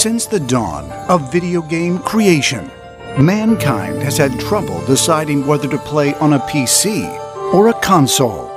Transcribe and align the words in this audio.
Since 0.00 0.24
the 0.24 0.40
dawn 0.40 0.90
of 1.10 1.30
video 1.30 1.60
game 1.60 1.98
creation, 1.98 2.70
mankind 3.18 4.02
has 4.02 4.16
had 4.16 4.40
trouble 4.40 4.82
deciding 4.86 5.46
whether 5.46 5.68
to 5.68 5.76
play 5.76 6.14
on 6.14 6.32
a 6.32 6.38
PC 6.38 7.06
or 7.52 7.68
a 7.68 7.80
console. 7.82 8.48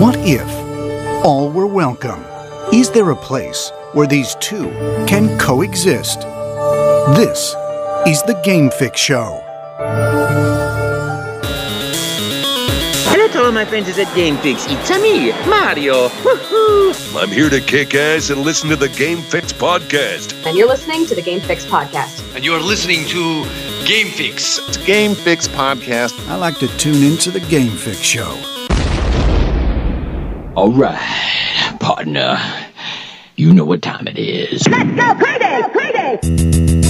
What 0.00 0.16
if 0.20 0.48
all 1.22 1.50
were 1.50 1.66
welcome? 1.66 2.24
Is 2.72 2.90
there 2.90 3.10
a 3.10 3.14
place 3.14 3.70
where 3.92 4.06
these 4.06 4.34
two 4.36 4.70
can 5.06 5.38
coexist? 5.38 6.20
This 7.14 7.54
is 8.06 8.22
the 8.22 8.40
Game 8.42 8.70
Fix 8.70 8.98
Show. 8.98 9.38
My 13.60 13.66
friends 13.66 13.88
is 13.88 13.98
at 13.98 14.06
GameFix. 14.16 14.64
It's 14.70 14.90
me, 15.02 15.32
Mario. 15.46 16.08
Woohoo! 16.08 17.22
I'm 17.22 17.28
here 17.28 17.50
to 17.50 17.60
kick 17.60 17.94
ass 17.94 18.30
and 18.30 18.40
listen 18.40 18.70
to 18.70 18.76
the 18.76 18.88
Game 18.88 19.18
Fix 19.18 19.52
podcast. 19.52 20.46
And 20.46 20.56
you're 20.56 20.66
listening 20.66 21.04
to 21.04 21.14
the 21.14 21.20
Game 21.20 21.40
Fix 21.40 21.66
podcast. 21.66 22.34
And 22.34 22.42
you're 22.42 22.58
listening 22.58 23.04
to 23.08 23.44
Game 23.84 24.06
Fix. 24.06 24.60
It's 24.66 24.78
Game 24.78 25.14
Fix 25.14 25.46
podcast. 25.46 26.26
I 26.30 26.36
like 26.36 26.56
to 26.60 26.68
tune 26.78 27.02
into 27.02 27.30
the 27.30 27.40
Game 27.40 27.72
Fix 27.72 27.98
Show. 27.98 28.30
All 30.56 30.72
right, 30.72 31.76
partner. 31.80 32.38
You 33.36 33.52
know 33.52 33.66
what 33.66 33.82
time 33.82 34.08
it 34.08 34.18
is. 34.18 34.66
Let's 34.68 34.88
go, 34.96 35.14
Payday! 35.22 35.62
Payday! 35.74 36.89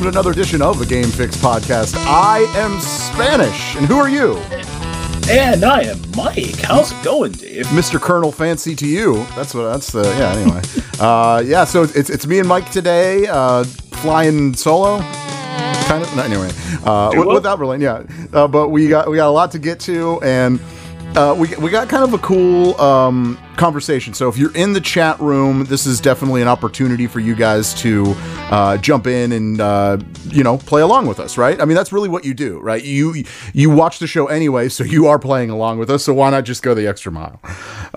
Welcome 0.00 0.14
to 0.14 0.18
another 0.18 0.30
edition 0.30 0.62
of 0.62 0.78
the 0.78 0.86
Game 0.86 1.04
Fix 1.04 1.36
podcast. 1.36 1.94
I 2.06 2.38
am 2.56 2.80
Spanish, 2.80 3.76
and 3.76 3.84
who 3.84 3.98
are 3.98 4.08
you? 4.08 4.36
And 5.28 5.62
I 5.62 5.82
am 5.82 6.00
Mike. 6.16 6.56
How's 6.56 6.90
it 6.90 7.04
going, 7.04 7.32
Dave? 7.32 7.66
Mr. 7.66 8.00
Colonel 8.00 8.32
Fancy 8.32 8.74
to 8.76 8.86
you. 8.86 9.16
That's 9.36 9.52
what. 9.52 9.64
That's 9.64 9.92
the. 9.92 10.04
Yeah. 10.04 10.32
Anyway. 10.32 10.62
uh, 11.00 11.42
yeah. 11.44 11.64
So 11.64 11.82
it's 11.82 12.08
it's 12.08 12.26
me 12.26 12.38
and 12.38 12.48
Mike 12.48 12.70
today, 12.70 13.26
uh, 13.26 13.64
flying 13.64 14.54
solo. 14.54 15.00
Kind 15.00 16.02
of. 16.02 16.18
Anyway. 16.18 16.50
Uh, 16.82 17.12
without 17.26 17.58
really. 17.58 17.82
Yeah. 17.82 18.04
Uh, 18.32 18.48
but 18.48 18.70
we 18.70 18.88
got 18.88 19.10
we 19.10 19.16
got 19.16 19.28
a 19.28 19.30
lot 19.30 19.50
to 19.50 19.58
get 19.58 19.80
to, 19.80 20.18
and 20.22 20.58
uh, 21.16 21.34
we 21.36 21.48
we 21.56 21.70
got 21.70 21.88
kind 21.88 22.04
of 22.04 22.14
a 22.14 22.18
cool 22.18 22.80
um, 22.80 23.36
conversation. 23.56 24.14
So 24.14 24.28
if 24.28 24.38
you're 24.38 24.54
in 24.54 24.72
the 24.72 24.80
chat 24.80 25.18
room, 25.18 25.64
this 25.64 25.84
is 25.84 26.00
definitely 26.00 26.40
an 26.40 26.46
opportunity 26.48 27.06
for 27.08 27.18
you 27.18 27.34
guys 27.34 27.74
to 27.82 28.14
uh, 28.50 28.76
jump 28.78 29.06
in 29.08 29.32
and 29.32 29.60
uh, 29.60 29.98
you 30.28 30.44
know 30.44 30.56
play 30.58 30.82
along 30.82 31.06
with 31.08 31.18
us, 31.18 31.36
right? 31.36 31.60
I 31.60 31.64
mean, 31.64 31.74
that's 31.74 31.92
really 31.92 32.08
what 32.08 32.24
you 32.24 32.32
do, 32.32 32.60
right? 32.60 32.82
You 32.82 33.24
you 33.52 33.70
watch 33.70 33.98
the 33.98 34.06
show 34.06 34.28
anyway, 34.28 34.68
so 34.68 34.84
you 34.84 35.08
are 35.08 35.18
playing 35.18 35.50
along 35.50 35.78
with 35.78 35.90
us. 35.90 36.04
So 36.04 36.14
why 36.14 36.30
not 36.30 36.44
just 36.44 36.62
go 36.62 36.74
the 36.74 36.86
extra 36.86 37.10
mile? 37.10 37.40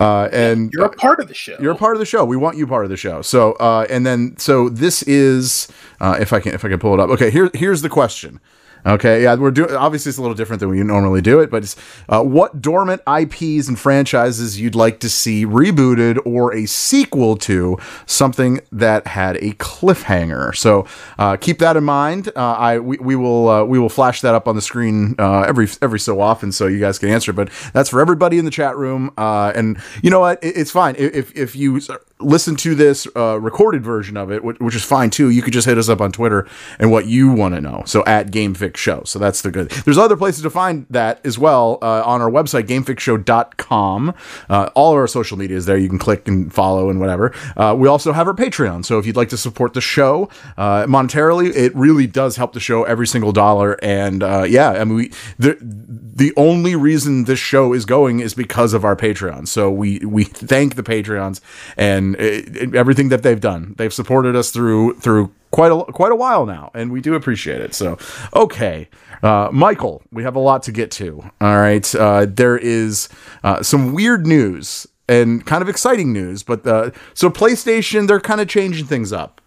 Uh, 0.02 0.30
and 0.34 0.72
You're 0.74 0.86
a 0.86 0.90
part 0.90 1.20
of 1.20 1.28
the 1.28 1.36
show. 1.36 1.56
you're 1.60 1.74
a 1.74 1.78
part 1.78 1.96
of 1.96 2.00
the 2.00 2.06
show. 2.06 2.26
We 2.26 2.36
want 2.36 2.58
you 2.58 2.66
part 2.66 2.84
of 2.84 2.90
the 2.90 2.98
show. 2.98 3.22
So 3.22 3.54
uh, 3.54 3.86
and 3.92 4.06
then 4.08 4.38
so 4.38 4.70
this 4.70 5.04
is 5.04 5.68
uh, 6.02 6.18
if 6.20 6.34
I 6.34 6.40
can 6.40 6.56
if 6.56 6.66
I 6.66 6.70
can 6.70 6.80
pull 6.80 6.96
it 6.96 7.00
up. 7.00 7.10
Okay, 7.12 7.30
here 7.30 7.52
here's 7.54 7.84
the 7.84 7.90
question. 7.90 8.40
Okay, 8.86 9.24
yeah, 9.24 9.36
we're 9.36 9.52
doing. 9.52 9.74
Obviously, 9.74 10.10
it's 10.10 10.18
a 10.18 10.22
little 10.22 10.36
different 10.36 10.60
than 10.60 10.70
we 10.70 10.84
normally 10.84 11.22
do 11.22 11.40
it, 11.40 11.50
but 11.50 11.64
it's 11.64 11.76
uh, 12.10 12.22
what 12.22 12.62
dormant 12.62 13.02
IPs 13.08 13.70
and 13.70 13.80
franchises 13.80 14.60
you'd 14.60 14.76
like 14.76 15.00
to 15.00 15.10
see 15.10 15.46
rebooted 15.46 16.20
or 16.26 16.54
a 16.54 16.66
sequel 16.66 17.38
to 17.38 17.78
something 18.06 18.60
that 18.74 19.08
had 19.08 19.38
a 19.38 19.54
cliffhanger. 19.54 20.54
So 20.56 20.86
uh, 21.18 21.38
keep 21.38 21.60
that 21.60 21.78
in 21.78 21.86
mind. 21.86 22.28
Uh, 22.36 22.54
I 22.54 22.80
we, 22.80 22.98
we 22.98 23.16
will 23.16 23.48
uh, 23.48 23.64
we 23.64 23.80
will 23.80 23.90
flash 23.90 24.20
that 24.20 24.36
up 24.36 24.50
on 24.50 24.56
the 24.56 24.62
screen 24.62 25.16
uh, 25.18 25.42
every 25.42 25.70
every 25.82 26.00
so 26.00 26.20
often, 26.20 26.52
so 26.52 26.68
you 26.68 26.80
guys 26.80 27.00
can 27.00 27.08
answer. 27.10 27.32
But 27.32 27.52
that's 27.72 27.90
for 27.90 28.02
everybody 28.02 28.38
in 28.38 28.44
the 28.44 28.52
chat 28.52 28.76
room. 28.76 29.12
Uh, 29.18 29.54
and 29.56 29.82
you 30.02 30.10
know 30.10 30.20
what? 30.20 30.44
It, 30.44 30.58
it's 30.58 30.72
fine 30.72 30.96
if 30.98 31.34
if 31.38 31.56
you 31.56 31.80
listen 32.24 32.56
to 32.58 32.76
this 32.76 33.08
uh, 33.16 33.40
recorded 33.40 33.84
version 33.84 34.18
of 34.18 34.32
it, 34.32 34.44
which, 34.44 34.60
which 34.60 34.76
is 34.76 34.84
fine 34.84 35.10
too. 35.10 35.30
You 35.30 35.42
could 35.42 35.54
just 35.54 35.68
hit 35.68 35.78
us 35.78 35.90
up 35.90 36.02
on 36.02 36.12
Twitter 36.12 36.48
and 36.80 36.92
what 36.92 37.06
you 37.06 37.32
want 37.32 37.56
to 37.56 37.62
know. 37.62 37.84
So 37.86 38.04
at 38.06 38.32
GameFix 38.32 38.78
Show. 38.78 39.04
So 39.06 39.20
that's 39.20 39.42
the 39.42 39.52
good. 39.52 39.70
There's 39.70 39.98
other 39.98 40.18
places 40.18 40.42
to 40.44 40.50
find 40.50 40.86
that 40.90 41.26
as 41.26 41.38
well 41.38 41.78
uh, 41.82 42.04
on 42.06 42.22
our 42.22 42.30
website, 42.30 42.64
GameFixShow.com. 42.64 44.14
Uh, 44.50 44.70
all 44.76 44.92
of 44.92 44.98
our 44.98 45.08
social 45.08 45.38
media 45.38 45.58
is 45.58 45.66
there. 45.66 45.78
You 45.78 45.90
can 45.90 46.00
click 46.00 46.28
and 46.28 46.54
follow 46.54 46.90
and 46.90 47.00
whatever. 47.00 47.34
Uh, 47.56 47.76
we 47.78 47.88
also 47.88 48.12
have 48.14 48.28
our 48.28 48.34
Patreon. 48.34 48.86
So 48.86 49.00
if 49.00 49.06
you'd 49.06 49.16
like 49.16 49.30
to 49.30 49.38
support 49.38 49.74
the 49.74 49.82
show 49.82 50.30
uh, 50.58 50.86
monetarily, 50.86 51.54
it 51.56 51.76
really 51.76 52.08
does 52.08 52.38
help 52.38 52.54
the 52.54 52.60
show 52.60 52.84
every 52.84 53.08
single 53.08 53.32
dollar. 53.32 53.78
And 53.84 54.24
uh, 54.24 54.46
yeah, 54.48 54.72
I 54.72 54.84
mean, 54.84 54.96
we 54.96 55.12
the 55.38 55.58
the 55.62 56.34
only 56.38 56.76
reason 56.76 57.26
this 57.26 57.40
show 57.40 57.74
is 57.74 57.86
going 57.86 58.20
is 58.20 58.34
because 58.34 58.74
of 58.74 58.86
our 58.86 58.96
Patreon. 58.96 59.48
So 59.48 59.72
we 59.72 60.00
we 60.00 60.24
thank 60.24 60.76
the 60.76 60.84
Patreons 60.84 61.42
and 61.78 62.13
it, 62.20 62.56
it- 62.56 62.76
everything 62.76 63.10
that 63.10 63.24
they've 63.24 63.40
done. 63.40 63.76
They've 63.78 63.94
supported 63.94 64.36
us 64.36 64.52
through 64.52 64.96
through 64.96 65.32
quite 65.52 65.72
a 65.72 65.84
quite 65.92 66.12
a 66.12 66.16
while 66.16 66.46
now, 66.46 66.72
and 66.74 66.92
we 66.92 67.02
do 67.02 67.16
appreciate 67.16 67.62
it. 67.62 67.74
So 67.76 67.98
okay, 68.36 68.90
uh, 69.22 69.50
Michael, 69.52 70.02
we 70.12 70.24
have 70.24 70.36
a 70.36 70.40
lot 70.40 70.64
to 70.64 70.72
get 70.72 70.92
to. 70.92 71.24
All 71.42 71.58
right, 71.58 71.94
uh, 71.96 72.26
there 72.30 72.58
is 72.58 73.10
uh, 73.44 73.62
some 73.64 73.94
weird 73.94 74.26
news 74.26 74.88
and 75.10 75.46
kind 75.46 75.62
of 75.62 75.70
exciting 75.70 76.14
news, 76.14 76.44
but 76.44 76.66
uh, 76.66 76.92
so 77.14 77.30
PlayStation 77.30 78.08
they're 78.08 78.20
kind 78.22 78.42
of 78.42 78.48
changing 78.48 78.86
things 78.86 79.12
up. 79.14 79.40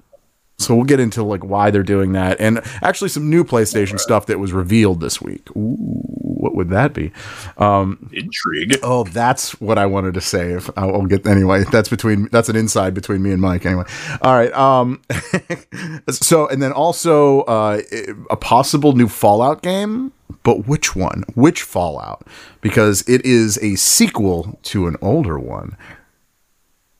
So 0.59 0.75
we'll 0.75 0.85
get 0.85 1.01
into 1.01 1.23
like 1.23 1.45
why 1.45 1.71
they're 1.71 1.83
doing 1.83 2.13
that, 2.13 2.41
and 2.41 2.61
actually 2.83 3.11
some 3.11 3.29
new 3.29 3.45
PlayStation 3.45 4.01
stuff 4.01 4.25
that 4.27 4.39
was 4.39 4.53
revealed 4.55 5.01
this 5.01 5.21
week. 5.21 5.55
Ooh, 5.55 5.77
what 6.47 6.55
would 6.55 6.71
that 6.71 6.95
be? 6.95 7.11
Um, 7.59 8.09
Intrigue. 8.13 8.79
Oh, 8.83 9.03
that's 9.03 9.61
what 9.61 9.79
I 9.79 9.87
wanted 9.87 10.15
to 10.15 10.21
say. 10.21 10.53
If 10.53 10.71
I'll 10.79 10.95
I'll 10.95 11.07
get 11.07 11.27
anyway, 11.27 11.65
that's 11.73 11.89
between 11.89 12.29
that's 12.31 12.49
an 12.49 12.55
inside 12.55 12.95
between 12.95 13.21
me 13.23 13.33
and 13.33 13.41
Mike. 13.43 13.67
Anyway, 13.67 13.85
all 14.23 14.35
right. 14.35 14.53
Um, 14.53 15.03
so 16.11 16.47
and 16.47 16.63
then 16.63 16.71
also 16.71 17.41
uh, 17.43 17.81
a 18.31 18.37
possible 18.37 18.93
new 18.93 19.09
Fallout 19.09 19.63
game, 19.63 20.13
but 20.45 20.69
which 20.69 20.95
one? 20.95 21.25
Which 21.35 21.63
Fallout? 21.63 22.25
Because 22.61 23.03
it 23.09 23.25
is 23.25 23.59
a 23.59 23.75
sequel 23.75 24.59
to 24.65 24.87
an 24.87 24.97
older 25.03 25.39
one. 25.41 25.77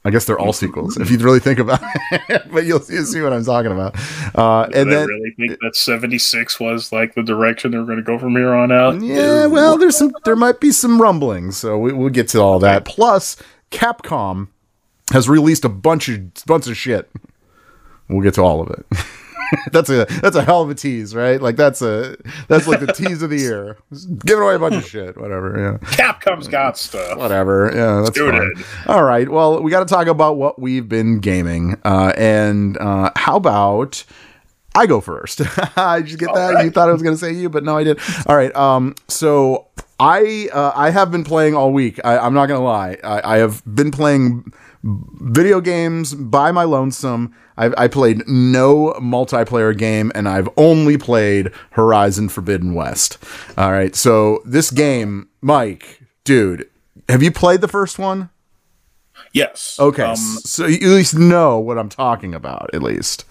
I 0.07 0.11
guess 0.11 0.25
they're 0.25 0.39
all 0.39 0.53
sequels 0.53 0.97
if 0.97 1.11
you 1.11 1.19
really 1.19 1.41
think 1.41 1.59
about 1.59 1.81
it, 2.13 2.43
but 2.53 2.65
you'll 2.65 2.79
see, 2.79 3.03
see 3.03 3.21
what 3.21 3.33
I'm 3.33 3.45
talking 3.45 3.73
about. 3.73 3.97
Uh, 4.37 4.69
and 4.73 4.89
I 4.89 4.95
then 4.95 5.09
really 5.09 5.35
think 5.37 5.59
that 5.61 5.75
76 5.75 6.61
was 6.61 6.93
like 6.93 7.17
the 7.17 7.25
direction 7.25 7.73
they 7.73 7.79
were 7.79 7.85
going 7.85 7.99
to 7.99 8.05
go 8.05 8.17
from 8.17 8.37
here 8.37 8.55
on 8.55 8.71
out? 8.71 9.03
Yeah, 9.03 9.47
well, 9.47 9.77
there's 9.77 9.97
some, 9.97 10.13
there 10.25 10.37
might 10.37 10.61
be 10.61 10.71
some 10.71 11.03
rumblings, 11.03 11.57
so 11.57 11.77
we, 11.77 11.93
we'll 11.93 12.11
get 12.11 12.29
to 12.29 12.41
all 12.41 12.61
that. 12.61 12.85
Plus, 12.85 13.37
Capcom 13.73 14.47
has 15.13 15.29
released 15.29 15.65
a 15.65 15.69
bunch 15.69 16.09
of 16.09 16.33
bunch 16.47 16.69
of 16.69 16.77
shit. 16.77 17.11
We'll 18.09 18.23
get 18.23 18.35
to 18.35 18.43
all 18.43 18.61
of 18.61 18.71
it. 18.71 18.87
that's 19.73 19.91
a 19.91 20.07
that's 20.21 20.37
a 20.37 20.43
hell 20.43 20.63
of 20.63 20.71
a 20.71 20.75
tease, 20.75 21.15
right? 21.15 21.41
Like 21.41 21.57
that's 21.57 21.83
a 21.83 22.17
that's 22.49 22.67
like 22.67 22.81
the 22.81 22.93
tease 22.93 23.23
of 23.23 23.31
the 23.31 23.39
year. 23.39 23.77
Just 23.93 24.19
giving 24.21 24.43
away 24.43 24.55
a 24.55 24.59
bunch 24.59 24.75
of 24.77 24.87
shit, 24.87 25.17
whatever. 25.21 25.81
Yeah, 25.83 25.89
Capcom's 25.91 26.49
got 26.49 26.79
stuff. 26.79 27.19
whatever. 27.19 27.71
Yeah, 27.75 28.03
that's 28.03 28.19
fine. 28.19 28.53
All 28.87 29.05
right. 29.05 29.29
Well, 29.29 29.63
we 29.63 29.71
got 29.71 29.81
to 29.81 29.87
talk 29.87 30.07
about 30.07 30.37
what 30.37 30.61
we've 30.61 30.89
been 30.89 31.21
gaming, 31.21 31.79
uh, 31.85 32.13
and 32.17 32.77
uh, 32.79 33.11
how 33.17 33.37
about 33.37 34.05
I 34.75 34.87
go 34.87 35.01
first. 35.01 35.41
I 35.77 36.03
just 36.03 36.19
get 36.19 36.33
that. 36.35 36.65
You 36.65 36.71
thought 36.71 36.89
I 36.89 36.93
was 36.93 37.03
going 37.03 37.15
to 37.15 37.19
say 37.19 37.33
you, 37.33 37.49
but 37.49 37.65
no, 37.65 37.77
I 37.77 37.85
did. 37.85 37.99
All 38.27 38.37
right. 38.37 38.55
Um. 38.55 38.95
So 39.09 39.69
I 39.99 40.49
uh, 40.53 40.73
I 40.75 40.91
have 40.91 41.11
been 41.11 41.25
playing 41.25 41.55
all 41.55 41.73
week. 41.73 41.99
I, 42.05 42.19
I'm 42.19 42.35
not 42.35 42.47
going 42.47 42.61
to 42.61 42.65
lie. 42.65 42.99
I, 43.03 43.37
I 43.37 43.39
have 43.39 43.63
been 43.65 43.91
playing 43.91 44.53
video 44.87 45.61
games 45.61 46.15
by 46.15 46.53
my 46.53 46.65
lonesome. 46.65 47.35
I've, 47.57 47.75
I 47.77 47.89
played 47.89 48.27
no 48.29 48.93
multiplayer 49.01 49.77
game, 49.77 50.13
and 50.15 50.29
I've 50.29 50.49
only 50.57 50.97
played 50.97 51.51
Horizon 51.71 52.29
Forbidden 52.29 52.75
West. 52.75 53.19
All 53.59 53.73
right. 53.73 53.95
So 53.97 54.43
this 54.45 54.71
game, 54.71 55.29
Mike, 55.41 56.03
dude, 56.25 56.69
have 57.09 57.23
you 57.23 57.33
played 57.33 57.61
the 57.61 57.69
first 57.69 57.99
one? 57.99 58.31
Yes. 59.33 59.77
Okay. 59.81 60.03
Um, 60.03 60.17
so 60.17 60.67
you 60.67 60.77
at 60.77 60.95
least 60.95 61.15
know 61.15 61.59
what 61.59 61.79
I'm 61.79 61.89
talking 61.89 62.35
about, 62.35 62.71
at 62.73 62.83
least. 62.83 63.25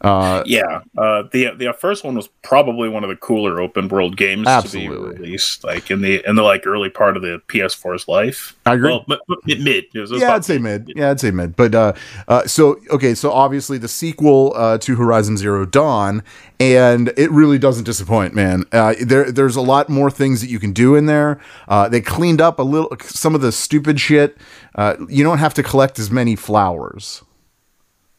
Uh, 0.00 0.44
yeah. 0.46 0.80
Uh, 0.96 1.24
the 1.32 1.50
the 1.56 1.72
first 1.72 2.04
one 2.04 2.14
was 2.14 2.28
probably 2.42 2.88
one 2.88 3.02
of 3.02 3.10
the 3.10 3.16
cooler 3.16 3.60
open 3.60 3.88
world 3.88 4.16
games 4.16 4.46
Absolutely. 4.46 4.96
to 4.96 5.14
be 5.16 5.22
released, 5.24 5.64
like 5.64 5.90
in 5.90 6.02
the 6.02 6.22
in 6.28 6.36
the 6.36 6.42
like 6.42 6.68
early 6.68 6.88
part 6.88 7.16
of 7.16 7.22
the 7.22 7.42
PS4's 7.48 8.06
life. 8.06 8.56
I 8.64 8.74
agree. 8.74 8.90
Well, 8.90 9.04
m- 9.10 9.18
m- 9.28 9.64
mid. 9.64 9.86
It 9.92 9.98
was- 9.98 10.12
it 10.12 10.14
was 10.14 10.22
yeah, 10.22 10.34
I'd 10.36 10.44
say 10.44 10.58
mid. 10.58 10.92
Yeah, 10.94 11.10
I'd 11.10 11.18
say 11.18 11.32
mid. 11.32 11.56
But 11.56 11.74
uh, 11.74 11.92
uh, 12.28 12.46
so 12.46 12.78
okay, 12.90 13.12
so 13.14 13.32
obviously 13.32 13.76
the 13.76 13.88
sequel 13.88 14.52
uh, 14.54 14.78
to 14.78 14.94
Horizon 14.94 15.36
Zero 15.36 15.66
Dawn, 15.66 16.22
and 16.60 17.12
it 17.16 17.28
really 17.32 17.58
doesn't 17.58 17.84
disappoint, 17.84 18.36
man. 18.36 18.66
Uh, 18.70 18.94
there, 19.00 19.32
there's 19.32 19.56
a 19.56 19.60
lot 19.60 19.88
more 19.88 20.12
things 20.12 20.40
that 20.42 20.48
you 20.48 20.60
can 20.60 20.72
do 20.72 20.94
in 20.94 21.06
there. 21.06 21.40
Uh, 21.66 21.88
they 21.88 22.00
cleaned 22.00 22.40
up 22.40 22.60
a 22.60 22.62
little 22.62 22.96
some 23.02 23.34
of 23.34 23.40
the 23.40 23.50
stupid 23.50 23.98
shit. 23.98 24.36
Uh, 24.76 24.94
you 25.08 25.24
don't 25.24 25.38
have 25.38 25.54
to 25.54 25.64
collect 25.64 25.98
as 25.98 26.08
many 26.08 26.36
flowers. 26.36 27.24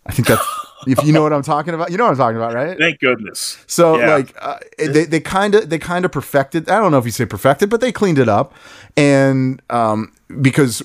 I 0.05 0.11
think 0.11 0.27
that's. 0.27 0.45
if 0.87 1.03
you 1.03 1.11
know 1.13 1.21
what 1.23 1.33
I'm 1.33 1.41
talking 1.43 1.73
about, 1.73 1.91
you 1.91 1.97
know 1.97 2.05
what 2.05 2.11
I'm 2.11 2.17
talking 2.17 2.37
about, 2.37 2.53
right? 2.53 2.77
Thank 2.77 2.99
goodness. 2.99 3.63
So 3.67 3.97
Yeah. 3.99 4.15
like 4.15 4.35
uh, 4.41 4.57
they 4.77 5.05
they 5.05 5.19
kind 5.19 5.55
of 5.55 5.69
they 5.69 5.79
kind 5.79 6.05
of 6.05 6.11
perfected. 6.11 6.69
I 6.69 6.79
don't 6.79 6.91
know 6.91 6.97
if 6.97 7.05
you 7.05 7.11
say 7.11 7.25
perfected, 7.25 7.69
but 7.69 7.81
they 7.81 7.91
cleaned 7.91 8.19
it 8.19 8.29
up, 8.29 8.53
and 8.97 9.61
um, 9.69 10.13
because 10.41 10.81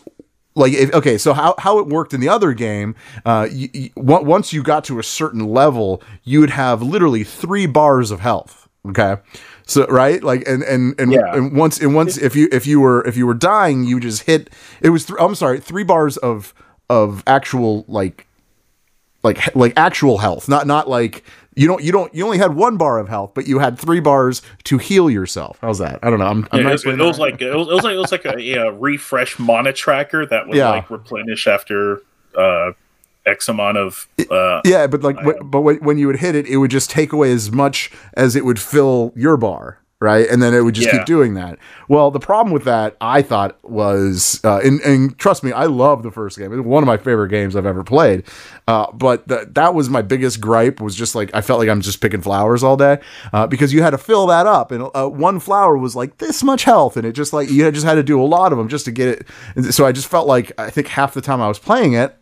like 0.56 0.72
if, 0.72 0.92
okay, 0.94 1.18
so 1.18 1.32
how 1.32 1.54
how 1.58 1.78
it 1.78 1.86
worked 1.86 2.14
in 2.14 2.20
the 2.20 2.28
other 2.28 2.52
game, 2.54 2.94
uh, 3.26 3.48
you, 3.50 3.68
you, 3.72 3.90
once 3.96 4.52
you 4.52 4.62
got 4.62 4.84
to 4.84 4.98
a 4.98 5.02
certain 5.02 5.46
level, 5.48 6.02
you 6.22 6.40
would 6.40 6.50
have 6.50 6.82
literally 6.82 7.24
three 7.24 7.66
bars 7.66 8.10
of 8.10 8.20
health. 8.20 8.68
Okay. 8.88 9.16
So 9.66 9.86
right, 9.86 10.22
like 10.22 10.46
and 10.46 10.62
and 10.62 10.94
and, 11.00 11.10
Yeah. 11.12 11.34
and 11.34 11.56
once 11.56 11.80
and 11.80 11.94
once 11.94 12.18
if 12.18 12.36
you 12.36 12.48
if 12.52 12.66
you 12.66 12.80
were 12.80 13.02
if 13.06 13.16
you 13.16 13.26
were 13.26 13.34
dying, 13.34 13.84
you 13.84 13.98
just 13.98 14.24
hit. 14.24 14.50
It 14.82 14.90
was 14.90 15.06
th- 15.06 15.18
I'm 15.18 15.34
sorry, 15.34 15.58
three 15.58 15.84
bars 15.84 16.16
of 16.18 16.52
of 16.90 17.22
actual 17.26 17.84
like 17.88 18.26
like 19.24 19.54
like 19.56 19.72
actual 19.76 20.18
health, 20.18 20.48
not 20.48 20.66
not 20.66 20.88
like 20.88 21.24
you 21.56 21.66
don't 21.66 21.82
you 21.82 21.90
don't 21.90 22.14
you 22.14 22.24
only 22.24 22.38
had 22.38 22.54
one 22.54 22.76
bar 22.76 22.98
of 22.98 23.08
health, 23.08 23.32
but 23.34 23.46
you 23.48 23.58
had 23.58 23.78
three 23.78 24.00
bars 24.00 24.42
to 24.64 24.78
heal 24.78 25.10
yourself. 25.10 25.58
How's 25.60 25.78
that? 25.78 25.98
I 26.02 26.10
don't 26.10 26.18
know. 26.18 26.26
I'm, 26.26 26.46
I'm 26.52 26.58
Yeah, 26.60 26.62
not 26.64 26.68
it, 26.70 26.72
was, 26.72 26.84
it 26.86 26.98
was 26.98 27.18
like 27.18 27.40
it 27.40 27.54
was, 27.54 27.68
it 27.68 27.72
was 27.74 27.82
like 27.84 27.94
it 27.94 27.98
was 27.98 28.12
like 28.12 28.24
a, 28.26 28.52
a 28.54 28.72
refresh 28.72 29.38
mana 29.38 29.72
tracker 29.72 30.26
that 30.26 30.46
would 30.46 30.56
Yeah. 30.56 30.70
like 30.70 30.90
replenish 30.90 31.46
after 31.46 32.02
uh 32.36 32.72
X 33.26 33.48
amount 33.48 33.78
of 33.78 34.06
uh 34.30 34.60
yeah, 34.66 34.86
but 34.86 35.02
like 35.02 35.18
wh- 35.20 35.42
but 35.42 35.62
when 35.62 35.96
you 35.96 36.06
would 36.06 36.16
hit 36.18 36.34
it, 36.34 36.46
it 36.46 36.58
would 36.58 36.70
just 36.70 36.90
take 36.90 37.12
away 37.12 37.32
as 37.32 37.50
much 37.50 37.90
as 38.14 38.36
it 38.36 38.44
would 38.44 38.60
fill 38.60 39.12
your 39.16 39.36
bar. 39.38 39.78
Right, 40.00 40.28
and 40.28 40.42
then 40.42 40.52
it 40.52 40.60
would 40.60 40.74
just 40.74 40.88
Yeah. 40.88 40.98
keep 40.98 41.06
doing 41.06 41.32
that. 41.34 41.56
Well, 41.88 42.10
the 42.10 42.18
problem 42.20 42.52
with 42.52 42.64
that, 42.64 42.94
I 43.00 43.22
thought, 43.22 43.56
was, 43.62 44.38
uh, 44.44 44.58
and, 44.62 44.80
and 44.82 45.16
trust 45.16 45.42
me, 45.42 45.50
I 45.52 45.64
love 45.64 46.02
the 46.02 46.10
first 46.10 46.36
game. 46.36 46.52
It's 46.52 46.62
one 46.66 46.82
of 46.82 46.86
my 46.86 46.98
favorite 46.98 47.30
games 47.30 47.56
I've 47.56 47.64
ever 47.64 47.82
played. 47.84 48.24
Uh, 48.68 48.90
but 48.92 49.26
th- 49.28 49.48
that 49.52 49.72
was 49.72 49.88
my 49.88 50.02
biggest 50.02 50.40
gripe. 50.42 50.80
Was 50.80 50.94
just 50.94 51.14
like 51.14 51.30
I 51.32 51.40
felt 51.40 51.58
like 51.58 51.70
I'm 51.70 51.80
just 51.80 52.02
picking 52.02 52.20
flowers 52.20 52.62
all 52.62 52.76
day 52.76 52.98
uh, 53.32 53.46
because 53.46 53.72
you 53.72 53.82
had 53.82 53.90
to 53.90 53.98
fill 53.98 54.26
that 54.26 54.46
up, 54.46 54.72
and 54.72 54.90
uh, 54.94 55.08
one 55.08 55.38
flower 55.40 55.78
was 55.78 55.96
like 55.96 56.18
this 56.18 56.42
much 56.42 56.64
health, 56.64 56.98
and 56.98 57.06
it 57.06 57.12
just 57.12 57.32
like 57.32 57.48
you 57.50 57.70
just 57.70 57.86
had 57.86 57.94
to 57.94 58.02
do 58.02 58.20
a 58.20 58.26
lot 58.26 58.52
of 58.52 58.58
them 58.58 58.68
just 58.68 58.84
to 58.86 58.90
get 58.90 59.08
it. 59.08 59.26
And 59.54 59.72
So 59.72 59.86
I 59.86 59.92
just 59.92 60.08
felt 60.08 60.26
like 60.26 60.52
I 60.58 60.68
think 60.70 60.88
half 60.88 61.14
the 61.14 61.22
time 61.22 61.40
I 61.40 61.48
was 61.48 61.58
playing 61.60 61.94
it, 61.94 62.14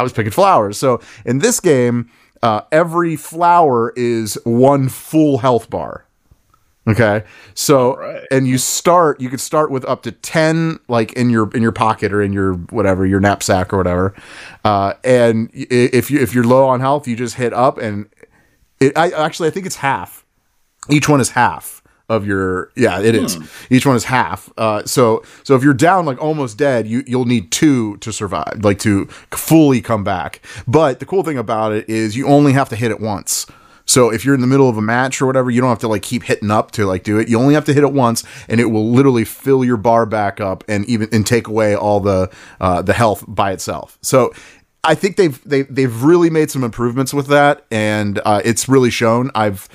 I 0.00 0.02
was 0.02 0.12
picking 0.12 0.32
flowers. 0.32 0.78
So 0.78 1.00
in 1.26 1.40
this 1.40 1.60
game, 1.60 2.08
uh, 2.42 2.62
every 2.70 3.16
flower 3.16 3.92
is 3.96 4.38
one 4.44 4.88
full 4.88 5.38
health 5.38 5.68
bar. 5.68 6.06
Okay, 6.84 7.22
so 7.54 7.92
Alright. 7.92 8.24
and 8.32 8.48
you 8.48 8.58
start. 8.58 9.20
You 9.20 9.28
could 9.28 9.40
start 9.40 9.70
with 9.70 9.84
up 9.84 10.02
to 10.02 10.10
ten, 10.10 10.80
like 10.88 11.12
in 11.12 11.30
your 11.30 11.48
in 11.54 11.62
your 11.62 11.70
pocket 11.70 12.12
or 12.12 12.20
in 12.20 12.32
your 12.32 12.54
whatever 12.54 13.06
your 13.06 13.20
knapsack 13.20 13.72
or 13.72 13.76
whatever. 13.76 14.14
Uh, 14.64 14.94
and 15.04 15.48
if 15.52 16.10
you 16.10 16.18
if 16.18 16.34
you're 16.34 16.42
low 16.44 16.66
on 16.66 16.80
health, 16.80 17.06
you 17.06 17.14
just 17.14 17.36
hit 17.36 17.52
up 17.52 17.78
and 17.78 18.08
it. 18.80 18.98
I 18.98 19.10
actually 19.10 19.48
I 19.48 19.52
think 19.52 19.64
it's 19.66 19.76
half. 19.76 20.24
Each 20.90 21.08
one 21.08 21.20
is 21.20 21.30
half 21.30 21.84
of 22.08 22.26
your. 22.26 22.72
Yeah, 22.74 22.98
it 23.00 23.14
is. 23.14 23.38
Each 23.70 23.86
one 23.86 23.94
is 23.94 24.04
half. 24.04 24.50
Uh, 24.58 24.84
so 24.84 25.22
so 25.44 25.54
if 25.54 25.62
you're 25.62 25.74
down 25.74 26.04
like 26.04 26.20
almost 26.20 26.58
dead, 26.58 26.88
you 26.88 27.04
you'll 27.06 27.26
need 27.26 27.52
two 27.52 27.96
to 27.98 28.12
survive, 28.12 28.58
like 28.64 28.80
to 28.80 29.06
fully 29.30 29.80
come 29.80 30.02
back. 30.02 30.40
But 30.66 30.98
the 30.98 31.06
cool 31.06 31.22
thing 31.22 31.38
about 31.38 31.70
it 31.70 31.88
is 31.88 32.16
you 32.16 32.26
only 32.26 32.54
have 32.54 32.68
to 32.70 32.76
hit 32.76 32.90
it 32.90 33.00
once. 33.00 33.46
So 33.86 34.12
if 34.12 34.24
you're 34.24 34.34
in 34.34 34.40
the 34.40 34.46
middle 34.46 34.68
of 34.68 34.76
a 34.76 34.82
match 34.82 35.20
or 35.20 35.26
whatever, 35.26 35.50
you 35.50 35.60
don't 35.60 35.70
have 35.70 35.80
to 35.80 35.88
like 35.88 36.02
keep 36.02 36.24
hitting 36.24 36.50
up 36.50 36.70
to 36.72 36.86
like 36.86 37.02
do 37.02 37.18
it. 37.18 37.28
You 37.28 37.38
only 37.38 37.54
have 37.54 37.64
to 37.66 37.74
hit 37.74 37.84
it 37.84 37.92
once, 37.92 38.24
and 38.48 38.60
it 38.60 38.66
will 38.66 38.90
literally 38.90 39.24
fill 39.24 39.64
your 39.64 39.76
bar 39.76 40.06
back 40.06 40.40
up 40.40 40.64
and 40.68 40.84
even 40.86 41.08
and 41.12 41.26
take 41.26 41.46
away 41.48 41.74
all 41.74 42.00
the 42.00 42.30
uh, 42.60 42.82
the 42.82 42.92
health 42.92 43.24
by 43.26 43.52
itself. 43.52 43.98
So 44.02 44.32
I 44.84 44.94
think 44.94 45.16
they've 45.16 45.42
they, 45.44 45.62
they've 45.62 46.02
really 46.02 46.30
made 46.30 46.50
some 46.50 46.64
improvements 46.64 47.14
with 47.14 47.28
that, 47.28 47.64
and 47.70 48.20
uh, 48.24 48.42
it's 48.44 48.68
really 48.68 48.90
shown. 48.90 49.30
I've 49.34 49.68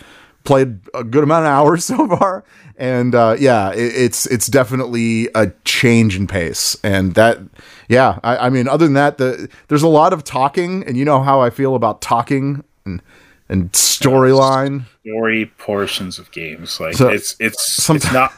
played 0.43 0.79
a 0.93 1.03
good 1.03 1.23
amount 1.23 1.45
of 1.45 1.51
hours 1.51 1.85
so 1.85 2.07
far, 2.07 2.43
and 2.77 3.15
uh, 3.15 3.35
yeah, 3.39 3.71
it, 3.71 3.95
it's 3.95 4.25
it's 4.25 4.47
definitely 4.47 5.29
a 5.33 5.51
change 5.63 6.17
in 6.17 6.27
pace, 6.27 6.75
and 6.83 7.13
that 7.15 7.39
yeah, 7.87 8.19
I, 8.23 8.47
I 8.47 8.49
mean, 8.49 8.67
other 8.67 8.85
than 8.85 8.95
that, 8.95 9.17
the 9.17 9.49
there's 9.69 9.83
a 9.83 9.87
lot 9.87 10.11
of 10.11 10.23
talking, 10.23 10.83
and 10.83 10.97
you 10.97 11.05
know 11.05 11.21
how 11.21 11.41
I 11.41 11.51
feel 11.51 11.75
about 11.75 12.01
talking 12.01 12.63
and 12.85 13.01
and 13.49 13.71
storyline. 13.71 14.83
story 15.01 15.51
portions 15.57 16.19
of 16.19 16.31
games. 16.31 16.79
Like 16.79 16.95
So, 16.95 17.09
it's 17.09 17.35
it's 17.39 17.79
somet- 17.79 17.95
it's 17.97 18.13
not 18.13 18.33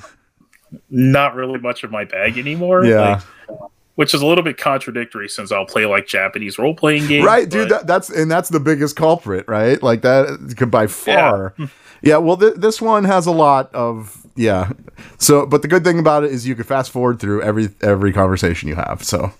not 0.90 1.36
really 1.36 1.60
much 1.60 1.84
of 1.84 1.92
my 1.92 2.06
bag 2.06 2.38
anymore. 2.38 2.86
Yeah. 2.86 3.22
like, 3.50 3.60
which 3.96 4.14
is 4.14 4.22
a 4.22 4.26
little 4.26 4.44
bit 4.46 4.58
contradictory 4.58 5.28
since 5.28 5.52
I'll 5.52 5.66
play 5.66 5.86
like 5.86 6.08
Japanese 6.08 6.58
role 6.58 6.74
playing 6.74 7.08
games. 7.08 7.26
right 7.26 7.50
dude 7.50 7.68
that, 7.68 7.86
that's 7.86 8.10
and 8.10 8.32
that's 8.32 8.48
the 8.48 8.60
biggest 8.62 8.96
culprit 8.96 9.46
right 9.50 9.84
like 9.84 10.04
that 10.04 10.54
could 10.56 10.72
by 10.72 10.88
far 10.88 11.54
yeah, 12.02 12.16
well 12.16 12.38
th- 12.38 12.54
this 12.56 12.82
one 12.82 13.04
has 13.04 13.26
a 13.26 13.32
lot 13.32 13.74
of 13.76 14.26
yeah 14.38 14.72
so 15.18 15.46
but 15.46 15.64
the 15.64 15.68
good 15.68 15.84
thing 15.84 16.00
about 16.00 16.24
it 16.24 16.32
is 16.32 16.48
you 16.48 16.56
could 16.56 16.66
fast 16.66 16.92
forward 16.92 17.20
through 17.20 17.42
every 17.42 17.68
every 17.82 18.14
conversation 18.14 18.70
you 18.70 18.76
have 18.76 19.04
so 19.04 19.34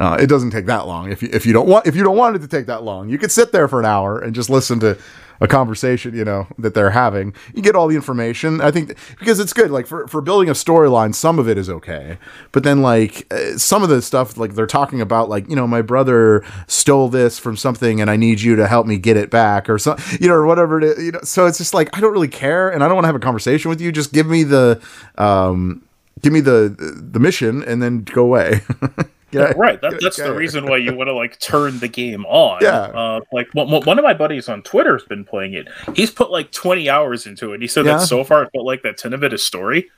uh, 0.00 0.16
it 0.20 0.28
doesn't 0.28 0.50
take 0.50 0.66
that 0.66 0.86
long 0.86 1.10
if 1.10 1.22
you 1.22 1.28
if 1.32 1.44
you 1.44 1.52
don't 1.52 1.68
want 1.68 1.86
if 1.86 1.96
you 1.96 2.04
don't 2.04 2.16
want 2.16 2.36
it 2.36 2.40
to 2.40 2.48
take 2.48 2.66
that 2.66 2.82
long. 2.84 3.08
You 3.08 3.18
could 3.18 3.32
sit 3.32 3.52
there 3.52 3.66
for 3.66 3.80
an 3.80 3.86
hour 3.86 4.18
and 4.18 4.34
just 4.34 4.48
listen 4.48 4.78
to 4.80 4.98
a 5.40 5.46
conversation 5.46 6.16
you 6.16 6.24
know 6.24 6.46
that 6.58 6.74
they're 6.74 6.90
having. 6.90 7.34
You 7.54 7.62
get 7.62 7.74
all 7.74 7.88
the 7.88 7.96
information. 7.96 8.60
I 8.60 8.70
think 8.70 8.88
th- 8.88 8.98
because 9.18 9.40
it's 9.40 9.52
good 9.52 9.70
like 9.70 9.86
for, 9.86 10.06
for 10.08 10.20
building 10.20 10.48
a 10.48 10.52
storyline 10.52 11.14
some 11.14 11.38
of 11.38 11.48
it 11.48 11.58
is 11.58 11.68
okay. 11.68 12.18
But 12.52 12.62
then 12.62 12.82
like 12.82 13.26
uh, 13.32 13.56
some 13.56 13.82
of 13.82 13.88
the 13.88 14.00
stuff 14.00 14.36
like 14.36 14.54
they're 14.54 14.66
talking 14.66 15.00
about 15.00 15.28
like 15.28 15.48
you 15.48 15.56
know 15.56 15.66
my 15.66 15.82
brother 15.82 16.44
stole 16.68 17.08
this 17.08 17.38
from 17.38 17.56
something 17.56 18.00
and 18.00 18.10
i 18.10 18.16
need 18.16 18.40
you 18.40 18.56
to 18.56 18.66
help 18.66 18.86
me 18.86 18.98
get 18.98 19.16
it 19.16 19.30
back 19.30 19.68
or 19.68 19.78
something 19.78 20.18
you 20.20 20.28
know 20.28 20.34
or 20.34 20.46
whatever 20.46 20.78
it 20.78 20.84
is 20.84 21.04
you 21.04 21.12
know. 21.12 21.20
So 21.22 21.46
it's 21.46 21.58
just 21.58 21.74
like 21.74 21.96
i 21.96 22.00
don't 22.00 22.12
really 22.12 22.28
care 22.28 22.68
and 22.70 22.82
i 22.82 22.86
don't 22.86 22.94
want 22.94 23.04
to 23.04 23.08
have 23.08 23.16
a 23.16 23.20
conversation 23.20 23.68
with 23.68 23.80
you. 23.80 23.90
Just 23.92 24.12
give 24.12 24.26
me 24.26 24.44
the 24.44 24.80
um 25.16 25.82
give 26.22 26.32
me 26.32 26.40
the 26.40 26.74
the 26.78 27.20
mission 27.20 27.62
and 27.64 27.82
then 27.82 28.02
go 28.04 28.22
away 28.22 28.60
yeah. 29.30 29.52
Right 29.56 29.80
that, 29.80 29.98
that's 30.00 30.16
the 30.16 30.34
reason 30.34 30.66
why 30.66 30.78
you 30.78 30.94
want 30.96 31.08
to 31.08 31.14
like 31.14 31.38
turn 31.40 31.78
the 31.80 31.88
game 31.88 32.24
on. 32.26 32.60
Yeah. 32.62 32.80
uh, 32.80 33.20
like 33.32 33.48
one, 33.52 33.68
one 33.68 33.98
of 33.98 34.02
my 34.04 34.14
buddies 34.14 34.48
on 34.48 34.62
twitter's 34.62 35.04
been 35.04 35.24
playing 35.24 35.54
it. 35.54 35.68
He's 35.94 36.10
put 36.10 36.30
like 36.30 36.50
20 36.52 36.88
hours 36.88 37.26
into 37.26 37.52
it 37.52 37.60
he 37.60 37.68
said 37.68 37.84
Yeah. 37.86 37.98
that 37.98 38.06
so 38.06 38.24
far 38.24 38.42
it 38.44 38.50
felt 38.52 38.64
like 38.64 38.82
that 38.82 38.96
10 38.96 39.12
of 39.12 39.22
it 39.22 39.32
is 39.32 39.44
story. 39.44 39.90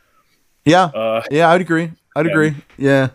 Yeah. 0.64 0.84
Uh, 0.84 1.22
yeah 1.30 1.48
i'd 1.50 1.60
agree. 1.60 1.92
I'd 2.16 2.26
agree. 2.26 2.54
Yeah. 2.76 3.10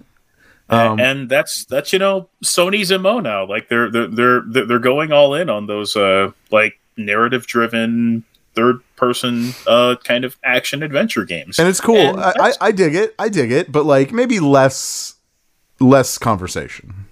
Um, 0.69 0.99
and 0.99 1.29
that's 1.29 1.65
that's 1.65 1.93
you 1.93 1.99
know 1.99 2.27
Sony's 2.43 2.91
mo 2.97 3.19
now. 3.19 3.45
Like 3.45 3.69
they're 3.69 3.91
they're 3.91 4.07
they're 4.07 4.41
they're 4.47 4.65
they're 4.65 4.79
going 4.79 5.11
all 5.11 5.35
in 5.35 5.49
on 5.49 5.67
those 5.67 5.95
uh 5.95 6.31
like 6.49 6.79
narrative 6.97 7.45
driven 7.45 8.23
third 8.55 8.79
person 8.95 9.51
uh 9.67 9.95
kind 10.05 10.23
of 10.23 10.37
action 10.43 10.81
adventure 10.81 11.25
games. 11.25 11.59
and 11.59 11.67
it's 11.67 11.81
cool. 11.81 11.97
And 11.97 12.19
I, 12.19 12.33
I 12.39 12.53
i 12.61 12.71
dig 12.71 12.95
it. 12.95 13.13
I 13.19 13.29
dig 13.29 13.51
it. 13.51 13.71
But 13.71 13.85
like 13.85 14.11
maybe 14.11 14.39
less 14.39 15.14
less 15.79 16.17
conversation 16.17 17.04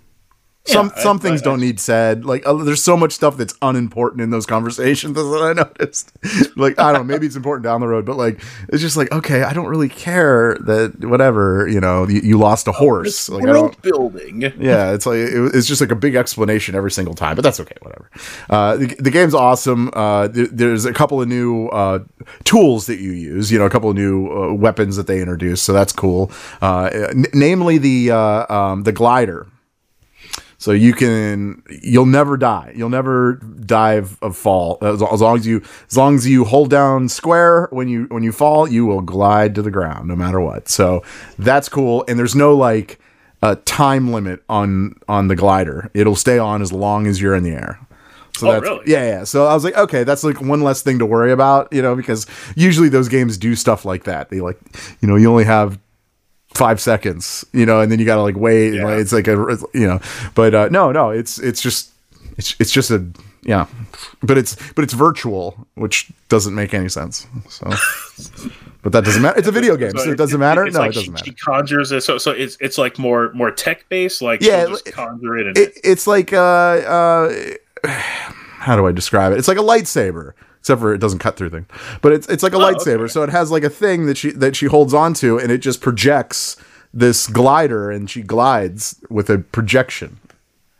some 0.65 0.91
I- 0.95 0.99
some 1.01 1.19
things 1.19 1.41
I- 1.41 1.45
don't 1.45 1.59
need 1.59 1.79
said 1.79 2.23
like 2.25 2.45
uh, 2.47 2.53
there's 2.53 2.81
so 2.81 2.95
much 2.95 3.11
stuff 3.11 3.35
that's 3.35 3.53
unimportant 3.61 4.21
in 4.21 4.29
those 4.29 4.45
conversations 4.45 5.13
that 5.15 5.41
i 5.43 5.51
noticed 5.53 6.11
like 6.57 6.79
i 6.79 6.91
don't 6.93 7.05
know 7.05 7.13
maybe 7.13 7.25
it's 7.27 7.35
important 7.35 7.63
down 7.65 7.81
the 7.81 7.87
road 7.87 8.05
but 8.05 8.15
like 8.15 8.39
it's 8.69 8.81
just 8.81 8.95
like 8.95 9.11
okay 9.11 9.43
i 9.43 9.51
don't 9.51 9.67
really 9.67 9.89
care 9.89 10.55
that 10.61 11.03
whatever 11.03 11.67
you 11.67 11.81
know 11.81 12.07
you, 12.07 12.21
you 12.21 12.37
lost 12.37 12.67
a 12.67 12.71
horse 12.71 13.27
like 13.29 13.43
world 13.43 13.81
building. 13.81 14.41
yeah, 14.59 14.93
it's 14.93 15.05
like 15.05 15.17
it, 15.17 15.55
it's 15.55 15.67
just 15.67 15.81
like 15.81 15.91
a 15.91 15.95
big 15.95 16.15
explanation 16.15 16.75
every 16.75 16.91
single 16.91 17.13
time, 17.13 17.35
but 17.35 17.41
that's 17.41 17.59
okay, 17.59 17.75
whatever. 17.81 18.09
Uh, 18.49 18.77
the, 18.77 18.85
the 18.99 19.11
game's 19.11 19.33
awesome. 19.33 19.89
Uh, 19.93 20.27
there, 20.27 20.47
there's 20.47 20.85
a 20.85 20.93
couple 20.93 21.21
of 21.21 21.27
new 21.27 21.67
uh, 21.69 21.99
tools 22.43 22.85
that 22.87 22.99
you 22.99 23.11
use. 23.11 23.51
You 23.51 23.59
know, 23.59 23.65
a 23.65 23.69
couple 23.69 23.89
of 23.89 23.95
new 23.95 24.27
uh, 24.31 24.53
weapons 24.53 24.95
that 24.95 25.07
they 25.07 25.19
introduced, 25.19 25.63
so 25.63 25.73
that's 25.73 25.91
cool. 25.93 26.31
Uh, 26.61 26.89
n- 26.93 27.25
namely, 27.33 27.77
the 27.77 28.11
uh, 28.11 28.53
um, 28.53 28.83
the 28.83 28.91
glider. 28.91 29.47
So 30.63 30.71
you 30.71 30.93
can, 30.93 31.61
you'll 31.81 32.05
never 32.05 32.37
die. 32.37 32.71
You'll 32.73 32.87
never 32.87 33.33
die 33.33 33.95
of, 33.95 34.17
of 34.23 34.37
fall 34.37 34.77
as, 34.81 35.01
as 35.03 35.19
long 35.19 35.35
as 35.37 35.45
you, 35.45 35.61
as 35.89 35.97
long 35.97 36.15
as 36.15 36.25
you 36.25 36.45
hold 36.45 36.69
down 36.69 37.09
square 37.09 37.67
when 37.71 37.89
you 37.89 38.05
when 38.05 38.23
you 38.23 38.31
fall, 38.31 38.65
you 38.69 38.85
will 38.85 39.01
glide 39.01 39.55
to 39.55 39.61
the 39.61 39.69
ground 39.69 40.07
no 40.07 40.15
matter 40.15 40.39
what. 40.39 40.69
So 40.69 41.03
that's 41.37 41.67
cool. 41.67 42.05
And 42.07 42.17
there's 42.17 42.33
no 42.33 42.55
like 42.55 42.97
a 43.41 43.57
time 43.57 44.13
limit 44.13 44.41
on 44.47 44.95
on 45.09 45.27
the 45.27 45.35
glider. 45.35 45.91
It'll 45.93 46.15
stay 46.15 46.37
on 46.39 46.61
as 46.61 46.71
long 46.71 47.07
as 47.07 47.19
you're 47.19 47.35
in 47.35 47.43
the 47.43 47.51
air. 47.51 47.77
So 48.37 48.47
Oh, 48.47 48.51
that's 48.53 48.63
really? 48.63 48.83
yeah, 48.89 49.05
yeah. 49.05 49.23
So 49.25 49.45
I 49.47 49.53
was 49.53 49.65
like, 49.65 49.75
okay, 49.75 50.05
that's 50.05 50.23
like 50.23 50.39
one 50.39 50.61
less 50.61 50.81
thing 50.81 50.97
to 50.99 51.05
worry 51.05 51.33
about, 51.33 51.73
you 51.73 51.81
know, 51.81 51.93
because 51.93 52.25
usually 52.55 52.87
those 52.87 53.09
games 53.09 53.37
do 53.37 53.53
stuff 53.55 53.83
like 53.83 54.05
that. 54.05 54.29
They 54.29 54.39
like, 54.39 54.57
you 55.01 55.09
know, 55.09 55.17
you 55.17 55.29
only 55.29 55.43
have 55.43 55.77
five 56.53 56.79
seconds, 56.79 57.45
you 57.53 57.65
know, 57.65 57.79
and 57.81 57.91
then 57.91 57.99
you 57.99 58.05
gotta 58.05 58.21
like 58.21 58.35
wait. 58.37 58.67
And, 58.69 58.75
Yeah. 58.77 58.85
like, 58.85 58.99
it's 58.99 59.11
like 59.13 59.27
a, 59.27 59.57
you 59.73 59.87
know, 59.87 59.99
but 60.35 60.53
uh, 60.55 60.69
no, 60.69 60.91
no, 60.91 61.09
it's 61.09 61.39
it's 61.39 61.61
just 61.61 61.91
it's 62.37 62.55
it's 62.59 62.71
just 62.71 62.91
a 62.91 63.05
yeah, 63.43 63.65
but 64.21 64.37
it's 64.37 64.55
but 64.73 64.83
it's 64.83 64.93
virtual, 64.93 65.67
which 65.75 66.09
doesn't 66.29 66.55
make 66.55 66.73
any 66.73 66.87
sense. 66.89 67.27
So, 67.49 67.69
but 68.81 68.91
that 68.93 69.03
doesn't 69.03 69.21
matter. 69.21 69.37
It's 69.37 69.47
a 69.47 69.51
video 69.59 69.75
game, 69.75 69.91
so 69.97 70.11
it 70.11 70.17
doesn't 70.17 70.39
matter. 70.39 70.63
No, 70.65 70.79
like 70.79 70.91
it 70.91 70.95
doesn't 70.95 71.13
matter. 71.13 71.25
She 71.25 71.33
conjures 71.33 71.91
it, 71.91 72.01
so 72.03 72.17
so 72.17 72.31
it's 72.31 72.55
it's 72.61 72.77
like 72.77 72.97
more 72.97 73.31
more 73.33 73.51
tech 73.51 73.87
based. 73.89 74.21
Like 74.21 74.41
Yeah, 74.41 74.65
just 74.67 74.87
it- 74.87 74.93
conjure 74.93 75.37
it 75.37 75.47
and 75.47 75.57
It, 75.57 75.73
it's 75.83 76.07
like 76.07 76.31
uh 76.33 76.37
uh. 76.37 77.33
how 78.63 78.77
do 78.77 78.87
I 78.87 78.93
describe 78.93 79.33
it? 79.33 79.39
It's 79.39 79.49
like 79.49 79.57
a 79.57 79.61
lightsaber, 79.61 80.31
except 80.63 80.79
for 80.81 80.93
it 80.93 80.99
doesn't 80.99 81.19
cut 81.19 81.35
through 81.35 81.49
things. 81.49 81.67
But 82.01 82.13
it's 82.13 82.27
it's 82.29 82.41
like 82.41 82.53
a 82.53 82.55
Oh, 82.57 82.59
lightsaber. 82.61 83.01
okay. 83.03 83.07
So 83.11 83.21
it 83.23 83.29
has 83.29 83.51
like 83.51 83.63
a 83.63 83.69
thing 83.69 84.05
that 84.07 84.17
she 84.17 84.31
that 84.31 84.55
she 84.55 84.65
holds 84.67 84.93
onto, 84.93 85.37
and 85.37 85.51
it 85.51 85.57
just 85.59 85.81
projects 85.81 86.55
this 86.93 87.27
glider, 87.27 87.91
and 87.91 88.09
she 88.09 88.21
glides 88.21 88.95
with 89.09 89.29
a 89.29 89.39
projection. 89.39 90.19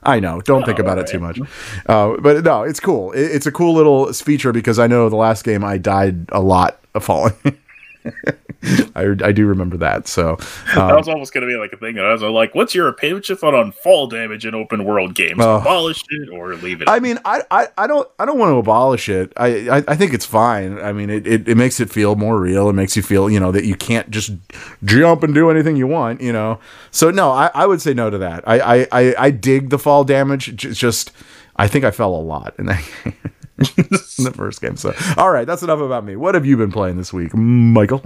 I 0.04 0.20
know. 0.20 0.42
Don't 0.42 0.66
think 0.66 0.80
Oh, 0.80 0.84
about 0.84 1.00
it 1.00 1.08
too 1.08 1.20
much. 1.20 1.40
Uh, 1.86 2.16
but 2.20 2.44
no, 2.44 2.64
it's 2.64 2.80
cool. 2.80 3.12
It, 3.14 3.22
it's 3.24 3.46
a 3.46 3.52
cool 3.52 3.74
little 3.74 4.12
feature 4.14 4.52
because 4.52 4.78
I 4.80 4.88
know 4.88 5.08
the 5.10 5.16
last 5.16 5.44
game 5.46 5.64
I 5.64 5.78
died 5.78 6.26
a 6.32 6.42
lot 6.42 6.80
of 6.94 7.04
falling. 7.06 7.34
I, 8.96 9.16
I 9.24 9.32
do 9.32 9.46
remember 9.46 9.78
that. 9.78 10.08
So 10.08 10.36
that 10.68 10.78
um, 10.78 10.96
was 10.96 11.08
almost 11.08 11.34
going 11.34 11.46
to 11.46 11.48
be 11.48 11.58
like 11.58 11.74
a 11.74 11.78
thing. 11.78 12.00
I 12.00 12.12
was 12.12 12.22
like, 12.22 12.56
"What's 12.56 12.74
your 12.74 12.88
opinion? 12.88 13.18
What's 13.18 13.30
your 13.30 13.38
thought 13.38 13.54
on 13.54 13.72
fall 13.72 14.08
damage 14.08 14.46
in 14.46 14.56
open 14.56 14.86
world 14.86 15.16
games? 15.16 15.40
Oh. 15.40 15.58
Abolish 15.58 16.04
it 16.10 16.30
or 16.30 16.56
leave 16.56 16.82
it?" 16.82 16.90
I 16.90 17.00
mean, 17.00 17.20
I, 17.26 17.42
I, 17.52 17.68
I 17.78 17.88
don't 17.88 18.10
I 18.20 18.26
don't 18.26 18.40
want 18.40 18.52
to 18.52 18.58
abolish 18.58 19.10
it. 19.10 19.34
I, 19.36 19.70
I, 19.70 19.84
I 19.90 19.96
think 19.96 20.14
it's 20.14 20.26
fine. 20.26 20.80
I 20.80 20.94
mean, 20.94 21.10
it, 21.10 21.28
it, 21.28 21.48
it 21.48 21.56
makes 21.56 21.80
it 21.80 21.90
feel 21.90 22.16
more 22.16 22.40
real. 22.40 22.70
It 22.70 22.74
makes 22.74 22.96
you 22.96 23.02
feel 23.02 23.30
you 23.30 23.40
know 23.40 23.52
that 23.52 23.66
you 23.66 23.76
can't 23.76 24.10
just 24.10 24.32
jump 24.86 25.24
and 25.24 25.34
do 25.34 25.50
anything 25.50 25.76
you 25.76 25.88
want. 25.88 26.22
You 26.22 26.32
know. 26.32 26.60
So 26.92 27.12
no, 27.12 27.32
I, 27.32 27.52
I 27.54 27.66
would 27.66 27.82
say 27.82 27.94
no 27.94 28.10
to 28.10 28.18
that. 28.20 28.48
I 28.48 28.60
I, 28.60 28.88
I, 28.92 29.16
I 29.18 29.32
dig 29.32 29.72
the 29.72 29.80
fall 29.80 30.06
damage. 30.06 30.56
Just 30.56 31.12
I 31.58 31.68
think 31.68 31.84
I 31.84 31.92
fell 31.92 32.16
a 32.16 32.22
lot 32.22 32.56
in 32.58 32.68
that 32.68 32.84
game. 33.04 33.16
in 34.18 34.24
the 34.24 34.34
first 34.34 34.62
game. 34.62 34.78
So 34.78 34.94
all 35.18 35.32
right, 35.32 35.46
that's 35.46 35.64
enough 35.64 35.80
about 35.80 36.06
me. 36.06 36.16
What 36.16 36.34
have 36.36 36.46
you 36.46 36.56
been 36.56 36.72
playing 36.72 36.98
this 36.98 37.12
week, 37.12 37.36
Michael? 37.36 38.02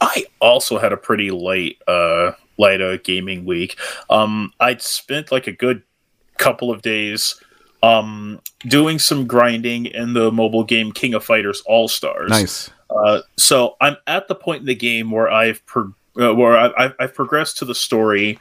I 0.00 0.26
also 0.40 0.78
had 0.78 0.92
a 0.92 0.96
pretty 0.96 1.30
light 1.30 1.78
uh 1.86 2.32
light 2.58 2.80
uh, 2.80 2.96
gaming 2.98 3.44
week. 3.44 3.78
Um 4.10 4.52
I'd 4.60 4.82
spent 4.82 5.32
like 5.32 5.46
a 5.46 5.52
good 5.52 5.82
couple 6.38 6.70
of 6.70 6.82
days 6.82 7.40
um 7.82 8.40
doing 8.66 8.98
some 8.98 9.26
grinding 9.26 9.86
in 9.86 10.14
the 10.14 10.30
mobile 10.32 10.64
game 10.64 10.92
King 10.92 11.14
of 11.14 11.24
Fighters 11.24 11.62
All 11.66 11.88
Stars. 11.88 12.30
Nice. 12.30 12.70
Uh 12.90 13.20
so 13.36 13.76
I'm 13.80 13.96
at 14.06 14.28
the 14.28 14.34
point 14.34 14.60
in 14.60 14.66
the 14.66 14.74
game 14.74 15.10
where 15.10 15.30
I've 15.30 15.64
pro- 15.66 15.94
uh, 16.18 16.34
where 16.34 16.56
I, 16.56 16.72
I've, 16.76 16.94
I've 16.98 17.14
progressed 17.14 17.58
to 17.58 17.64
the 17.64 17.74
story 17.74 18.38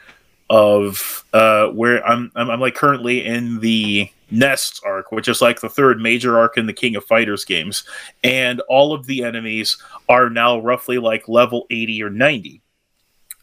of 0.49 1.25
uh 1.33 1.67
where 1.69 2.05
I'm, 2.05 2.31
I'm 2.35 2.49
I'm 2.51 2.59
like 2.59 2.75
currently 2.75 3.25
in 3.25 3.59
the 3.59 4.09
Nest 4.31 4.81
arc, 4.85 5.11
which 5.11 5.27
is 5.27 5.41
like 5.41 5.61
the 5.61 5.69
third 5.69 5.99
major 5.99 6.37
arc 6.37 6.57
in 6.57 6.65
the 6.65 6.73
King 6.73 6.95
of 6.95 7.05
Fighters 7.05 7.45
games, 7.45 7.83
and 8.23 8.59
all 8.61 8.93
of 8.93 9.05
the 9.05 9.23
enemies 9.23 9.77
are 10.09 10.29
now 10.29 10.59
roughly 10.59 10.97
like 10.97 11.27
level 11.27 11.65
80 11.69 12.03
or 12.03 12.09
90. 12.09 12.61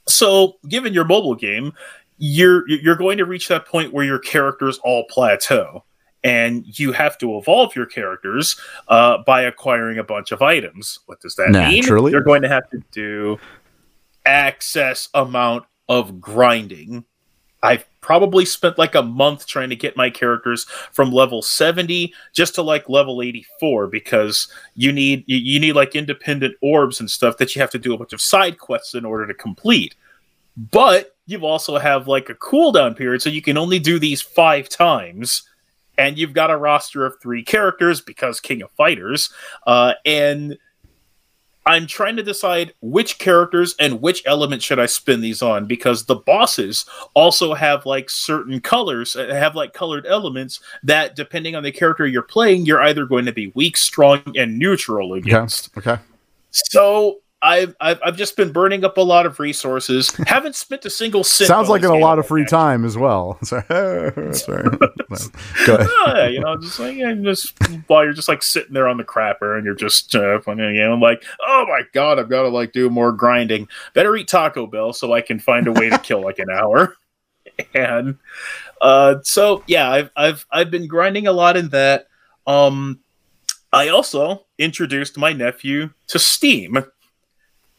So, 0.08 0.56
given 0.68 0.92
your 0.92 1.04
mobile 1.04 1.34
game, 1.34 1.72
you're 2.18 2.68
you're 2.68 2.96
going 2.96 3.18
to 3.18 3.24
reach 3.24 3.48
that 3.48 3.66
point 3.66 3.92
where 3.92 4.04
your 4.04 4.18
characters 4.18 4.78
all 4.78 5.04
plateau, 5.08 5.84
and 6.24 6.64
you 6.78 6.92
have 6.92 7.16
to 7.18 7.38
evolve 7.38 7.76
your 7.76 7.86
characters 7.86 8.58
uh, 8.88 9.18
by 9.24 9.42
acquiring 9.42 9.98
a 9.98 10.04
bunch 10.04 10.32
of 10.32 10.42
items. 10.42 10.98
What 11.06 11.20
does 11.20 11.36
that 11.36 11.50
Naturally. 11.50 12.06
mean? 12.06 12.12
You're 12.12 12.22
going 12.22 12.42
to 12.42 12.48
have 12.48 12.68
to 12.70 12.82
do 12.90 13.38
access 14.26 15.08
amount 15.14 15.64
of 15.88 16.20
grinding. 16.20 17.04
I've 17.62 17.86
probably 18.00 18.44
spent 18.44 18.76
like 18.76 18.94
a 18.94 19.02
month 19.02 19.46
trying 19.46 19.70
to 19.70 19.76
get 19.76 19.96
my 19.96 20.10
characters 20.10 20.64
from 20.90 21.12
level 21.12 21.42
70 21.42 22.12
just 22.32 22.56
to 22.56 22.62
like 22.62 22.88
level 22.88 23.22
84 23.22 23.86
because 23.86 24.48
you 24.74 24.92
need 24.92 25.24
you, 25.26 25.60
need 25.60 25.74
like 25.74 25.94
independent 25.94 26.56
orbs 26.60 26.98
and 26.98 27.10
stuff 27.10 27.36
that 27.38 27.54
you 27.54 27.60
have 27.60 27.70
to 27.70 27.78
do 27.78 27.94
a 27.94 27.98
bunch 27.98 28.12
of 28.12 28.20
side 28.20 28.58
quests 28.58 28.94
in 28.94 29.04
order 29.04 29.26
to 29.26 29.34
complete. 29.34 29.94
But 30.56 31.14
you've 31.26 31.44
also 31.44 31.78
have 31.78 32.08
like 32.08 32.28
a 32.28 32.34
cooldown 32.34 32.96
period 32.96 33.22
so 33.22 33.30
you 33.30 33.42
can 33.42 33.56
only 33.56 33.78
do 33.78 33.98
these 33.98 34.20
5 34.20 34.68
times 34.68 35.48
and 35.96 36.18
you've 36.18 36.32
got 36.32 36.50
a 36.50 36.56
roster 36.56 37.06
of 37.06 37.20
3 37.22 37.44
characters 37.44 38.00
because 38.00 38.40
King 38.40 38.62
of 38.62 38.72
Fighters 38.72 39.30
uh 39.68 39.94
and 40.04 40.58
I'm 41.64 41.86
trying 41.86 42.16
to 42.16 42.22
decide 42.22 42.74
which 42.80 43.18
characters 43.18 43.74
and 43.78 44.00
which 44.00 44.22
elements 44.26 44.64
should 44.64 44.80
I 44.80 44.86
spin 44.86 45.20
these 45.20 45.42
on 45.42 45.66
because 45.66 46.04
the 46.04 46.16
bosses 46.16 46.84
also 47.14 47.54
have 47.54 47.86
like 47.86 48.10
certain 48.10 48.60
colors, 48.60 49.14
uh, 49.14 49.28
have 49.28 49.54
like 49.54 49.72
colored 49.72 50.06
elements 50.06 50.60
that, 50.82 51.14
depending 51.14 51.54
on 51.54 51.62
the 51.62 51.72
character 51.72 52.06
you're 52.06 52.22
playing, 52.22 52.66
you're 52.66 52.82
either 52.82 53.06
going 53.06 53.26
to 53.26 53.32
be 53.32 53.52
weak, 53.54 53.76
strong, 53.76 54.22
and 54.36 54.58
neutral 54.58 55.14
against. 55.14 55.76
Okay. 55.78 55.98
So 56.50 57.20
I've, 57.42 57.74
I've 57.80 57.98
I've 58.04 58.16
just 58.16 58.36
been 58.36 58.52
burning 58.52 58.84
up 58.84 58.96
a 58.96 59.00
lot 59.00 59.26
of 59.26 59.40
resources. 59.40 60.10
Haven't 60.26 60.54
spent 60.54 60.84
a 60.84 60.90
single 60.90 61.24
cent. 61.24 61.48
Sounds 61.48 61.68
like 61.68 61.82
in 61.82 61.90
a 61.90 61.98
lot 61.98 62.20
of 62.20 62.26
free 62.26 62.42
actually. 62.42 62.56
time 62.56 62.84
as 62.84 62.96
well. 62.96 63.38
Sorry. 63.42 63.64
Sorry. 64.34 64.70
Go 65.66 65.74
ahead. 65.74 65.88
Yeah, 66.06 66.26
you 66.28 66.40
know, 66.40 66.56
just 66.56 66.78
like 66.78 66.96
yeah, 66.96 67.12
just 67.14 67.54
while 67.88 68.04
you're 68.04 68.12
just 68.12 68.28
like 68.28 68.44
sitting 68.44 68.72
there 68.72 68.86
on 68.86 68.96
the 68.96 69.04
crapper 69.04 69.56
and 69.56 69.64
you're 69.64 69.74
just 69.74 70.14
uh, 70.14 70.38
playing 70.38 70.60
a 70.60 70.72
game, 70.72 70.92
I'm 70.92 71.00
like, 71.00 71.24
oh 71.44 71.66
my 71.68 71.82
god, 71.92 72.20
I've 72.20 72.30
got 72.30 72.42
to 72.42 72.48
like 72.48 72.72
do 72.72 72.88
more 72.88 73.10
grinding. 73.10 73.66
Better 73.92 74.14
eat 74.14 74.28
Taco 74.28 74.66
Bell 74.68 74.92
so 74.92 75.12
I 75.12 75.20
can 75.20 75.40
find 75.40 75.66
a 75.66 75.72
way 75.72 75.90
to 75.90 75.98
kill 75.98 76.22
like 76.22 76.38
an 76.38 76.48
hour. 76.48 76.96
And 77.74 78.18
uh, 78.80 79.16
so 79.24 79.64
yeah, 79.66 79.90
I've 79.90 80.10
I've 80.14 80.46
I've 80.52 80.70
been 80.70 80.86
grinding 80.86 81.26
a 81.26 81.32
lot 81.32 81.56
in 81.56 81.70
that. 81.70 82.06
Um, 82.46 83.00
I 83.72 83.88
also 83.88 84.46
introduced 84.58 85.18
my 85.18 85.32
nephew 85.32 85.90
to 86.08 86.18
Steam. 86.18 86.84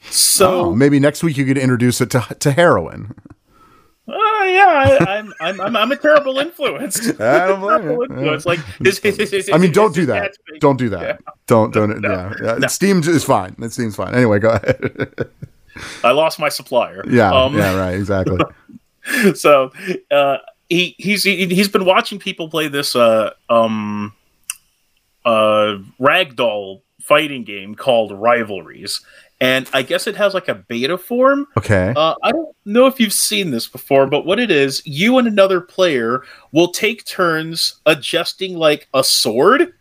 So 0.09 0.65
oh, 0.65 0.75
maybe 0.75 0.99
next 0.99 1.23
week 1.23 1.37
you 1.37 1.45
could 1.45 1.57
introduce 1.57 2.01
it 2.01 2.09
to 2.11 2.25
to 2.39 2.51
heroin. 2.51 3.13
Uh, 4.05 4.11
yeah, 4.43 4.97
I, 4.99 5.05
I'm, 5.17 5.33
I'm 5.39 5.61
I'm 5.61 5.75
I'm 5.77 5.91
a 5.91 5.95
terrible 5.95 6.37
influence. 6.39 6.99
I 7.19 7.47
don't 7.47 7.61
blame 7.61 7.81
Terrible 7.81 8.03
you. 8.03 8.03
influence. 8.17 8.45
Like 8.45 8.59
his, 8.83 8.99
his, 8.99 9.15
his, 9.17 9.31
his, 9.31 9.49
I 9.51 9.57
mean, 9.57 9.71
don't 9.71 9.95
do 9.95 10.05
that. 10.07 10.33
Don't 10.59 10.77
do 10.77 10.89
that. 10.89 11.01
Yeah. 11.01 11.17
Don't 11.47 11.73
don't. 11.73 12.01
No. 12.01 12.09
yeah, 12.11 12.33
yeah. 12.43 12.53
No. 12.55 12.67
Steam 12.67 12.99
is 12.99 13.23
fine. 13.23 13.55
That 13.59 13.71
seems 13.73 13.95
fine. 13.95 14.13
Anyway, 14.13 14.39
go 14.39 14.49
ahead. 14.51 15.29
I 16.03 16.11
lost 16.11 16.37
my 16.39 16.49
supplier. 16.49 17.03
yeah. 17.09 17.31
Um, 17.33 17.57
yeah. 17.57 17.75
Right. 17.79 17.95
Exactly. 17.95 18.39
so 19.35 19.71
uh, 20.11 20.37
he 20.69 20.95
he's 20.97 21.23
he, 21.23 21.47
he's 21.47 21.69
been 21.69 21.85
watching 21.85 22.19
people 22.19 22.49
play 22.49 22.67
this 22.67 22.95
uh 22.95 23.31
um 23.49 24.13
uh 25.25 25.77
ragdoll 25.99 26.81
fighting 27.01 27.43
game 27.43 27.75
called 27.75 28.11
Rivalries, 28.11 29.01
and 29.43 29.69
I 29.73 29.81
guess 29.81 30.07
it 30.07 30.15
has 30.15 30.33
like 30.33 30.47
a 30.47 30.55
beta 30.55 30.97
form. 30.97 31.47
Okay. 31.57 31.93
Uh, 31.97 32.15
I 32.23 32.31
don't 32.31 32.55
know 32.63 32.85
if 32.85 32.97
you've 32.97 33.11
seen 33.11 33.51
this 33.51 33.67
before, 33.67 34.07
but 34.07 34.25
what 34.25 34.39
it 34.39 34.49
is, 34.49 34.81
you 34.85 35.17
and 35.17 35.27
another 35.27 35.59
player 35.59 36.23
will 36.53 36.71
take 36.71 37.03
turns 37.03 37.75
adjusting 37.85 38.55
like 38.55 38.87
a 38.93 39.03
sword. 39.03 39.73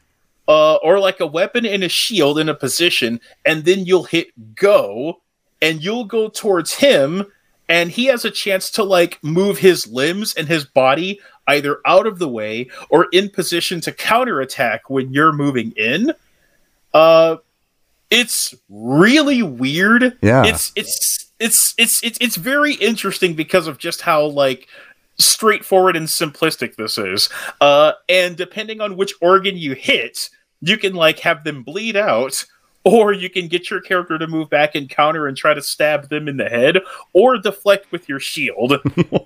Uh, 0.48 0.74
or 0.82 0.98
like 0.98 1.20
a 1.20 1.26
weapon 1.26 1.64
and 1.64 1.84
a 1.84 1.88
shield 1.88 2.36
in 2.36 2.48
a 2.48 2.54
position, 2.54 3.20
and 3.46 3.64
then 3.64 3.86
you'll 3.86 4.02
hit 4.02 4.26
go, 4.56 5.22
and 5.62 5.84
you'll 5.84 6.04
go 6.04 6.28
towards 6.28 6.74
him, 6.74 7.24
and 7.68 7.92
he 7.92 8.06
has 8.06 8.24
a 8.24 8.30
chance 8.30 8.68
to 8.68 8.82
like 8.82 9.22
move 9.22 9.58
his 9.58 9.86
limbs 9.86 10.34
and 10.34 10.48
his 10.48 10.64
body 10.64 11.20
either 11.46 11.78
out 11.86 12.08
of 12.08 12.18
the 12.18 12.28
way 12.28 12.68
or 12.90 13.06
in 13.12 13.30
position 13.30 13.80
to 13.80 13.92
counterattack 13.92 14.90
when 14.90 15.12
you're 15.12 15.32
moving 15.32 15.72
in. 15.76 16.12
Uh, 16.92 17.36
it's 18.12 18.54
really 18.68 19.42
weird. 19.42 20.18
Yeah. 20.20 20.44
It's 20.44 20.70
it's 20.76 21.32
it's 21.40 21.74
it's 21.78 22.04
it's 22.04 22.18
it's 22.20 22.36
very 22.36 22.74
interesting 22.74 23.32
because 23.32 23.66
of 23.66 23.78
just 23.78 24.02
how 24.02 24.26
like 24.26 24.68
straightforward 25.18 25.96
and 25.96 26.06
simplistic 26.06 26.76
this 26.76 26.98
is. 26.98 27.30
Uh, 27.60 27.92
and 28.10 28.36
depending 28.36 28.82
on 28.82 28.98
which 28.98 29.14
organ 29.22 29.56
you 29.56 29.72
hit, 29.74 30.28
you 30.60 30.76
can 30.76 30.94
like 30.94 31.20
have 31.20 31.42
them 31.44 31.62
bleed 31.62 31.96
out, 31.96 32.44
or 32.84 33.12
you 33.12 33.30
can 33.30 33.48
get 33.48 33.70
your 33.70 33.80
character 33.80 34.18
to 34.18 34.26
move 34.26 34.50
back 34.50 34.74
and 34.74 34.88
counter 34.88 35.26
and 35.26 35.36
try 35.36 35.54
to 35.54 35.62
stab 35.62 36.08
them 36.08 36.28
in 36.28 36.36
the 36.36 36.48
head, 36.48 36.78
or 37.12 37.38
deflect 37.38 37.90
with 37.92 38.08
your 38.08 38.20
shield. 38.20 38.74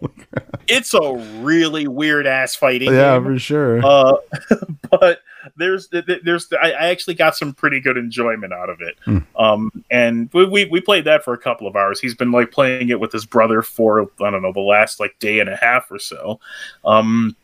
it's 0.69 0.95
a 0.95 1.15
really 1.41 1.87
weird 1.89 2.27
ass 2.27 2.55
fighting 2.55 2.93
yeah, 2.93 3.15
game. 3.15 3.25
for 3.25 3.39
sure. 3.39 3.85
Uh, 3.85 4.17
but 4.91 5.21
there's 5.57 5.89
there's 5.89 6.53
I, 6.53 6.73
I 6.73 6.87
actually 6.89 7.15
got 7.15 7.37
some 7.37 7.55
pretty 7.55 7.81
good 7.81 7.97
enjoyment 7.97 8.53
out 8.53 8.69
of 8.69 8.81
it. 8.81 8.97
Hmm. 9.05 9.19
Um, 9.37 9.85
and 9.91 10.29
we, 10.33 10.45
we 10.47 10.65
we 10.67 10.81
played 10.81 11.05
that 11.05 11.25
for 11.25 11.33
a 11.33 11.39
couple 11.39 11.67
of 11.67 11.77
hours. 11.77 12.01
He's 12.01 12.15
been 12.15 12.33
like 12.33 12.51
playing 12.51 12.89
it 12.89 13.01
with 13.01 13.13
his 13.13 13.27
brother 13.27 13.63
for 13.63 14.11
I 14.21 14.31
don't 14.31 14.43
know 14.43 14.53
the 14.53 14.61
last 14.61 15.01
like 15.01 15.19
day 15.19 15.41
and 15.41 15.49
a 15.49 15.57
half 15.57 15.91
or 15.91 15.99
so. 15.99 16.41
Um, 16.85 17.37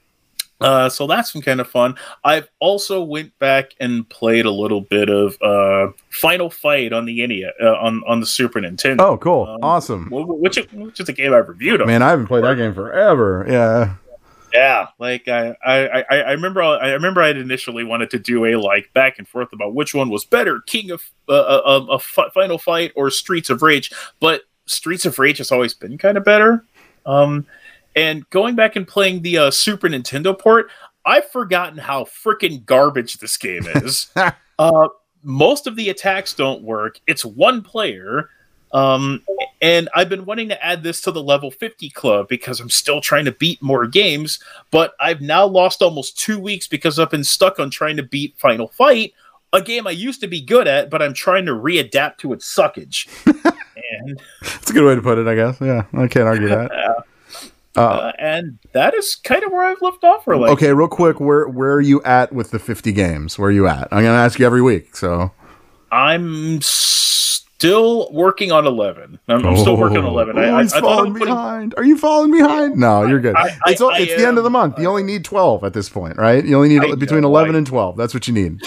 uh, 0.63 0.89
so 0.89 1.07
that's 1.07 1.33
been 1.33 1.43
kind 1.43 1.61
of 1.61 1.69
fun. 1.69 1.97
I've 2.25 2.49
also 2.59 3.03
went 3.03 3.39
back 3.39 3.73
and 3.81 4.09
played 4.09 4.47
a 4.47 4.51
little 4.51 4.81
bit 4.81 5.09
of 5.11 5.37
uh, 5.43 5.93
Final 6.11 6.51
Fight 6.51 6.93
on 6.93 7.05
the 7.05 7.27
NES, 7.27 7.53
uh, 7.63 7.75
on 7.77 8.03
on 8.07 8.21
the 8.21 8.27
Super 8.27 8.61
Nintendo. 8.61 9.01
oh, 9.01 9.17
cool. 9.19 9.47
um, 9.49 9.59
awesome. 9.63 10.07
Wh- 10.09 10.29
Which 10.41 10.57
which 10.73 11.01
is 11.01 11.09
a 11.09 11.13
game 11.13 11.33
I've 11.35 11.49
reviewed 11.49 11.81
on. 11.81 11.87
Man, 11.87 12.03
I 12.03 12.11
haven't 12.11 12.27
played 12.27 12.45
that 12.45 12.57
game 12.57 12.75
forever. 12.75 13.47
Yeah. 13.49 13.95
Yeah, 14.55 14.89
like 14.99 15.29
I, 15.29 15.57
I, 15.65 15.89
I, 16.11 16.17
I 16.21 16.33
remember, 16.33 16.61
I 16.63 16.91
remember, 16.93 17.23
I'd 17.23 17.39
initially 17.39 17.85
wanted 17.85 18.11
to 18.11 18.19
do 18.19 18.45
a 18.45 18.57
like 18.61 18.93
back 18.93 19.19
and 19.19 19.27
forth 19.27 19.51
about 19.55 19.75
which 19.75 19.95
one 19.95 20.11
was 20.11 20.27
better, 20.27 20.61
King 20.67 20.91
of 20.91 21.03
uh, 21.27 21.33
uh, 21.33 21.87
a 21.93 21.99
Final 21.99 22.59
Fight 22.59 22.93
or 22.95 23.09
Streets 23.09 23.49
of 23.49 23.63
Rage. 23.63 23.91
But 24.21 24.43
Streets 24.67 25.07
of 25.07 25.19
Rage 25.19 25.39
has 25.39 25.51
always 25.51 25.73
been 25.73 25.97
kind 25.97 26.19
of 26.19 26.25
better. 26.27 26.67
Um, 27.07 27.47
and 27.97 28.29
going 28.31 28.55
back 28.55 28.77
and 28.77 28.87
playing 28.87 29.23
the 29.23 29.39
uh, 29.39 29.51
Super 29.51 29.89
Nintendo 29.89 30.39
port, 30.39 30.71
I've 31.05 31.31
forgotten 31.31 31.79
how 31.79 32.05
freaking 32.05 32.65
garbage 32.65 33.19
this 33.19 33.37
game 33.37 33.67
is. 33.77 34.11
uh, 34.59 34.89
most 35.23 35.67
of 35.67 35.77
the 35.77 35.89
attacks 35.89 36.35
don't 36.35 36.63
work. 36.63 37.01
It's 37.07 37.25
one 37.25 37.63
player. 37.63 38.29
Um, 38.73 39.23
and 39.61 39.91
I've 39.95 40.09
been 40.09 40.25
wanting 40.25 40.49
to 40.49 40.65
add 40.65 40.83
this 40.83 41.03
to 41.03 41.11
the 41.11 41.23
level 41.23 41.51
50 41.51 41.91
club 41.91 42.27
because 42.29 42.59
I'm 42.59 42.71
still 42.71 43.03
trying 43.03 43.27
to 43.27 43.33
beat 43.33 43.61
more 43.63 43.87
games, 43.87 44.39
but 44.71 44.95
I've 44.99 45.21
now 45.21 45.45
lost 45.47 45.83
almost 45.83 46.19
two 46.19 46.39
weeks 46.39 46.67
because 46.69 46.99
I've 46.99 47.11
been 47.11 47.25
stuck 47.25 47.61
on 47.61 47.69
trying 47.71 47.99
to 47.99 48.03
beat 48.03 48.35
Final 48.39 48.69
Fight, 48.69 49.13
a 49.53 49.61
game 49.61 49.87
I 49.87 49.91
used 49.91 50.23
to 50.23 50.27
be 50.27 50.41
good 50.41 50.67
at, 50.67 50.89
but 50.89 51.03
I'm 51.03 51.13
trying 51.13 51.45
to 51.47 51.53
readapt 51.53 52.19
to 52.19 52.33
its 52.33 52.53
suckage. 52.53 53.09
and 53.27 54.21
That's 54.41 54.71
a 54.71 54.73
good 54.73 54.87
way 54.87 54.95
to 54.95 55.03
put 55.03 55.19
it, 55.19 55.27
I 55.27 55.35
guess. 55.35 55.61
Yeah, 55.61 55.85
I 55.93 56.07
can't 56.09 56.27
argue 56.27 56.49
that. 56.49 56.73
uh, 56.73 57.03
Uh, 57.77 57.81
uh, 57.81 58.13
and 58.19 58.59
that 58.73 58.95
is 58.95 59.15
kind 59.17 59.43
of 59.45 59.51
where 59.53 59.65
I've 59.65 59.81
left 59.81 60.05
off 60.05 60.27
like 60.27 60.51
Okay, 60.53 60.73
real 60.73 60.89
quick, 60.89 61.21
where 61.21 61.49
where 61.49 61.73
are 61.73 61.81
you 61.81 62.03
at 62.03 62.33
with 62.33 62.51
the 62.51 62.59
50 62.59 62.93
games? 62.93 63.39
Where 63.39 63.49
are 63.49 63.53
you 63.53 63.67
at? 63.67 63.89
I'm 63.91 64.03
gonna 64.05 64.19
ask 64.19 64.39
you 64.39 64.45
every 64.47 64.61
week. 64.63 64.95
So 64.97 65.31
I'm 65.91 66.61
still 66.61 68.11
working 68.13 68.51
on 68.53 68.67
11. 68.67 69.19
I'm, 69.29 69.47
I'm 69.47 69.57
still 69.57 69.77
working 69.77 69.99
on 69.99 70.05
11. 70.07 70.37
I, 70.37 70.43
Oh, 70.43 70.55
I, 70.55 70.59
I 70.59 70.61
I 70.63 70.67
falling 70.67 71.13
was 71.13 71.21
putting, 71.21 71.35
behind. 71.35 71.75
Are 71.77 71.85
you 71.85 71.97
falling 71.97 72.31
behind? 72.33 72.77
No, 72.77 73.05
you're 73.07 73.21
good. 73.21 73.37
I- 73.37 73.57
it's 73.67 73.81
it's 73.81 74.17
the 74.21 74.27
end 74.27 74.37
of 74.39 74.45
the 74.45 74.51
month. 74.51 74.79
You 74.79 74.89
only 74.89 75.03
need 75.05 75.25
12 75.25 75.63
at 75.65 75.73
this 75.73 75.89
point, 75.89 76.17
right? 76.19 76.45
You 76.45 76.57
only 76.57 76.69
need 76.79 76.99
between 76.99 77.21
know, 77.23 77.29
11 77.29 77.55
I- 77.55 77.59
and 77.59 77.67
12. 77.67 77.97
That's 77.97 78.15
what 78.15 78.27
you 78.29 78.35
need. 78.35 78.61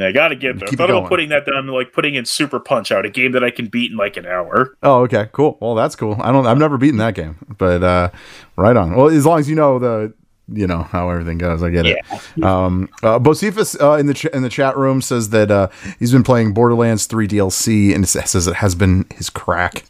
Yeah, 0.00 0.08
I 0.08 0.12
gotta 0.12 0.34
get 0.36 0.58
there. 0.58 0.68
Keep 0.68 0.80
I 0.80 0.86
thought 0.86 0.90
about 0.90 1.08
putting 1.08 1.28
that 1.28 1.46
down, 1.46 1.66
like 1.66 1.92
putting 1.92 2.14
in 2.14 2.24
Super 2.24 2.58
Punch 2.58 2.90
Out, 2.90 3.04
a 3.04 3.10
game 3.10 3.32
that 3.32 3.44
I 3.44 3.50
can 3.50 3.66
beat 3.66 3.90
in 3.90 3.96
like 3.96 4.16
an 4.16 4.26
hour. 4.26 4.76
Oh, 4.82 5.02
okay, 5.02 5.28
cool. 5.32 5.58
Well, 5.60 5.74
that's 5.74 5.94
cool. 5.96 6.16
I 6.20 6.32
don't. 6.32 6.46
I've 6.46 6.58
never 6.58 6.78
beaten 6.78 6.98
that 6.98 7.14
game, 7.14 7.36
but 7.58 7.82
uh, 7.82 8.10
right 8.56 8.76
on. 8.76 8.94
Well, 8.96 9.08
as 9.08 9.26
long 9.26 9.38
as 9.38 9.48
you 9.48 9.56
know 9.56 9.78
the, 9.78 10.12
you 10.52 10.66
know 10.66 10.82
how 10.82 11.10
everything 11.10 11.38
goes. 11.38 11.62
I 11.62 11.70
get 11.70 11.86
it. 11.86 11.98
Um, 12.42 12.88
uh, 13.02 13.18
Bocephus 13.18 13.80
uh, 13.80 13.98
in 13.98 14.06
the 14.06 14.14
ch- 14.14 14.24
in 14.26 14.42
the 14.42 14.48
chat 14.48 14.76
room 14.76 15.02
says 15.02 15.30
that 15.30 15.50
uh, 15.50 15.68
he's 15.98 16.12
been 16.12 16.24
playing 16.24 16.54
Borderlands 16.54 17.06
3 17.06 17.28
DLC 17.28 17.94
and 17.94 18.08
says 18.08 18.46
it 18.46 18.56
has 18.56 18.74
been 18.74 19.06
his 19.14 19.30
crack. 19.30 19.84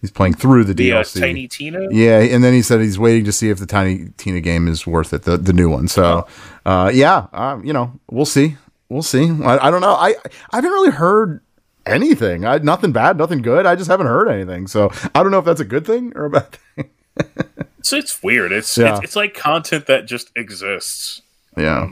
He's 0.00 0.10
playing 0.10 0.34
through 0.34 0.64
the 0.64 0.74
The 0.74 0.92
uh, 0.92 1.02
DLC. 1.02 1.20
Tiny 1.20 1.46
Tina. 1.46 1.86
Yeah, 1.92 2.18
and 2.18 2.42
then 2.42 2.52
he 2.52 2.60
said 2.62 2.80
he's 2.80 2.98
waiting 2.98 3.24
to 3.24 3.32
see 3.32 3.50
if 3.50 3.60
the 3.60 3.66
Tiny 3.66 4.08
Tina 4.16 4.40
game 4.40 4.66
is 4.66 4.84
worth 4.84 5.12
it, 5.12 5.22
the 5.22 5.36
the 5.36 5.52
new 5.52 5.70
one. 5.70 5.86
So, 5.86 6.26
uh, 6.66 6.90
yeah, 6.92 7.28
uh, 7.32 7.60
you 7.62 7.72
know, 7.72 7.92
we'll 8.10 8.26
see, 8.26 8.56
we'll 8.92 9.02
see. 9.02 9.30
I, 9.42 9.68
I 9.68 9.70
don't 9.70 9.80
know. 9.80 9.94
I 9.94 10.14
I 10.50 10.56
haven't 10.56 10.70
really 10.70 10.90
heard 10.92 11.40
anything. 11.86 12.44
I 12.44 12.58
nothing 12.58 12.92
bad, 12.92 13.16
nothing 13.18 13.42
good. 13.42 13.66
I 13.66 13.74
just 13.74 13.90
haven't 13.90 14.06
heard 14.06 14.28
anything. 14.28 14.66
So 14.66 14.90
I 15.14 15.22
don't 15.22 15.32
know 15.32 15.38
if 15.38 15.44
that's 15.44 15.60
a 15.60 15.64
good 15.64 15.86
thing 15.86 16.12
or 16.14 16.26
a 16.26 16.30
bad 16.30 16.52
thing. 16.52 16.90
It's 17.78 17.92
it's 17.92 18.22
weird. 18.22 18.52
It's, 18.52 18.78
Yeah. 18.78 18.94
it's 18.94 19.04
it's 19.06 19.16
like 19.16 19.34
content 19.34 19.86
that 19.86 20.06
just 20.06 20.30
exists. 20.36 21.20
Yeah. 21.56 21.88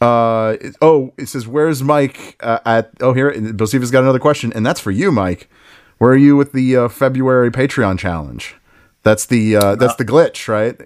Uh 0.00 0.56
it- 0.60 0.76
oh, 0.82 1.12
it 1.16 1.26
says 1.26 1.48
where's 1.48 1.82
Mike 1.82 2.36
uh, 2.42 2.58
at? 2.66 2.90
Oh, 3.00 3.14
here, 3.14 3.32
Bocephus 3.32 3.90
got 3.90 4.02
another 4.02 4.18
question, 4.18 4.52
and 4.52 4.64
that's 4.66 4.78
for 4.80 4.90
you, 4.90 5.10
Mike. 5.10 5.48
Where 5.96 6.12
are 6.12 6.16
you 6.16 6.36
with 6.36 6.52
the 6.52 6.76
uh, 6.76 6.88
February 6.88 7.50
Patreon 7.50 7.98
challenge? 7.98 8.54
That's 9.02 9.24
the 9.26 9.56
uh, 9.56 9.74
that's 9.76 9.96
the 9.96 10.04
glitch, 10.04 10.46
right? 10.48 10.78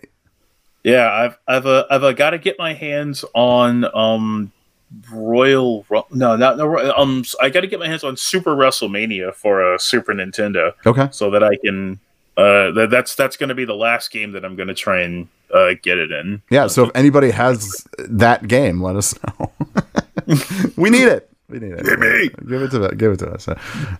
Yeah, 0.84 1.10
I've 1.12 1.38
I've 1.46 1.66
uh, 1.66 1.84
I've 1.90 2.04
uh, 2.04 2.12
got 2.12 2.30
to 2.30 2.38
get 2.38 2.56
my 2.60 2.72
hands 2.74 3.24
on 3.34 3.84
um 3.96 4.52
Royal 5.10 5.86
no 6.10 6.36
not 6.36 6.56
no 6.58 6.94
um 6.96 7.24
I 7.40 7.50
got 7.50 7.60
to 7.62 7.66
get 7.66 7.78
my 7.80 7.88
hands 7.88 8.04
on 8.04 8.16
Super 8.16 8.54
WrestleMania 8.54 9.34
for 9.34 9.74
a 9.74 9.78
Super 9.78 10.12
Nintendo 10.12 10.72
Okay. 10.84 11.08
so 11.12 11.30
that 11.30 11.42
I 11.42 11.56
can 11.64 11.98
uh 12.36 12.70
that, 12.72 12.88
that's 12.90 13.14
that's 13.14 13.36
going 13.36 13.48
to 13.48 13.54
be 13.54 13.64
the 13.64 13.74
last 13.74 14.10
game 14.10 14.32
that 14.32 14.44
I'm 14.44 14.56
going 14.56 14.68
to 14.68 14.74
try 14.74 15.00
and 15.02 15.28
uh 15.52 15.74
get 15.82 15.98
it 15.98 16.10
in. 16.12 16.42
Yeah, 16.50 16.66
so 16.66 16.84
if 16.84 16.90
anybody 16.94 17.30
has 17.30 17.86
that 17.98 18.48
game, 18.48 18.82
let 18.82 18.96
us 18.96 19.14
know. 19.22 19.52
we 20.76 20.90
need 20.90 21.08
it. 21.08 21.28
We 21.48 21.58
need 21.58 21.72
it. 21.72 21.84
Give 21.84 21.98
me. 21.98 22.30
Give 22.48 22.62
it 22.62 22.70
to 22.70 22.78
that. 22.78 22.96
Give 22.96 23.12
it 23.12 23.18
to 23.18 23.30
us. 23.30 23.46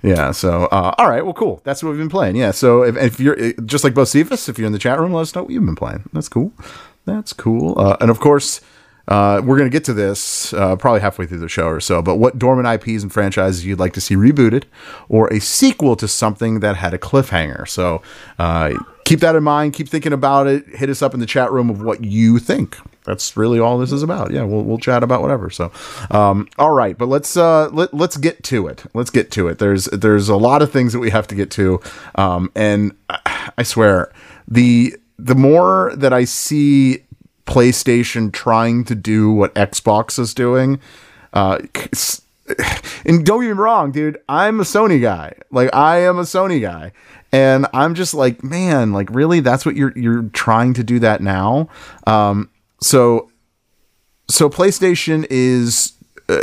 Yeah. 0.03 0.31
So, 0.31 0.65
uh, 0.73 0.95
all 0.97 1.11
right. 1.11 1.23
Well, 1.23 1.35
cool. 1.35 1.61
That's 1.65 1.83
what 1.83 1.91
we've 1.91 1.99
been 1.99 2.09
playing. 2.09 2.35
Yeah. 2.37 2.51
So, 2.53 2.83
if, 2.83 2.97
if 2.97 3.21
you're 3.21 3.39
uh, 3.39 3.53
just 3.67 3.85
like 3.85 3.93
Bocephus, 3.93 4.49
if 4.49 4.59
you're 4.59 4.67
in 4.67 4.73
the 4.73 4.79
chat 4.79 4.99
room, 4.99 5.13
let 5.13 5.21
us 5.23 5.35
know 5.35 5.43
what 5.43 5.53
you've 5.53 5.67
been 5.67 5.75
playing. 5.77 6.09
That's 6.15 6.31
cool. 6.31 6.55
That's 7.05 7.35
cool. 7.35 7.79
Uh, 7.79 7.99
and 8.01 8.11
of 8.11 8.21
course, 8.21 8.63
uh, 9.09 9.41
we're 9.45 9.57
going 9.57 9.69
to 9.69 9.73
get 9.73 9.85
to 9.85 9.93
this 9.93 10.53
uh, 10.55 10.77
probably 10.77 11.01
halfway 11.01 11.27
through 11.27 11.39
the 11.39 11.49
show 11.49 11.67
or 11.67 11.81
so. 11.81 12.03
But 12.03 12.17
what 12.17 12.39
dormant 12.39 12.69
IPs 12.69 13.03
and 13.03 13.13
franchises 13.13 13.65
you'd 13.65 13.79
like 13.79 13.93
to 13.95 14.01
see 14.01 14.15
rebooted, 14.15 14.65
or 15.09 15.33
a 15.33 15.41
sequel 15.41 15.97
to 15.97 16.09
something 16.09 16.61
that 16.61 16.77
had 16.77 16.95
a 16.95 16.99
cliffhanger? 16.99 17.69
So 17.69 18.03
uh, 18.39 18.75
keep 19.05 19.21
that 19.21 19.35
in 19.35 19.43
mind. 19.43 19.75
Keep 19.75 19.89
thinking 19.89 20.13
about 20.13 20.47
it. 20.47 20.67
Hit 20.69 20.89
us 20.89 21.03
up 21.03 21.15
in 21.15 21.21
the 21.21 21.27
chat 21.27 21.51
room 21.51 21.71
of 21.71 21.83
what 21.83 22.05
you 22.05 22.39
think. 22.39 22.77
That's 23.05 23.37
really 23.37 23.59
all 23.59 23.79
this 23.79 23.91
is 23.91 24.05
about. 24.05 24.31
Yeah, 24.31 24.45
we'll 24.45 24.63
we'll 24.63 24.79
chat 24.79 25.03
about 25.03 25.23
whatever. 25.23 25.51
So, 25.51 25.73
um, 26.13 26.49
all 26.57 26.71
right, 26.71 26.97
but 26.97 27.07
let's 27.07 27.37
uh, 27.37 27.69
let 27.71 27.93
let's 27.93 28.17
get 28.17 28.45
to 28.45 28.69
it. 28.69 28.85
Let's 28.95 29.11
get 29.11 29.33
to 29.33 29.49
it. 29.49 29.59
There's 29.59 29.87
there's 29.87 30.29
a 30.29 30.37
lot 30.37 30.63
of 30.63 30.71
things 30.71 30.93
that 30.93 31.01
we 31.01 31.11
have 31.11 31.27
to 31.29 31.35
get 31.35 31.51
to, 31.53 31.81
um, 32.15 32.53
and 32.55 32.93
I 33.11 33.51
I 33.59 33.63
swear 33.65 34.13
the 34.47 34.97
the 35.19 35.35
more 35.35 35.93
that 35.97 36.13
I 36.13 36.25
see 36.25 37.05
PlayStation 37.53 38.33
trying 38.33 38.85
to 38.85 38.95
do 38.95 39.33
what 39.33 39.55
Xbox 39.55 40.19
is 40.19 40.35
doing, 40.35 40.81
uh, 41.33 41.59
and 43.05 43.25
don't 43.25 43.41
get 43.41 43.49
me 43.49 43.53
wrong, 43.53 43.93
dude, 43.93 44.21
I'm 44.29 44.61
a 44.61 44.65
Sony 44.65 45.01
guy. 45.01 45.35
Like 45.51 45.75
I 45.75 45.99
am 45.99 46.19
a 46.19 46.23
Sony 46.23 46.61
guy. 46.61 46.93
And 47.35 47.67
I'm 47.73 47.95
just 47.95 48.13
like, 48.13 48.45
man, 48.45 48.93
like 48.93 49.09
really 49.11 49.41
that's 49.41 49.65
what 49.65 49.75
you're 49.75 49.97
you're 49.97 50.25
trying 50.35 50.75
to 50.75 50.85
do 50.85 50.99
that 50.99 51.23
now? 51.23 51.69
Um 52.07 52.51
so 52.81 53.31
so 54.29 54.51
PlayStation 54.51 55.27
is 55.31 55.93
uh, 56.29 56.35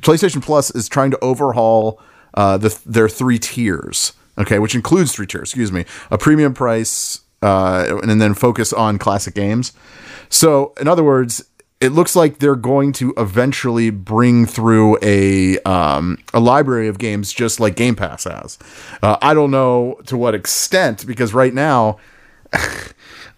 PlayStation 0.00 0.42
Plus 0.42 0.70
is 0.74 0.88
trying 0.88 1.10
to 1.10 1.18
overhaul 1.20 2.00
uh, 2.34 2.56
the 2.58 2.78
their 2.86 3.08
three 3.08 3.38
tiers. 3.38 4.12
Okay, 4.38 4.58
which 4.58 4.74
includes 4.74 5.12
three 5.12 5.26
tiers. 5.26 5.50
Excuse 5.50 5.70
me, 5.70 5.84
a 6.10 6.16
premium 6.16 6.54
price, 6.54 7.20
uh, 7.42 8.00
and 8.02 8.20
then 8.20 8.32
focus 8.32 8.72
on 8.72 8.98
classic 8.98 9.34
games. 9.34 9.72
So, 10.32 10.72
in 10.80 10.88
other 10.88 11.04
words, 11.04 11.44
it 11.78 11.92
looks 11.92 12.16
like 12.16 12.38
they're 12.38 12.56
going 12.56 12.92
to 12.92 13.12
eventually 13.18 13.90
bring 13.90 14.46
through 14.46 14.96
a 15.02 15.58
um, 15.60 16.16
a 16.32 16.40
library 16.40 16.88
of 16.88 16.98
games 16.98 17.32
just 17.32 17.60
like 17.60 17.76
Game 17.76 17.94
Pass 17.94 18.24
has. 18.24 18.58
Uh, 19.02 19.18
I 19.20 19.34
don't 19.34 19.50
know 19.50 20.00
to 20.06 20.16
what 20.16 20.34
extent 20.34 21.06
because 21.06 21.34
right 21.34 21.52
now. 21.52 21.98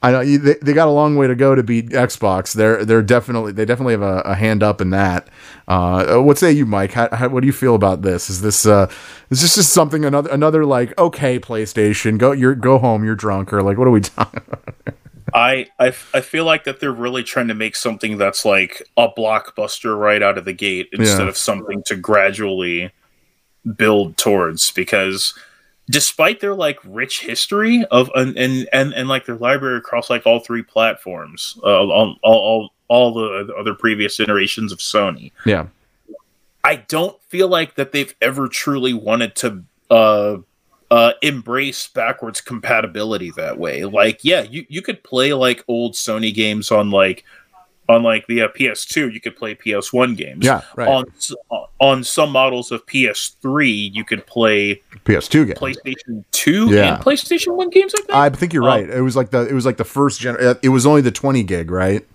I 0.02 0.10
know 0.10 0.22
they, 0.22 0.56
they 0.60 0.74
got 0.74 0.86
a 0.86 0.90
long 0.90 1.16
way 1.16 1.26
to 1.28 1.34
go 1.34 1.54
to 1.54 1.62
beat 1.62 1.88
Xbox. 1.88 2.52
They're 2.52 2.84
they're 2.84 3.00
definitely 3.00 3.52
they 3.52 3.64
definitely 3.64 3.94
have 3.94 4.02
a, 4.02 4.20
a 4.20 4.34
hand 4.34 4.62
up 4.62 4.82
in 4.82 4.90
that. 4.90 5.28
Uh, 5.66 6.18
what 6.18 6.36
say 6.36 6.52
you, 6.52 6.66
Mike? 6.66 6.92
How, 6.92 7.08
how, 7.10 7.28
what 7.30 7.40
do 7.40 7.46
you 7.46 7.54
feel 7.54 7.74
about 7.74 8.02
this? 8.02 8.28
Is 8.28 8.42
this 8.42 8.66
uh, 8.66 8.90
is 9.30 9.40
this 9.40 9.54
just 9.54 9.72
something 9.72 10.04
another 10.04 10.28
another 10.30 10.66
like 10.66 10.96
okay 10.98 11.40
PlayStation 11.40 12.18
go 12.18 12.32
you're 12.32 12.54
go 12.54 12.76
home 12.76 13.02
you're 13.02 13.14
drunk 13.14 13.50
or 13.50 13.62
like 13.62 13.78
what 13.78 13.88
are 13.88 13.92
we 13.92 14.00
talking? 14.02 14.42
About? 14.46 14.94
I, 15.34 15.66
I 15.80 15.88
I 16.14 16.20
feel 16.20 16.44
like 16.44 16.62
that 16.64 16.78
they're 16.78 16.92
really 16.92 17.24
trying 17.24 17.48
to 17.48 17.54
make 17.54 17.74
something 17.74 18.16
that's 18.18 18.44
like 18.44 18.88
a 18.96 19.08
blockbuster 19.08 19.98
right 19.98 20.22
out 20.22 20.38
of 20.38 20.44
the 20.44 20.52
gate 20.52 20.88
instead 20.92 21.22
Yeah. 21.22 21.28
of 21.28 21.36
something 21.36 21.82
to 21.86 21.96
gradually 21.96 22.92
build 23.76 24.16
towards 24.16 24.70
because 24.70 25.34
despite 25.90 26.40
their 26.40 26.54
like 26.54 26.78
rich 26.84 27.20
history 27.20 27.84
of 27.90 28.10
and 28.14 28.36
and 28.38 28.68
and, 28.72 28.92
and 28.94 29.08
like 29.08 29.26
their 29.26 29.36
library 29.36 29.78
across 29.78 30.08
like 30.08 30.24
all 30.26 30.38
three 30.38 30.62
platforms 30.62 31.58
uh, 31.64 31.66
all, 31.66 32.16
all 32.22 32.38
all 32.38 32.70
all 32.88 33.14
the 33.14 33.52
other 33.58 33.74
previous 33.74 34.20
iterations 34.20 34.70
of 34.70 34.78
Sony 34.78 35.32
Yeah, 35.46 35.66
I 36.62 36.76
don't 36.76 37.20
feel 37.24 37.48
like 37.48 37.74
that 37.74 37.92
they've 37.92 38.14
ever 38.22 38.46
truly 38.48 38.92
wanted 38.94 39.34
to 39.36 39.64
uh 39.90 40.36
uh 40.94 41.12
embrace 41.22 41.88
backwards 41.88 42.40
compatibility 42.40 43.30
that 43.32 43.58
way. 43.58 43.84
Like 43.84 44.18
yeah, 44.22 44.42
you 44.42 44.64
you 44.68 44.80
could 44.82 45.02
play 45.02 45.32
like 45.32 45.64
old 45.66 45.94
Sony 45.94 46.32
games 46.32 46.70
on 46.70 46.90
like 46.90 47.24
on 47.88 48.02
like 48.02 48.26
the 48.28 48.40
uh, 48.42 48.48
PS2, 48.48 49.12
you 49.12 49.20
could 49.20 49.36
play 49.36 49.54
PS1 49.54 50.16
games. 50.16 50.44
Yeah, 50.46 50.62
right. 50.76 50.88
On 50.88 51.04
on 51.80 52.04
some 52.04 52.30
models 52.30 52.72
of 52.72 52.84
PS3, 52.86 53.90
you 53.92 54.04
could 54.04 54.26
play 54.26 54.80
PS2 55.04 55.46
game. 55.48 55.54
PlayStation 55.56 56.24
2 56.32 56.74
Yeah. 56.74 56.94
and 56.94 57.04
PlayStation 57.04 57.54
1 57.56 57.68
games 57.70 57.92
like 57.94 58.06
that. 58.06 58.16
I 58.16 58.30
think 58.30 58.52
you're 58.54 58.62
Um, 58.62 58.68
right. 58.68 58.88
It 58.88 59.02
was 59.02 59.16
like 59.16 59.30
the 59.30 59.46
it 59.46 59.52
was 59.52 59.66
like 59.66 59.76
the 59.76 59.84
first 59.84 60.20
gen. 60.20 60.36
uh, 60.40 60.54
It 60.62 60.70
was 60.70 60.86
only 60.86 61.00
the 61.02 61.10
20 61.10 61.42
gig, 61.42 61.70
right? 61.70 62.06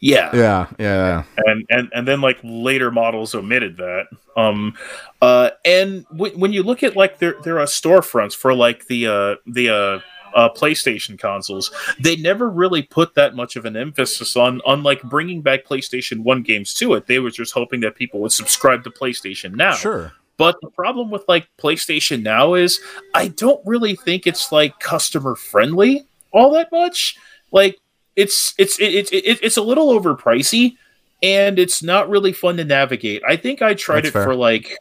Yeah. 0.00 0.30
Yeah, 0.34 0.66
yeah. 0.78 1.22
and 1.46 1.64
and 1.70 1.88
and 1.94 2.08
then 2.08 2.20
like 2.20 2.38
later 2.42 2.90
models 2.90 3.34
omitted 3.34 3.76
that 3.76 4.06
um 4.36 4.74
uh 5.20 5.50
and 5.64 6.06
w- 6.08 6.36
when 6.38 6.52
you 6.52 6.62
look 6.62 6.82
at 6.82 6.96
like 6.96 7.18
their 7.18 7.34
their 7.42 7.60
uh, 7.60 7.66
storefronts 7.66 8.34
for 8.34 8.54
like 8.54 8.86
the 8.86 9.06
uh 9.06 9.36
the 9.46 9.68
uh 9.68 10.00
uh, 10.32 10.48
PlayStation 10.48 11.18
consoles, 11.18 11.72
they 11.98 12.14
never 12.14 12.48
really 12.48 12.82
put 12.82 13.16
that 13.16 13.34
much 13.34 13.56
of 13.56 13.64
an 13.64 13.76
emphasis 13.76 14.36
on 14.36 14.60
on 14.64 14.84
like 14.84 15.02
bringing 15.02 15.42
back 15.42 15.64
PlayStation 15.64 16.20
One 16.20 16.42
games 16.42 16.72
to 16.74 16.94
it. 16.94 17.06
They 17.06 17.18
were 17.18 17.30
just 17.30 17.52
hoping 17.52 17.80
that 17.80 17.96
people 17.96 18.20
would 18.20 18.30
subscribe 18.30 18.84
to 18.84 18.90
PlayStation 18.90 19.56
Now. 19.56 19.72
Sure. 19.72 20.12
But 20.36 20.56
the 20.62 20.70
problem 20.70 21.10
with 21.10 21.24
like 21.26 21.48
PlayStation 21.58 22.22
Now 22.22 22.54
is 22.54 22.80
I 23.12 23.26
don't 23.28 23.60
really 23.66 23.96
think 23.96 24.26
it's 24.26 24.52
like 24.52 24.78
customer 24.78 25.34
friendly 25.34 26.06
all 26.32 26.52
that 26.52 26.70
much. 26.72 27.16
Like 27.52 27.79
it's 28.16 28.54
it's 28.58 28.78
it's 28.80 29.10
it, 29.12 29.38
it's 29.42 29.56
a 29.56 29.62
little 29.62 29.88
overpricey, 29.88 30.76
and 31.22 31.58
it's 31.58 31.82
not 31.82 32.08
really 32.08 32.32
fun 32.32 32.56
to 32.58 32.64
navigate. 32.64 33.22
I 33.26 33.36
think 33.36 33.62
I 33.62 33.74
tried 33.74 34.04
That's 34.04 34.08
it 34.08 34.12
fair. 34.12 34.24
for 34.24 34.34
like 34.34 34.76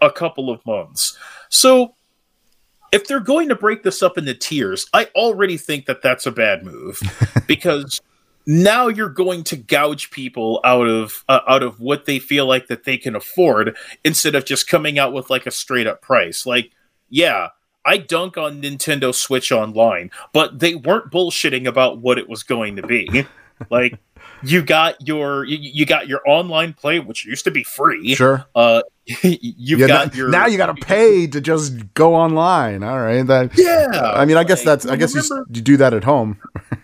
a 0.00 0.10
couple 0.10 0.50
of 0.50 0.64
months. 0.66 1.16
So 1.48 1.94
if 2.92 3.06
they're 3.06 3.20
going 3.20 3.48
to 3.48 3.54
break 3.54 3.82
this 3.82 4.02
up 4.02 4.18
into 4.18 4.34
tiers, 4.34 4.86
I 4.94 5.06
already 5.14 5.56
think 5.56 5.86
that 5.86 6.02
that's 6.02 6.26
a 6.26 6.32
bad 6.32 6.64
move 6.64 7.00
because 7.46 8.00
now 8.46 8.88
you're 8.88 9.10
going 9.10 9.44
to 9.44 9.56
gouge 9.56 10.10
people 10.10 10.60
out 10.64 10.88
of 10.88 11.22
uh, 11.28 11.40
out 11.46 11.62
of 11.62 11.80
what 11.80 12.06
they 12.06 12.18
feel 12.18 12.46
like 12.46 12.68
that 12.68 12.84
they 12.84 12.96
can 12.96 13.14
afford 13.14 13.76
instead 14.04 14.34
of 14.34 14.46
just 14.46 14.68
coming 14.68 14.98
out 14.98 15.12
with 15.12 15.28
like 15.30 15.46
a 15.46 15.50
straight 15.50 15.86
up 15.86 16.00
price. 16.00 16.46
Like, 16.46 16.70
yeah, 17.10 17.48
I 17.88 17.96
dunk 17.96 18.36
on 18.36 18.60
Nintendo 18.62 19.14
Switch 19.14 19.50
Online, 19.50 20.10
but 20.32 20.58
they 20.58 20.74
weren't 20.74 21.10
bullshitting 21.10 21.66
about 21.66 21.98
what 21.98 22.18
it 22.18 22.28
was 22.28 22.42
going 22.42 22.76
to 22.76 22.82
be. 22.86 23.24
like, 23.70 23.98
you 24.42 24.62
got 24.62 25.06
your 25.08 25.44
you, 25.44 25.56
you 25.60 25.86
got 25.86 26.06
your 26.06 26.20
online 26.28 26.74
play, 26.74 27.00
which 27.00 27.24
used 27.24 27.44
to 27.44 27.50
be 27.50 27.64
free. 27.64 28.14
Sure. 28.14 28.44
Uh, 28.54 28.82
you've 29.22 29.80
Yeah, 29.80 29.86
got 29.86 30.12
now, 30.12 30.16
your 30.18 30.28
now 30.28 30.46
you 30.46 30.58
got 30.58 30.66
to 30.76 30.84
pay 30.84 31.26
to 31.28 31.40
just 31.40 31.94
go 31.94 32.14
online. 32.14 32.82
All 32.84 33.00
right. 33.00 33.22
That, 33.26 33.56
Yeah, 33.56 34.12
I 34.14 34.26
mean, 34.26 34.36
I 34.36 34.44
guess 34.44 34.60
like, 34.60 34.80
that's. 34.80 34.86
I 34.86 34.96
guess 34.96 35.14
you, 35.14 35.22
remember- 35.22 35.46
you 35.54 35.62
do 35.62 35.76
that 35.78 35.94
at 35.94 36.04
home. 36.04 36.38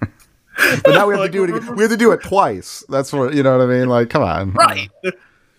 but 0.57 0.95
now 0.95 1.07
we 1.07 1.15
have 1.17 1.27
to 1.27 1.31
do 1.31 1.45
it. 1.45 1.51
Again. 1.51 1.77
We 1.77 1.83
have 1.83 1.91
to 1.91 1.97
do 1.99 2.13
it 2.13 2.23
twice. 2.23 2.83
That's 2.89 3.13
what 3.13 3.35
you 3.35 3.43
know 3.43 3.59
what 3.59 3.65
I 3.65 3.67
mean. 3.69 3.89
Like, 3.89 4.09
come 4.09 4.23
on. 4.23 4.53
right. 4.53 4.89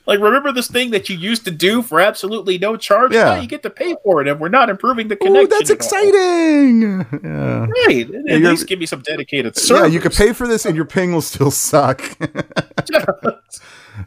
Like, 0.06 0.20
remember 0.20 0.52
this 0.52 0.68
thing 0.68 0.92
that 0.92 1.10
you 1.10 1.18
used 1.18 1.46
to 1.46 1.52
do 1.52 1.82
for 1.82 2.00
absolutely 2.00 2.58
no 2.58 2.78
charge? 2.78 3.14
Yeah. 3.14 3.24
Now 3.26 3.36
you 3.42 3.48
get 3.48 3.64
to 3.64 3.70
pay 3.70 3.96
for 4.04 4.22
it, 4.22 4.28
and 4.28 4.40
we're 4.40 4.50
not 4.50 4.70
improving 4.70 5.08
the 5.08 5.16
Ooh, 5.16 5.26
connection. 5.26 5.50
that's 5.50 5.70
exciting. 5.70 7.06
Yeah. 7.24 7.66
Right. 7.88 8.08
At 8.30 8.42
least 8.42 8.68
give 8.68 8.80
me 8.80 8.86
some 8.86 9.02
dedicated 9.02 9.58
Yeah, 9.70 9.86
you 9.86 10.00
could 10.00 10.14
pay 10.14 10.34
for 10.34 10.48
this, 10.48 10.66
and 10.66 10.76
your 10.76 10.86
ping 10.86 11.14
will 11.14 11.22
still 11.22 11.52
suck. 11.52 12.02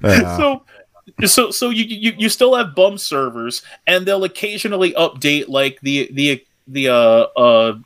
Yeah. 0.04 0.36
so 0.36 0.64
so 1.24 1.50
so 1.50 1.70
you, 1.70 1.84
you 1.84 2.12
you 2.18 2.28
still 2.28 2.54
have 2.54 2.74
bum 2.74 2.98
servers 2.98 3.62
and 3.86 4.04
they'll 4.04 4.24
occasionally 4.24 4.92
update 4.92 5.48
like 5.48 5.80
the 5.80 6.10
the 6.12 6.44
the 6.66 6.88
uh 6.88 6.92
uh 7.38 7.78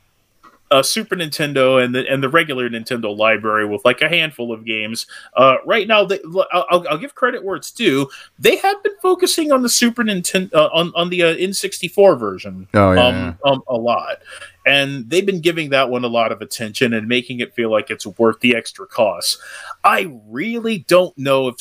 uh, 0.73 0.81
Super 0.81 1.15
Nintendo 1.15 1.83
and 1.83 1.93
the 1.93 2.09
and 2.11 2.23
the 2.23 2.29
regular 2.29 2.67
Nintendo 2.67 3.15
library 3.15 3.65
with 3.65 3.85
like 3.85 4.01
a 4.01 4.09
handful 4.09 4.51
of 4.51 4.65
games. 4.65 5.05
Uh, 5.37 5.57
right 5.65 5.87
now, 5.87 6.03
they, 6.03 6.19
I'll, 6.51 6.85
I'll- 6.89 6.97
give 6.97 7.13
credit 7.15 7.43
where 7.43 7.55
it's 7.55 7.69
due. 7.69 8.09
They 8.39 8.55
have 8.55 8.81
been 8.81 8.95
focusing 9.01 9.51
on 9.51 9.61
the 9.61 9.69
Super 9.69 10.03
Nintendo 10.03 10.53
uh, 10.53 10.69
on 10.73 10.91
on 10.95 11.09
the 11.09 11.21
uh, 11.23 11.35
N64 11.35 12.19
version. 12.19 12.67
Oh, 12.73 12.93
yeah, 12.93 13.05
um, 13.05 13.37
um, 13.45 13.61
a 13.67 13.75
lot, 13.75 14.19
and 14.65 15.09
they've 15.09 15.25
been 15.25 15.41
giving 15.41 15.69
that 15.71 15.89
one 15.89 16.03
a 16.03 16.07
lot 16.07 16.31
of 16.31 16.41
attention 16.41 16.93
and 16.93 17.07
making 17.07 17.39
it 17.39 17.53
feel 17.53 17.71
like 17.71 17.89
it's 17.89 18.05
worth 18.05 18.39
the 18.39 18.55
extra 18.55 18.85
cost. 18.87 19.37
I 19.83 20.11
really 20.27 20.79
don't 20.79 21.17
know 21.17 21.49
if 21.49 21.55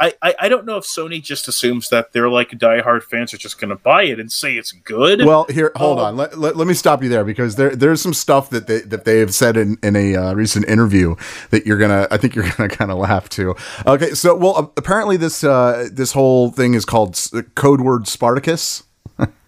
I, 0.00 0.14
I, 0.22 0.34
I 0.40 0.48
don't 0.48 0.64
know 0.64 0.76
if 0.78 0.84
Sony 0.84 1.22
just 1.22 1.48
assumes 1.48 1.90
that 1.90 2.12
they're 2.12 2.28
like 2.30 2.50
diehard 2.50 3.02
fans 3.02 3.34
are 3.34 3.38
just 3.38 3.60
going 3.60 3.68
to 3.70 3.76
buy 3.76 4.04
it 4.04 4.18
and 4.18 4.30
say 4.32 4.54
it's 4.56 4.72
good. 4.72 5.24
Well, 5.24 5.44
here, 5.50 5.72
hold 5.76 5.98
Oh. 5.98 6.04
on. 6.04 6.16
Let, 6.16 6.38
let, 6.38 6.56
let 6.56 6.66
me 6.66 6.74
stop 6.74 7.02
you 7.02 7.08
there 7.08 7.24
because 7.24 7.56
there 7.56 7.74
there's 7.76 8.00
some 8.00 8.14
stuff 8.14 8.50
that 8.50 8.66
they 8.66 8.80
that 8.80 9.04
they 9.04 9.18
have 9.20 9.34
said 9.34 9.56
in 9.56 9.76
in 9.82 9.94
a 9.96 10.16
uh, 10.16 10.34
recent 10.34 10.66
interview 10.68 11.14
that 11.50 11.66
you're 11.66 11.78
gonna 11.78 12.08
I 12.10 12.16
think 12.16 12.34
you're 12.34 12.48
gonna 12.56 12.68
kind 12.68 12.90
of 12.90 12.98
laugh 12.98 13.28
too. 13.28 13.54
Okay, 13.86 14.10
so 14.14 14.34
well, 14.34 14.72
apparently 14.76 15.16
this 15.16 15.44
uh, 15.44 15.88
this 15.92 16.12
whole 16.12 16.50
thing 16.50 16.74
is 16.74 16.84
called 16.84 17.18
code 17.54 17.80
word 17.82 18.08
Spartacus. 18.08 18.82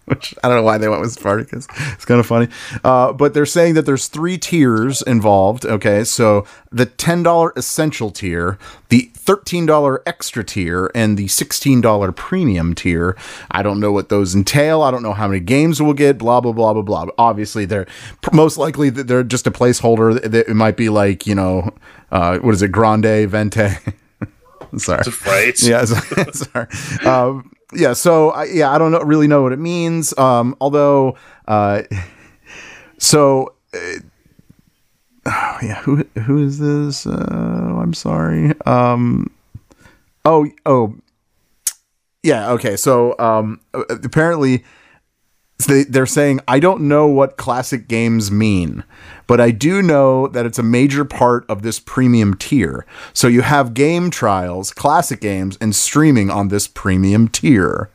Which 0.10 0.34
I 0.42 0.48
don't 0.48 0.58
know 0.58 0.62
why 0.62 0.78
they 0.78 0.88
went 0.88 1.00
with 1.02 1.12
Spartacus. 1.12 1.66
It's 1.92 2.04
kind 2.04 2.18
of 2.20 2.26
funny, 2.26 2.48
uh, 2.84 3.12
but 3.12 3.34
they're 3.34 3.46
saying 3.46 3.74
that 3.74 3.86
there's 3.86 4.08
three 4.08 4.38
tiers 4.38 5.02
involved. 5.02 5.66
Okay, 5.66 6.04
so 6.04 6.46
the 6.72 6.86
ten 6.86 7.22
dollar 7.22 7.52
essential 7.56 8.10
tier, 8.10 8.58
the 8.88 9.10
thirteen 9.14 9.66
dollar 9.66 10.02
extra 10.06 10.42
tier, 10.44 10.90
and 10.94 11.18
the 11.18 11.28
sixteen 11.28 11.80
dollar 11.80 12.10
premium 12.12 12.74
tier. 12.74 13.16
I 13.50 13.62
don't 13.62 13.80
know 13.80 13.92
what 13.92 14.08
those 14.08 14.34
entail. 14.34 14.82
I 14.82 14.90
don't 14.90 15.02
know 15.02 15.12
how 15.12 15.28
many 15.28 15.40
games 15.40 15.82
we'll 15.82 15.92
get. 15.94 16.16
Blah 16.18 16.40
blah 16.40 16.52
blah 16.52 16.72
blah 16.72 16.82
blah. 16.82 17.06
Obviously, 17.18 17.64
they're 17.64 17.86
most 18.32 18.56
likely 18.56 18.88
that 18.90 19.08
they're 19.08 19.24
just 19.24 19.46
a 19.46 19.50
placeholder. 19.50 20.34
It 20.34 20.54
might 20.54 20.76
be 20.76 20.88
like 20.88 21.26
you 21.26 21.34
know, 21.34 21.74
uh, 22.10 22.38
what 22.38 22.54
is 22.54 22.62
it, 22.62 22.72
Grande 22.72 23.28
Venti. 23.28 23.68
Sorry. 24.76 25.02
right. 25.26 25.54
Yeah, 25.62 25.84
sorry. 25.86 26.32
sorry. 26.32 26.66
Um, 27.06 27.50
yeah. 27.74 27.92
So 27.92 28.30
I, 28.30 28.44
yeah, 28.44 28.72
I 28.72 28.78
don't 28.78 28.92
know, 28.92 29.00
really 29.00 29.28
know 29.28 29.42
what 29.42 29.52
it 29.52 29.58
means. 29.58 30.16
Um, 30.18 30.56
although, 30.60 31.16
uh, 31.46 31.82
so. 32.98 33.54
Uh, 33.74 34.00
oh, 35.28 35.58
yeah, 35.62 35.80
who 35.82 36.04
who 36.24 36.44
is 36.44 36.58
this? 36.58 37.06
Uh, 37.06 37.76
I'm 37.80 37.94
sorry. 37.94 38.52
Um, 38.66 39.30
oh 40.24 40.46
oh, 40.66 40.94
yeah. 42.22 42.50
Okay, 42.52 42.76
so 42.76 43.18
um, 43.18 43.60
apparently 43.72 44.64
they, 45.66 45.84
they're 45.84 46.06
saying 46.06 46.40
I 46.48 46.60
don't 46.60 46.82
know 46.82 47.06
what 47.06 47.36
classic 47.36 47.88
games 47.88 48.30
mean, 48.30 48.84
but 49.28 49.40
I 49.40 49.52
do 49.52 49.80
know 49.80 50.26
that 50.26 50.44
it's 50.46 50.58
a 50.58 50.64
major 50.64 51.04
part 51.04 51.48
of 51.48 51.62
this 51.62 51.78
premium 51.78 52.34
tier. 52.34 52.84
So 53.12 53.28
you 53.28 53.42
have 53.42 53.74
game 53.74 54.10
trials, 54.10 54.72
classic 54.72 55.20
games, 55.20 55.56
and 55.60 55.76
streaming 55.76 56.30
on 56.30 56.48
this 56.48 56.66
premium 56.66 57.28
tier. 57.28 57.90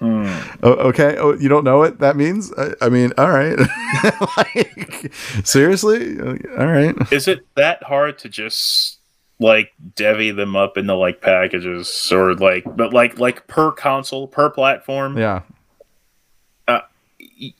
Oh, 0.00 0.72
okay. 0.88 1.16
Oh, 1.18 1.34
you 1.34 1.48
don't 1.48 1.64
know 1.64 1.78
what 1.78 2.00
that 2.00 2.16
means? 2.16 2.52
I, 2.58 2.74
I 2.82 2.88
mean, 2.88 3.12
all 3.16 3.30
right. 3.30 3.58
like, 4.36 5.12
seriously? 5.44 6.18
All 6.20 6.66
right. 6.66 6.94
Is 7.12 7.28
it 7.28 7.46
that 7.54 7.82
hard 7.84 8.18
to 8.18 8.28
just 8.28 8.98
like 9.40 9.72
devy 9.94 10.34
them 10.34 10.56
up 10.56 10.76
into 10.76 10.94
like 10.94 11.20
packages 11.20 12.10
or 12.12 12.34
like 12.34 12.64
but 12.76 12.92
like 12.92 13.18
like 13.18 13.46
per 13.46 13.72
console 13.72 14.26
per 14.26 14.50
platform? 14.50 15.18
Yeah. 15.18 15.42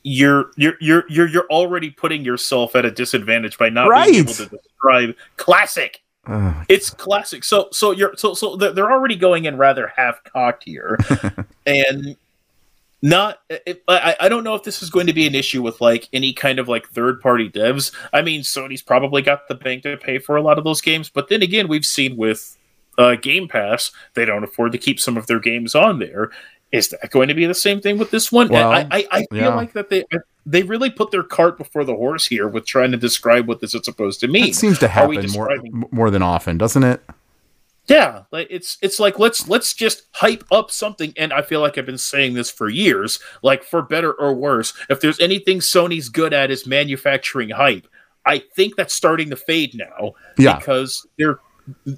You're 0.03 0.51
you're 0.55 0.75
you're 0.79 1.03
you're 1.09 1.27
you're 1.27 1.47
already 1.47 1.89
putting 1.91 2.23
yourself 2.23 2.75
at 2.75 2.85
a 2.85 2.91
disadvantage 2.91 3.57
by 3.57 3.69
not 3.69 3.87
Right. 3.89 4.11
being 4.11 4.23
able 4.23 4.33
to 4.33 4.45
describe 4.47 5.15
classic. 5.37 6.01
Oh, 6.27 6.63
It's 6.69 6.89
classic. 6.89 7.43
So 7.43 7.69
so 7.71 7.91
you're 7.91 8.15
so 8.17 8.33
so 8.33 8.55
they're 8.55 8.71
they're 8.71 8.91
already 8.91 9.15
going 9.15 9.45
in 9.45 9.57
rather 9.57 9.91
half 9.95 10.23
cocked 10.23 10.63
here, 10.63 10.97
and 11.65 12.15
not. 13.01 13.39
It, 13.49 13.83
I 13.87 14.15
I 14.21 14.29
don't 14.29 14.43
know 14.43 14.55
if 14.55 14.63
this 14.63 14.81
is 14.81 14.89
going 14.89 15.07
to 15.07 15.13
be 15.13 15.27
an 15.27 15.35
issue 15.35 15.61
with 15.61 15.81
like 15.81 16.09
any 16.13 16.33
kind 16.33 16.57
of 16.57 16.67
like 16.67 16.87
third 16.89 17.21
party 17.21 17.49
devs. 17.49 17.91
I 18.13 18.21
mean, 18.23 18.41
Sony's 18.41 18.81
probably 18.81 19.21
got 19.21 19.47
the 19.47 19.55
bank 19.55 19.83
to 19.83 19.97
pay 19.97 20.17
for 20.17 20.35
a 20.35 20.41
lot 20.41 20.57
of 20.57 20.63
those 20.63 20.81
games, 20.81 21.09
but 21.09 21.29
then 21.29 21.43
again, 21.43 21.67
we've 21.67 21.85
seen 21.85 22.17
with 22.17 22.57
uh, 22.97 23.15
Game 23.15 23.47
Pass 23.47 23.91
they 24.15 24.25
don't 24.25 24.43
afford 24.43 24.71
to 24.71 24.77
keep 24.77 24.99
some 24.99 25.17
of 25.17 25.27
their 25.27 25.39
games 25.39 25.75
on 25.75 25.99
there. 25.99 26.31
Is 26.75 26.89
that 26.89 27.09
going 27.11 27.27
to 27.29 27.33
be 27.33 27.45
the 27.45 27.53
same 27.53 27.81
thing 27.81 27.97
with 27.97 28.11
this 28.11 28.31
one? 28.31 28.49
Well, 28.49 28.71
I, 28.71 28.87
I, 28.91 29.07
I 29.11 29.25
feel 29.31 29.39
yeah. 29.39 29.55
like 29.55 29.73
that 29.73 29.89
they 29.89 30.03
they 30.45 30.63
really 30.63 30.89
put 30.89 31.11
their 31.11 31.23
cart 31.23 31.57
before 31.57 31.83
the 31.83 31.95
horse 31.95 32.27
here 32.27 32.47
with 32.47 32.65
trying 32.65 32.91
to 32.91 32.97
describe 32.97 33.47
what 33.47 33.61
this 33.61 33.73
is 33.73 33.83
supposed 33.83 34.19
to 34.21 34.27
mean. 34.27 34.45
It 34.45 34.55
seems 34.55 34.79
to 34.79 34.87
happen 34.87 35.25
more 35.31 35.57
more 35.91 36.09
than 36.11 36.21
often, 36.21 36.57
doesn't 36.57 36.83
it? 36.83 37.01
Yeah, 37.87 38.23
like 38.31 38.47
it's 38.49 38.77
it's 38.81 38.99
like 38.99 39.19
let's 39.19 39.47
let's 39.47 39.73
just 39.73 40.03
hype 40.11 40.43
up 40.51 40.71
something, 40.71 41.13
and 41.17 41.31
I 41.31 41.41
feel 41.41 41.61
like 41.61 41.77
I've 41.77 41.85
been 41.85 41.97
saying 41.97 42.33
this 42.33 42.49
for 42.49 42.67
years. 42.67 43.19
Like 43.43 43.63
for 43.63 43.81
better 43.81 44.11
or 44.11 44.33
worse, 44.33 44.73
if 44.89 45.01
there's 45.01 45.19
anything 45.19 45.59
Sony's 45.59 46.09
good 46.09 46.33
at 46.33 46.51
is 46.51 46.65
manufacturing 46.65 47.49
hype. 47.49 47.87
I 48.25 48.39
think 48.55 48.75
that's 48.75 48.95
starting 48.95 49.29
to 49.29 49.35
fade 49.35 49.75
now 49.75 50.13
Yeah. 50.37 50.57
because 50.57 51.05
they're 51.19 51.39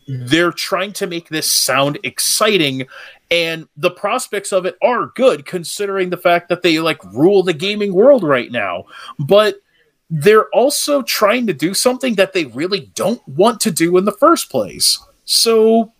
they're 0.08 0.52
trying 0.52 0.94
to 0.94 1.08
make 1.08 1.30
this 1.30 1.52
sound 1.52 2.00
exciting 2.04 2.88
and 3.30 3.68
the 3.76 3.92
prospects 3.92 4.54
of 4.54 4.66
it 4.66 4.78
are 4.82 5.08
good 5.08 5.46
considering 5.46 6.10
the 6.10 6.18
fact 6.18 6.50
that 6.50 6.62
they 6.62 6.80
like 6.80 7.04
rule 7.06 7.44
the 7.44 7.54
gaming 7.54 7.94
world 7.94 8.24
right 8.24 8.52
now. 8.52 8.86
But 9.20 9.58
they're 10.10 10.48
also 10.50 11.02
trying 11.02 11.48
to 11.48 11.54
do 11.54 11.74
something 11.74 12.16
that 12.16 12.34
they 12.34 12.46
really 12.46 12.92
don't 12.96 13.26
want 13.28 13.60
to 13.62 13.72
do 13.72 13.98
in 13.98 14.06
the 14.06 14.14
first 14.14 14.50
place. 14.50 15.04
So 15.26 15.92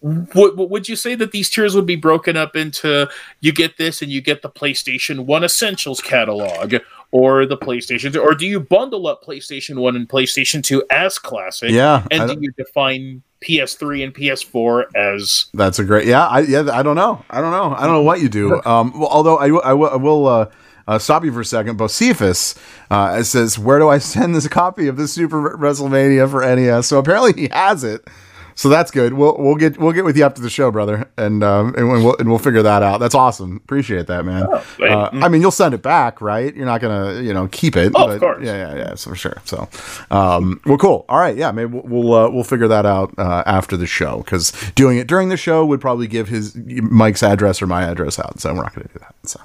what, 0.00 0.56
would 0.70 0.88
you 0.88 0.94
say 0.94 1.16
that 1.16 1.32
these 1.32 1.50
tiers 1.50 1.74
would 1.74 1.86
be 1.86 1.96
broken 1.96 2.36
up 2.36 2.54
into? 2.54 3.08
You 3.40 3.52
get 3.52 3.76
this 3.76 4.02
and 4.02 4.12
you 4.12 4.20
get 4.20 4.42
the 4.42 4.50
PlayStation 4.50 5.24
1 5.24 5.42
Essentials 5.42 6.00
catalog 6.00 6.76
or 7.12 7.46
the 7.46 7.56
PlayStation 7.56 8.16
or 8.20 8.34
do 8.34 8.46
you 8.46 8.60
bundle 8.60 9.06
up 9.06 9.24
PlayStation 9.24 9.76
1 9.78 9.96
and 9.96 10.08
PlayStation 10.08 10.62
2 10.62 10.84
as 10.90 11.18
classic 11.18 11.70
Yeah, 11.70 12.06
and 12.10 12.28
do 12.30 12.38
you 12.40 12.50
define 12.52 13.22
PS3 13.42 14.04
and 14.04 14.14
PS4 14.14 14.84
as 14.94 15.46
That's 15.54 15.78
a 15.78 15.84
great. 15.84 16.06
Yeah, 16.06 16.26
I 16.26 16.40
yeah, 16.40 16.68
I 16.72 16.82
don't 16.82 16.96
know. 16.96 17.24
I 17.30 17.40
don't 17.40 17.52
know. 17.52 17.74
I 17.76 17.82
don't 17.84 17.92
know 17.92 18.02
what 18.02 18.20
you 18.20 18.28
do. 18.28 18.62
Um, 18.64 18.98
well, 18.98 19.08
although 19.08 19.36
I, 19.36 19.50
will- 19.50 19.62
I 19.64 19.72
will, 19.74 19.90
I 19.90 19.96
will 19.96 20.26
uh, 20.26 20.50
uh, 20.88 20.98
stop 20.98 21.24
you 21.24 21.32
for 21.32 21.40
a 21.40 21.44
second. 21.44 21.78
Bocephus 21.78 22.56
uh, 22.90 23.22
says, 23.22 23.58
"Where 23.58 23.78
do 23.78 23.88
I 23.88 23.98
send 23.98 24.34
this 24.34 24.48
copy 24.48 24.88
of 24.88 24.96
the 24.96 25.06
Super 25.06 25.56
WrestleMania 25.56 26.30
for 26.30 26.40
NES?" 26.42 26.86
So 26.86 26.98
apparently 26.98 27.34
he 27.40 27.48
has 27.52 27.84
it. 27.84 28.08
So 28.56 28.70
that's 28.70 28.90
good. 28.90 29.12
We'll 29.12 29.36
we'll 29.38 29.54
get 29.54 29.78
we'll 29.78 29.92
get 29.92 30.04
with 30.04 30.16
you 30.16 30.24
after 30.24 30.40
the 30.40 30.48
show, 30.48 30.70
brother, 30.70 31.08
and 31.18 31.44
um 31.44 31.74
and 31.76 31.88
we'll 31.88 32.16
and 32.16 32.28
we'll 32.28 32.38
figure 32.38 32.62
that 32.62 32.82
out. 32.82 32.98
That's 32.98 33.14
awesome. 33.14 33.56
Appreciate 33.56 34.06
that, 34.06 34.24
man. 34.24 34.46
Oh, 34.50 34.64
uh, 34.80 35.10
I 35.12 35.28
mean, 35.28 35.42
you'll 35.42 35.50
send 35.50 35.74
it 35.74 35.82
back, 35.82 36.22
right? 36.22 36.56
You're 36.56 36.64
not 36.64 36.80
gonna 36.80 37.20
you 37.20 37.34
know 37.34 37.48
keep 37.48 37.76
it. 37.76 37.92
Oh, 37.94 38.10
of 38.10 38.18
course. 38.18 38.42
Yeah, 38.42 38.72
yeah, 38.72 38.76
yeah. 38.76 38.94
So 38.94 39.10
for 39.10 39.16
sure. 39.16 39.36
So, 39.44 39.68
um, 40.10 40.60
well, 40.64 40.78
cool. 40.78 41.04
All 41.08 41.18
right, 41.18 41.36
yeah. 41.36 41.52
Maybe 41.52 41.70
we'll 41.70 41.82
we'll, 41.82 42.14
uh, 42.14 42.30
we'll 42.30 42.44
figure 42.44 42.68
that 42.68 42.86
out 42.86 43.12
uh, 43.18 43.42
after 43.44 43.76
the 43.76 43.86
show 43.86 44.18
because 44.18 44.52
doing 44.74 44.96
it 44.96 45.06
during 45.06 45.28
the 45.28 45.36
show 45.36 45.64
would 45.66 45.82
probably 45.82 46.06
give 46.06 46.28
his 46.28 46.56
Mike's 46.56 47.22
address 47.22 47.60
or 47.60 47.66
my 47.66 47.82
address 47.82 48.18
out. 48.18 48.40
So 48.40 48.54
we're 48.54 48.62
not 48.62 48.74
gonna 48.74 48.88
do 48.88 48.98
that. 49.00 49.14
So. 49.28 49.40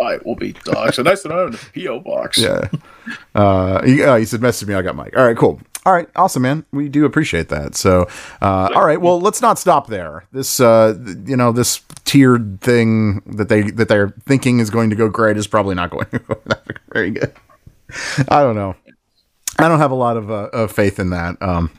I 0.00 0.18
will 0.24 0.36
be. 0.36 0.54
So 0.64 1.02
nice 1.02 1.22
to 1.22 1.28
know 1.28 1.46
in 1.46 1.52
the 1.52 1.58
PO 1.74 2.00
box. 2.00 2.38
Yeah. 2.38 2.68
Uh, 3.34 3.82
he, 3.84 4.02
uh, 4.02 4.16
he 4.16 4.24
said, 4.24 4.40
message 4.40 4.68
me. 4.68 4.74
I 4.74 4.82
got 4.82 4.94
Mike. 4.94 5.16
All 5.16 5.24
right, 5.24 5.36
cool. 5.36 5.60
All 5.88 5.94
right, 5.94 6.06
awesome, 6.16 6.42
man. 6.42 6.66
We 6.70 6.90
do 6.90 7.06
appreciate 7.06 7.48
that. 7.48 7.74
So, 7.74 8.02
uh, 8.42 8.68
all 8.74 8.84
right. 8.84 9.00
Well, 9.00 9.18
let's 9.18 9.40
not 9.40 9.58
stop 9.58 9.86
there. 9.86 10.26
This, 10.32 10.60
uh, 10.60 10.98
you 11.24 11.34
know, 11.34 11.50
this 11.50 11.80
tiered 12.04 12.60
thing 12.60 13.22
that 13.24 13.48
they 13.48 13.70
that 13.70 13.88
they're 13.88 14.10
thinking 14.26 14.60
is 14.60 14.68
going 14.68 14.90
to 14.90 14.96
go 14.96 15.08
great 15.08 15.38
is 15.38 15.46
probably 15.46 15.74
not 15.74 15.88
going 15.90 16.04
to 16.10 16.18
go 16.18 16.38
very 16.92 17.10
good. 17.12 17.32
I 18.28 18.42
don't 18.42 18.54
know. 18.54 18.76
I 19.58 19.66
don't 19.66 19.78
have 19.78 19.90
a 19.90 19.94
lot 19.94 20.18
of, 20.18 20.30
uh, 20.30 20.50
of 20.52 20.72
faith 20.72 20.98
in 20.98 21.08
that. 21.08 21.40
Um, 21.40 21.70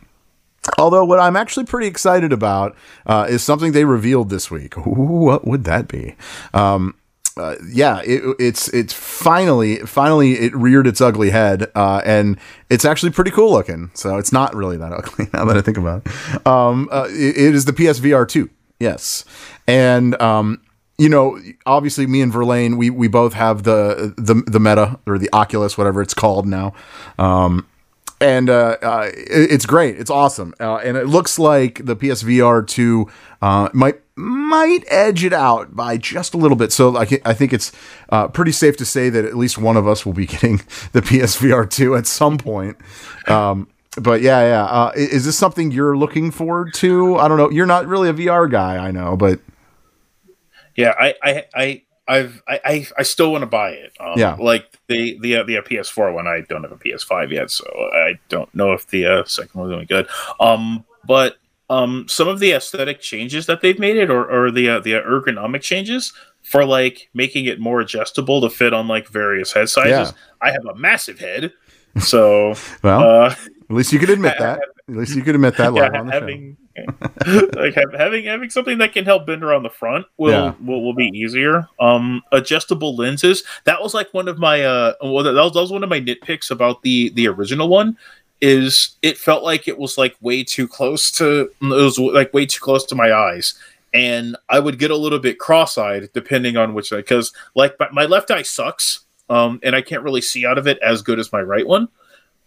although 0.80 1.06
what 1.06 1.20
I'm 1.20 1.36
actually 1.36 1.68
pretty 1.68 1.86
excited 1.86 2.34
about 2.34 2.76
uh, 3.06 3.28
is 3.30 3.44
something 3.44 3.74
they 3.74 3.86
revealed 3.86 4.32
this 4.32 4.50
week. 4.50 4.76
Ooh, 4.76 4.90
what 4.90 5.46
would 5.46 5.66
that 5.66 5.88
be? 5.88 6.16
Um, 6.52 6.96
uh, 7.40 7.56
yeah, 7.72 8.02
it, 8.02 8.22
it's 8.40 8.68
it's 8.70 8.94
finally 8.94 9.78
finally 9.80 10.34
it 10.34 10.56
reared 10.56 10.86
its 10.88 11.02
ugly 11.02 11.30
head, 11.32 11.72
uh, 11.76 12.02
and 12.06 12.38
it's 12.70 12.86
actually 12.86 13.12
pretty 13.12 13.32
cool 13.32 13.52
looking. 13.52 13.90
So 13.94 14.18
it's 14.18 14.32
not 14.32 14.54
really 14.54 14.78
that 14.78 14.92
ugly 15.00 15.28
now 15.34 15.46
that 15.46 15.58
I 15.58 15.62
think 15.62 15.78
about 15.78 16.06
it. 16.06 16.46
Um, 16.48 16.90
uh, 16.92 17.08
it, 17.10 17.38
it 17.38 17.56
is 17.56 17.66
the 17.66 17.74
PSVR 17.74 18.28
two, 18.28 18.50
yes, 18.80 19.26
and 19.68 20.20
um, 20.22 20.62
you 20.98 21.08
know, 21.10 21.40
obviously, 21.66 22.06
me 22.08 22.22
and 22.22 22.32
Verlaine, 22.32 22.78
we 22.78 22.90
we 22.90 23.08
both 23.08 23.34
have 23.34 23.64
the 23.64 24.14
the 24.18 24.36
the 24.46 24.60
Meta 24.60 25.00
or 25.08 25.18
the 25.18 25.30
Oculus, 25.34 25.78
whatever 25.78 26.02
it's 26.02 26.14
called 26.14 26.46
now. 26.46 26.74
Um, 27.18 27.66
and 28.22 28.50
uh, 28.50 28.76
uh, 28.82 29.10
it- 29.14 29.52
it's 29.52 29.66
great. 29.66 29.98
It's 29.98 30.10
awesome, 30.12 30.54
uh, 30.60 30.76
and 30.78 30.98
it 30.98 31.08
looks 31.08 31.40
like 31.40 31.86
the 31.86 31.96
PSVR 31.96 32.68
two 32.68 33.10
uh, 33.42 33.70
might 33.74 34.02
might 34.20 34.84
edge 34.90 35.24
it 35.24 35.34
out 35.34 35.76
by 35.76 35.98
just 35.98 36.34
a 36.34 36.38
little 36.38 36.58
bit. 36.58 36.72
So 36.72 36.98
I, 36.98 37.08
I 37.26 37.34
think 37.34 37.54
it's 37.54 37.72
uh, 38.10 38.28
pretty 38.28 38.52
safe 38.52 38.76
to 38.78 38.86
say 38.86 39.10
that 39.10 39.24
at 39.26 39.36
least 39.38 39.58
one 39.58 39.78
of 39.78 39.88
us 39.88 40.06
will 40.06 40.14
be 40.14 40.26
getting 40.36 40.58
the 40.92 41.02
PSVR 41.02 41.70
two 41.70 41.96
at 41.96 42.06
some 42.06 42.38
point. 42.38 42.78
Um, 43.28 43.68
but 44.00 44.22
yeah, 44.22 44.42
yeah. 44.42 44.64
Uh, 44.66 44.92
is 44.96 45.26
this 45.26 45.38
something 45.38 45.72
you're 45.72 45.98
looking 45.98 46.32
forward 46.32 46.74
to? 46.76 47.16
I 47.18 47.28
don't 47.28 47.38
know. 47.38 47.50
You're 47.50 47.66
not 47.66 47.88
really 47.88 48.10
a 48.10 48.14
VR 48.14 48.50
guy, 48.50 48.78
I 48.78 48.92
know, 48.92 49.18
but 49.18 49.40
Yeah, 50.76 50.94
I, 51.00 51.16
I, 51.24 51.46
I, 51.56 51.82
I've, 52.08 52.42
I, 52.48 52.60
I, 52.66 52.88
I 53.00 53.04
still 53.04 53.32
want 53.32 53.44
to 53.44 53.48
buy 53.48 53.72
it. 53.72 53.94
Um, 54.00 54.18
Yeah. 54.18 54.36
like 54.40 54.66
the 54.88 55.18
the 55.22 55.38
uh, 55.38 55.44
the 55.44 55.58
uh, 55.58 55.62
PS4 55.62 56.14
one. 56.14 56.28
I 56.28 56.42
don't 56.42 56.64
have 56.64 56.72
a 56.72 56.78
PS5 56.78 57.32
yet, 57.32 57.52
so 57.52 57.66
I 57.94 58.20
don't 58.30 58.54
know 58.56 58.74
if 58.74 58.88
the 58.88 59.06
uh, 59.06 59.24
second 59.26 59.60
one's 59.60 59.70
going 59.72 59.82
to 59.82 59.88
be 59.88 59.94
good. 59.94 60.08
Um, 60.40 60.86
but 61.06 61.38
um, 61.70 62.06
some 62.08 62.28
of 62.28 62.40
the 62.40 62.52
aesthetic 62.52 63.00
changes 63.00 63.46
that 63.46 63.62
they've 63.62 63.80
made 63.80 63.98
it, 63.98 64.10
or 64.10 64.26
or 64.30 64.52
the 64.52 64.70
uh, 64.70 64.80
the 64.80 64.94
ergonomic 64.94 65.62
changes 65.62 66.14
for 66.42 66.66
like 66.66 67.10
making 67.14 67.46
it 67.46 67.60
more 67.60 67.80
adjustable 67.80 68.42
to 68.42 68.50
fit 68.50 68.74
on 68.74 68.88
like 68.88 69.08
various 69.08 69.54
head 69.54 69.70
sizes. 69.70 70.14
I 70.42 70.52
have 70.52 70.66
a 70.66 70.76
massive 70.76 71.20
head, 71.20 71.54
so 72.00 72.56
well, 72.84 73.02
uh, 73.04 73.30
at 73.70 73.76
least 73.76 73.94
you 73.94 74.00
could 74.00 74.10
admit 74.10 74.36
that. 74.40 74.60
At 74.90 74.96
least 74.96 75.16
you 75.16 75.22
could 75.22 75.36
admit 75.36 75.56
that 75.58 75.74
live 75.74 75.92
yeah, 75.94 76.00
on 76.00 76.08
the 76.08 76.56
show. 77.28 77.50
like 77.62 77.76
having 77.96 78.26
having 78.26 78.50
something 78.50 78.80
that 78.80 78.94
can 78.94 79.06
help 79.06 79.28
bend 79.28 79.44
around 79.44 79.62
the 79.64 79.70
front 79.70 80.08
will, 80.18 80.32
Yeah. 80.32 80.54
will 80.66 80.84
will 80.84 80.96
be 80.96 81.12
easier. 81.14 81.68
Um, 81.80 82.24
adjustable 82.32 82.96
lenses. 82.96 83.44
That 83.66 83.84
was 83.84 83.94
like 83.94 84.12
one 84.14 84.28
of 84.28 84.40
my 84.40 84.64
uh, 84.64 84.94
well, 85.04 85.24
that 85.24 85.34
was, 85.36 85.54
that 85.54 85.62
was 85.62 85.72
one 85.72 85.84
of 85.84 85.90
my 85.90 86.02
nitpicks 86.02 86.50
about 86.50 86.82
the 86.82 87.10
the 87.12 87.28
original 87.28 87.68
one. 87.70 87.98
Is 88.42 88.96
it 89.02 89.18
felt 89.18 89.44
like 89.44 89.68
it 89.68 89.78
was 89.78 89.98
like 89.98 90.16
way 90.22 90.44
too 90.44 90.68
close 90.68 91.12
to 91.14 91.52
it 91.62 91.62
was 91.62 92.00
like 92.00 92.34
way 92.34 92.46
too 92.46 92.62
close 92.62 92.86
to 92.86 92.96
my 92.96 93.12
eyes, 93.14 93.54
and 93.94 94.38
I 94.48 94.60
would 94.60 94.80
get 94.80 94.92
a 94.92 94.96
little 94.96 95.20
bit 95.20 95.40
cross 95.40 95.78
eyed 95.78 96.10
depending 96.14 96.56
on 96.56 96.74
which 96.74 96.92
because 96.92 97.34
like 97.56 97.76
my, 97.92 98.06
left 98.06 98.32
eye 98.32 98.44
sucks, 98.44 99.02
um, 99.30 99.60
and 99.64 99.76
I 99.76 99.82
can't 99.82 100.04
really 100.04 100.22
see 100.22 100.46
out 100.46 100.58
of 100.58 100.68
it 100.68 100.80
as 100.80 101.02
good 101.02 101.20
as 101.20 101.34
my 101.34 101.42
right 101.42 101.68
one. 101.68 101.90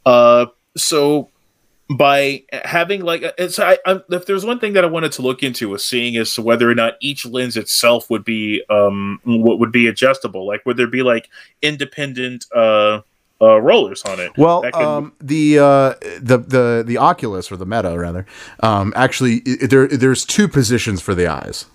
Uh, 0.07 0.47
so 0.77 1.29
by 1.91 2.43
having 2.65 3.03
like 3.03 3.23
it's 3.39 3.59
I, 3.59 3.79
I 3.85 4.01
if 4.11 4.27
there's 4.27 4.45
one 4.45 4.59
thing 4.59 4.73
that 4.75 4.85
I 4.85 4.89
wanted 4.89 5.13
to 5.13 5.23
look 5.23 5.43
into 5.43 5.69
was 5.69 5.85
seeing 5.85 6.17
as 6.17 6.35
to 6.35 6.43
whether 6.43 6.71
or 6.71 6.75
not 6.75 6.95
each 7.01 7.27
lens 7.27 7.57
itself 7.57 8.09
would 8.09 8.25
be 8.25 8.63
um 8.71 9.21
what 9.25 9.59
would 9.59 9.73
be 9.73 9.89
adjustable 9.89 10.47
like 10.47 10.65
would 10.65 10.77
there 10.77 10.87
be 10.87 11.03
like 11.03 11.29
independent 11.61 12.47
uh 12.55 13.01
uh 13.43 13.61
rollers 13.61 14.03
on 14.05 14.21
it 14.21 14.31
Well, 14.39 14.63
could- 14.63 14.75
um, 14.75 15.13
the 15.21 15.59
uh, 15.59 15.95
the 16.21 16.39
the 16.39 16.85
the 16.87 16.97
Oculus 16.99 17.51
or 17.51 17.57
the 17.57 17.67
Meta 17.67 17.99
rather, 17.99 18.25
um, 18.63 18.93
actually 18.97 19.41
there 19.41 19.89
there's 19.89 20.25
two 20.25 20.47
positions 20.49 21.03
for 21.03 21.15
the 21.15 21.27
eyes. 21.27 21.67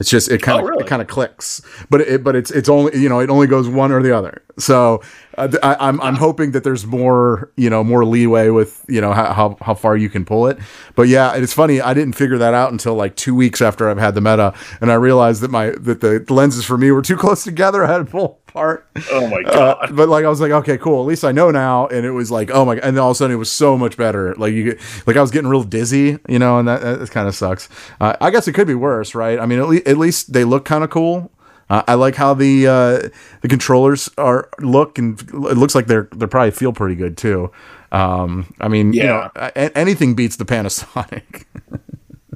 It's 0.00 0.10
just 0.10 0.30
it 0.30 0.42
kind 0.42 0.58
of 0.60 0.64
Oh, 0.64 0.68
really? 0.68 0.84
it 0.84 0.88
kind 0.88 1.02
of 1.02 1.08
clicks, 1.08 1.60
but 1.90 2.00
it 2.02 2.22
but 2.22 2.36
it's 2.36 2.50
it's 2.52 2.68
only 2.68 2.96
you 2.98 3.08
know 3.08 3.18
it 3.18 3.30
only 3.30 3.48
goes 3.48 3.68
one 3.68 3.90
or 3.90 4.00
the 4.02 4.16
other. 4.16 4.42
So 4.58 5.02
uh, 5.38 5.48
I, 5.62 5.88
I'm 5.88 6.00
I'm 6.00 6.16
hoping 6.16 6.50
that 6.52 6.64
there's 6.64 6.84
more 6.86 7.50
you 7.56 7.70
know 7.70 7.82
more 7.84 8.04
leeway 8.04 8.48
with 8.50 8.84
you 8.88 9.00
know 9.00 9.12
how, 9.12 9.32
how 9.32 9.56
how 9.62 9.74
far 9.74 9.96
you 9.96 10.10
can 10.10 10.24
pull 10.24 10.46
it. 10.48 10.58
But 10.94 11.08
yeah, 11.08 11.34
it's 11.34 11.52
funny 11.52 11.80
I 11.80 11.94
didn't 11.94 12.14
figure 12.14 12.38
that 12.38 12.54
out 12.54 12.72
until 12.72 12.94
like 12.94 13.16
two 13.16 13.34
weeks 13.34 13.60
after 13.62 13.88
I've 13.88 13.98
had 13.98 14.14
the 14.14 14.20
Meta, 14.20 14.52
and 14.80 14.90
I 14.90 14.94
realized 14.94 15.40
that 15.42 15.50
my 15.50 15.70
that 15.70 16.00
the 16.00 16.24
lenses 16.32 16.64
for 16.64 16.76
me 16.76 16.90
were 16.90 17.02
too 17.02 17.16
close 17.16 17.44
together. 17.44 17.84
I 17.88 17.92
had 17.92 17.98
to 17.98 18.04
pull 18.04 18.40
apart. 18.48 18.88
oh 19.12 19.28
my 19.28 19.42
Uh, 19.46 19.54
god 19.54 19.96
but 19.96 20.08
like 20.08 20.24
I 20.24 20.28
was 20.28 20.40
like, 20.40 20.50
okay, 20.52 20.78
cool. 20.78 21.02
At 21.02 21.06
least 21.06 21.22
I 21.24 21.32
know 21.32 21.50
now. 21.50 21.86
And 21.88 22.04
it 22.06 22.12
was 22.12 22.30
like, 22.30 22.50
oh 22.50 22.64
my, 22.64 22.76
god, 22.76 22.84
and 22.84 22.96
then 22.96 23.02
all 23.04 23.10
of 23.10 23.14
a 23.14 23.18
sudden 23.18 23.34
it 23.34 23.38
was 23.38 23.50
so 23.50 23.76
much 23.78 23.96
better. 23.96 24.34
Like 24.36 24.52
you, 24.54 24.64
get, 24.64 24.80
like 25.06 25.16
I 25.16 25.20
was 25.20 25.30
getting 25.30 25.48
real 25.50 25.62
dizzy, 25.64 26.18
you 26.28 26.38
know, 26.38 26.58
and 26.58 26.66
that, 26.66 26.80
that 26.80 27.10
kind 27.10 27.28
of 27.28 27.34
sucks. 27.34 27.68
Uh, 28.00 28.16
I 28.20 28.30
guess 28.30 28.48
it 28.48 28.52
could 28.54 28.66
be 28.66 28.74
worse, 28.74 29.14
right? 29.14 29.38
I 29.38 29.44
mean, 29.46 29.58
at, 29.60 29.68
le- 29.68 29.82
at 29.86 29.98
least 29.98 30.32
they 30.32 30.44
look 30.44 30.64
kind 30.64 30.82
of 30.82 30.90
cool. 30.90 31.30
Uh, 31.70 31.82
I 31.86 31.94
like 31.94 32.14
how 32.14 32.32
the 32.34 32.66
uh, 32.66 33.08
the 33.42 33.48
controllers 33.48 34.08
are 34.16 34.48
look, 34.60 34.98
and 34.98 35.20
it 35.20 35.32
looks 35.58 35.74
like 35.74 35.86
they're 35.86 36.08
they 36.14 36.26
probably 36.26 36.50
feel 36.50 36.72
pretty 36.72 36.94
good 36.94 37.16
too. 37.16 37.50
Um, 37.92 38.52
I 38.60 38.68
mean, 38.68 38.92
you 38.92 39.02
know, 39.04 39.30
Yeah. 39.36 39.50
a- 39.54 39.76
anything 39.78 40.14
beats 40.14 40.36
the 40.36 40.44
Panasonic. 40.44 41.44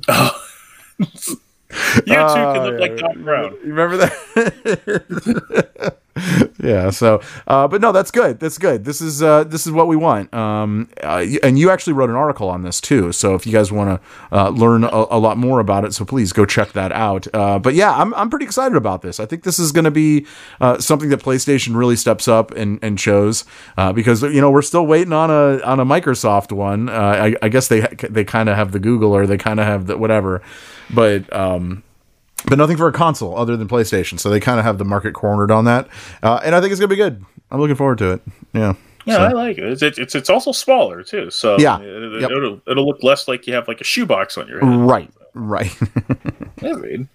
you 0.98 1.06
two 1.24 1.36
can 2.06 2.16
Oh, 2.18 2.64
look 2.64 2.74
yeah. 2.74 2.78
like 2.80 2.96
Doc 2.98 3.16
Brown 3.16 3.52
You 3.64 3.72
remember 3.74 3.96
that? 3.98 5.96
yeah. 6.62 6.90
So, 6.90 7.22
uh, 7.46 7.66
but 7.68 7.80
no, 7.80 7.90
that's 7.92 8.10
good. 8.10 8.38
That's 8.38 8.58
good. 8.58 8.84
This 8.84 9.00
is 9.00 9.22
uh, 9.22 9.44
this 9.44 9.66
is 9.66 9.72
what 9.72 9.88
we 9.88 9.96
want. 9.96 10.32
Um, 10.34 10.90
uh, 11.02 11.24
and 11.42 11.58
you 11.58 11.70
actually 11.70 11.94
wrote 11.94 12.10
an 12.10 12.16
article 12.16 12.48
on 12.48 12.62
this 12.62 12.80
too. 12.80 13.12
So 13.12 13.34
if 13.34 13.46
you 13.46 13.52
guys 13.52 13.72
want 13.72 14.02
to 14.02 14.36
uh, 14.36 14.50
learn 14.50 14.84
a, 14.84 14.88
a 15.10 15.18
lot 15.18 15.38
more 15.38 15.58
about 15.58 15.84
it, 15.84 15.94
so 15.94 16.04
please 16.04 16.32
go 16.32 16.44
check 16.44 16.72
that 16.72 16.92
out. 16.92 17.26
Uh, 17.34 17.58
but 17.58 17.74
yeah, 17.74 17.92
I'm 17.92 18.12
I'm 18.14 18.28
pretty 18.28 18.44
excited 18.44 18.76
about 18.76 19.02
this. 19.02 19.20
I 19.20 19.26
think 19.26 19.44
this 19.44 19.58
is 19.58 19.72
going 19.72 19.84
to 19.84 19.90
be 19.90 20.26
uh, 20.60 20.78
something 20.78 21.08
that 21.08 21.20
PlayStation 21.20 21.76
really 21.76 21.96
steps 21.96 22.28
up 22.28 22.50
and 22.52 22.78
and 22.82 23.00
shows 23.00 23.44
because 23.94 24.22
you 24.22 24.40
know 24.40 24.50
we're 24.50 24.62
still 24.62 24.86
waiting 24.86 25.12
on 25.12 25.30
a 25.30 25.62
on 25.62 25.80
a 25.80 25.86
Microsoft 25.86 26.52
one. 26.52 26.90
I, 26.90 27.36
I 27.40 27.48
guess 27.48 27.68
they 27.68 27.80
they 28.10 28.24
kind 28.24 28.48
of 28.48 28.56
have 28.56 28.72
the 28.72 28.78
Google 28.78 29.12
or 29.12 29.26
they 29.26 29.38
kind 29.38 29.60
of 29.60 29.66
have 29.66 29.86
the 29.86 29.96
whatever, 29.96 30.42
but. 30.90 31.32
Um, 31.32 31.82
but 32.46 32.58
nothing 32.58 32.76
for 32.76 32.88
a 32.88 32.92
console 32.92 33.36
other 33.36 33.56
than 33.56 33.68
PlayStation. 33.68 34.18
So 34.18 34.30
they 34.30 34.40
kind 34.40 34.58
of 34.58 34.64
have 34.64 34.78
the 34.78 34.84
market 34.84 35.12
cornered 35.14 35.50
on 35.50 35.64
that, 35.66 35.88
uh, 36.22 36.40
and 36.44 36.54
I 36.54 36.60
think 36.60 36.70
it's 36.72 36.80
gonna 36.80 36.88
be 36.88 36.96
good. 36.96 37.24
I'm 37.50 37.60
looking 37.60 37.76
forward 37.76 37.98
to 37.98 38.12
it. 38.12 38.22
Yeah, 38.54 38.74
yeah 39.04 39.16
So- 39.16 39.22
I 39.24 39.32
like 39.32 39.58
it 39.58 39.82
it's, 39.82 39.98
it's 39.98 40.14
it's 40.14 40.30
also 40.30 40.52
smaller 40.52 41.02
too 41.02 41.30
so 41.30 41.56
Yeah. 41.58 41.78
it, 41.80 42.20
Yep. 42.22 42.30
will 42.30 42.60
it'll 42.66 42.86
look 42.86 43.02
less 43.02 43.28
like 43.28 43.46
you 43.46 43.54
have 43.54 43.68
like 43.68 43.80
a 43.80 43.84
shoebox 43.84 44.36
on 44.38 44.48
your 44.48 44.60
head 44.60 44.78
right, 44.88 45.10
right. 45.34 45.76
I 46.62 46.72
mean, 46.74 47.08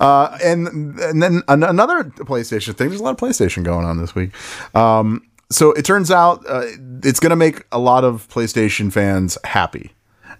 uh, 0.00 0.38
and 0.42 0.66
and 0.98 1.22
then 1.22 1.42
an- 1.48 1.62
another 1.62 2.04
PlayStation 2.04 2.74
thing. 2.74 2.88
There's 2.88 3.00
a 3.00 3.04
lot 3.04 3.10
of 3.10 3.16
PlayStation 3.18 3.62
going 3.62 3.84
on 3.84 3.98
this 3.98 4.14
week. 4.14 4.30
Um, 4.74 5.22
so 5.50 5.72
it 5.72 5.84
turns 5.84 6.10
out 6.10 6.42
uh, 6.48 6.64
it's 7.02 7.20
gonna 7.20 7.36
make 7.36 7.64
a 7.70 7.78
lot 7.78 8.02
of 8.04 8.26
PlayStation 8.28 8.90
fans 8.92 9.36
happy. 9.44 9.93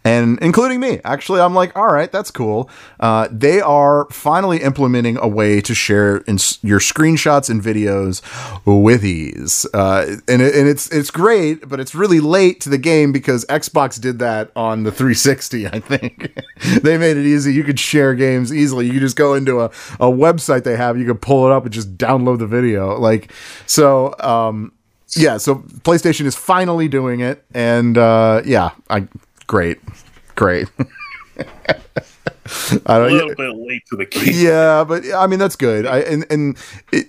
And 0.06 0.38
including 0.42 0.80
me, 0.80 1.00
actually, 1.02 1.40
I'm 1.40 1.54
like, 1.54 1.74
all 1.74 1.90
right, 1.90 2.12
that's 2.12 2.30
cool. 2.30 2.68
Uh, 3.00 3.26
they 3.30 3.62
are 3.62 4.06
finally 4.10 4.62
implementing 4.62 5.16
a 5.16 5.26
way 5.26 5.62
to 5.62 5.74
share 5.74 6.18
in 6.18 6.36
your 6.60 6.78
screenshots 6.78 7.48
and 7.48 7.62
videos 7.62 8.20
with 8.66 9.02
ease, 9.02 9.66
uh, 9.72 10.16
and 10.28 10.42
it, 10.42 10.54
and 10.54 10.68
it's 10.68 10.90
it's 10.90 11.10
great, 11.10 11.66
but 11.66 11.80
it's 11.80 11.94
really 11.94 12.20
late 12.20 12.60
to 12.60 12.68
the 12.68 12.76
game 12.76 13.12
because 13.12 13.46
Xbox 13.46 13.98
did 13.98 14.18
that 14.18 14.50
on 14.54 14.82
the 14.82 14.92
360. 14.92 15.68
I 15.68 15.80
think 15.80 16.38
they 16.82 16.98
made 16.98 17.16
it 17.16 17.24
easy. 17.24 17.54
You 17.54 17.64
could 17.64 17.80
share 17.80 18.14
games 18.14 18.52
easily. 18.52 18.84
You 18.84 18.92
could 18.92 19.00
just 19.00 19.16
go 19.16 19.32
into 19.32 19.62
a, 19.62 19.66
a 20.00 20.10
website 20.12 20.64
they 20.64 20.76
have. 20.76 20.98
You 20.98 21.06
could 21.06 21.22
pull 21.22 21.46
it 21.46 21.52
up 21.52 21.64
and 21.64 21.72
just 21.72 21.96
download 21.96 22.40
the 22.40 22.46
video. 22.46 22.98
Like 22.98 23.32
so. 23.64 24.14
Um, 24.20 24.72
yeah, 25.16 25.36
so 25.36 25.56
PlayStation 25.56 26.26
is 26.26 26.34
finally 26.34 26.88
doing 26.88 27.20
it, 27.20 27.44
and 27.54 27.96
uh, 27.96 28.42
yeah, 28.44 28.70
I 28.90 29.06
great, 29.46 29.78
great. 30.34 30.68
I 32.86 32.96
A 32.96 33.08
don't. 33.08 33.12
little 33.12 33.34
bit 33.34 33.56
late 33.56 33.82
to 33.90 33.96
the 33.96 34.04
game. 34.04 34.24
Yeah, 34.34 34.84
but 34.84 35.02
I 35.14 35.26
mean 35.26 35.38
that's 35.38 35.56
good. 35.56 35.86
I 35.86 36.00
and 36.00 36.26
and 36.30 36.58
it, 36.92 37.06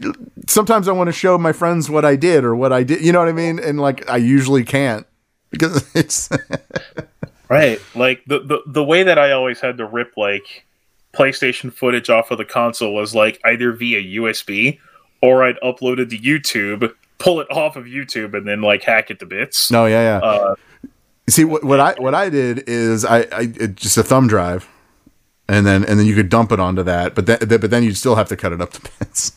sometimes 0.48 0.88
I 0.88 0.93
want 0.93 1.08
to 1.08 1.12
show 1.12 1.38
my 1.38 1.52
friends 1.52 1.89
what 1.89 2.06
I 2.06 2.15
did 2.15 2.45
or 2.45 2.56
what 2.56 2.71
I 2.71 2.84
did. 2.84 3.02
You 3.04 3.12
know 3.12 3.19
what 3.19 3.28
I 3.28 3.34
mean? 3.34 3.60
And 3.60 3.80
like 3.80 4.10
I 4.10 4.17
usually 4.17 4.63
can't 4.63 5.06
because 5.52 5.89
it's 5.95 6.30
Right. 7.50 7.80
Like 7.93 8.24
the, 8.26 8.39
the 8.39 8.60
the 8.65 8.84
way 8.84 9.04
that 9.04 9.19
I 9.19 9.32
always 9.34 9.60
had 9.60 9.78
to 9.78 9.86
rip 9.86 10.13
like 10.17 10.65
PlayStation 11.13 11.71
footage 11.71 12.10
off 12.10 12.32
of 12.32 12.38
the 12.38 12.45
console 12.45 12.93
was 12.93 13.13
like 13.13 13.39
either 13.45 13.71
via 13.74 14.02
USB 14.21 14.80
or 15.21 15.43
I'd 15.43 15.60
upload 15.62 16.00
it 16.00 16.10
to 16.12 16.17
YouTube, 16.17 16.93
pull 17.19 17.39
it 17.41 17.48
off 17.52 17.76
of 17.76 17.86
YouTube, 17.86 18.36
and 18.36 18.48
then 18.48 18.62
like 18.62 18.84
hack 18.84 19.12
it 19.12 19.19
to 19.19 19.26
bits. 19.26 19.69
no, 19.69 19.86
yeah, 19.86 20.19
yeah. 20.19 20.26
Uh, 20.28 20.56
See 21.27 21.43
what 21.43 21.63
what 21.63 21.79
I 21.79 21.93
what 21.97 22.13
I 22.13 22.29
did 22.29 22.67
is 22.67 23.03
I 23.03 23.25
I 23.31 23.45
just 23.47 23.97
a 23.97 24.03
thumb 24.03 24.27
drive, 24.27 24.67
and 25.47 25.65
then 25.65 25.83
and 25.83 25.99
then 25.99 26.05
you 26.05 26.13
could 26.13 26.29
dump 26.29 26.51
it 26.51 26.59
onto 26.59 26.83
that, 26.83 27.15
but 27.15 27.25
then 27.25 27.39
but 27.39 27.69
then 27.69 27.83
you'd 27.83 27.97
still 27.97 28.15
have 28.15 28.29
to 28.29 28.35
cut 28.35 28.53
it 28.53 28.61
up 28.61 28.71
to 28.73 28.81
bits. 28.99 29.31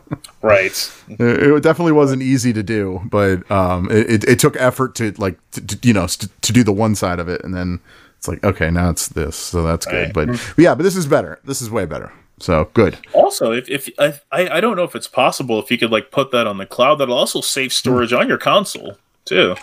right. 0.42 0.92
it, 1.08 1.20
it 1.20 1.62
definitely 1.62 1.92
wasn't 1.92 2.22
easy 2.22 2.52
to 2.52 2.62
do, 2.62 3.00
but 3.04 3.48
um, 3.50 3.90
it, 3.90 4.24
it, 4.24 4.38
took 4.38 4.56
effort 4.56 4.94
to 4.96 5.12
like 5.12 5.38
to, 5.52 5.66
to, 5.66 5.88
you 5.88 5.92
know 5.92 6.06
to, 6.06 6.28
to 6.28 6.52
do 6.52 6.62
the 6.62 6.72
one 6.72 6.94
side 6.94 7.18
of 7.18 7.28
it, 7.28 7.42
and 7.42 7.54
then 7.54 7.80
it's 8.18 8.28
like 8.28 8.42
okay 8.44 8.70
now 8.70 8.90
it's 8.90 9.08
this, 9.08 9.34
so 9.34 9.64
that's 9.64 9.86
good. 9.86 10.14
Right. 10.16 10.26
But, 10.26 10.52
but 10.56 10.62
yeah, 10.62 10.76
but 10.76 10.84
this 10.84 10.96
is 10.96 11.06
better. 11.06 11.40
This 11.44 11.60
is 11.60 11.70
way 11.70 11.86
better. 11.86 12.12
So 12.38 12.70
good. 12.74 12.98
Also, 13.12 13.52
if 13.52 13.68
if 13.68 13.88
I 13.98 14.14
I 14.30 14.58
I 14.58 14.60
don't 14.60 14.76
know 14.76 14.84
if 14.84 14.94
it's 14.94 15.08
possible 15.08 15.60
if 15.60 15.70
you 15.70 15.78
could 15.78 15.90
like 15.90 16.10
put 16.10 16.30
that 16.32 16.46
on 16.46 16.58
the 16.58 16.66
cloud, 16.66 16.96
that'll 16.96 17.16
also 17.16 17.40
save 17.40 17.72
storage 17.72 18.12
on 18.12 18.28
your 18.28 18.38
console 18.38 18.96
too. 19.24 19.56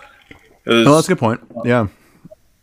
Oh, 0.70 0.96
that's 0.96 1.08
a 1.08 1.12
good 1.12 1.20
point. 1.20 1.42
Yeah. 1.66 1.88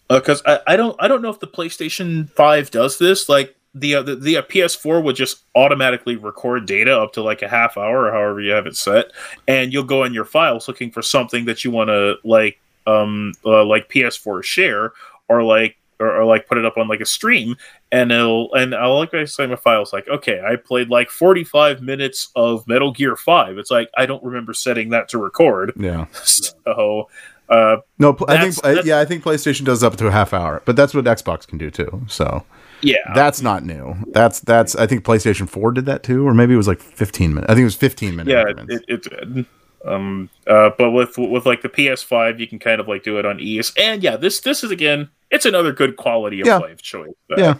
because 0.08 0.42
I, 0.46 0.60
I 0.66 0.76
don't 0.76 0.96
I 1.00 1.08
don't 1.08 1.22
know 1.22 1.30
if 1.30 1.40
the 1.40 1.46
PlayStation 1.46 2.30
Five 2.30 2.70
does 2.70 2.98
this. 2.98 3.28
Like 3.28 3.56
the 3.74 3.96
uh, 3.96 4.02
the, 4.02 4.16
the 4.16 4.36
uh, 4.38 4.42
PS4 4.42 5.02
would 5.02 5.16
just 5.16 5.42
automatically 5.54 6.16
record 6.16 6.66
data 6.66 6.98
up 6.98 7.12
to 7.14 7.22
like 7.22 7.42
a 7.42 7.48
half 7.48 7.76
hour 7.76 8.06
or 8.06 8.12
however 8.12 8.40
you 8.40 8.52
have 8.52 8.66
it 8.66 8.76
set, 8.76 9.06
and 9.48 9.72
you'll 9.72 9.84
go 9.84 10.04
in 10.04 10.14
your 10.14 10.24
files 10.24 10.68
looking 10.68 10.90
for 10.90 11.02
something 11.02 11.44
that 11.46 11.64
you 11.64 11.70
want 11.70 11.88
to 11.88 12.16
like 12.24 12.58
um 12.86 13.32
uh, 13.44 13.64
like 13.64 13.88
PS4 13.90 14.42
share 14.44 14.92
or 15.28 15.42
like 15.42 15.76
or, 15.98 16.20
or 16.20 16.24
like 16.24 16.46
put 16.46 16.56
it 16.58 16.64
up 16.64 16.76
on 16.76 16.88
like 16.88 17.00
a 17.00 17.06
stream, 17.06 17.56
and 17.90 18.12
it'll 18.12 18.54
and 18.54 18.74
I'll 18.74 18.96
like 18.98 19.12
I 19.12 19.24
say 19.24 19.46
my 19.46 19.56
files 19.56 19.92
like 19.92 20.06
okay 20.08 20.40
I 20.40 20.56
played 20.56 20.88
like 20.88 21.10
45 21.10 21.82
minutes 21.82 22.30
of 22.36 22.66
Metal 22.68 22.92
Gear 22.92 23.16
Five. 23.16 23.58
It's 23.58 23.70
like 23.70 23.90
I 23.96 24.06
don't 24.06 24.22
remember 24.22 24.54
setting 24.54 24.90
that 24.90 25.08
to 25.10 25.18
record, 25.18 25.72
Yeah. 25.76 26.06
so. 26.12 27.08
Uh, 27.48 27.76
No, 27.98 28.12
pl- 28.12 28.26
I 28.28 28.38
think 28.40 28.54
that's- 28.56 28.84
yeah, 28.86 28.98
I 28.98 29.04
think 29.04 29.22
PlayStation 29.22 29.64
does 29.64 29.82
up 29.84 29.96
to 29.96 30.06
a 30.06 30.10
half 30.10 30.32
hour, 30.34 30.62
but 30.64 30.74
that's 30.76 30.94
what 30.94 31.04
Xbox 31.04 31.46
can 31.46 31.58
do 31.58 31.70
too. 31.70 32.02
So 32.08 32.44
yeah, 32.82 32.96
that's 33.14 33.40
not 33.42 33.64
new. 33.64 33.94
That's 34.12 34.40
that's 34.40 34.74
I 34.76 34.86
think 34.86 35.04
PlayStation 35.04 35.48
Four 35.48 35.72
did 35.72 35.86
that 35.86 36.02
too, 36.02 36.26
or 36.26 36.34
maybe 36.34 36.54
it 36.54 36.56
was 36.58 36.68
like 36.68 36.80
fifteen 36.80 37.34
minutes. 37.34 37.50
I 37.50 37.54
think 37.54 37.62
it 37.62 37.64
was 37.66 37.76
fifteen 37.76 38.16
minutes. 38.16 38.32
yeah 38.32 38.64
it, 38.76 38.84
it 38.88 39.02
did 39.02 39.46
um 39.84 40.28
uh 40.48 40.70
but 40.76 40.90
with 40.90 41.16
with 41.16 41.46
like 41.46 41.62
the 41.62 41.68
ps5 41.68 42.40
you 42.40 42.48
can 42.48 42.58
kind 42.58 42.80
of 42.80 42.88
like 42.88 43.04
do 43.04 43.18
it 43.20 43.26
on 43.26 43.38
ease 43.38 43.72
and 43.78 44.02
yeah 44.02 44.16
this 44.16 44.40
this 44.40 44.64
is 44.64 44.72
again 44.72 45.08
it's 45.30 45.44
another 45.46 45.70
good 45.70 45.94
quality 45.96 46.40
of 46.40 46.46
Yeah. 46.48 46.56
life 46.56 46.82
choice 46.82 47.12
Uh, 47.30 47.34
yeah. 47.38 47.54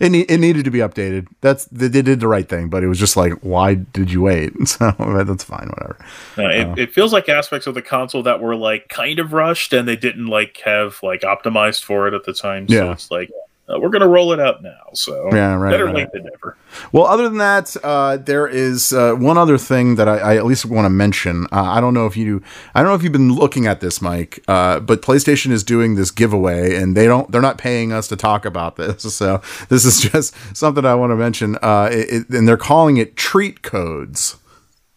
It, 0.00 0.10
ne- 0.10 0.20
it 0.22 0.38
needed 0.38 0.64
to 0.64 0.70
be 0.70 0.78
updated. 0.80 1.28
That's 1.40 1.66
they, 1.66 1.88
they 1.88 2.02
did 2.02 2.20
the 2.20 2.28
right 2.28 2.48
thing, 2.48 2.68
but 2.68 2.82
it 2.82 2.88
was 2.88 2.98
just 2.98 3.16
like, 3.16 3.32
why 3.42 3.74
did 3.74 4.10
you 4.10 4.22
wait? 4.22 4.52
So 4.66 4.90
that's 5.24 5.44
fine, 5.44 5.68
whatever. 5.68 5.96
uh, 6.38 6.48
it, 6.48 6.78
it 6.78 6.92
feels 6.92 7.12
like 7.12 7.28
aspects 7.28 7.66
of 7.66 7.74
the 7.74 7.82
console 7.82 8.22
that 8.24 8.40
were 8.40 8.56
like 8.56 8.88
kind 8.88 9.18
of 9.20 9.32
rushed 9.32 9.72
and 9.72 9.86
they 9.86 9.96
didn't 9.96 10.26
like 10.26 10.58
have 10.64 10.98
like 11.02 11.20
optimized 11.20 11.84
for 11.84 12.08
it 12.08 12.14
at 12.14 12.24
the 12.24 12.32
time 12.32 12.68
so 12.68 12.74
Yeah. 12.74 12.92
it's 12.92 13.10
like 13.10 13.30
uh, 13.68 13.78
we're 13.80 13.88
gonna 13.88 14.06
roll 14.08 14.32
it 14.32 14.40
out 14.40 14.62
now 14.62 14.82
so 14.92 15.28
Yeah, 15.32 15.54
right, 15.54 15.70
better 15.70 15.86
right. 15.86 15.94
late 15.94 16.12
than 16.12 16.24
never 16.24 16.56
Well, 16.92 17.06
other 17.06 17.24
than 17.28 17.38
that, 17.38 17.74
uh, 17.82 18.16
there 18.18 18.46
is 18.46 18.92
uh, 18.92 19.14
one 19.14 19.38
other 19.38 19.56
thing 19.58 19.94
that 19.96 20.08
I, 20.08 20.18
I 20.18 20.36
at 20.36 20.44
least 20.44 20.66
want 20.66 20.84
to 20.86 20.90
mention. 20.90 21.44
Uh, 21.52 21.62
I 21.62 21.80
don't 21.80 21.94
know 21.94 22.06
if 22.06 22.16
you, 22.16 22.42
I 22.74 22.80
don't 22.82 22.90
know 22.90 22.94
if 22.96 23.02
you've 23.02 23.12
been 23.12 23.32
looking 23.32 23.66
at 23.66 23.80
this, 23.80 24.02
Mike, 24.02 24.42
uh, 24.48 24.80
but 24.80 25.00
PlayStation 25.02 25.50
is 25.52 25.62
doing 25.64 25.94
this 25.94 26.10
giveaway, 26.10 26.74
and 26.76 26.96
they 26.96 27.06
don't, 27.06 27.30
they're 27.30 27.40
not 27.40 27.56
paying 27.58 27.92
us 27.92 28.08
to 28.08 28.16
talk 28.16 28.44
about 28.44 28.76
this. 28.76 29.04
So 29.24 29.40
this 29.68 29.84
is 29.84 30.00
just 30.00 30.34
something 30.56 30.84
I 30.84 30.94
want 30.96 31.10
to 31.12 31.16
mention, 31.16 31.56
uh, 31.62 31.88
it, 31.92 32.08
it- 32.28 32.30
and 32.30 32.46
they're 32.48 32.56
calling 32.56 32.96
it 32.98 33.16
treat 33.16 33.62
codes. 33.62 34.36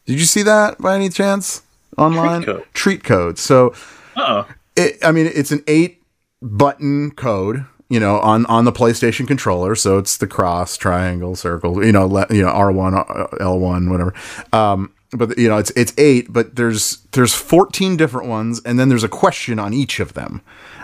Did 0.06 0.20
you 0.20 0.26
see 0.26 0.42
that 0.44 0.78
by 0.80 0.96
any 0.96 1.10
chance 1.10 1.62
online? 1.98 2.44
code? 2.44 2.66
treat 2.74 3.04
codes. 3.04 3.42
So 3.42 3.74
uh-uh 4.16 4.46
it, 4.76 4.98
I 5.04 5.12
mean, 5.12 5.26
it's 5.34 5.52
an 5.52 5.64
eight 5.68 6.02
button 6.42 7.12
code, 7.12 7.66
you 7.89 8.00
know, 8.00 8.19
on 8.19 8.45
on 8.47 8.65
the 8.65 8.71
PlayStation 8.71 9.28
controller. 9.28 9.76
So 9.76 9.97
it's 9.97 10.17
the 10.17 10.28
cross, 10.28 10.78
triangle, 10.78 11.36
circle, 11.36 11.86
you 11.86 11.91
know, 11.91 12.06
le, 12.06 12.26
you 12.30 12.41
know, 12.43 12.50
R 12.50 12.71
one, 12.71 12.95
L 13.39 13.60
one, 13.60 13.89
whatever. 13.89 14.13
Um, 14.52 14.93
but 15.12 15.38
you 15.38 15.47
know, 15.47 15.58
it's 15.58 15.71
it's 15.71 15.93
eight, 15.97 16.32
but 16.32 16.56
there's 16.56 16.97
there's 17.12 17.34
fourteen 17.34 17.95
different 17.97 18.28
ones, 18.28 18.62
and 18.65 18.78
then 18.80 18.89
there's 18.89 19.06
a 19.06 19.10
question 19.10 19.60
on 19.60 19.73
each 19.73 20.00
of 20.00 20.13
them. 20.13 20.41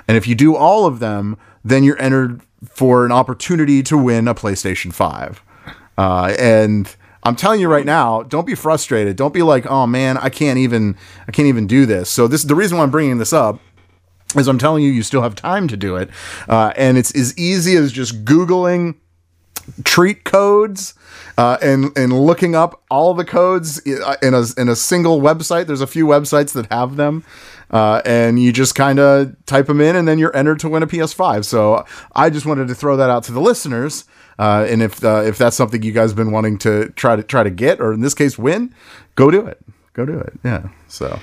And 0.07 0.17
if 0.17 0.27
you 0.27 0.35
do 0.35 0.55
all 0.55 0.85
of 0.85 0.99
them, 0.99 1.37
then 1.63 1.83
you're 1.83 2.01
entered 2.01 2.41
for 2.65 3.05
an 3.05 3.11
opportunity 3.11 3.83
to 3.83 3.97
win 3.97 4.27
a 4.27 4.35
PlayStation 4.35 4.93
Five. 4.93 5.41
Uh, 5.97 6.33
and 6.39 6.95
I'm 7.23 7.35
telling 7.35 7.59
you 7.59 7.67
right 7.67 7.85
now, 7.85 8.23
don't 8.23 8.47
be 8.47 8.55
frustrated. 8.55 9.15
Don't 9.15 9.33
be 9.33 9.43
like, 9.43 9.65
oh 9.65 9.87
man, 9.87 10.17
I 10.17 10.29
can't 10.29 10.57
even, 10.57 10.97
I 11.27 11.31
can't 11.31 11.47
even 11.47 11.67
do 11.67 11.85
this. 11.85 12.09
So 12.09 12.27
this 12.27 12.43
the 12.43 12.55
reason 12.55 12.77
why 12.77 12.83
I'm 12.83 12.91
bringing 12.91 13.17
this 13.17 13.33
up 13.33 13.59
is 14.35 14.47
I'm 14.47 14.57
telling 14.57 14.83
you, 14.83 14.91
you 14.91 15.03
still 15.03 15.21
have 15.21 15.35
time 15.35 15.67
to 15.67 15.77
do 15.77 15.95
it, 15.95 16.09
uh, 16.47 16.73
and 16.75 16.97
it's 16.97 17.15
as 17.15 17.37
easy 17.37 17.75
as 17.75 17.91
just 17.91 18.25
googling 18.25 18.95
treat 19.85 20.25
codes 20.25 20.93
uh, 21.37 21.57
and 21.61 21.97
and 21.97 22.13
looking 22.13 22.55
up 22.55 22.83
all 22.89 23.13
the 23.13 23.25
codes 23.25 23.79
in 23.79 24.33
a 24.33 24.45
in 24.57 24.69
a 24.69 24.75
single 24.75 25.21
website. 25.21 25.67
There's 25.67 25.81
a 25.81 25.87
few 25.87 26.05
websites 26.05 26.53
that 26.53 26.71
have 26.71 26.95
them. 26.95 27.23
Uh, 27.71 28.03
and 28.05 28.39
you 28.39 28.53
just 28.53 28.75
kind 28.75 28.99
of 28.99 29.35
type 29.47 29.65
them 29.65 29.81
in, 29.81 29.95
and 29.95 30.07
then 30.07 30.19
you're 30.19 30.35
entered 30.37 30.59
to 30.59 30.69
win 30.69 30.83
a 30.83 30.87
PS5. 30.87 31.43
So 31.43 31.83
I 32.13 32.29
just 32.29 32.45
wanted 32.45 32.67
to 32.67 32.75
throw 32.75 32.95
that 32.97 33.09
out 33.09 33.23
to 33.23 33.31
the 33.31 33.41
listeners. 33.41 34.05
Uh, 34.37 34.67
and 34.69 34.83
if 34.83 35.03
uh, 35.03 35.23
if 35.25 35.39
that's 35.39 35.55
something 35.55 35.81
you 35.81 35.91
guys 35.91 36.11
have 36.11 36.15
been 36.15 36.31
wanting 36.31 36.59
to 36.59 36.89
try 36.89 37.15
to 37.15 37.23
try 37.23 37.41
to 37.41 37.49
get, 37.49 37.81
or 37.81 37.91
in 37.91 38.01
this 38.01 38.13
case 38.13 38.37
win, 38.37 38.75
go 39.15 39.31
do 39.31 39.47
it. 39.47 39.59
Go 39.93 40.05
do 40.05 40.19
it. 40.19 40.33
Yeah. 40.43 40.67
So 40.87 41.19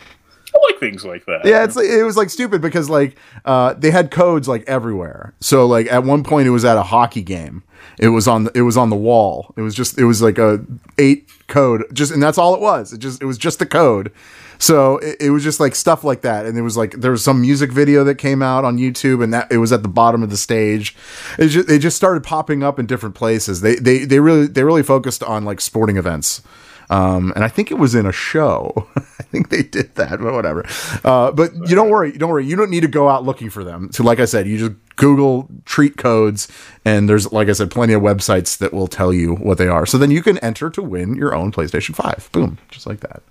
things 0.81 1.05
like 1.05 1.27
that 1.27 1.45
yeah, 1.45 1.65
it's 1.65 1.77
it 1.77 2.05
was 2.05 2.17
like 2.17 2.31
stupid 2.31 2.61
because 2.61 2.89
like 2.89 3.17
uh, 3.45 3.75
they 3.75 3.91
had 3.91 4.11
codes 4.11 4.49
like 4.49 4.65
everywhere. 4.67 5.35
So 5.41 5.67
like 5.67 5.87
at 5.87 6.05
one 6.05 6.25
point 6.25 6.47
it 6.47 6.51
was 6.51 6.65
at 6.65 6.77
a 6.77 6.83
hockey 6.83 7.23
game. 7.23 7.63
It 7.99 8.09
was 8.09 8.29
on 8.29 8.45
the, 8.45 8.53
it 8.55 8.63
was 8.63 8.77
on 8.77 8.91
the 8.91 8.97
wall. 8.97 9.55
It 9.57 9.63
was 9.63 9.75
just 9.75 9.99
it 9.99 10.05
was 10.05 10.23
like 10.23 10.39
a 10.39 10.65
eight 10.99 11.29
code 11.49 11.85
just 11.93 12.13
and 12.13 12.23
that's 12.23 12.39
all 12.39 12.55
it 12.55 12.61
was. 12.61 12.93
It 12.93 12.99
just 12.99 13.23
it 13.23 13.27
was 13.27 13.39
just 13.39 13.59
the 13.59 13.67
code. 13.67 14.13
So 14.59 14.99
it, 14.99 15.17
it 15.21 15.31
was 15.31 15.43
just 15.43 15.59
like 15.59 15.75
stuff 15.75 16.05
like 16.05 16.21
that, 16.21 16.45
and 16.45 16.57
it 16.59 16.63
was 16.63 16.77
like 16.77 16.93
there 16.93 17.11
was 17.11 17.25
some 17.25 17.41
music 17.41 17.73
video 17.73 18.05
that 18.05 18.17
came 18.17 18.43
out 18.43 18.65
on 18.65 18.77
YouTube, 18.77 19.25
and 19.25 19.33
that 19.33 19.51
it 19.51 19.57
was 19.57 19.73
at 19.73 19.83
the 19.83 19.89
bottom 19.89 20.23
of 20.23 20.29
the 20.29 20.37
stage. 20.37 20.95
It 21.39 21.49
just 21.49 21.67
they 21.67 21.79
just 21.79 21.97
started 21.97 22.23
popping 22.23 22.63
up 22.63 22.79
in 22.79 22.85
different 22.85 23.15
places. 23.15 23.63
They 23.63 23.77
they 23.77 24.05
they 24.05 24.21
really 24.21 24.47
they 24.47 24.63
really 24.63 24.83
focused 24.83 25.23
on 25.23 25.47
like 25.47 25.63
sporting 25.63 25.97
events. 25.97 26.43
Um, 26.91 27.33
and 27.35 27.45
I 27.45 27.49
think 27.49 27.71
it 27.71 27.75
was 27.75 27.95
in 27.95 28.05
a 28.05 28.13
show. 28.13 28.89
I 28.97 29.23
think 29.23 29.49
they 29.49 29.63
did 29.63 29.95
that, 29.95 30.21
but 30.21 30.33
whatever. 30.33 30.67
Uh, 31.05 31.31
but 31.31 31.55
you 31.55 31.77
don't 31.77 31.89
worry, 31.89 32.13
don't 32.13 32.31
worry. 32.31 32.45
You 32.45 32.57
don't 32.57 32.71
need 32.71 32.81
to 32.81 32.89
go 32.89 33.09
out 33.09 33.25
looking 33.25 33.49
for 33.49 33.63
them. 33.65 33.91
So, 33.93 34.03
like 34.03 34.19
I 34.19 34.25
said, 34.25 34.49
you 34.49 34.59
just 34.59 34.73
Google 34.97 35.49
treat 35.65 35.97
codes, 35.97 36.49
and 36.85 37.09
there's, 37.09 37.33
like 37.33 37.49
I 37.49 37.53
said, 37.53 37.71
plenty 37.71 37.93
of 37.95 38.03
websites 38.03 38.59
that 38.59 38.75
will 38.75 38.89
tell 38.89 39.13
you 39.15 39.37
what 39.37 39.57
they 39.57 39.69
are. 39.69 39.87
So 39.87 39.97
then 39.99 40.11
you 40.11 40.21
can 40.23 40.37
enter 40.39 40.69
to 40.69 40.83
win 40.83 41.15
your 41.15 41.35
own 41.35 41.53
PlayStation 41.53 41.95
Five. 41.95 42.29
Boom, 42.33 42.59
just 42.71 42.87
like 42.87 43.01
that. 43.01 43.23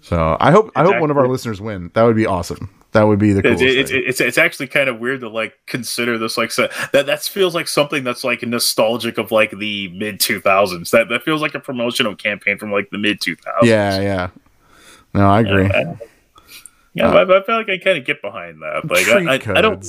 So 0.00 0.36
I 0.40 0.50
hope 0.50 0.70
I 0.76 0.82
hope 0.82 1.00
one 1.00 1.10
of 1.10 1.16
our 1.18 1.28
listeners 1.28 1.60
win. 1.60 1.90
That 1.94 2.04
would 2.04 2.16
be 2.16 2.26
awesome. 2.26 2.70
That 2.92 3.02
would 3.02 3.18
be 3.18 3.32
the 3.32 3.42
coolest 3.42 3.62
it's, 3.62 3.90
thing. 3.90 4.02
it's, 4.06 4.20
it's 4.20 4.38
actually 4.38 4.68
kind 4.68 4.88
of 4.88 4.98
weird 4.98 5.20
to 5.20 5.28
like 5.28 5.58
consider 5.66 6.16
this 6.16 6.38
like 6.38 6.50
so, 6.50 6.68
that 6.92 7.04
that 7.06 7.22
feels 7.22 7.54
like 7.54 7.68
something 7.68 8.02
that's 8.02 8.24
like 8.24 8.42
nostalgic 8.42 9.18
of 9.18 9.30
like 9.30 9.50
the 9.50 9.88
mid 9.88 10.20
2000s 10.20 10.90
that 10.90 11.10
that 11.10 11.22
feels 11.22 11.42
like 11.42 11.54
a 11.54 11.60
promotional 11.60 12.16
campaign 12.16 12.56
from 12.56 12.72
like 12.72 12.88
the 12.90 12.96
mid 12.96 13.20
2000s 13.20 13.38
yeah, 13.64 14.00
yeah. 14.00 14.30
No, 15.12 15.28
I 15.28 15.40
agree. 15.40 15.66
I- 15.66 15.98
yeah 16.94 17.12
but 17.12 17.30
I, 17.30 17.38
I 17.38 17.42
feel 17.42 17.56
like 17.56 17.68
I 17.68 17.76
kind 17.78 17.98
of 17.98 18.06
get 18.06 18.22
behind 18.22 18.62
that 18.62 18.90
like 18.90 19.06
I, 19.06 19.34
I, 19.34 19.58
I 19.58 19.60
don't 19.60 19.84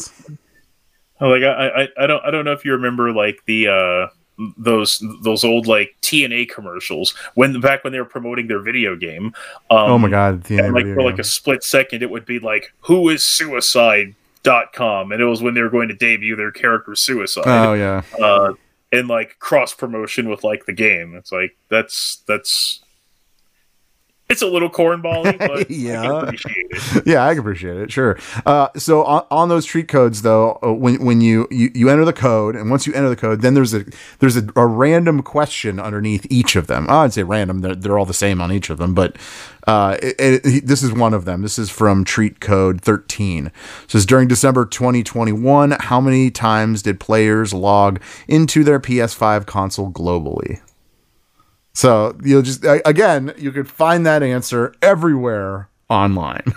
like 1.22 1.44
I, 1.44 1.84
I 1.84 1.88
I 1.98 2.08
don't 2.08 2.26
I 2.26 2.32
don't 2.32 2.44
know 2.44 2.52
if 2.52 2.66
you 2.66 2.74
remember 2.74 3.14
like 3.14 3.40
the 3.46 3.68
uh 3.70 4.14
those 4.58 5.04
those 5.22 5.44
old 5.44 5.68
like 5.68 5.96
TNA 6.02 6.50
commercials 6.50 7.14
when 7.36 7.60
back 7.60 7.84
when 7.84 7.94
they 7.94 8.00
were 8.00 8.06
promoting 8.06 8.48
their 8.48 8.62
video 8.62 8.96
game 8.96 9.34
um, 9.70 9.92
oh 9.92 9.98
my 9.98 10.10
god, 10.10 10.44
TNA 10.44 10.66
and 10.66 10.74
like 10.74 10.86
for 10.86 11.04
like 11.04 11.20
a 11.20 11.24
split 11.24 11.64
second 11.64 12.04
it 12.04 12.10
would 12.10 12.26
be 12.26 12.40
like 12.40 12.74
who 12.82 13.10
is 13.10 13.24
suicide 13.24 14.16
dot 14.44 14.72
com 14.74 15.12
and 15.12 15.22
it 15.22 15.26
was 15.26 15.42
when 15.42 15.54
they 15.54 15.62
were 15.62 15.70
going 15.70 15.90
to 15.90 15.96
debut 15.96 16.36
their 16.36 16.52
character 16.52 16.96
suicide. 16.96 17.44
Oh 17.46 17.74
yeah. 17.74 18.04
uh 18.22 18.54
and 18.92 19.08
like 19.08 19.38
cross 19.40 19.74
promotion 19.74 20.30
with 20.30 20.44
like 20.44 20.66
the 20.66 20.74
game. 20.74 21.16
It's 21.16 21.32
like 21.32 21.56
that's 21.70 22.24
that's 22.28 22.82
it's 24.30 24.42
a 24.42 24.48
little 24.48 24.70
cornbally, 24.70 25.38
but 25.40 25.70
Yeah. 25.72 26.02
I 26.02 26.06
can 26.06 26.24
appreciate 26.28 26.56
it. 26.70 27.08
yeah, 27.08 27.26
I 27.26 27.30
can 27.32 27.40
appreciate 27.40 27.78
it. 27.78 27.92
Sure. 27.92 28.18
Uh, 28.46 28.70
so 28.76 29.04
on, 29.04 29.26
on 29.32 29.50
those 29.50 29.66
treat 29.66 29.88
codes, 29.88 30.22
though, 30.22 30.60
uh, 30.64 30.72
when 30.74 31.04
when 31.04 31.22
you, 31.22 31.48
you 31.50 31.72
you 31.74 31.90
enter 31.90 32.06
the 32.06 32.14
code, 32.14 32.56
and 32.56 32.70
once 32.70 32.86
you 32.88 32.94
enter 32.94 33.10
the 33.10 33.16
code, 33.16 33.42
then 33.42 33.54
there's 33.54 33.74
a 33.74 33.86
there's 34.20 34.38
a, 34.38 34.48
a 34.56 34.66
random 34.68 35.22
question 35.24 35.80
underneath 35.80 36.26
each 36.30 36.56
of 36.56 36.68
them. 36.68 36.86
Oh, 36.90 37.00
I'd 37.00 37.14
say 37.14 37.24
random; 37.24 37.62
they're, 37.62 37.76
they're 37.76 37.98
all 37.98 38.06
the 38.06 38.14
same 38.14 38.42
on 38.42 38.52
each 38.52 38.70
of 38.70 38.78
them, 38.78 38.94
but 38.94 39.18
uh, 39.68 39.98
it, 40.02 40.16
it, 40.46 40.68
this 40.68 40.84
is 40.84 40.92
one 40.94 41.14
of 41.14 41.26
them. 41.26 41.42
This 41.42 41.58
is 41.60 41.70
from 41.70 42.04
treat 42.04 42.40
code 42.40 42.82
13. 42.82 43.48
It 43.48 43.54
says 43.88 44.06
during 44.06 44.28
December 44.28 44.66
2021, 44.66 45.72
how 45.80 46.00
many 46.02 46.32
times 46.32 46.82
did 46.82 47.00
players 47.00 47.54
log 47.54 48.02
into 48.28 48.64
their 48.64 48.80
PS5 48.80 49.46
console 49.46 49.92
globally? 49.92 50.60
So 51.80 52.14
you'll 52.26 52.42
just 52.42 52.66
again, 52.86 53.34
you 53.38 53.54
could 53.54 53.70
find 53.70 54.06
that 54.06 54.22
answer 54.22 54.74
everywhere 54.82 55.70
online. 55.90 56.44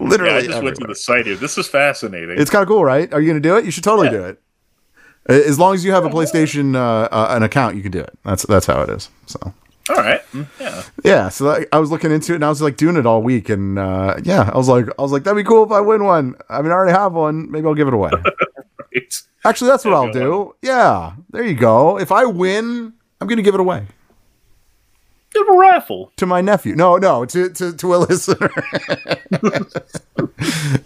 Yeah, 0.00 0.06
Literally, 0.08 0.32
I 0.36 0.40
just 0.42 0.62
went 0.62 0.76
to 0.76 0.86
the 0.86 0.94
site 0.94 1.26
here. 1.26 1.34
This 1.34 1.58
is 1.58 1.66
fascinating. 1.66 2.38
it's 2.38 2.50
kind 2.52 2.62
of 2.62 2.68
cool, 2.68 2.84
right? 2.84 3.12
Are 3.12 3.20
you 3.20 3.26
going 3.28 3.42
to 3.42 3.46
do 3.48 3.56
it? 3.56 3.64
You 3.64 3.72
should 3.72 3.82
totally 3.82 4.08
do 4.08 4.24
it. 4.24 4.40
As 5.28 5.58
long 5.58 5.74
as 5.74 5.84
you 5.84 5.90
have 5.90 6.04
a 6.04 6.08
PlayStation 6.08 6.76
uh, 6.76 7.08
uh, 7.10 7.26
an 7.36 7.42
account, 7.42 7.74
you 7.74 7.82
can 7.82 7.90
do 7.90 7.98
it. 7.98 8.16
That's 8.24 8.44
that's 8.46 8.64
how 8.66 8.80
it 8.82 8.90
is. 8.90 9.10
So 9.26 9.40
All 9.90 9.96
right. 9.96 10.20
Mm, 10.32 10.46
Yeah. 10.60 10.82
yeah, 11.04 11.28
so 11.30 11.50
I, 11.50 11.66
I 11.72 11.78
was 11.80 11.90
looking 11.90 12.12
into 12.12 12.32
it 12.32 12.36
and 12.36 12.44
I 12.44 12.48
was 12.48 12.62
like 12.62 12.76
doing 12.76 12.96
it 12.96 13.04
all 13.06 13.20
week, 13.22 13.48
and 13.48 13.76
uh, 13.76 14.14
yeah, 14.22 14.48
I 14.54 14.56
was 14.56 14.68
like, 14.68 14.86
I 14.96 15.02
was 15.02 15.10
like, 15.10 15.24
that'd 15.24 15.36
be 15.36 15.42
cool 15.46 15.64
if 15.64 15.72
I 15.72 15.80
win 15.80 16.04
one. 16.04 16.36
I 16.48 16.62
mean, 16.62 16.70
I 16.70 16.74
already 16.74 16.92
have 16.92 17.12
one. 17.14 17.50
Maybe 17.50 17.66
I'll 17.66 17.74
give 17.74 17.88
it 17.88 17.94
away. 17.94 18.12
Right. 18.94 19.22
Actually, 19.44 19.70
that's 19.70 19.84
what 19.84 19.90
Yeah, 19.90 19.98
I'll 19.98 20.12
do. 20.12 20.54
Yeah, 20.62 21.12
there 21.30 21.44
you 21.44 21.54
go. 21.54 21.98
If 21.98 22.10
I 22.10 22.24
win, 22.24 22.94
I'm 23.20 23.26
going 23.28 23.36
to 23.38 23.42
give 23.42 23.54
it 23.54 23.60
away 23.60 23.86
Give 25.32 25.46
a 25.48 25.58
raffle. 25.58 26.10
to 26.16 26.24
my 26.26 26.40
nephew. 26.40 26.74
No, 26.74 26.96
no, 26.96 27.24
to 27.26 27.50
to, 27.50 27.72
to 27.76 27.94
a 27.94 27.96
listener. 28.08 28.50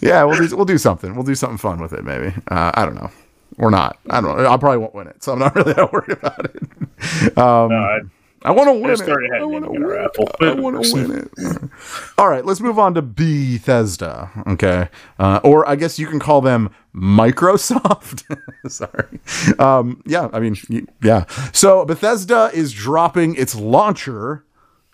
yeah, 0.01 0.25
we'll 0.25 0.47
do 0.49 0.57
we'll 0.57 0.65
do 0.65 0.79
something. 0.79 1.15
We'll 1.15 1.25
do 1.25 1.35
something 1.35 1.59
fun 1.59 1.81
with 1.81 1.93
it. 1.93 2.05
Maybe 2.05 2.35
uh, 2.51 2.73
I 2.75 2.85
don't 2.85 2.95
know, 2.97 3.11
or 3.59 3.71
not. 3.71 3.99
I 4.11 4.21
don't 4.21 4.37
know. 4.37 4.47
I 4.51 4.57
probably 4.57 4.79
won't 4.79 4.95
win 4.95 5.07
it, 5.07 5.23
so 5.23 5.33
I'm 5.33 5.39
not 5.39 5.55
really 5.57 5.73
that 5.75 5.93
worried 5.93 6.11
about 6.19 6.45
it. 6.47 7.39
Um, 7.39 7.69
No, 7.71 7.77
I, 7.77 8.01
I 8.45 8.51
want 8.51 8.69
to 8.69 8.73
win 8.73 8.89
just 8.89 9.03
it. 9.03 9.09
I 9.09 9.45
want 9.45 9.65
to 9.65 9.71
it 9.71 9.77
in 9.77 9.83
a 9.83 9.87
win 9.87 9.93
it. 9.93 10.43
I 10.43 10.61
want 10.61 10.85
to 10.85 10.93
win 10.95 11.29
it. 11.37 11.71
All 12.19 12.29
right, 12.29 12.45
let's 12.45 12.61
move 12.61 12.79
on 12.79 12.95
to 12.95 13.03
Bethesda. 13.03 14.31
Okay, 14.47 14.89
uh, 15.19 15.41
or 15.43 15.69
I 15.69 15.77
guess 15.77 15.99
you 15.99 16.07
can 16.07 16.19
call 16.19 16.41
them 16.41 16.71
Microsoft. 16.95 18.25
Sorry. 18.69 19.21
Um, 19.59 20.03
yeah, 20.07 20.29
I 20.33 20.41
mean, 20.41 20.57
yeah. 21.03 21.25
So 21.53 21.85
Bethesda 21.85 22.51
is 22.53 22.73
dropping 22.73 23.35
its 23.37 23.55
launcher. 23.55 24.45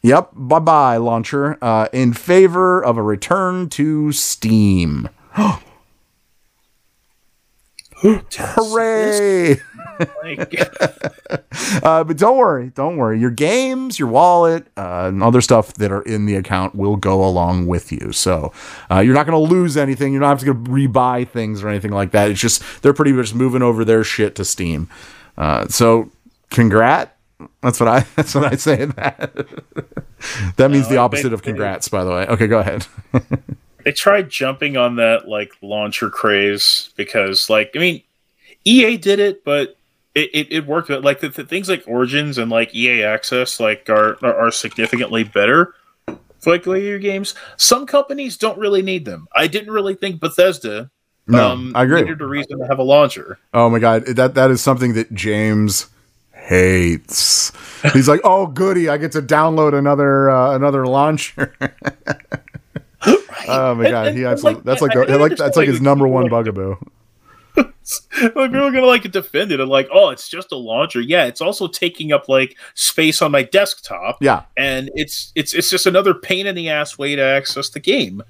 Yep, 0.02 0.30
bye 0.34 0.60
bye 0.60 0.96
launcher. 0.96 1.58
Uh, 1.62 1.88
in 1.92 2.12
favor 2.12 2.82
of 2.82 2.96
a 2.96 3.02
return 3.02 3.68
to 3.70 4.12
Steam. 4.12 5.08
Hooray! 8.00 9.60
Like, 10.22 10.54
Uh, 11.82 12.04
but 12.04 12.16
don't 12.16 12.36
worry, 12.36 12.70
don't 12.74 12.96
worry. 12.96 13.18
Your 13.18 13.30
games, 13.30 13.98
your 13.98 14.08
wallet, 14.08 14.66
uh, 14.76 15.06
and 15.08 15.22
other 15.22 15.40
stuff 15.40 15.74
that 15.74 15.92
are 15.92 16.02
in 16.02 16.26
the 16.26 16.34
account 16.36 16.74
will 16.74 16.96
go 16.96 17.24
along 17.24 17.66
with 17.66 17.92
you. 17.92 18.12
So 18.12 18.52
uh, 18.90 19.00
you're 19.00 19.14
not 19.14 19.26
going 19.26 19.48
to 19.48 19.54
lose 19.54 19.76
anything. 19.76 20.12
You're 20.12 20.22
not 20.22 20.42
going 20.42 20.64
to 20.64 20.70
rebuy 20.70 21.28
things 21.28 21.62
or 21.62 21.68
anything 21.68 21.90
like 21.90 22.12
that. 22.12 22.30
It's 22.30 22.40
just 22.40 22.62
they're 22.82 22.94
pretty 22.94 23.12
much 23.12 23.34
moving 23.34 23.62
over 23.62 23.84
their 23.84 24.04
shit 24.04 24.34
to 24.36 24.44
Steam. 24.44 24.88
Uh, 25.36 25.68
so 25.68 26.10
congrat. 26.50 27.10
That's 27.62 27.78
what 27.78 27.88
I. 27.88 28.00
That's 28.16 28.34
what 28.34 28.44
I 28.44 28.56
say. 28.56 28.84
That 28.86 29.46
that 30.56 30.70
means 30.70 30.88
the 30.88 30.96
opposite 30.96 31.32
of 31.32 31.42
congrats. 31.42 31.88
By 31.88 32.04
the 32.04 32.10
way. 32.10 32.26
Okay, 32.26 32.46
go 32.46 32.58
ahead. 32.58 32.86
they 33.84 33.92
tried 33.92 34.28
jumping 34.28 34.76
on 34.76 34.96
that 34.96 35.28
like 35.28 35.52
launcher 35.62 36.10
craze 36.10 36.90
because 36.96 37.48
like 37.48 37.72
I 37.74 37.78
mean 37.78 38.02
EA 38.64 38.96
did 38.96 39.20
it, 39.20 39.44
but 39.44 39.77
it, 40.18 40.30
it, 40.32 40.52
it 40.52 40.66
worked. 40.66 40.88
But 40.88 41.02
like 41.04 41.20
the, 41.20 41.28
the 41.28 41.44
things 41.44 41.68
like 41.68 41.84
Origins 41.86 42.38
and 42.38 42.50
like 42.50 42.74
EA 42.74 43.02
Access 43.04 43.60
like 43.60 43.88
are 43.88 44.16
are, 44.24 44.34
are 44.46 44.50
significantly 44.50 45.24
better 45.24 45.74
for 46.38 46.50
like 46.52 46.66
later 46.66 46.98
games. 46.98 47.34
Some 47.56 47.86
companies 47.86 48.36
don't 48.36 48.58
really 48.58 48.82
need 48.82 49.04
them. 49.04 49.28
I 49.34 49.46
didn't 49.46 49.72
really 49.72 49.94
think 49.94 50.20
Bethesda 50.20 50.90
No, 51.26 51.70
I 51.74 51.84
agree. 51.84 52.02
needed 52.02 52.20
a 52.20 52.26
reason 52.26 52.58
to 52.58 52.66
have 52.66 52.78
a 52.78 52.82
launcher. 52.84 53.38
Oh 53.54 53.68
my 53.70 53.78
god, 53.78 54.06
that 54.06 54.34
that 54.34 54.50
is 54.50 54.60
something 54.60 54.94
that 54.94 55.12
James 55.14 55.88
hates. 56.32 57.52
He's 57.92 58.08
like, 58.08 58.20
"Oh 58.24 58.46
goody, 58.46 58.88
I 58.88 58.96
get 58.96 59.12
to 59.12 59.22
download 59.22 59.74
another 59.74 60.30
uh, 60.30 60.54
another 60.54 60.86
launcher." 60.86 61.54
Oh 63.50 63.74
my 63.76 63.88
god, 63.88 64.08
and- 64.08 64.18
he 64.18 64.24
absolutely 64.26 64.56
like, 64.56 64.64
that's 64.64 64.82
like 64.82 64.92
the, 64.92 65.18
like 65.18 65.36
that's 65.36 65.56
like 65.56 65.68
his 65.68 65.80
number 65.80 66.06
one 66.06 66.28
bugaboo. 66.28 66.74
like 68.34 68.50
people 68.50 68.64
are 68.64 68.70
gonna 68.70 68.86
like 68.86 69.10
defend 69.10 69.52
it 69.52 69.60
and 69.60 69.68
like, 69.68 69.88
oh, 69.92 70.10
it's 70.10 70.28
just 70.28 70.52
a 70.52 70.56
launcher. 70.56 71.00
Yeah, 71.00 71.24
it's 71.24 71.40
also 71.40 71.66
taking 71.66 72.12
up 72.12 72.28
like 72.28 72.56
space 72.74 73.22
on 73.22 73.32
my 73.32 73.42
desktop. 73.42 74.18
Yeah, 74.20 74.44
and 74.56 74.90
it's 74.94 75.32
it's 75.34 75.54
it's 75.54 75.70
just 75.70 75.86
another 75.86 76.14
pain 76.14 76.46
in 76.46 76.54
the 76.54 76.68
ass 76.68 76.98
way 76.98 77.16
to 77.16 77.22
access 77.22 77.68
the 77.68 77.80
game. 77.80 78.22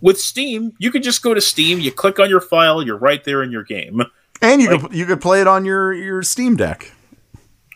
With 0.00 0.20
Steam, 0.20 0.72
you 0.78 0.90
can 0.90 1.02
just 1.02 1.22
go 1.22 1.32
to 1.32 1.40
Steam, 1.40 1.80
you 1.80 1.90
click 1.90 2.20
on 2.20 2.28
your 2.28 2.40
file, 2.40 2.82
you're 2.82 2.98
right 2.98 3.24
there 3.24 3.42
in 3.42 3.50
your 3.50 3.64
game. 3.64 4.02
and 4.42 4.60
you 4.60 4.68
could 4.68 4.94
you 4.94 5.06
could 5.06 5.20
play 5.20 5.40
it 5.40 5.46
on 5.46 5.64
your 5.64 5.92
your 5.92 6.22
Steam 6.22 6.56
Deck. 6.56 6.92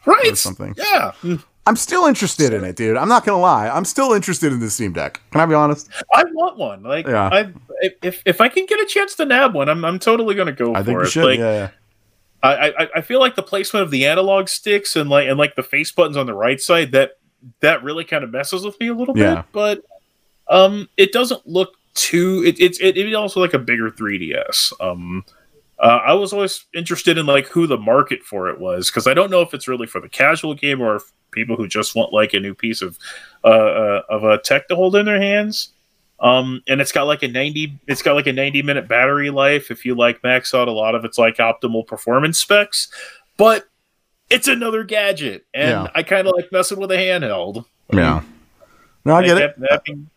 Right. 0.06 0.36
something. 0.36 0.74
Yeah. 0.76 1.12
Mm. 1.22 1.42
I'm 1.66 1.76
still 1.76 2.06
interested 2.06 2.52
in 2.52 2.64
it, 2.64 2.74
dude. 2.76 2.96
I'm 2.96 3.08
not 3.08 3.24
gonna 3.24 3.38
lie. 3.40 3.68
I'm 3.68 3.84
still 3.84 4.12
interested 4.12 4.52
in 4.52 4.60
the 4.60 4.70
Steam 4.70 4.92
Deck. 4.92 5.20
Can 5.30 5.40
I 5.40 5.46
be 5.46 5.54
honest? 5.54 5.88
I 6.14 6.24
want 6.32 6.56
one. 6.56 6.82
Like 6.82 7.06
Yeah. 7.06 7.28
I 7.30 7.52
if 8.02 8.22
if 8.24 8.40
I 8.40 8.48
can 8.48 8.66
get 8.66 8.80
a 8.80 8.86
chance 8.86 9.14
to 9.16 9.24
nab 9.26 9.54
one, 9.54 9.68
I'm 9.68 9.84
I'm 9.84 9.98
totally 9.98 10.34
gonna 10.34 10.52
go 10.52 10.74
I 10.74 10.78
for 10.80 10.84
think 10.84 11.02
it. 11.02 11.06
should. 11.10 11.24
Like 11.24 11.38
yeah, 11.38 11.52
yeah. 11.52 11.68
I, 12.42 12.70
I 12.70 12.88
I 12.96 13.00
feel 13.02 13.20
like 13.20 13.36
the 13.36 13.42
placement 13.42 13.84
of 13.84 13.90
the 13.90 14.06
analog 14.06 14.48
sticks 14.48 14.96
and 14.96 15.10
like 15.10 15.28
and 15.28 15.38
like 15.38 15.54
the 15.54 15.62
face 15.62 15.92
buttons 15.92 16.16
on 16.16 16.26
the 16.26 16.34
right 16.34 16.60
side 16.60 16.92
that 16.92 17.18
that 17.60 17.82
really 17.82 18.04
kind 18.04 18.24
of 18.24 18.30
messes 18.30 18.64
with 18.64 18.80
me 18.80 18.88
a 18.88 18.94
little 18.94 19.16
Yeah. 19.16 19.36
bit. 19.36 19.44
But 19.52 19.84
um, 20.48 20.88
it 20.96 21.12
doesn't 21.12 21.46
look 21.46 21.74
too. 21.94 22.42
It, 22.46 22.58
it's 22.60 22.80
it, 22.80 22.96
it 22.96 23.14
also 23.14 23.40
like 23.40 23.54
a 23.54 23.58
bigger 23.58 23.90
3ds. 23.90 24.72
Um, 24.80 25.24
uh, 25.82 26.00
I 26.04 26.12
was 26.14 26.32
always 26.32 26.64
interested 26.74 27.16
in 27.18 27.26
like 27.26 27.46
who 27.46 27.66
the 27.66 27.78
market 27.78 28.22
for 28.22 28.48
it 28.48 28.60
was 28.60 28.90
because 28.90 29.06
I 29.06 29.14
don't 29.14 29.30
know 29.30 29.40
if 29.40 29.54
it's 29.54 29.66
really 29.68 29.86
for 29.86 30.00
the 30.00 30.08
casual 30.08 30.54
game 30.54 30.80
or 30.80 31.00
people 31.32 31.56
who 31.56 31.66
just 31.68 31.94
want 31.94 32.12
like 32.12 32.34
a 32.34 32.40
new 32.40 32.54
piece 32.54 32.82
of 32.82 32.98
uh, 33.44 33.48
uh 33.48 34.02
of 34.08 34.24
a 34.24 34.38
tech 34.38 34.68
to 34.68 34.76
hold 34.76 34.96
in 34.96 35.06
their 35.06 35.20
hands. 35.20 35.70
Um, 36.20 36.62
and 36.68 36.82
it's 36.82 36.92
got 36.92 37.04
like 37.04 37.22
a 37.22 37.28
90 37.28 37.78
it's 37.86 38.02
got 38.02 38.12
like 38.14 38.26
a 38.26 38.32
90 38.32 38.60
minute 38.62 38.86
battery 38.86 39.30
life 39.30 39.70
if 39.70 39.86
you 39.86 39.94
like 39.94 40.22
max 40.22 40.52
out 40.54 40.68
a 40.68 40.72
lot 40.72 40.94
of 40.94 41.06
its 41.06 41.16
like 41.16 41.38
optimal 41.38 41.86
performance 41.86 42.36
specs 42.38 42.88
but 43.38 43.66
it's 44.28 44.46
another 44.46 44.84
gadget 44.84 45.46
and 45.54 45.70
Yeah. 45.70 45.90
i 45.94 46.02
kind 46.02 46.28
of 46.28 46.34
like 46.36 46.52
messing 46.52 46.78
with 46.78 46.90
a 46.90 46.96
handheld 46.96 47.64
Yeah. 47.90 48.20
No, 49.06 49.14
I 49.14 49.20
Like, 49.20 49.26
get 49.28 49.38
it. 49.38 49.60
that- 49.60 49.70
that 49.70 49.84
being- 49.84 50.10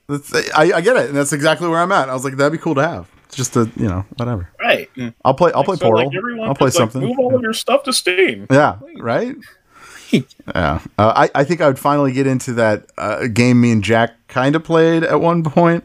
I, 0.53 0.73
I 0.73 0.81
get 0.81 0.97
it, 0.97 1.05
and 1.07 1.15
that's 1.15 1.31
exactly 1.31 1.69
where 1.69 1.79
I'm 1.79 1.93
at. 1.93 2.09
I 2.09 2.13
was 2.13 2.25
like, 2.25 2.35
that'd 2.35 2.51
be 2.51 2.57
cool 2.61 2.75
to 2.75 2.85
have. 2.85 3.09
It's 3.33 3.49
just 3.49 3.55
a 3.55 3.67
you 3.75 3.87
know 3.87 4.05
whatever. 4.17 4.47
right 4.59 4.87
I'll 5.25 5.33
play. 5.33 5.51
I'll 5.53 5.63
play 5.63 5.75
So, 5.75 5.85
Portal. 5.89 6.05
like, 6.05 6.47
I'll 6.47 6.53
play 6.53 6.65
like, 6.67 6.73
something. 6.73 7.01
move 7.01 7.17
all 7.17 7.35
of 7.35 7.41
your 7.41 7.53
stuff 7.53 7.81
to 7.83 7.93
steam 7.93 8.45
Yeah, 8.51 8.77
right. 8.99 9.35
yeah, 10.11 10.79
uh, 10.99 11.13
I 11.15 11.29
I 11.33 11.43
think 11.43 11.59
I 11.61 11.67
would 11.67 11.79
finally 11.79 12.11
get 12.11 12.27
into 12.27 12.53
that 12.53 12.85
uh, 12.97 13.25
game 13.27 13.59
me 13.59 13.71
and 13.71 13.83
Jack 13.83 14.11
kind 14.27 14.55
of 14.55 14.63
played 14.63 15.03
at 15.03 15.19
one 15.19 15.43
point. 15.43 15.83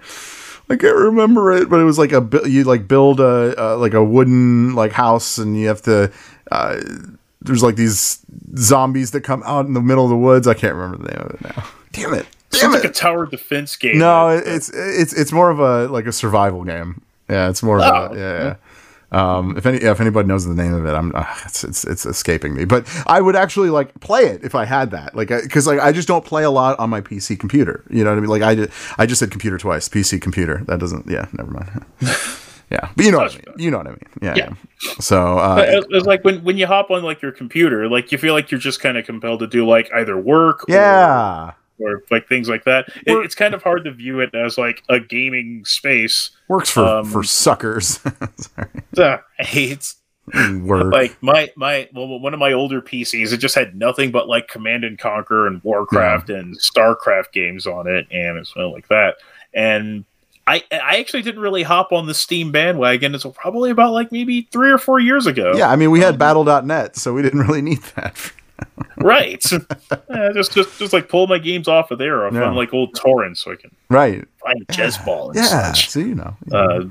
I 0.68 0.76
can't 0.76 0.94
remember 0.94 1.50
it, 1.52 1.70
but 1.70 1.80
it 1.80 1.84
was 1.84 1.98
like 1.98 2.12
a 2.12 2.28
you 2.44 2.64
like 2.64 2.86
build 2.86 3.20
a 3.20 3.54
uh, 3.58 3.76
like 3.78 3.94
a 3.94 4.04
wooden 4.04 4.74
like 4.74 4.92
house, 4.92 5.38
and 5.38 5.56
you 5.58 5.68
have 5.68 5.80
to. 5.82 6.12
Uh, 6.52 6.78
there's 7.40 7.62
like 7.62 7.76
these 7.76 8.18
zombies 8.58 9.12
that 9.12 9.22
come 9.22 9.42
out 9.46 9.64
in 9.64 9.72
the 9.72 9.80
middle 9.80 10.04
of 10.04 10.10
the 10.10 10.16
woods. 10.18 10.46
I 10.46 10.52
can't 10.52 10.74
remember 10.74 10.98
the 10.98 11.10
name 11.14 11.26
of 11.26 11.30
it 11.30 11.40
now. 11.40 11.64
Damn 11.92 12.12
it! 12.12 12.26
Damn 12.50 12.60
Sounds 12.60 12.74
it! 12.74 12.78
like 12.82 12.90
a 12.90 12.92
tower 12.92 13.24
defense 13.24 13.76
game 13.76 13.98
no, 13.98 14.28
it's 14.28 14.68
it's 14.68 15.14
it's 15.14 15.32
more 15.32 15.48
of 15.48 15.58
a 15.58 15.86
like 15.88 16.04
a 16.04 16.12
survival 16.12 16.64
game. 16.64 17.00
Yeah, 17.28 17.48
it's 17.50 17.62
more 17.62 17.78
of 17.78 17.84
Oh, 17.84 18.14
a 18.14 18.16
yeah. 18.18 18.44
yeah. 18.44 18.54
Um, 19.10 19.56
if 19.56 19.64
any 19.64 19.78
if 19.78 20.00
anybody 20.00 20.28
knows 20.28 20.44
the 20.44 20.54
name 20.54 20.74
of 20.74 20.84
it, 20.84 20.90
I'm 20.92 21.12
uh, 21.14 21.24
it's, 21.46 21.64
it's 21.64 21.84
it's 21.84 22.04
escaping 22.04 22.54
me. 22.54 22.66
But 22.66 22.86
I 23.06 23.22
would 23.22 23.36
actually 23.36 23.70
like 23.70 23.98
play 24.00 24.26
it 24.26 24.44
if 24.44 24.54
I 24.54 24.66
had 24.66 24.90
that, 24.90 25.14
like 25.16 25.28
because 25.28 25.66
like 25.66 25.80
I 25.80 25.92
just 25.92 26.06
don't 26.08 26.24
play 26.26 26.44
a 26.44 26.50
lot 26.50 26.78
on 26.78 26.90
my 26.90 27.00
PC 27.00 27.38
computer. 27.40 27.84
You 27.88 28.04
know 28.04 28.10
what 28.10 28.18
I 28.18 28.20
mean? 28.20 28.28
Like 28.30 28.42
I 28.42 28.54
did, 28.54 28.70
I 28.98 29.06
just 29.06 29.18
said 29.20 29.30
computer 29.30 29.56
twice. 29.56 29.88
PC 29.88 30.20
computer. 30.20 30.62
That 30.66 30.78
doesn't. 30.78 31.06
Yeah, 31.08 31.26
never 31.32 31.50
mind. 31.50 31.86
yeah, 32.70 32.90
but 32.94 33.04
you 33.06 33.10
know 33.10 33.18
what 33.18 33.32
I 33.32 33.36
mean. 33.36 33.44
You 33.56 33.70
know 33.70 33.78
what 33.78 33.86
I 33.86 33.90
mean. 33.90 33.98
Yeah. 34.20 34.34
Yeah. 34.36 34.48
yeah. 34.84 34.92
So 35.00 35.38
uh, 35.38 35.64
it's, 35.66 35.86
it's 35.90 36.06
like 36.06 36.22
when, 36.24 36.44
when 36.44 36.58
you 36.58 36.66
hop 36.66 36.90
on 36.90 37.02
like 37.02 37.22
your 37.22 37.32
computer, 37.32 37.88
like 37.88 38.12
you 38.12 38.18
feel 38.18 38.34
like 38.34 38.50
you're 38.50 38.60
just 38.60 38.80
kind 38.80 38.98
of 38.98 39.06
compelled 39.06 39.40
to 39.40 39.46
do 39.46 39.66
like 39.66 39.90
either 39.94 40.18
work, 40.18 40.66
yeah, 40.68 41.48
or, 41.48 41.54
or 41.80 42.02
like 42.10 42.28
things 42.28 42.48
like 42.48 42.64
that. 42.64 42.88
It, 43.06 43.12
it's 43.24 43.34
kind 43.34 43.54
of 43.54 43.62
hard 43.62 43.84
to 43.84 43.92
view 43.92 44.20
it 44.20 44.34
as 44.34 44.58
like 44.58 44.82
a 44.88 45.00
gaming 45.00 45.64
space. 45.64 46.30
works 46.48 46.70
for 46.70 46.84
Um, 46.84 47.06
for 47.06 47.22
suckers. 47.22 48.00
Sorry. 48.36 48.68
Uh, 48.98 49.18
it's 49.54 49.96
Word. 50.34 50.92
like 50.92 51.16
my 51.22 51.50
my 51.56 51.88
well, 51.94 52.20
one 52.20 52.34
of 52.34 52.40
my 52.40 52.52
older 52.52 52.82
PCs, 52.82 53.32
it 53.32 53.38
just 53.38 53.54
had 53.54 53.74
nothing 53.74 54.10
but 54.10 54.28
like 54.28 54.48
Command 54.48 54.84
and 54.84 54.98
Conquer 54.98 55.46
and 55.46 55.62
Warcraft 55.64 56.28
and 56.30 56.58
Starcraft 56.58 57.32
games 57.32 57.66
on 57.66 57.86
it, 57.86 58.06
and 58.10 58.36
it's 58.36 58.54
well 58.54 58.70
like 58.72 58.88
that. 58.88 59.14
And 59.54 60.04
I 60.46 60.62
I 60.70 60.98
actually 60.98 61.22
didn't 61.22 61.40
really 61.40 61.62
hop 61.62 61.92
on 61.92 62.06
the 62.06 62.12
Steam 62.14 62.52
bandwagon 62.52 63.14
until 63.14 63.32
probably 63.32 63.70
about 63.70 63.92
like 63.92 64.12
maybe 64.12 64.42
three 64.52 64.70
or 64.70 64.76
four 64.78 64.98
years 65.00 65.26
ago. 65.26 65.54
yeah, 65.56 65.70
I 65.70 65.76
mean, 65.76 65.90
we 65.90 66.00
had 66.00 66.18
Battle.net, 66.18 66.96
so 66.96 67.14
we 67.14 67.22
didn't 67.22 67.40
really 67.40 67.62
need 67.62 67.80
that. 67.96 68.32
right. 68.98 69.42
Yeah, 70.10 70.30
just 70.34 70.52
just 70.52 70.78
just 70.78 70.92
like 70.92 71.08
pull 71.08 71.26
my 71.26 71.38
games 71.38 71.68
off 71.68 71.90
of 71.90 71.98
there, 71.98 72.26
off 72.26 72.34
Yeah. 72.34 72.44
on 72.44 72.54
like 72.56 72.72
old 72.74 72.94
torrents, 72.94 73.44
so 73.44 73.52
I 73.52 73.56
can 73.56 73.70
Right. 73.88 74.24
find 74.44 74.66
JezzBall 74.68 75.28
and 75.28 75.36
Yeah. 75.36 75.42
such. 75.72 75.88
See, 75.90 76.00
you 76.00 76.14
know. 76.14 76.36
Uh, 76.52 76.84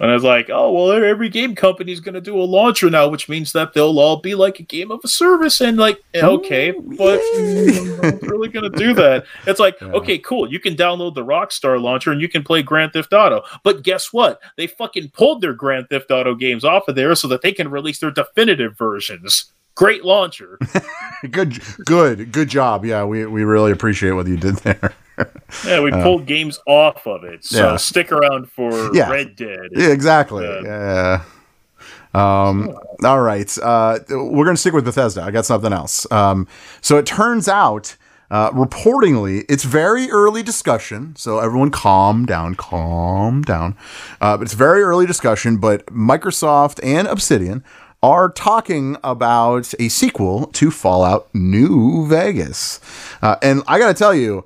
and 0.00 0.10
I 0.10 0.14
was 0.14 0.24
like, 0.24 0.50
oh, 0.52 0.72
well, 0.72 0.90
every 0.90 1.28
game 1.28 1.54
company's 1.54 2.00
going 2.00 2.14
to 2.14 2.20
do 2.20 2.36
a 2.36 2.42
launcher 2.42 2.90
now, 2.90 3.06
which 3.06 3.28
means 3.28 3.52
that 3.52 3.72
they'll 3.72 4.00
all 4.00 4.16
be 4.16 4.34
like 4.34 4.58
a 4.58 4.64
game 4.64 4.90
of 4.90 4.98
a 5.04 5.08
service. 5.08 5.60
And 5.60 5.76
like, 5.78 6.02
okay, 6.16 6.72
but 6.72 7.20
I'm 8.02 8.18
really 8.22 8.48
going 8.48 8.68
to 8.68 8.76
do 8.76 8.94
that. 8.94 9.24
It's 9.46 9.60
like, 9.60 9.80
okay, 9.82 10.18
cool. 10.18 10.50
You 10.50 10.58
can 10.58 10.74
download 10.74 11.14
the 11.14 11.24
Rockstar 11.24 11.80
launcher 11.80 12.10
and 12.10 12.20
you 12.20 12.28
can 12.28 12.42
play 12.42 12.62
Grand 12.64 12.94
Theft 12.94 13.12
Auto. 13.12 13.42
But 13.62 13.84
guess 13.84 14.12
what? 14.12 14.40
They 14.56 14.66
fucking 14.66 15.10
pulled 15.10 15.40
their 15.40 15.54
Grand 15.54 15.88
Theft 15.88 16.10
Auto 16.10 16.34
games 16.34 16.64
off 16.64 16.88
of 16.88 16.96
there 16.96 17.14
so 17.14 17.28
that 17.28 17.42
they 17.42 17.52
can 17.52 17.70
release 17.70 18.00
their 18.00 18.10
definitive 18.10 18.76
versions. 18.76 19.52
Great 19.74 20.04
launcher. 20.04 20.58
good, 21.30 21.60
good, 21.86 22.30
good 22.32 22.48
job. 22.48 22.84
Yeah, 22.84 23.04
we, 23.04 23.24
we 23.26 23.42
really 23.44 23.72
appreciate 23.72 24.12
what 24.12 24.26
you 24.26 24.36
did 24.36 24.56
there. 24.56 24.94
Yeah, 25.66 25.80
we 25.82 25.92
Uh, 25.92 26.02
pulled 26.02 26.24
games 26.26 26.58
off 26.66 27.06
of 27.06 27.22
it. 27.22 27.44
So 27.44 27.72
Yeah. 27.72 27.76
stick 27.76 28.10
around 28.10 28.50
for 28.50 28.72
Yeah. 28.96 29.10
Red 29.10 29.36
Dead. 29.36 29.68
Yeah, 29.70 29.88
exactly. 29.88 30.44
Uh, 30.46 30.62
yeah. 30.62 31.22
Um, 32.14 32.72
all 33.04 33.20
right. 33.20 33.56
Uh, 33.58 33.98
we're 34.08 34.44
going 34.44 34.56
to 34.56 34.60
stick 34.60 34.72
with 34.72 34.84
Bethesda. 34.86 35.22
I 35.22 35.30
got 35.30 35.44
something 35.44 35.72
else. 35.72 36.10
Um, 36.10 36.48
so 36.80 36.96
it 36.96 37.04
turns 37.06 37.46
out, 37.46 37.96
uh, 38.30 38.50
reportingly, 38.52 39.44
it's 39.50 39.64
very 39.64 40.10
early 40.10 40.42
discussion. 40.42 41.14
So 41.16 41.38
everyone 41.38 41.70
calm 41.70 42.24
down, 42.24 42.54
calm 42.54 43.42
down. 43.42 43.76
Uh, 44.20 44.38
but 44.38 44.44
it's 44.44 44.54
very 44.54 44.82
early 44.82 45.06
discussion, 45.06 45.58
but 45.58 45.84
Microsoft 45.86 46.80
and 46.82 47.06
Obsidian 47.06 47.62
are 48.02 48.28
talking 48.28 48.96
about 49.04 49.72
a 49.78 49.88
sequel 49.88 50.46
to 50.48 50.70
Fallout 50.70 51.28
New 51.32 52.06
Vegas. 52.08 52.80
Uh, 53.22 53.36
and 53.42 53.62
I 53.68 53.78
got 53.78 53.88
to 53.88 53.94
tell 53.94 54.14
you, 54.14 54.44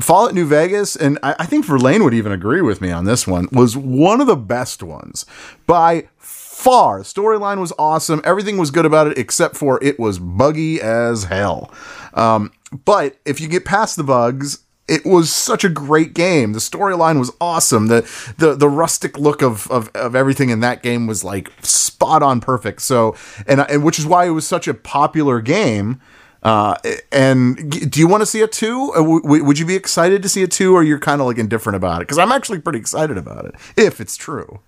Fallout 0.00 0.34
New 0.34 0.46
Vegas, 0.46 0.96
and 0.96 1.18
I, 1.22 1.36
I 1.40 1.46
think 1.46 1.64
Verlaine 1.64 2.02
would 2.04 2.14
even 2.14 2.32
agree 2.32 2.60
with 2.60 2.80
me 2.80 2.90
on 2.90 3.04
this 3.04 3.26
one, 3.26 3.48
was 3.52 3.76
one 3.76 4.20
of 4.20 4.26
the 4.26 4.36
best 4.36 4.82
ones 4.82 5.24
by 5.66 6.08
far. 6.18 7.00
Storyline 7.00 7.60
was 7.60 7.72
awesome. 7.78 8.20
Everything 8.24 8.56
was 8.56 8.70
good 8.70 8.86
about 8.86 9.06
it, 9.06 9.18
except 9.18 9.56
for 9.56 9.82
it 9.82 9.98
was 9.98 10.18
buggy 10.18 10.80
as 10.80 11.24
hell. 11.24 11.72
Um, 12.14 12.52
but 12.84 13.18
if 13.24 13.40
you 13.40 13.48
get 13.48 13.64
past 13.64 13.96
the 13.96 14.02
bugs, 14.02 14.63
it 14.86 15.04
was 15.04 15.32
such 15.32 15.64
a 15.64 15.68
great 15.68 16.14
game. 16.14 16.52
The 16.52 16.58
storyline 16.58 17.18
was 17.18 17.32
awesome. 17.40 17.86
The 17.86 18.02
the 18.38 18.54
the 18.54 18.68
rustic 18.68 19.18
look 19.18 19.42
of, 19.42 19.70
of 19.70 19.88
of 19.94 20.14
everything 20.14 20.50
in 20.50 20.60
that 20.60 20.82
game 20.82 21.06
was 21.06 21.24
like 21.24 21.50
spot 21.62 22.22
on 22.22 22.40
perfect. 22.40 22.82
So 22.82 23.16
and 23.46 23.60
and 23.60 23.82
which 23.84 23.98
is 23.98 24.06
why 24.06 24.26
it 24.26 24.30
was 24.30 24.46
such 24.46 24.68
a 24.68 24.74
popular 24.74 25.40
game. 25.40 26.00
Uh, 26.42 26.76
and 27.10 27.90
do 27.90 27.98
you 27.98 28.06
want 28.06 28.20
to 28.20 28.26
see 28.26 28.42
it 28.42 28.52
too? 28.52 28.92
Uh, 28.94 29.02
would 29.02 29.58
you 29.58 29.64
be 29.64 29.74
excited 29.74 30.22
to 30.22 30.28
see 30.28 30.42
it 30.42 30.50
too, 30.50 30.74
or 30.74 30.82
you're 30.82 30.98
kind 30.98 31.22
of 31.22 31.26
like 31.26 31.38
indifferent 31.38 31.74
about 31.74 32.02
it? 32.02 32.04
Because 32.06 32.18
I'm 32.18 32.32
actually 32.32 32.60
pretty 32.60 32.78
excited 32.78 33.16
about 33.16 33.46
it 33.46 33.54
if 33.78 33.98
it's 33.98 34.14
true. 34.14 34.60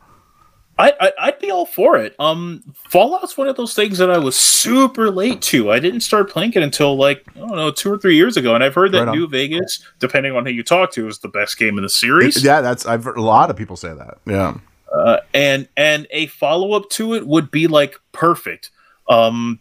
I, 0.79 0.93
I 1.01 1.13
I'd 1.19 1.39
be 1.39 1.51
all 1.51 1.65
for 1.65 1.97
it. 1.97 2.15
Um, 2.19 2.63
Fallout's 2.91 3.37
one 3.39 3.49
of 3.49 3.57
those 3.57 3.75
things 3.75 3.99
that 3.99 4.11
I 4.11 4.19
was 4.19 4.37
super 4.37 5.11
late 5.11 5.41
to. 5.43 5.71
I 5.71 5.79
didn't 5.79 6.01
start 6.01 6.31
playing 6.31 6.53
it 6.53 6.63
until 6.63 6.97
like 6.97 7.25
I 7.35 7.39
don't 7.39 7.57
know 7.57 7.71
two 7.71 7.93
or 7.93 7.99
three 7.99 8.17
years 8.17 8.37
ago, 8.37 8.55
and 8.55 8.63
I've 8.63 8.75
heard 8.75 8.93
that 8.93 9.07
Right. 9.07 9.17
New 9.17 9.27
Vegas, 9.27 9.83
depending 10.01 10.37
on 10.37 10.45
who 10.45 10.53
you 10.53 10.63
talk 10.63 10.93
to, 10.93 11.09
is 11.09 11.21
the 11.21 11.29
best 11.29 11.59
game 11.59 11.79
in 11.79 11.83
the 11.83 11.89
series. 11.89 12.45
Yeah, 12.45 12.61
that's 12.61 12.85
I've 12.85 13.05
heard 13.05 13.17
a 13.17 13.23
lot 13.23 13.49
of 13.51 13.57
people 13.57 13.77
say 13.77 13.95
that. 13.95 14.19
Yeah, 14.27 14.59
uh, 14.93 15.19
and 15.33 15.67
and 15.77 16.07
a 16.11 16.27
follow 16.27 16.73
up 16.73 16.91
to 16.91 17.15
it 17.15 17.27
would 17.27 17.51
be 17.51 17.69
like 17.69 17.99
perfect. 18.13 18.71
Um, 19.09 19.61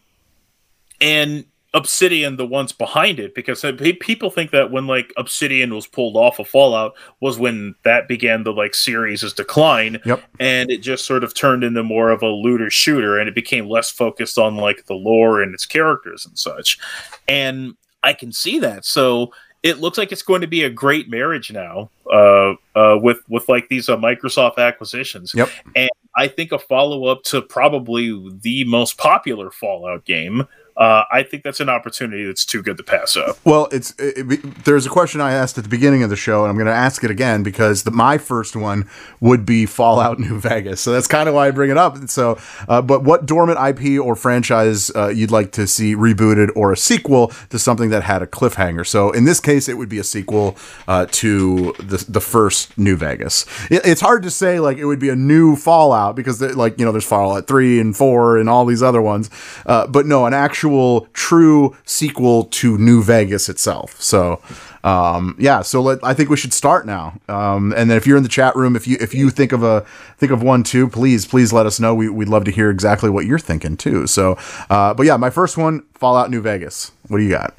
and 1.00 1.46
Obsidian, 1.76 2.38
the 2.38 2.48
ones 2.48 2.72
behind 2.72 3.20
it, 3.20 3.36
because 3.36 3.64
uh, 3.64 3.74
people 4.00 4.32
think 4.32 4.52
that 4.52 4.72
when 4.72 4.88
like 4.88 5.12
Obsidian 5.18 5.76
was 5.76 5.86
pulled 5.86 6.16
off 6.16 6.40
of 6.40 6.48
Fallout 6.48 6.94
was 7.20 7.38
when 7.38 7.76
that 7.84 8.08
began 8.08 8.44
the 8.44 8.54
like 8.54 8.74
series' 8.74 9.34
decline. 9.34 10.00
Yep. 10.06 10.24
And 10.40 10.72
it 10.72 10.78
just 10.78 11.06
sort 11.06 11.26
of 11.26 11.36
turned 11.36 11.66
into 11.66 11.84
more 11.84 12.12
of 12.12 12.24
a 12.24 12.28
looter 12.28 12.70
shooter, 12.70 13.20
and 13.20 13.28
it 13.28 13.36
became 13.36 13.68
less 13.68 13.92
focused 13.92 14.38
on 14.38 14.56
like 14.56 14.86
the 14.86 14.94
lore 14.94 15.42
and 15.42 15.54
its 15.54 15.66
characters 15.66 16.26
and 16.26 16.40
such. 16.40 16.80
And 17.28 17.76
I 18.02 18.14
can 18.14 18.32
see 18.32 18.58
that. 18.60 18.86
So 18.86 19.34
it 19.62 19.80
looks 19.80 19.98
like 19.98 20.14
it's 20.14 20.22
going 20.22 20.42
to 20.42 20.48
be 20.48 20.64
a 20.64 20.70
great 20.70 21.10
marriage 21.10 21.52
now 21.52 21.90
uh, 22.10 22.54
uh, 22.74 22.98
with 23.02 23.20
with 23.28 23.50
like 23.50 23.68
these 23.68 23.90
uh, 23.90 23.98
Microsoft 23.98 24.60
acquisitions. 24.60 25.34
Yep. 25.36 25.50
And 25.76 25.90
I 26.16 26.30
think 26.30 26.54
a 26.54 26.60
follow 26.60 27.08
up 27.08 27.24
to 27.24 27.42
probably 27.42 28.32
the 28.42 28.64
most 28.64 28.98
popular 28.98 29.52
Fallout 29.52 30.06
game. 30.06 30.48
Uh, 30.78 31.04
I 31.12 31.24
think 31.24 31.44
that's 31.44 31.62
an 31.62 31.70
opportunity 31.70 32.26
that's 32.26 32.44
too 32.46 32.62
good 32.62 32.76
to 32.78 32.84
pass 32.84 33.16
up. 33.16 33.38
Well, 33.46 33.70
it's 33.72 33.92
it, 33.98 34.30
it- 34.32 34.66
there's 34.66 34.86
a 34.86 34.90
question 34.90 35.22
I 35.22 35.32
asked 35.32 35.58
at 35.58 35.64
the 35.64 35.70
beginning 35.70 36.04
of 36.04 36.10
the 36.10 36.16
show, 36.16 36.44
and 36.44 36.50
I'm 36.50 36.56
going 36.58 36.68
to 36.68 36.74
ask 36.74 37.04
it 37.04 37.12
again 37.12 37.44
because 37.44 37.84
the, 37.84 37.92
my 37.92 38.18
first 38.18 38.56
one 38.56 38.90
would 39.22 39.46
be 39.46 39.66
Fallout 39.66 40.20
New 40.20 40.40
Vegas. 40.40 40.82
So 40.82 40.92
that's 40.92 41.08
kind 41.08 41.30
of 41.30 41.36
why 41.36 41.48
I 41.48 41.52
bring 41.52 41.72
it 41.72 41.78
up. 41.78 41.98
So, 42.10 42.38
uh, 42.68 42.82
but 42.82 43.04
what 43.04 43.26
dormant 43.26 43.58
IP 43.60 44.02
or 44.04 44.16
franchise 44.16 44.92
uh, 44.96 45.08
you'd 45.10 45.32
like 45.32 45.52
to 45.54 45.66
see 45.68 45.96
rebooted 45.96 46.50
or 46.56 46.74
a 46.74 46.78
sequel 46.78 47.28
to 47.52 47.58
something 47.60 47.90
that 47.92 48.04
had 48.04 48.22
a 48.22 48.28
cliffhanger? 48.28 48.86
So 48.86 49.12
in 49.12 49.24
this 49.24 49.40
case, 49.40 49.70
it 49.70 49.78
would 49.78 49.90
be 49.90 50.00
a 50.00 50.04
sequel 50.04 50.58
uh, 50.88 51.06
to 51.12 51.74
the 51.80 52.04
the 52.10 52.20
first 52.22 52.78
New 52.78 52.98
Vegas. 52.98 53.46
It, 53.72 53.82
it's 53.86 54.02
hard 54.02 54.24
to 54.24 54.30
say 54.32 54.60
like 54.60 54.78
it 54.78 54.86
would 54.86 55.00
be 55.00 55.10
a 55.10 55.16
new 55.16 55.56
Fallout 55.56 56.16
because 56.18 56.42
like 56.42 56.78
you 56.80 56.86
know 56.86 56.92
there's 56.92 57.06
Fallout 57.08 57.48
three 57.48 57.80
and 57.80 57.96
four 57.96 58.38
and 58.38 58.50
all 58.50 58.66
these 58.66 58.84
other 58.84 59.02
ones, 59.02 59.30
uh, 59.66 59.88
but 59.88 60.06
no, 60.06 60.26
an 60.26 60.34
actual 60.34 60.65
true 61.14 61.76
sequel 61.86 62.46
to 62.46 62.78
New 62.78 63.04
Vegas 63.04 63.50
itself. 63.50 64.02
So, 64.02 64.42
um, 64.84 65.36
yeah, 65.40 65.62
so 65.62 65.82
let, 65.82 66.00
I 66.04 66.14
think 66.14 66.30
we 66.30 66.38
should 66.38 66.54
start 66.54 66.86
now. 66.86 67.20
Um, 67.28 67.74
and 67.76 67.90
then 67.90 67.98
if 67.98 68.06
you're 68.08 68.18
in 68.18 68.24
the 68.24 68.30
chat 68.30 68.56
room, 68.56 68.76
if 68.76 68.88
you 68.88 68.98
if 69.00 69.14
you 69.14 69.30
think 69.30 69.52
of 69.52 69.64
a 69.64 69.82
think 70.18 70.32
of 70.32 70.42
one 70.44 70.64
too, 70.64 70.88
please 70.88 71.26
please 71.26 71.52
let 71.54 71.66
us 71.66 71.80
know. 71.80 71.94
We, 71.96 72.10
we'd 72.10 72.28
love 72.30 72.44
to 72.46 72.52
hear 72.52 72.70
exactly 72.70 73.10
what 73.10 73.26
you're 73.26 73.40
thinking 73.40 73.78
too. 73.78 74.08
So, 74.08 74.38
uh, 74.70 74.94
but 74.94 75.06
yeah, 75.06 75.18
my 75.18 75.30
first 75.30 75.58
one, 75.58 75.84
Fallout 75.94 76.30
New 76.30 76.42
Vegas. 76.42 76.92
What 77.08 77.18
do 77.18 77.24
you 77.24 77.30
got? 77.32 77.58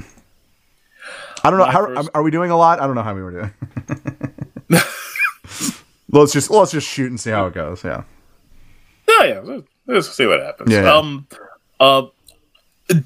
I 1.44 1.50
don't 1.50 1.59
know. 1.59 1.66
My 1.66 1.72
How, 1.72 1.86
first- 1.86 2.11
are 2.14 2.22
we 2.22 2.30
doing 2.30 2.50
a 2.50 2.57
lot? 2.57 2.80
I 2.80 2.86
don't 2.86 2.94
know 2.96 3.02
how 3.02 3.14
we 3.14 3.22
were 3.22 3.30
doing. 3.30 3.50
let's 6.11 6.32
just 6.32 6.50
let's 6.50 6.72
just 6.72 6.88
shoot 6.88 7.11
and 7.11 7.20
see 7.20 7.30
how 7.30 7.46
it 7.46 7.54
goes. 7.54 7.84
Yeah. 7.84 8.02
Oh 9.09 9.24
yeah, 9.24 9.40
let's- 9.86 10.09
see 10.14 10.26
what 10.26 10.40
happens. 10.40 10.72
Yeah. 10.72 10.92
Um, 10.92 11.26
uh, 11.78 12.07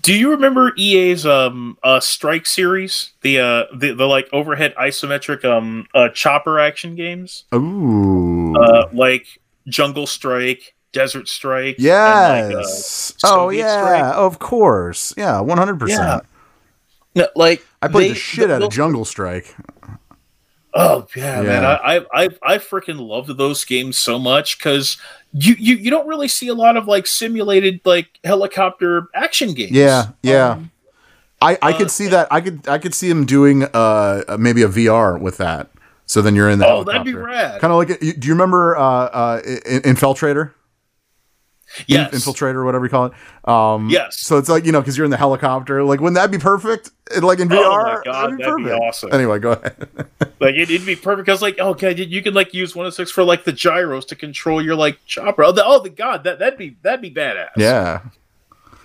do 0.03 0.13
you 0.15 0.31
remember 0.31 0.73
EA's 0.77 1.25
um 1.25 1.79
uh 1.83 2.01
Strike 2.01 2.47
series, 2.47 3.11
the 3.23 3.39
uh 3.41 3.65
the, 3.77 3.95
the 3.95 4.07
like 4.07 4.29
overhead 4.33 4.75
isometric 4.77 5.45
um 5.45 5.87
uh 5.95 6.09
chopper 6.11 6.59
action 6.59 6.95
games, 6.97 7.45
Ooh. 7.55 8.55
uh 8.57 8.89
like 8.93 9.27
Jungle 9.69 10.07
Strike, 10.07 10.75
Desert 10.93 11.29
Strike, 11.29 11.77
and, 11.79 11.85
yes. 11.85 13.15
like, 13.23 13.33
uh, 13.33 13.37
oh 13.37 13.49
yeah. 13.51 13.83
Strike? 13.85 14.15
Of 14.17 14.39
course. 14.39 15.15
Yeah. 15.17 15.41
One 15.41 15.59
hundred 15.59 15.75
Yeah. 15.89 15.97
percent. 15.97 16.23
No, 17.15 17.29
like 17.35 17.65
I 17.83 17.89
played 17.89 18.11
they- 18.11 18.15
the 18.15 18.19
shit 18.19 18.51
out 18.51 18.63
of 18.63 18.71
Jungle 18.71 19.05
Strike. 19.05 19.55
Oh 20.73 21.07
yeah, 21.17 21.43
man! 21.43 21.63
Yeah. 21.63 21.69
I 21.71 21.97
I 21.97 22.05
I, 22.13 22.29
I 22.43 22.59
freaking 22.59 23.01
loved 23.01 23.37
those 23.37 23.65
games 23.65 23.99
so 23.99 24.19
much 24.19 24.59
because 24.59 24.99
you, 25.33 25.55
you 25.59 25.75
you 25.77 25.91
don't 25.91 26.07
really 26.07 26.29
see 26.29 26.49
a 26.49 26.55
lot 26.55 26.77
of 26.77 26.87
like 26.87 27.07
simulated 27.07 27.81
like 27.85 28.07
helicopter 28.25 29.09
action 29.15 29.53
games. 29.55 29.73
Yeah, 29.73 30.11
yeah. 30.23 30.51
Um, 30.53 30.71
I, 31.43 31.59
I 31.63 31.73
uh, 31.73 31.79
could 31.79 31.91
see 31.91 32.07
that. 32.09 32.29
I 32.31 32.41
could 32.41 32.69
I 32.69 32.79
could 32.79 32.95
see 32.95 33.09
him 33.11 33.25
doing 33.27 33.65
uh 33.75 34.37
maybe 34.39 34.63
a 34.63 34.69
VR 34.69 35.21
with 35.21 35.39
that. 35.39 35.71
So 36.07 36.23
then 36.23 36.35
you're 36.35 36.51
in 36.51 36.59
the 36.59 36.67
Oh, 36.67 36.85
that'd 36.85 37.05
be 37.05 37.13
helicopter. 37.13 37.35
rad. 37.37 37.61
Kind 37.61 37.73
of 37.73 37.79
like 37.79 38.01
do 38.21 38.29
you 38.29 38.35
remember 38.35 38.77
uh 38.77 38.83
uh 38.83 39.41
In- 39.47 39.83
Infiltrator? 39.83 40.53
Yes. 41.87 42.13
Infiltrator, 42.15 42.55
or 42.55 42.65
whatever 42.65 42.85
you 42.85 42.91
call 42.91 43.07
it. 43.07 43.13
Um, 43.49 43.89
Yes. 43.89 44.21
So 44.21 44.39
it's 44.39 44.49
like 44.49 44.65
you 44.65 44.73
know 44.73 44.81
because 44.81 44.97
you're 44.97 45.05
in 45.05 45.11
the 45.11 45.17
helicopter. 45.17 45.83
Like 45.85 46.01
wouldn't 46.01 46.17
that 46.17 46.31
be 46.31 46.39
perfect? 46.39 46.91
Like 47.21 47.41
in 47.41 47.49
VR, 47.49 47.57
Oh 47.57 47.83
my 47.83 48.01
God, 48.05 48.39
that'd 48.39 48.57
be 48.65 48.71
awesome. 48.71 49.13
Anyway, 49.13 49.39
go 49.39 49.53
ahead. 49.53 49.89
Like 50.41 50.55
it, 50.55 50.71
it'd 50.71 50.87
be 50.87 50.97
perfect 50.97 51.27
because 51.27 51.43
like 51.43 51.59
okay, 51.59 51.95
you, 51.95 52.05
you 52.05 52.23
can 52.23 52.33
like 52.33 52.55
use 52.55 52.75
one 52.75 52.87
of 52.87 52.95
six 52.95 53.11
for 53.11 53.23
like 53.23 53.45
the 53.45 53.53
gyros 53.53 54.07
to 54.07 54.17
control 54.17 54.65
your 54.65 54.75
like 54.75 54.99
chopper. 55.05 55.45
Oh, 55.45 55.53
the, 55.53 55.63
oh, 55.63 55.83
the 55.83 55.91
god, 55.91 56.25
that 56.25 56.39
that'd 56.39 56.59
be 56.59 56.79
that'd 56.83 57.03
be 57.03 57.11
badass. 57.11 57.51
yeah, 57.57 58.01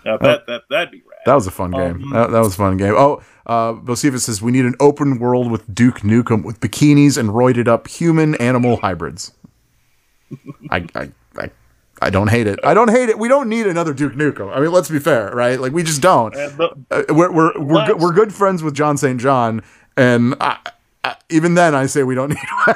Uh, 0.06 0.18
that 0.18 0.46
that 0.48 0.64
that'd 0.70 0.92
be 0.92 0.98
rad. 0.98 1.20
that 1.26 1.34
was 1.34 1.48
a 1.48 1.52
fun 1.52 1.72
game. 1.72 2.04
Um, 2.04 2.10
that, 2.12 2.32
that 2.32 2.40
was 2.40 2.56
a 2.56 2.58
fun 2.58 2.76
game. 2.76 2.94
Oh, 2.98 3.22
uh, 3.46 3.96
says 3.96 4.42
we 4.42 4.52
need 4.52 4.66
an 4.66 4.76
open 4.80 5.18
world 5.18 5.50
with 5.50 5.74
Duke 5.74 6.00
Nukem 6.00 6.44
with 6.44 6.60
bikinis 6.60 7.18
and 7.18 7.30
roided 7.30 7.68
up 7.70 7.88
human 7.88 8.36
animal 8.36 8.78
hybrids. 8.78 9.32
I, 10.70 10.86
I, 10.96 11.12
I, 11.38 11.52
I 12.02 12.10
don't 12.10 12.28
hate 12.30 12.46
it. 12.48 12.60
I 12.64 12.74
don't 12.74 12.90
hate 12.90 13.10
it. 13.10 13.18
We 13.18 13.28
don't 13.28 13.48
need 13.48 13.68
another 13.68 13.94
Duke 13.94 14.14
Nukem. 14.14 14.54
I 14.56 14.60
mean, 14.60 14.72
let's 14.72 14.90
be 14.90 15.00
fair, 15.00 15.32
right? 15.34 15.60
Like 15.60 15.72
we 15.72 15.82
just 15.84 16.02
don't. 16.02 16.36
Uh, 16.36 16.50
we're 17.10 17.32
we're 17.32 17.32
we're, 17.32 17.74
Let's- 17.76 17.92
good, 17.92 18.00
we're 18.02 18.14
good 18.14 18.34
friends 18.34 18.62
with 18.64 18.74
John 18.74 18.98
St. 18.98 19.20
John, 19.20 19.62
and 19.96 20.36
I, 20.42 20.58
I, 21.04 21.16
even 21.30 21.54
then, 21.56 21.74
I 21.74 21.86
say 21.86 22.04
we 22.04 22.16
don't 22.16 22.30
need. 22.30 22.38
one. 22.66 22.76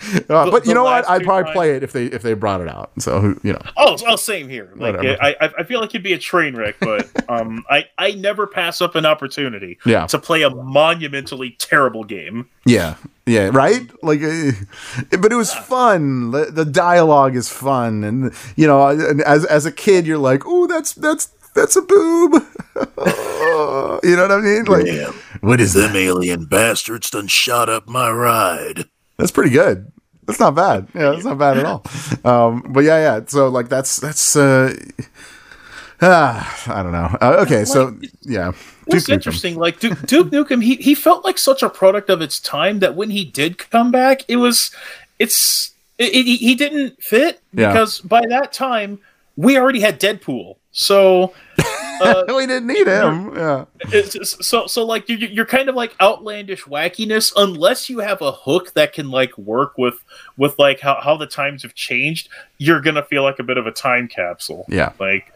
uh, 0.28 0.50
but 0.50 0.66
you 0.66 0.74
know 0.74 0.84
what? 0.84 1.08
I'd 1.08 1.22
probably 1.24 1.44
times- 1.44 1.54
play 1.54 1.76
it 1.76 1.82
if 1.82 1.92
they 1.92 2.06
if 2.06 2.22
they 2.22 2.34
brought 2.34 2.60
it 2.60 2.68
out. 2.68 2.90
So 2.98 3.34
you 3.42 3.52
know? 3.52 3.62
Oh, 3.76 3.96
oh, 4.06 4.16
same 4.16 4.48
here. 4.48 4.70
Like 4.76 4.96
Whatever. 4.96 5.22
I, 5.22 5.36
I, 5.40 5.50
I 5.58 5.62
feel 5.64 5.80
like 5.80 5.90
it'd 5.90 6.02
be 6.02 6.12
a 6.12 6.18
train 6.18 6.54
wreck, 6.56 6.76
but 6.80 7.08
um, 7.30 7.64
I, 7.70 7.86
I 7.98 8.12
never 8.12 8.46
pass 8.46 8.80
up 8.80 8.94
an 8.94 9.06
opportunity 9.06 9.78
Yeah. 9.86 10.06
to 10.06 10.18
play 10.18 10.42
a 10.42 10.50
monumentally 10.50 11.50
terrible 11.58 12.04
game. 12.04 12.48
Yeah, 12.64 12.96
yeah, 13.26 13.50
right. 13.52 13.90
Like, 14.02 14.22
uh, 14.22 14.52
but 15.20 15.32
it 15.32 15.36
was 15.36 15.52
fun. 15.54 16.30
The, 16.32 16.46
the 16.46 16.64
dialogue 16.64 17.36
is 17.36 17.48
fun, 17.48 18.04
and 18.04 18.32
you 18.56 18.66
know, 18.66 18.88
and 18.88 19.20
as 19.22 19.44
as 19.44 19.66
a 19.66 19.72
kid, 19.72 20.06
you're 20.06 20.18
like, 20.18 20.42
"Oh, 20.46 20.66
that's 20.66 20.92
that's 20.92 21.26
that's 21.54 21.76
a 21.76 21.82
boob." 21.82 22.42
you 22.76 24.16
know 24.16 24.22
what 24.22 24.32
I 24.32 24.40
mean? 24.40 24.64
Like, 24.64 25.14
what 25.40 25.60
is 25.60 25.74
that? 25.74 25.88
Them 25.88 25.96
alien 25.96 26.44
bastards 26.46 27.10
done 27.10 27.26
shot 27.28 27.68
up 27.68 27.88
my 27.88 28.10
ride. 28.10 28.84
That's 29.18 29.30
pretty 29.30 29.50
good. 29.50 29.90
That's 30.26 30.40
not 30.40 30.54
bad. 30.54 30.88
Yeah, 30.94 31.10
that's 31.12 31.24
not 31.24 31.38
bad 31.38 31.58
at 31.58 31.64
all. 31.64 31.84
Um, 32.24 32.64
but 32.70 32.82
yeah, 32.84 32.98
yeah. 33.18 33.20
So 33.26 33.48
like, 33.48 33.68
that's 33.68 33.96
that's. 33.96 34.34
uh 34.36 34.74
Ah, 36.02 36.62
I 36.74 36.82
don't 36.82 36.92
know. 36.92 37.16
Uh, 37.22 37.42
okay, 37.46 37.64
so 37.64 37.96
yeah, 38.22 38.52
What's 38.84 39.08
interesting, 39.08 39.56
like 39.56 39.80
Duke, 39.80 40.02
Duke 40.02 40.28
Nukem, 40.30 40.62
he, 40.62 40.76
he 40.76 40.94
felt 40.94 41.24
like 41.24 41.38
such 41.38 41.62
a 41.62 41.70
product 41.70 42.10
of 42.10 42.20
its 42.20 42.38
time 42.38 42.80
that 42.80 42.94
when 42.94 43.08
he 43.10 43.24
did 43.24 43.56
come 43.56 43.90
back, 43.90 44.20
it 44.28 44.36
was, 44.36 44.70
it's, 45.18 45.72
it, 45.96 46.14
it- 46.14 46.36
he 46.36 46.54
didn't 46.54 47.02
fit 47.02 47.40
Yeah. 47.54 47.68
because 47.72 48.00
by 48.02 48.22
that 48.28 48.52
time 48.52 48.98
we 49.36 49.56
already 49.56 49.80
had 49.80 49.98
Deadpool. 49.98 50.56
So, 50.78 51.32
uh, 52.02 52.24
we 52.28 52.46
didn't 52.46 52.66
need 52.66 52.86
him. 52.86 53.34
Yeah, 53.34 53.64
it's, 53.80 54.14
it's- 54.14 54.46
so 54.46 54.66
so 54.66 54.84
like 54.84 55.08
you 55.08 55.16
you're 55.16 55.46
kind 55.46 55.70
of 55.70 55.74
like 55.74 55.94
outlandish 56.00 56.64
wackiness 56.64 57.32
unless 57.34 57.88
you 57.88 58.00
have 58.00 58.20
a 58.20 58.30
hook 58.30 58.74
that 58.74 58.92
can 58.92 59.10
like 59.10 59.36
work 59.38 59.78
with 59.78 60.04
with 60.36 60.58
like 60.58 60.80
how, 60.80 61.00
how 61.02 61.16
the 61.16 61.26
times 61.26 61.62
have 61.62 61.74
changed 61.74 62.28
you're 62.58 62.82
gonna 62.82 63.02
feel 63.02 63.22
like 63.22 63.38
a 63.38 63.42
bit 63.42 63.56
of 63.56 63.66
a 63.66 63.72
time 63.72 64.06
capsule 64.06 64.66
yeah. 64.68 64.92
like 65.00 65.32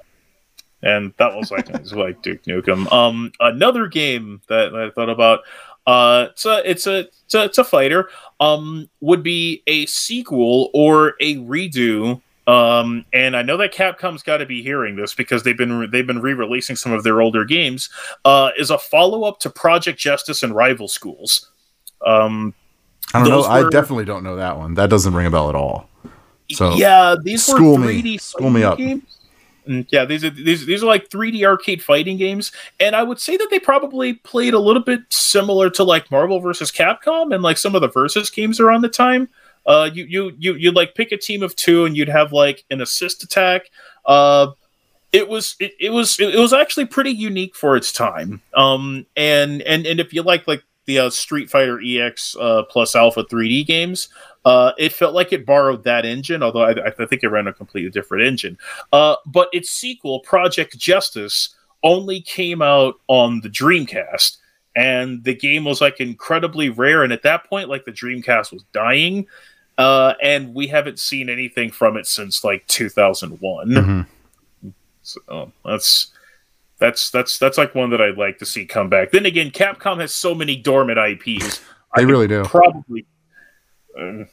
and 0.82 1.12
that 1.18 1.34
was 1.34 1.50
like 1.50 1.68
it's 1.70 1.92
like 1.94 2.22
Duke 2.22 2.42
Nukem. 2.44 2.90
Um, 2.92 3.32
another 3.40 3.86
game 3.86 4.40
that 4.48 4.74
I 4.74 4.90
thought 4.90 5.10
about. 5.10 5.40
Uh, 5.86 6.28
it's 6.30 6.46
a 6.46 6.70
it's 6.70 6.86
a 6.86 6.98
it's 6.98 7.34
a, 7.34 7.44
it's 7.44 7.58
a 7.58 7.64
fighter. 7.64 8.10
Um, 8.38 8.88
would 9.00 9.22
be 9.22 9.62
a 9.66 9.86
sequel 9.86 10.70
or 10.74 11.14
a 11.20 11.36
redo. 11.36 12.20
Um, 12.50 13.04
and 13.12 13.36
I 13.36 13.42
know 13.42 13.56
that 13.58 13.72
Capcom's 13.72 14.24
got 14.24 14.38
to 14.38 14.46
be 14.46 14.60
hearing 14.60 14.96
this 14.96 15.14
because 15.14 15.44
they've 15.44 15.56
been 15.56 15.88
they've 15.90 16.06
been 16.06 16.20
re-releasing 16.20 16.74
some 16.74 16.90
of 16.92 17.04
their 17.04 17.20
older 17.20 17.44
games. 17.44 17.90
Uh, 18.24 18.50
is 18.58 18.70
a 18.70 18.78
follow 18.78 19.22
up 19.22 19.38
to 19.40 19.50
Project 19.50 20.00
Justice 20.00 20.42
and 20.42 20.52
Rival 20.54 20.88
Schools. 20.88 21.50
Um, 22.04 22.52
I 23.14 23.20
don't 23.20 23.28
know. 23.28 23.42
Those 23.42 23.46
I 23.46 23.68
definitely 23.68 24.04
don't 24.04 24.24
know 24.24 24.34
that 24.36 24.58
one. 24.58 24.74
That 24.74 24.90
doesn't 24.90 25.14
ring 25.14 25.26
a 25.26 25.30
bell 25.30 25.48
at 25.48 25.54
all. 25.54 25.88
So 26.50 26.74
yeah, 26.74 27.14
these 27.22 27.44
school 27.44 27.78
were 27.78 27.86
3D 27.86 28.20
School 28.20 28.50
me 28.50 28.64
up. 28.64 28.78
games. 28.78 29.18
Mm, 29.68 29.86
Yeah, 29.92 30.04
these 30.04 30.24
are 30.24 30.30
these 30.30 30.66
these 30.66 30.82
are 30.82 30.86
like 30.86 31.08
3D 31.08 31.44
arcade 31.44 31.84
fighting 31.84 32.16
games, 32.16 32.50
and 32.80 32.96
I 32.96 33.04
would 33.04 33.20
say 33.20 33.36
that 33.36 33.48
they 33.50 33.60
probably 33.60 34.14
played 34.14 34.54
a 34.54 34.58
little 34.58 34.82
bit 34.82 35.02
similar 35.10 35.70
to 35.70 35.84
like 35.84 36.10
Marvel 36.10 36.40
versus 36.40 36.72
Capcom 36.72 37.32
and 37.32 37.44
like 37.44 37.58
some 37.58 37.76
of 37.76 37.80
the 37.80 37.88
versus 37.88 38.28
games 38.28 38.58
around 38.58 38.80
the 38.80 38.88
time. 38.88 39.28
Uh, 39.66 39.90
you 39.92 40.04
you 40.04 40.32
you 40.38 40.54
you'd 40.54 40.74
like 40.74 40.94
pick 40.94 41.12
a 41.12 41.16
team 41.16 41.42
of 41.42 41.54
two, 41.56 41.84
and 41.84 41.96
you'd 41.96 42.08
have 42.08 42.32
like 42.32 42.64
an 42.70 42.80
assist 42.80 43.22
attack. 43.22 43.62
Uh, 44.04 44.48
it 45.12 45.28
was 45.28 45.56
it, 45.60 45.74
it 45.80 45.90
was 45.90 46.18
it 46.20 46.38
was 46.38 46.52
actually 46.52 46.86
pretty 46.86 47.10
unique 47.10 47.54
for 47.54 47.76
its 47.76 47.92
time. 47.92 48.40
Um, 48.54 49.06
and 49.16 49.62
and 49.62 49.86
and 49.86 50.00
if 50.00 50.12
you 50.12 50.22
like 50.22 50.46
like 50.46 50.62
the 50.86 50.98
uh, 50.98 51.10
Street 51.10 51.50
Fighter 51.50 51.80
EX 51.84 52.36
uh, 52.36 52.62
plus 52.64 52.96
Alpha 52.96 53.24
3D 53.24 53.66
games, 53.66 54.08
uh, 54.44 54.72
it 54.78 54.92
felt 54.92 55.14
like 55.14 55.32
it 55.32 55.46
borrowed 55.46 55.84
that 55.84 56.04
engine, 56.04 56.42
although 56.42 56.62
I, 56.62 56.86
I 56.86 57.06
think 57.06 57.22
it 57.22 57.28
ran 57.28 57.46
a 57.46 57.52
completely 57.52 57.90
different 57.90 58.24
engine. 58.24 58.58
Uh, 58.92 59.16
but 59.26 59.48
its 59.52 59.70
sequel, 59.70 60.20
Project 60.20 60.78
Justice, 60.78 61.54
only 61.82 62.20
came 62.20 62.62
out 62.62 62.94
on 63.08 63.40
the 63.40 63.48
Dreamcast, 63.48 64.38
and 64.80 65.22
the 65.24 65.34
game 65.34 65.64
was 65.64 65.82
like 65.82 66.00
incredibly 66.00 66.70
rare. 66.70 67.02
And 67.04 67.12
at 67.12 67.22
that 67.24 67.44
point, 67.44 67.68
like 67.68 67.84
the 67.84 67.92
Dreamcast 67.92 68.50
was 68.50 68.64
dying, 68.72 69.26
uh, 69.76 70.14
and 70.22 70.54
we 70.54 70.68
haven't 70.68 70.98
seen 70.98 71.28
anything 71.28 71.70
from 71.70 71.98
it 71.98 72.06
since 72.06 72.42
like 72.42 72.66
2001. 72.66 73.68
Mhm. 73.68 74.06
So 75.02 75.52
that's 75.64 76.12
that's 76.78 77.10
that's 77.10 77.38
that's 77.38 77.58
like 77.58 77.74
one 77.74 77.90
that 77.90 78.00
I'd 78.00 78.16
like 78.16 78.38
to 78.38 78.46
see 78.46 78.64
come 78.64 78.88
back. 78.88 79.10
Then 79.10 79.26
again, 79.26 79.50
Capcom 79.50 80.00
has 80.00 80.14
so 80.14 80.34
many 80.34 80.56
dormant 80.56 80.98
IPs. 80.98 81.60
They 81.96 82.06
really 82.06 82.28
do. 82.28 82.42
Probably. 82.44 83.04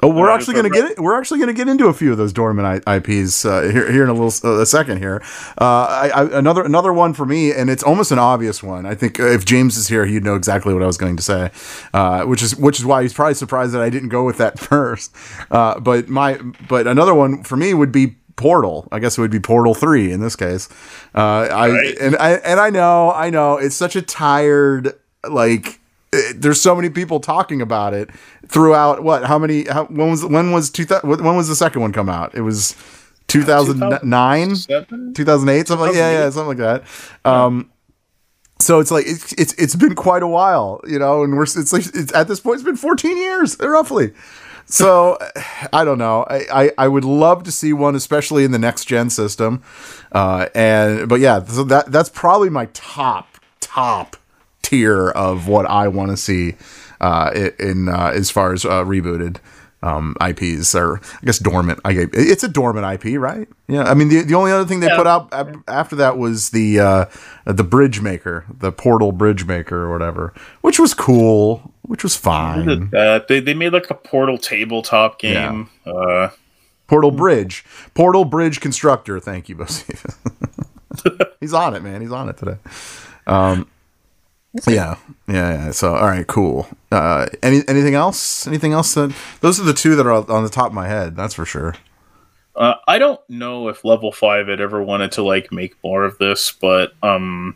Oh, 0.01 0.07
we're 0.09 0.29
actually 0.29 0.53
going 0.53 0.71
to 0.71 0.81
get 0.81 0.91
it. 0.91 0.99
We're 0.99 1.17
actually 1.17 1.39
going 1.39 1.47
to 1.47 1.53
get 1.53 1.67
into 1.67 1.87
a 1.87 1.93
few 1.93 2.11
of 2.11 2.17
those 2.17 2.31
dormant 2.31 2.83
I- 2.87 2.95
IPs 2.97 3.45
uh, 3.45 3.63
here, 3.63 3.91
here 3.91 4.03
in 4.03 4.09
a 4.09 4.13
little 4.13 4.31
uh, 4.49 4.61
a 4.61 4.65
second. 4.65 4.99
Here, 4.99 5.21
uh, 5.59 5.65
I, 5.65 6.09
I, 6.13 6.37
another 6.39 6.63
another 6.63 6.93
one 6.93 7.13
for 7.13 7.25
me, 7.25 7.51
and 7.51 7.69
it's 7.69 7.83
almost 7.83 8.11
an 8.11 8.19
obvious 8.19 8.63
one. 8.63 8.85
I 8.85 8.95
think 8.95 9.19
uh, 9.19 9.25
if 9.27 9.43
James 9.45 9.75
is 9.77 9.87
here, 9.87 10.05
he'd 10.05 10.23
know 10.23 10.35
exactly 10.35 10.73
what 10.73 10.83
I 10.83 10.87
was 10.87 10.97
going 10.97 11.17
to 11.17 11.23
say, 11.23 11.51
uh, 11.93 12.23
which 12.23 12.41
is 12.41 12.55
which 12.55 12.79
is 12.79 12.85
why 12.85 13.01
he's 13.01 13.13
probably 13.13 13.33
surprised 13.33 13.73
that 13.73 13.81
I 13.81 13.89
didn't 13.89 14.09
go 14.09 14.23
with 14.23 14.37
that 14.37 14.57
first. 14.59 15.13
Uh, 15.51 15.79
but 15.79 16.07
my 16.07 16.39
but 16.69 16.87
another 16.87 17.13
one 17.13 17.43
for 17.43 17.57
me 17.57 17.73
would 17.73 17.91
be 17.91 18.15
Portal. 18.37 18.87
I 18.91 18.99
guess 18.99 19.17
it 19.17 19.21
would 19.21 19.31
be 19.31 19.39
Portal 19.39 19.73
Three 19.73 20.11
in 20.11 20.19
this 20.21 20.35
case. 20.35 20.69
Uh, 21.15 21.19
I 21.51 21.69
Right. 21.71 21.97
and 21.99 22.15
I 22.17 22.31
and 22.33 22.59
I 22.59 22.69
know 22.69 23.11
I 23.11 23.29
know 23.31 23.57
it's 23.57 23.75
such 23.75 23.95
a 23.95 24.01
tired 24.01 24.93
like 25.27 25.79
there's 26.35 26.61
so 26.61 26.75
many 26.75 26.89
people 26.89 27.19
talking 27.19 27.61
about 27.61 27.93
it 27.93 28.09
throughout 28.47 29.03
what 29.03 29.25
how 29.25 29.37
many 29.37 29.65
how, 29.65 29.85
when 29.85 30.09
was 30.11 30.25
when 30.25 30.51
was 30.51 30.69
two 30.69 30.85
when 31.03 31.35
was 31.35 31.47
the 31.47 31.55
second 31.55 31.81
one 31.81 31.91
come 31.91 32.09
out 32.09 32.33
it 32.33 32.41
was 32.41 32.75
2009 33.27 34.55
Seven? 34.55 35.13
2008 35.13 35.67
something 35.67 35.87
like 35.87 35.95
yeah 35.95 36.11
yeah 36.11 36.29
something 36.29 36.57
like 36.57 36.83
that 36.83 36.83
um 37.29 37.69
so 38.59 38.79
it's 38.79 38.89
like 38.89 39.05
it's, 39.05 39.33
it's 39.33 39.53
it's 39.53 39.75
been 39.75 39.95
quite 39.95 40.23
a 40.23 40.27
while 40.27 40.81
you 40.87 40.97
know 40.97 41.23
and 41.23 41.35
we're 41.35 41.43
it's 41.43 41.73
like 41.73 41.85
it's 41.93 42.13
at 42.13 42.27
this 42.27 42.39
point 42.39 42.55
it's 42.55 42.63
been 42.63 42.77
14 42.77 43.17
years 43.17 43.57
roughly 43.59 44.13
so 44.69 45.17
I 45.71 45.85
don't 45.85 45.97
know. 45.97 46.25
I, 46.29 46.45
I, 46.51 46.71
I 46.77 46.87
would 46.89 47.05
love 47.05 47.43
to 47.43 47.53
see 47.53 47.71
one, 47.71 47.95
especially 47.95 48.43
in 48.43 48.51
the 48.51 48.59
next 48.59 48.83
gen 48.83 49.09
system. 49.09 49.63
Uh, 50.11 50.47
and 50.53 51.07
but 51.07 51.21
yeah, 51.21 51.41
so 51.45 51.63
that 51.63 51.89
that's 51.89 52.09
probably 52.09 52.49
my 52.49 52.65
top 52.73 53.37
top 53.61 54.17
tier 54.67 55.09
of 55.09 55.47
what 55.47 55.65
I 55.65 55.87
want 55.87 56.11
to 56.11 56.17
see 56.17 56.55
uh, 57.01 57.49
in 57.59 57.89
uh, 57.89 58.11
as 58.13 58.29
far 58.29 58.53
as 58.53 58.65
uh, 58.65 58.83
rebooted 58.83 59.37
um, 59.83 60.15
IPs 60.19 60.73
or 60.75 60.99
I 61.21 61.25
guess 61.25 61.37
dormant. 61.39 61.79
I 61.85 61.93
gave, 61.93 62.09
it's 62.13 62.43
a 62.43 62.47
dormant 62.47 63.05
IP, 63.05 63.19
right? 63.19 63.47
Yeah. 63.67 63.83
I 63.83 63.93
mean, 63.93 64.09
the 64.09 64.21
the 64.23 64.33
only 64.35 64.51
other 64.51 64.65
thing 64.65 64.79
they 64.79 64.87
Yeah. 64.87 64.97
put 64.97 65.07
out 65.07 65.29
ab- 65.31 65.63
after 65.67 65.95
that 65.97 66.17
was 66.17 66.49
the 66.49 66.79
uh, 66.79 67.05
the 67.45 67.63
Bridge 67.63 68.01
Maker, 68.01 68.45
the 68.49 68.71
Portal 68.71 69.11
Bridge 69.11 69.45
Maker 69.45 69.83
or 69.83 69.91
whatever, 69.91 70.33
which 70.61 70.79
was 70.79 70.93
cool, 70.93 71.71
which 71.83 72.03
was 72.03 72.15
fine. 72.15 72.89
Uh, 72.93 73.19
they, 73.29 73.39
they 73.39 73.53
made 73.53 73.71
like 73.73 73.89
a 73.89 73.93
Portal 73.95 74.37
tabletop 74.37 75.19
game. 75.19 75.69
Uh, 75.85 76.29
Portal 76.87 77.11
Bridge, 77.11 77.63
Portal 77.93 78.25
Bridge 78.25 78.59
Constructor. 78.61 79.19
Thank 79.19 79.47
you, 79.49 79.55
Bosif. 79.57 80.15
He's 81.39 81.53
on 81.53 81.75
it, 81.75 81.83
man. 81.83 82.01
He's 82.01 82.11
on 82.11 82.29
it 82.29 82.37
today. 82.37 82.57
Um, 83.27 83.67
yeah, 84.67 84.97
yeah, 85.27 85.65
yeah. 85.65 85.71
So, 85.71 85.95
all 85.95 86.07
right, 86.07 86.25
cool. 86.27 86.67
Uh, 86.91 87.27
any 87.43 87.61
anything 87.67 87.95
else? 87.95 88.47
Anything 88.47 88.73
else? 88.73 88.93
That 88.93 89.15
those 89.41 89.59
are 89.59 89.63
the 89.63 89.73
two 89.73 89.95
that 89.95 90.05
are 90.05 90.29
on 90.31 90.43
the 90.43 90.49
top 90.49 90.67
of 90.67 90.73
my 90.73 90.87
head. 90.87 91.15
That's 91.15 91.33
for 91.33 91.45
sure. 91.45 91.75
uh, 92.55 92.75
I 92.87 92.97
don't 92.97 93.21
know 93.29 93.67
if 93.69 93.85
Level 93.85 94.11
Five 94.11 94.47
had 94.47 94.59
ever 94.59 94.81
wanted 94.81 95.11
to 95.13 95.23
like 95.23 95.51
make 95.51 95.75
more 95.83 96.03
of 96.03 96.17
this, 96.17 96.51
but 96.51 96.93
um, 97.03 97.55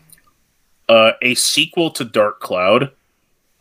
uh, 0.88 1.12
a 1.20 1.34
sequel 1.34 1.90
to 1.92 2.04
Dark 2.04 2.40
Cloud, 2.40 2.92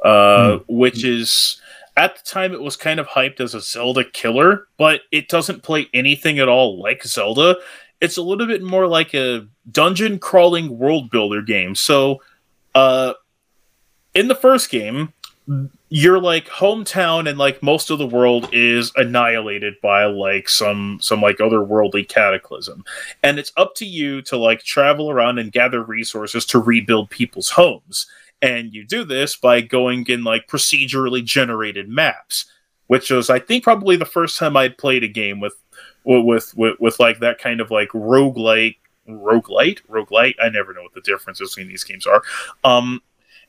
uh, 0.04 0.60
which 0.68 1.04
is 1.04 1.60
at 1.98 2.16
the 2.16 2.24
time 2.24 2.54
it 2.54 2.62
was 2.62 2.76
kind 2.76 3.00
of 3.00 3.08
hyped 3.08 3.40
as 3.40 3.56
a 3.56 3.62
Zelda 3.62 4.04
killer, 4.04 4.68
but 4.78 5.02
it 5.12 5.30
doesn't 5.30 5.64
play 5.64 5.88
anything 5.94 6.40
at 6.40 6.48
all 6.48 6.82
like 6.82 7.04
Zelda. 7.04 7.56
It's 8.00 8.18
a 8.18 8.22
little 8.22 8.48
bit 8.48 8.62
more 8.64 8.88
like 8.88 9.14
a 9.14 9.48
dungeon 9.70 10.20
crawling 10.20 10.78
world 10.78 11.10
builder 11.12 11.42
game. 11.42 11.76
So, 11.76 12.22
uh, 12.74 13.14
in 14.14 14.28
the 14.28 14.36
first 14.36 14.70
game, 14.70 15.14
your 15.90 16.20
like 16.20 16.48
hometown 16.48 17.28
and 17.28 17.38
like 17.38 17.62
most 17.62 17.90
of 17.90 17.98
the 17.98 18.08
world 18.08 18.50
is 18.54 18.92
annihilated 18.96 19.76
by 19.82 20.06
like 20.06 20.48
some 20.48 21.00
some 21.02 21.22
like 21.22 21.38
otherworldly 21.38 22.08
cataclysm. 22.08 22.84
And 23.24 23.40
it's 23.40 23.52
up 23.58 23.76
to 23.76 23.86
you 23.86 24.22
to 24.24 24.38
like 24.38 24.64
travel 24.64 25.10
around 25.10 25.40
and 25.40 25.52
gather 25.52 25.84
resources 25.84 26.46
to 26.48 26.60
rebuild 26.60 27.10
people's 27.10 27.50
homes. 27.50 28.08
And 28.42 28.74
you 28.74 28.86
do 28.86 29.04
this 29.04 29.36
by 29.36 29.62
going 29.62 30.06
in 30.08 30.24
like 30.24 30.48
procedurally 30.48 31.24
generated 31.24 31.90
maps 31.90 32.46
which 32.88 33.10
was 33.10 33.30
i 33.30 33.40
think 33.40 33.64
probably 33.64 33.96
the 33.96 34.04
first 34.04 34.38
time 34.38 34.58
i'd 34.58 34.78
played 34.78 35.02
a 35.02 35.08
game 35.08 35.40
with 35.40 35.54
with 36.04 36.54
with 36.58 36.76
with 36.80 37.00
like 37.00 37.20
that 37.20 37.40
kind 37.40 37.62
of 37.62 37.72
like 37.72 37.88
roguelike 37.90 38.76
roguelite? 39.08 39.82
Roguelite? 39.90 40.36
I 40.42 40.50
never 40.50 40.74
know 40.74 40.84
what 40.84 40.94
the 40.94 41.02
differences 41.02 41.56
between 41.56 41.68
these 41.68 41.84
games 41.84 42.06
are. 42.06 42.24
Um 42.64 43.02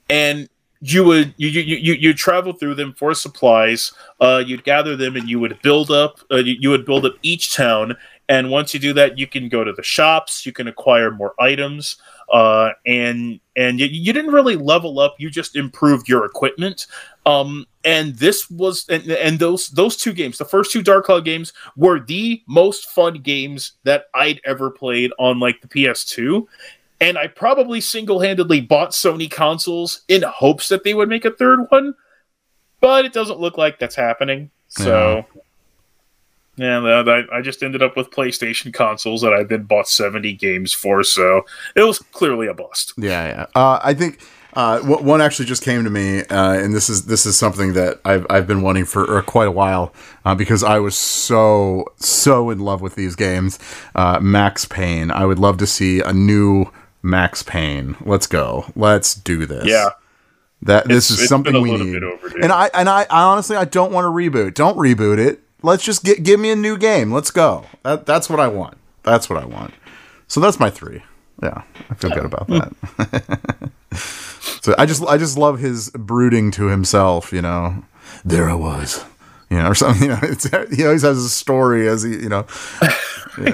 and 0.09 0.48
you 0.82 1.05
would 1.05 1.32
you 1.36 1.48
you 1.48 1.76
you 1.76 1.94
you 1.94 2.12
travel 2.12 2.53
through 2.53 2.74
them 2.74 2.92
for 2.94 3.14
supplies. 3.14 3.92
Uh 4.20 4.42
you'd 4.44 4.64
gather 4.64 4.96
them 4.96 5.16
and 5.16 5.28
you 5.28 5.38
would 5.38 5.61
build 5.62 5.90
up 5.90 6.20
uh, 6.30 6.36
you, 6.36 6.57
you 6.59 6.70
would 6.70 6.84
build 6.84 7.07
up 7.07 7.14
each 7.22 7.55
town. 7.55 7.96
And 8.28 8.50
once 8.50 8.74
you 8.74 8.80
do 8.80 8.92
that 8.94 9.16
you 9.16 9.28
can 9.28 9.48
go 9.48 9.62
to 9.62 9.72
the 9.72 9.82
shops. 9.82 10.44
You 10.44 10.53
can 10.53 10.66
acquire 10.66 11.12
more 11.12 11.34
items. 11.38 11.96
Uh 12.32 12.70
and 12.84 13.38
and 13.55 13.78
you, 13.78 13.86
you 13.86 14.12
didn't 14.12 14.32
really 14.32 14.57
level 14.57 14.98
up. 14.98 15.14
You 15.18 15.30
just 15.30 15.55
improved 15.55 16.09
your 16.09 16.24
equipment. 16.24 16.88
Um 17.26 17.64
and 17.84 18.16
this 18.16 18.50
was 18.50 18.84
and, 18.88 19.09
and 19.09 19.38
those 19.38 19.68
those 19.70 19.96
two 19.96 20.12
games 20.12 20.38
the 20.38 20.44
first 20.44 20.72
two 20.72 20.82
dark 20.82 21.05
cloud 21.05 21.24
games 21.24 21.53
were 21.76 22.00
the 22.00 22.42
most 22.46 22.90
fun 22.90 23.14
games 23.14 23.72
that 23.84 24.05
i'd 24.14 24.40
ever 24.44 24.70
played 24.70 25.11
on 25.18 25.40
like 25.40 25.61
the 25.61 25.68
ps2 25.68 26.46
and 27.03 27.18
i 27.18 27.26
probably 27.26 27.80
single-handedly 27.80 28.61
bought 28.62 28.90
sony 28.92 29.30
consoles 29.30 30.03
in 30.09 30.22
hopes 30.22 30.68
that 30.68 30.84
they 30.84 30.94
would 30.94 31.09
make 31.09 31.24
a 31.26 31.30
third 31.30 31.61
one 31.68 31.94
but 32.80 33.05
it 33.05 33.12
doesn't 33.12 33.38
look 33.40 33.59
like 33.59 33.78
that's 33.78 33.94
happening 33.96 34.50
so 34.68 35.26
yeah, 36.57 36.80
that- 36.80 37.26
I, 37.32 37.38
I 37.38 37.40
just 37.40 37.62
ended 37.62 37.82
up 37.82 37.96
with 37.96 38.11
PlayStation 38.11 38.72
consoles 38.74 39.22
that 39.22 39.32
I 39.32 39.42
then 39.42 39.62
bought 39.62 39.88
70 39.88 40.34
games 40.34 40.72
for, 40.72 41.03
so 41.03 41.46
it 41.74 41.82
was 41.82 41.98
clearly 41.98 42.46
a 42.46 42.55
bust. 42.55 42.92
Yeah, 42.98 43.26
yeah. 43.26 43.46
Uh, 43.55 43.80
I 43.82 43.94
think 43.94 44.20
uh, 44.53 44.78
w- 44.80 45.03
one 45.03 45.22
actually 45.22 45.46
just 45.46 45.62
came 45.62 45.82
to 45.84 45.88
me, 45.90 46.20
uh, 46.24 46.53
and 46.53 46.74
this 46.74 46.90
is 46.90 47.07
this 47.07 47.24
is 47.24 47.38
something 47.38 47.72
that 47.72 48.00
I've 48.05 48.26
I've 48.28 48.46
been 48.46 48.61
wanting 48.61 48.84
for 48.84 49.16
uh, 49.18 49.22
quite 49.22 49.48
a 49.48 49.50
while 49.50 49.94
uh, 50.26 50.34
because 50.34 50.62
I 50.62 50.78
was 50.78 50.94
so 50.96 51.86
so 51.96 52.50
in 52.50 52.59
love 52.59 52.82
with 52.82 52.96
these 52.96 53.16
games. 53.16 53.59
Uh, 53.94 54.20
Max 54.20 54.66
Payne. 54.66 55.11
I 55.11 55.24
would 55.24 55.38
love 55.38 55.57
to 55.57 55.66
see 55.66 56.00
a 56.00 56.12
new 56.12 56.66
Max 57.03 57.42
Payne. 57.42 57.96
Let's 58.05 58.26
go. 58.26 58.66
Let's 58.76 59.14
do 59.14 59.44
this. 59.46 59.66
Yeah. 59.66 59.90
That 60.62 60.86
this 60.86 61.11
It's- 61.11 61.11
is 61.11 61.20
it's 61.20 61.28
something 61.28 61.61
we 61.61 61.72
need. 61.76 62.03
And 62.42 62.53
I 62.53 62.70
and 62.72 62.88
I, 62.88 63.03
I 63.11 63.22
honestly 63.24 63.57
I 63.57 63.64
don't 63.64 63.92
want 63.92 64.05
to 64.05 64.09
reboot. 64.11 64.55
Don't 64.55 64.76
reboot 64.76 65.18
it. 65.18 65.40
Let's 65.62 65.82
just 65.84 66.05
get 66.05 66.22
give 66.22 66.38
me 66.40 66.50
a 66.50 66.57
new 66.57 66.76
game. 66.78 67.12
Let's 67.12 67.30
go. 67.30 67.64
That 67.82 68.07
that's 68.07 68.30
what 68.30 68.38
I 68.40 68.46
want. 68.48 68.76
That's 69.03 69.28
what 69.28 69.42
I 69.42 69.44
want. 69.44 69.74
So 70.28 70.38
that's 70.40 70.61
my 70.61 70.70
three. 70.70 71.03
Yeah, 71.42 71.62
I 71.90 71.94
feel 71.94 72.11
good 72.11 72.24
about 72.24 72.46
that. 72.48 73.70
so 74.62 74.74
I 74.78 74.86
just 74.86 75.03
I 75.05 75.16
just 75.18 75.36
love 75.36 75.59
his 75.59 75.90
brooding 75.90 76.50
to 76.53 76.66
himself. 76.66 77.32
You 77.32 77.42
know, 77.42 77.84
there 78.24 78.48
I 78.48 78.55
was. 78.55 79.05
You 79.53 79.59
know, 79.62 79.68
or 79.68 79.74
something. 79.74 80.03
You 80.09 80.09
know, 80.14 80.18
it's, 80.22 80.48
he 80.74 80.84
always 80.84 81.03
has 81.03 81.18
a 81.18 81.28
story 81.28 81.86
as 81.88 82.03
he. 82.03 82.11
You 82.12 82.28
know, 82.28 82.46
yeah, 82.82 82.90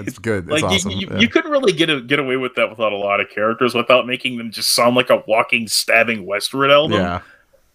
it's 0.06 0.18
good. 0.28 0.44
It's 0.44 0.52
Like 0.62 0.64
awesome. 0.64 0.90
you, 0.92 0.98
you, 0.98 1.08
yeah. 1.10 1.18
you 1.18 1.28
couldn't 1.28 1.50
really 1.50 1.72
get 1.72 1.90
a, 1.90 2.00
get 2.00 2.18
away 2.18 2.36
with 2.36 2.54
that 2.54 2.70
without 2.70 2.92
a 2.92 2.96
lot 2.96 3.20
of 3.20 3.28
characters 3.30 3.74
without 3.74 4.06
making 4.06 4.38
them 4.38 4.50
just 4.52 4.74
sound 4.74 4.94
like 4.96 5.10
a 5.10 5.22
walking 5.26 5.66
stabbing 5.68 6.24
Westward 6.26 6.70
album. 6.70 6.98
yeah. 6.98 7.20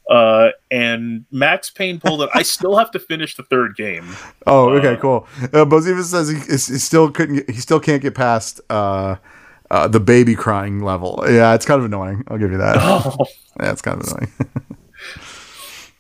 Uh, 0.10 0.50
and 0.70 1.24
Max 1.32 1.70
Payne 1.70 1.98
pulled 1.98 2.22
it. 2.24 2.30
I 2.34 2.42
still 2.44 2.76
have 2.76 2.92
to 2.92 3.00
finish 3.00 3.36
the 3.38 3.44
third 3.44 3.76
game. 3.78 4.16
Oh, 4.46 4.70
okay, 4.72 4.98
cool. 5.00 5.26
Uh, 5.42 5.64
Boziva 5.64 6.04
says 6.04 6.28
he, 6.28 6.36
he 6.36 6.58
still 6.58 7.10
couldn't. 7.10 7.36
Get, 7.38 7.50
he 7.52 7.62
still 7.62 7.80
can't 7.80 8.02
get 8.02 8.14
past 8.14 8.60
uh, 8.70 9.16
uh, 9.72 9.88
the 9.88 10.02
baby 10.02 10.36
crying 10.36 10.82
level. 10.84 11.24
Yeah, 11.26 11.54
it's 11.56 11.66
kind 11.66 11.80
of 11.80 11.86
annoying. 11.86 12.26
I'll 12.28 12.38
give 12.38 12.52
you 12.52 12.58
that. 12.58 12.76
Oh, 12.80 13.26
Yeah, 13.62 13.72
it's 13.72 13.82
kind 13.82 14.02
of 14.02 14.08
annoying. 14.08 14.32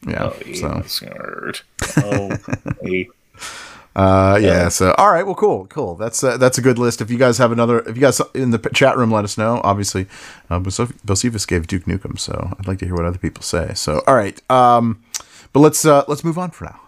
yeah. 0.05 0.31
So. 0.55 0.67
that's 0.69 0.99
hard. 0.99 1.61
Oh, 1.97 2.37
hey. 2.81 3.09
Uh, 3.95 4.39
yeah. 4.41 4.69
So, 4.69 4.91
all 4.97 5.11
right. 5.11 5.23
Well, 5.23 5.35
cool, 5.35 5.67
cool. 5.67 5.93
That's 5.93 6.23
uh, 6.23 6.37
that's 6.37 6.57
a 6.57 6.61
good 6.63 6.79
list. 6.79 6.99
If 6.99 7.11
you 7.11 7.19
guys 7.19 7.37
have 7.37 7.51
another, 7.51 7.79
if 7.81 7.95
you 7.95 8.01
guys 8.01 8.19
in 8.33 8.49
the 8.49 8.57
chat 8.73 8.97
room, 8.97 9.11
let 9.11 9.23
us 9.23 9.37
know. 9.37 9.61
Obviously, 9.63 10.07
uh, 10.49 10.59
Bosif- 10.59 11.45
gave 11.45 11.67
Duke 11.67 11.83
Nukem, 11.83 12.17
so 12.17 12.55
I'd 12.57 12.67
like 12.67 12.79
to 12.79 12.85
hear 12.85 12.95
what 12.95 13.05
other 13.05 13.19
people 13.19 13.43
say. 13.43 13.73
So, 13.75 14.01
all 14.07 14.15
right. 14.15 14.41
Um, 14.49 15.03
but 15.51 15.59
let's 15.59 15.85
uh, 15.85 16.05
let's 16.07 16.23
move 16.23 16.39
on 16.39 16.49
for 16.49 16.65
now. 16.65 16.79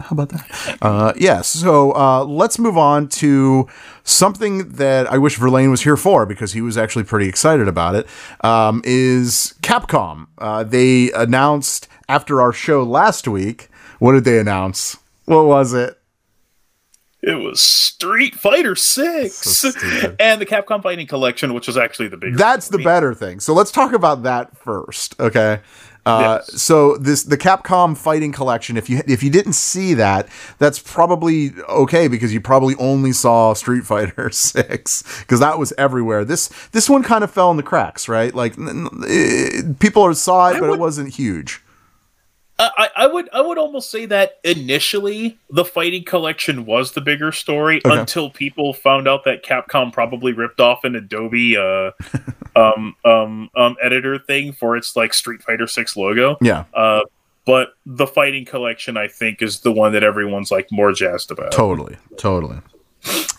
How 0.00 0.10
about 0.10 0.28
that? 0.30 0.78
Uh, 0.82 1.12
yeah. 1.16 1.40
So 1.40 1.94
uh, 1.94 2.24
let's 2.24 2.58
move 2.58 2.76
on 2.76 3.08
to 3.08 3.68
something 4.02 4.70
that 4.70 5.10
I 5.10 5.18
wish 5.18 5.36
Verlaine 5.36 5.70
was 5.70 5.82
here 5.82 5.96
for 5.96 6.26
because 6.26 6.52
he 6.52 6.60
was 6.60 6.76
actually 6.76 7.04
pretty 7.04 7.28
excited 7.28 7.68
about 7.68 7.94
it. 7.94 8.06
Um, 8.42 8.82
is 8.84 9.54
Capcom? 9.62 10.26
Uh, 10.36 10.64
they 10.64 11.10
announced 11.12 11.88
after 12.08 12.40
our 12.40 12.52
show 12.52 12.82
last 12.82 13.26
week. 13.28 13.68
What 13.98 14.12
did 14.12 14.24
they 14.24 14.38
announce? 14.38 14.98
What 15.24 15.46
was 15.46 15.72
it? 15.72 15.98
It 17.22 17.36
was 17.36 17.58
Street 17.60 18.34
Fighter 18.34 18.76
Six 18.76 19.34
So 19.36 19.70
and 20.20 20.38
the 20.42 20.44
Capcom 20.46 20.82
Fighting 20.82 21.06
Collection, 21.06 21.54
which 21.54 21.66
was 21.66 21.78
actually 21.78 22.08
the 22.08 22.18
bigger. 22.18 22.36
That's 22.36 22.68
the 22.68 22.76
better 22.78 23.14
thing. 23.14 23.40
So 23.40 23.54
let's 23.54 23.70
talk 23.70 23.94
about 23.94 24.24
that 24.24 24.56
first, 24.58 25.18
okay? 25.18 25.60
Uh, 26.04 26.40
Yes. 26.46 26.60
So 26.60 26.98
this 26.98 27.22
the 27.22 27.38
Capcom 27.38 27.96
Fighting 27.96 28.30
Collection. 28.30 28.76
If 28.76 28.90
you 28.90 29.00
if 29.06 29.22
you 29.22 29.30
didn't 29.30 29.54
see 29.54 29.94
that, 29.94 30.28
that's 30.58 30.78
probably 30.78 31.52
okay 31.66 32.08
because 32.08 32.34
you 32.34 32.42
probably 32.42 32.74
only 32.78 33.12
saw 33.12 33.54
Street 33.54 33.84
Fighter 33.86 34.28
Six 34.32 35.02
because 35.20 35.40
that 35.40 35.58
was 35.58 35.72
everywhere. 35.78 36.26
This 36.26 36.48
this 36.72 36.90
one 36.90 37.02
kind 37.02 37.24
of 37.24 37.30
fell 37.30 37.50
in 37.50 37.56
the 37.56 37.62
cracks, 37.62 38.06
right? 38.06 38.34
Like 38.34 38.58
n- 38.58 38.86
n- 39.08 39.76
people 39.80 40.14
saw 40.14 40.50
it, 40.50 40.56
I 40.56 40.60
but 40.60 40.68
it 40.68 40.78
wasn't 40.78 41.14
huge. 41.14 41.62
I, 42.56 42.88
I 42.96 43.06
would 43.08 43.28
I 43.32 43.40
would 43.40 43.58
almost 43.58 43.90
say 43.90 44.06
that 44.06 44.38
initially 44.44 45.38
the 45.50 45.64
fighting 45.64 46.04
collection 46.04 46.64
was 46.66 46.92
the 46.92 47.00
bigger 47.00 47.32
story 47.32 47.80
Okay. 47.84 47.98
until 47.98 48.30
people 48.30 48.72
found 48.72 49.08
out 49.08 49.24
that 49.24 49.44
Capcom 49.44 49.92
probably 49.92 50.32
ripped 50.32 50.60
off 50.60 50.84
an 50.84 50.94
Adobe 50.94 51.56
uh, 51.56 51.90
um, 52.56 52.94
um, 53.04 53.50
um, 53.56 53.76
editor 53.82 54.18
thing 54.20 54.52
for 54.52 54.76
its 54.76 54.94
like 54.94 55.12
Street 55.14 55.42
Fighter 55.42 55.66
Six 55.66 55.96
logo. 55.96 56.36
Yeah, 56.40 56.64
Uh, 56.72 57.00
but 57.44 57.70
the 57.84 58.06
fighting 58.06 58.44
collection, 58.44 58.96
I 58.96 59.08
think, 59.08 59.42
is 59.42 59.60
the 59.60 59.72
one 59.72 59.92
that 59.92 60.04
everyone's 60.04 60.50
like 60.52 60.68
more 60.70 60.92
jazzed 60.92 61.30
about. 61.32 61.50
totally, 61.52 61.96
totally. 62.16 62.58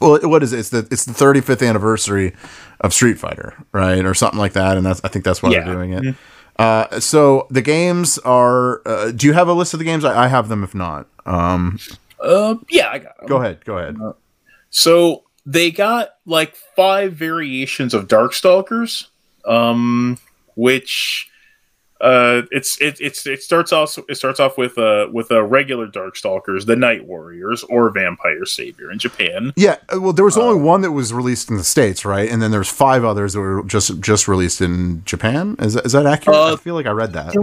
Well, 0.01 0.19
what 0.23 0.43
is 0.43 0.51
it? 0.53 0.59
It's 0.59 0.69
the 0.69 0.87
it's 0.91 1.05
the 1.05 1.13
35th 1.13 1.65
anniversary 1.67 2.33
of 2.81 2.93
Street 2.93 3.17
Fighter, 3.17 3.55
right, 3.71 4.05
or 4.05 4.13
something 4.13 4.37
like 4.39 4.53
that, 4.53 4.75
and 4.77 4.85
that's 4.85 4.99
I 5.03 5.07
think 5.07 5.23
that's 5.25 5.41
why 5.41 5.51
Yeah. 5.51 5.63
they're 5.63 5.73
doing 5.73 5.93
it. 5.93 6.15
Uh, 6.57 6.99
so 6.99 7.47
the 7.49 7.61
games 7.61 8.17
are. 8.19 8.81
Uh, 8.85 9.11
do 9.11 9.27
you 9.27 9.33
have 9.33 9.47
a 9.47 9.53
list 9.53 9.73
of 9.73 9.79
the 9.79 9.85
games? 9.85 10.05
I, 10.05 10.25
I 10.25 10.27
have 10.27 10.47
them. 10.49 10.63
If 10.63 10.73
not, 10.75 11.07
um, 11.25 11.79
Uh, 12.19 12.55
yeah, 12.69 12.89
I 12.91 12.99
got. 12.99 13.13
'em. 13.21 13.27
go 13.27 13.37
ahead. 13.37 13.63
Go 13.65 13.77
ahead. 13.77 13.97
So 14.69 15.23
they 15.45 15.69
got 15.71 16.09
like 16.25 16.55
five 16.75 17.13
variations 17.13 17.93
of 17.93 18.07
Darkstalkers, 18.07 19.07
um, 19.45 20.17
which 20.55 21.29
uh, 22.01 22.41
it's 22.51 22.79
it, 22.81 22.97
it's 22.99 23.25
it 23.25 23.41
starts 23.41 23.71
off 23.71 23.97
it 24.09 24.15
starts 24.15 24.39
off 24.39 24.57
with 24.57 24.77
uh 24.77 25.07
with 25.11 25.31
a 25.31 25.43
regular 25.43 25.87
Darkstalkers, 25.87 26.65
the 26.65 26.75
Night 26.75 27.05
Warriors 27.05 27.63
or 27.63 27.89
Vampire 27.89 28.45
Savior 28.45 28.91
in 28.91 28.99
Japan. 28.99 29.53
Yeah. 29.55 29.77
uh, 29.93 30.01
Well, 30.01 30.11
there 30.13 30.25
was 30.25 30.37
Uh, 30.37 30.41
only 30.43 30.61
one 30.61 30.81
that 30.81 30.91
was 30.91 31.13
released 31.13 31.49
in 31.49 31.57
the 31.57 31.63
states, 31.63 32.03
right? 32.03 32.29
And 32.29 32.41
then 32.41 32.51
there's 32.51 32.69
five 32.69 33.05
others 33.05 33.33
that 33.33 33.39
were 33.39 33.63
just 33.63 33.99
just 34.01 34.27
released 34.27 34.59
in 34.61 35.03
Japan. 35.05 35.55
Is 35.59 35.75
that, 35.75 35.85
is 35.85 35.93
that 35.93 36.05
accurate? 36.05 36.35
I 36.37 36.51
Uh, 36.51 36.57
feel 36.57 36.75
like 36.75 36.85
I 36.85 36.91
read 36.91 37.13
that. 37.13 37.33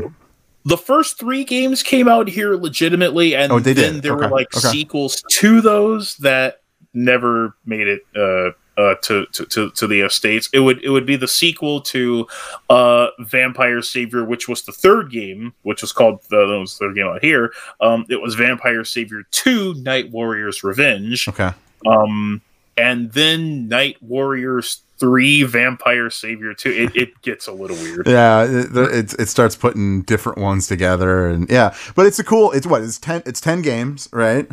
The 0.64 0.76
first 0.78 1.18
three 1.18 1.42
games 1.42 1.82
came 1.82 2.06
out 2.06 2.28
here 2.28 2.54
legitimately, 2.54 3.34
and 3.34 3.50
Oh, 3.50 3.58
they 3.58 3.72
then 3.72 3.94
did. 3.94 4.02
there 4.04 4.12
Okay, 4.12 4.26
were 4.26 4.30
like 4.30 4.54
okay. 4.56 4.68
sequels 4.68 5.22
to 5.28 5.60
those 5.60 6.16
that 6.18 6.60
never 6.94 7.56
made 7.66 7.88
it 7.88 8.02
uh, 8.14 8.50
uh, 8.78 8.94
to, 9.02 9.26
to, 9.32 9.44
to 9.46 9.70
to 9.70 9.86
the 9.86 10.08
states. 10.08 10.48
It 10.52 10.60
would 10.60 10.82
it 10.82 10.90
would 10.90 11.06
be 11.06 11.16
the 11.16 11.28
sequel 11.28 11.80
to 11.82 12.26
uh, 12.70 13.08
Vampire 13.20 13.82
Savior, 13.82 14.24
which 14.24 14.48
was 14.48 14.62
the 14.62 14.72
third 14.72 15.10
game, 15.10 15.52
which 15.62 15.82
was 15.82 15.92
called 15.92 16.20
the, 16.30 16.46
that 16.46 16.58
was 16.58 16.78
the 16.78 16.86
third 16.86 16.96
game 16.96 17.06
out 17.06 17.22
here. 17.22 17.52
Um, 17.80 18.06
it 18.08 18.20
was 18.20 18.34
Vampire 18.34 18.84
Savior 18.84 19.22
Two: 19.30 19.74
Night 19.82 20.10
Warriors 20.10 20.64
Revenge, 20.64 21.28
Okay. 21.28 21.50
um, 21.86 22.40
and 22.76 23.12
then 23.12 23.68
Night 23.68 24.02
Warriors 24.02 24.82
Three: 24.98 25.42
Vampire 25.42 26.10
Savior 26.10 26.54
Two. 26.54 26.70
It, 26.70 26.94
it 26.96 27.22
gets 27.22 27.48
a 27.48 27.52
little 27.52 27.76
weird. 27.76 28.06
Yeah, 28.08 28.44
it, 28.44 28.68
it 28.76 29.14
it 29.18 29.26
starts 29.28 29.56
putting 29.56 30.02
different 30.02 30.38
ones 30.38 30.66
together, 30.68 31.26
and 31.28 31.50
yeah, 31.50 31.74
but 31.96 32.06
it's 32.06 32.18
a 32.20 32.24
cool. 32.24 32.52
It's 32.52 32.66
what? 32.66 32.82
It's 32.82 32.98
ten. 32.98 33.22
It's 33.26 33.40
ten 33.40 33.62
games, 33.62 34.08
right? 34.12 34.48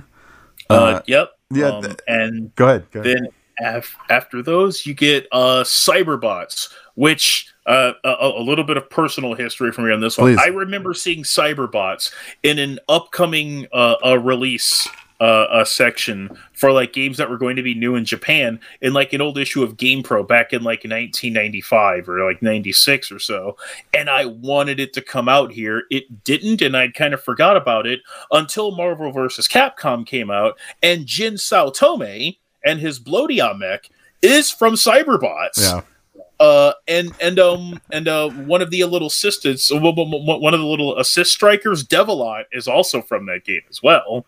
Uh, 0.70 0.74
Uh, 0.74 1.02
yep. 1.08 1.32
yeah, 1.52 1.68
Um, 1.68 1.84
th- 1.84 2.00
and 2.08 2.56
Go 2.56 2.66
ahead. 2.68 2.86
Go 2.92 3.02
ahead. 3.02 3.16
then 3.18 3.28
af- 3.60 3.96
after 4.10 4.42
those, 4.42 4.86
you 4.86 4.94
get 4.94 5.28
uh, 5.32 5.64
Cyberbots, 5.64 6.72
which 6.96 7.54
uh, 7.66 7.94
a, 8.04 8.32
a 8.38 8.42
little 8.42 8.64
bit 8.64 8.78
of 8.78 8.90
personal 8.90 9.36
history 9.36 9.72
from 9.72 9.86
me 9.86 9.94
on 9.94 10.02
this 10.02 10.18
one. 10.18 10.38
I 10.40 10.48
remember 10.48 10.94
seeing 10.94 11.24
Cyberbots 11.24 12.12
in 12.44 12.60
an 12.60 12.80
upcoming 12.88 13.68
uh, 13.72 13.96
a 14.04 14.20
release 14.20 14.88
uh, 15.20 15.48
a 15.52 15.66
section 15.66 16.30
for 16.54 16.72
like 16.72 16.94
games 16.94 17.18
that 17.18 17.30
were 17.30 17.38
going 17.38 17.58
to 17.58 17.62
be 17.62 17.74
new 17.74 17.96
in 17.96 18.06
Japan 18.06 18.60
in 18.82 18.94
like 18.94 19.12
an 19.12 19.22
old 19.22 19.38
issue 19.38 19.64
of 19.64 19.76
Game 19.76 20.02
Pro 20.02 20.24
back 20.24 20.54
in 20.54 20.64
like 20.64 20.80
1995 20.80 22.08
or 22.08 22.26
like 22.26 22.42
96 22.42 23.12
or 23.12 23.20
so. 23.20 23.58
And 23.94 24.10
I 24.10 24.26
wanted 24.26 24.80
it 24.80 24.94
to 24.94 25.02
come 25.02 25.28
out 25.28 25.52
here. 25.52 25.84
It 25.90 26.24
didn't, 26.24 26.62
and 26.62 26.76
I'd 26.76 26.94
kind 26.94 27.14
of 27.14 27.22
forgot 27.22 27.58
about 27.58 27.86
it 27.86 28.00
until 28.32 28.72
Marvel 28.72 29.12
vs. 29.12 29.48
Capcom 29.48 30.06
came 30.06 30.32
out, 30.32 30.58
and 30.82 31.06
Jin 31.06 31.34
Saotome 31.34 32.38
and 32.66 32.80
his 32.80 33.00
Blodia 33.00 33.58
mech 33.58 33.90
is 34.22 34.52
from 34.52 34.76
Cyberbots. 34.76 35.60
Yeah. 35.60 35.82
Uh, 36.40 36.72
and 36.88 37.12
and 37.20 37.38
um 37.38 37.82
and 37.92 38.08
uh 38.08 38.30
one 38.30 38.62
of 38.62 38.72
the 38.72 38.84
little 38.86 39.08
assistants, 39.08 39.70
one 39.74 39.84
of 40.54 40.60
the 40.60 40.66
little 40.66 40.98
assist 40.98 41.34
strikers, 41.34 41.84
Devilot, 41.84 42.46
is 42.54 42.68
also 42.68 43.02
from 43.02 43.26
that 43.26 43.44
game 43.44 43.62
as 43.70 43.84
well. 43.84 44.26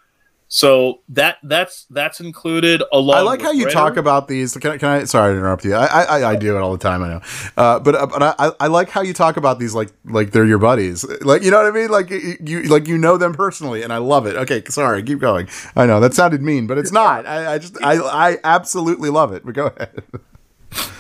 So 0.54 1.00
that 1.08 1.38
that's 1.44 1.86
that's 1.90 2.20
included. 2.20 2.84
Along 2.92 3.16
I 3.16 3.22
like 3.22 3.42
how 3.42 3.52
you 3.52 3.70
talk 3.70 3.96
about 3.96 4.28
these. 4.28 4.54
Can 4.58 4.72
I, 4.72 4.78
can 4.78 4.90
I? 4.90 5.04
Sorry 5.06 5.34
to 5.34 5.38
interrupt 5.38 5.64
you. 5.64 5.74
I, 5.74 5.86
I 6.04 6.32
I 6.32 6.36
do 6.36 6.58
it 6.58 6.60
all 6.60 6.74
the 6.74 6.78
time. 6.78 7.02
I 7.02 7.08
know, 7.08 7.22
uh, 7.56 7.80
but 7.80 7.96
uh, 7.96 8.06
but 8.06 8.36
I, 8.38 8.52
I 8.60 8.68
like 8.68 8.90
how 8.90 9.02
you 9.02 9.14
talk 9.14 9.38
about 9.38 9.60
these 9.60 9.74
like 9.74 9.92
like 10.04 10.32
they're 10.32 10.46
your 10.46 10.58
buddies. 10.58 11.06
Like 11.22 11.44
you 11.44 11.52
know 11.52 11.64
what 11.64 11.68
I 11.68 11.72
mean? 11.72 11.90
Like 11.90 12.10
you, 12.10 12.64
like 12.64 12.86
you 12.86 12.98
know 12.98 13.16
them 13.16 13.34
personally, 13.34 13.82
and 13.82 13.94
I 13.94 14.00
love 14.00 14.26
it. 14.26 14.36
Okay, 14.36 14.62
sorry, 14.68 15.02
keep 15.04 15.20
going. 15.20 15.48
I 15.78 15.86
know 15.86 16.02
that 16.02 16.14
sounded 16.14 16.42
mean, 16.42 16.68
but 16.68 16.78
it's 16.78 16.92
not. 16.92 17.26
I, 17.26 17.54
I 17.54 17.58
just 17.58 17.82
I 17.82 18.00
I 18.00 18.38
absolutely 18.44 19.10
love 19.10 19.32
it. 19.32 19.46
But 19.46 19.54
go 19.54 19.68
ahead. 19.68 20.04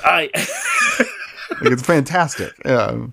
I 0.06 0.30
like, 1.62 1.74
it's 1.74 1.86
fantastic. 1.86 2.54
Yeah. 2.64 3.08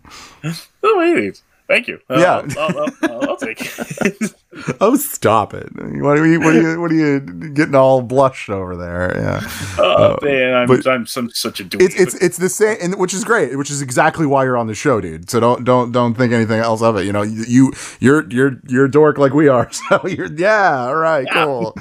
oh. 0.85 1.33
Thank 1.69 1.87
you. 1.87 2.01
Uh, 2.09 2.19
Yeah. 2.19 2.47
I'll, 2.59 2.79
I'll, 2.79 2.91
I'll, 3.03 3.31
I'll 3.31 3.37
take 3.37 3.59
it. 3.61 4.35
Oh, 4.81 4.97
stop 4.97 5.53
it! 5.53 5.69
What 5.75 6.17
are 6.19 6.27
you? 6.27 6.41
What 6.41 6.57
are 6.57 6.61
you? 6.63 6.81
What 6.81 6.91
are 6.91 6.95
you 6.95 7.21
getting 7.51 7.75
all 7.75 8.01
blushed 8.01 8.49
over 8.49 8.77
there? 8.77 9.13
Yeah. 9.15 9.41
Oh 9.79 10.17
man, 10.23 10.55
I'm, 10.55 10.67
but- 10.69 10.87
I'm 10.87 11.07
some, 11.07 11.29
such 11.31 11.61
a 11.61 11.65
dweeb. 11.65 11.83
It's 11.83 11.95
it's 12.01 12.15
it's 12.15 12.39
the 12.39 12.49
same, 12.49 12.79
and 12.81 12.95
which 12.99 13.13
is 13.13 13.25
great, 13.25 13.57
which 13.59 13.71
is 13.71 13.83
exactly 13.83 14.25
why 14.25 14.45
you're 14.45 14.57
on 14.57 14.67
the 14.67 14.75
show, 14.75 15.03
dude. 15.03 15.29
So 15.29 15.39
don't 15.39 15.65
don't 15.65 15.93
don't 15.93 16.15
think 16.15 16.33
anything 16.33 16.61
else 16.61 16.81
of 16.81 16.97
it. 16.97 17.05
You 17.05 17.13
know, 17.13 17.21
you, 17.23 17.45
you 17.47 17.73
you're 18.01 18.27
you're 18.31 18.59
you're 18.69 18.85
a 18.87 18.91
dork 18.91 19.19
like 19.19 19.35
we 19.35 19.49
are. 19.49 19.69
So 19.91 20.07
you're 20.07 20.33
yeah, 20.33 20.87
all 20.87 20.97
right, 20.97 21.27
cool. 21.31 21.77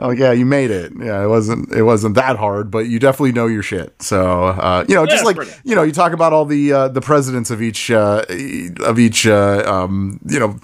oh 0.00 0.10
yeah, 0.10 0.32
you 0.32 0.44
made 0.44 0.70
it. 0.72 0.92
Yeah, 0.98 1.22
it 1.22 1.28
wasn't 1.28 1.70
it 1.72 1.82
wasn't 1.84 2.16
that 2.16 2.36
hard, 2.36 2.68
but 2.70 2.86
you 2.88 2.98
definitely 2.98 3.32
know 3.32 3.46
your 3.46 3.62
shit. 3.62 3.94
So 4.02 4.46
uh, 4.46 4.84
you 4.88 4.94
know, 4.96 5.06
just 5.06 5.22
Yeah, 5.22 5.26
like 5.26 5.36
pretty. 5.36 5.52
you 5.64 5.76
know, 5.76 5.82
you 5.84 5.92
talk 5.92 6.12
about 6.12 6.32
all 6.32 6.44
the 6.46 6.72
uh, 6.72 6.88
the 6.88 7.00
presidents 7.00 7.50
of 7.50 7.62
each 7.62 7.90
uh, 7.92 8.24
of 8.80 8.98
each 8.98 9.24
uh, 9.26 9.62
um, 9.66 10.18
you 10.26 10.40
know 10.40 10.58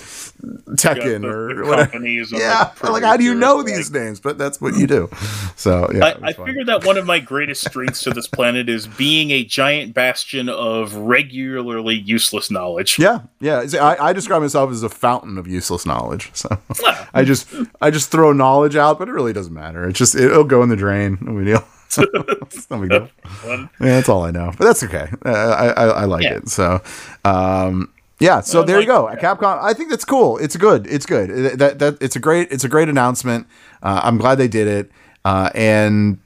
Tekken 0.77 1.23
the- 1.23 1.29
or 1.29 1.55
the 1.55 1.63
whatever. 1.63 1.91
companies 1.91 2.33
Yeah, 2.33 2.71
like, 2.83 2.91
like 2.93 3.03
how 3.03 3.17
do 3.17 3.25
you 3.25 3.33
producers, 3.33 3.41
know 3.41 3.57
like- 3.57 3.67
these 3.67 3.91
names? 3.91 4.21
But 4.21 4.39
that's 4.39 4.61
what 4.61 4.75
you 4.77 4.87
do. 4.87 5.09
So 5.57 5.91
yeah, 5.95 6.05
I, 6.07 6.09
it 6.11 6.19
I 6.23 6.33
figured 6.33 6.67
that 6.67 6.85
one 6.85 6.97
of 6.97 7.07
my 7.07 7.19
greatest 7.21 7.65
strengths 7.67 8.03
to 8.05 8.11
this 8.11 8.27
planet 8.27 8.69
is 8.69 8.87
being 8.87 9.31
a 9.31 9.45
giant 9.45 9.95
bastion 9.95 10.49
of 10.49 10.95
regularly 10.95 11.95
useless 11.95 12.51
knowledge. 12.51 12.99
Yeah, 12.99 13.21
yeah. 13.41 13.65
See, 13.67 13.79
I, 13.79 14.09
I 14.09 14.13
describe 14.13 14.43
myself 14.43 14.71
as 14.71 14.83
a 14.83 14.89
fountain 14.89 15.39
of 15.39 15.47
useless 15.47 15.87
knowledge. 15.87 16.31
So 16.35 16.49
I 17.15 17.25
just 17.25 17.49
I 17.81 17.91
just 17.91 18.11
throw 18.11 18.33
knowledge 18.33 18.77
out, 18.77 18.99
but 18.99 19.09
it 19.09 19.13
really 19.13 19.33
doesn't 19.33 19.55
matter. 19.55 19.89
It 19.89 19.93
just 19.95 20.15
it'll 20.15 20.45
go 20.45 20.63
in 20.63 20.69
the 20.69 20.77
drain. 20.77 21.19
No 21.21 21.35
big 21.37 21.47
deal. 21.47 21.65
It's 21.97 22.69
no 22.71 22.81
big 22.81 22.91
deal. 22.91 23.09
Yeah, 23.45 23.69
that's 23.79 24.09
all 24.09 24.25
I 24.25 24.31
know, 24.33 24.53
but 24.59 24.65
that's 24.65 24.83
okay. 24.83 25.09
Uh, 25.25 25.29
I, 25.31 25.67
I 25.69 25.85
I 25.87 26.05
like 26.07 26.25
Yeah. 26.25 26.35
it. 26.39 26.49
So, 26.49 26.81
um, 27.25 27.89
yeah. 28.21 28.41
So 28.41 28.63
there 28.63 28.81
you 28.81 28.87
go. 28.87 29.09
go. 29.09 29.17
Capcom. 29.17 29.63
I 29.63 29.73
think 29.75 29.91
that's 29.91 30.05
cool. 30.05 30.39
It's 30.39 30.57
good. 30.57 30.87
It's 30.87 31.07
good. 31.07 31.31
It- 31.31 31.59
That 31.59 31.79
that 31.79 31.99
it's 32.01 32.17
a 32.17 32.21
great 32.21 32.51
it's 32.53 32.65
a 32.65 32.69
great 32.69 32.89
announcement. 32.89 33.47
Uh, 33.83 34.01
I'm 34.05 34.19
glad 34.19 34.37
they 34.37 34.49
did 34.49 34.67
it. 34.69 34.91
Uh, 35.25 35.49
and 35.55 36.19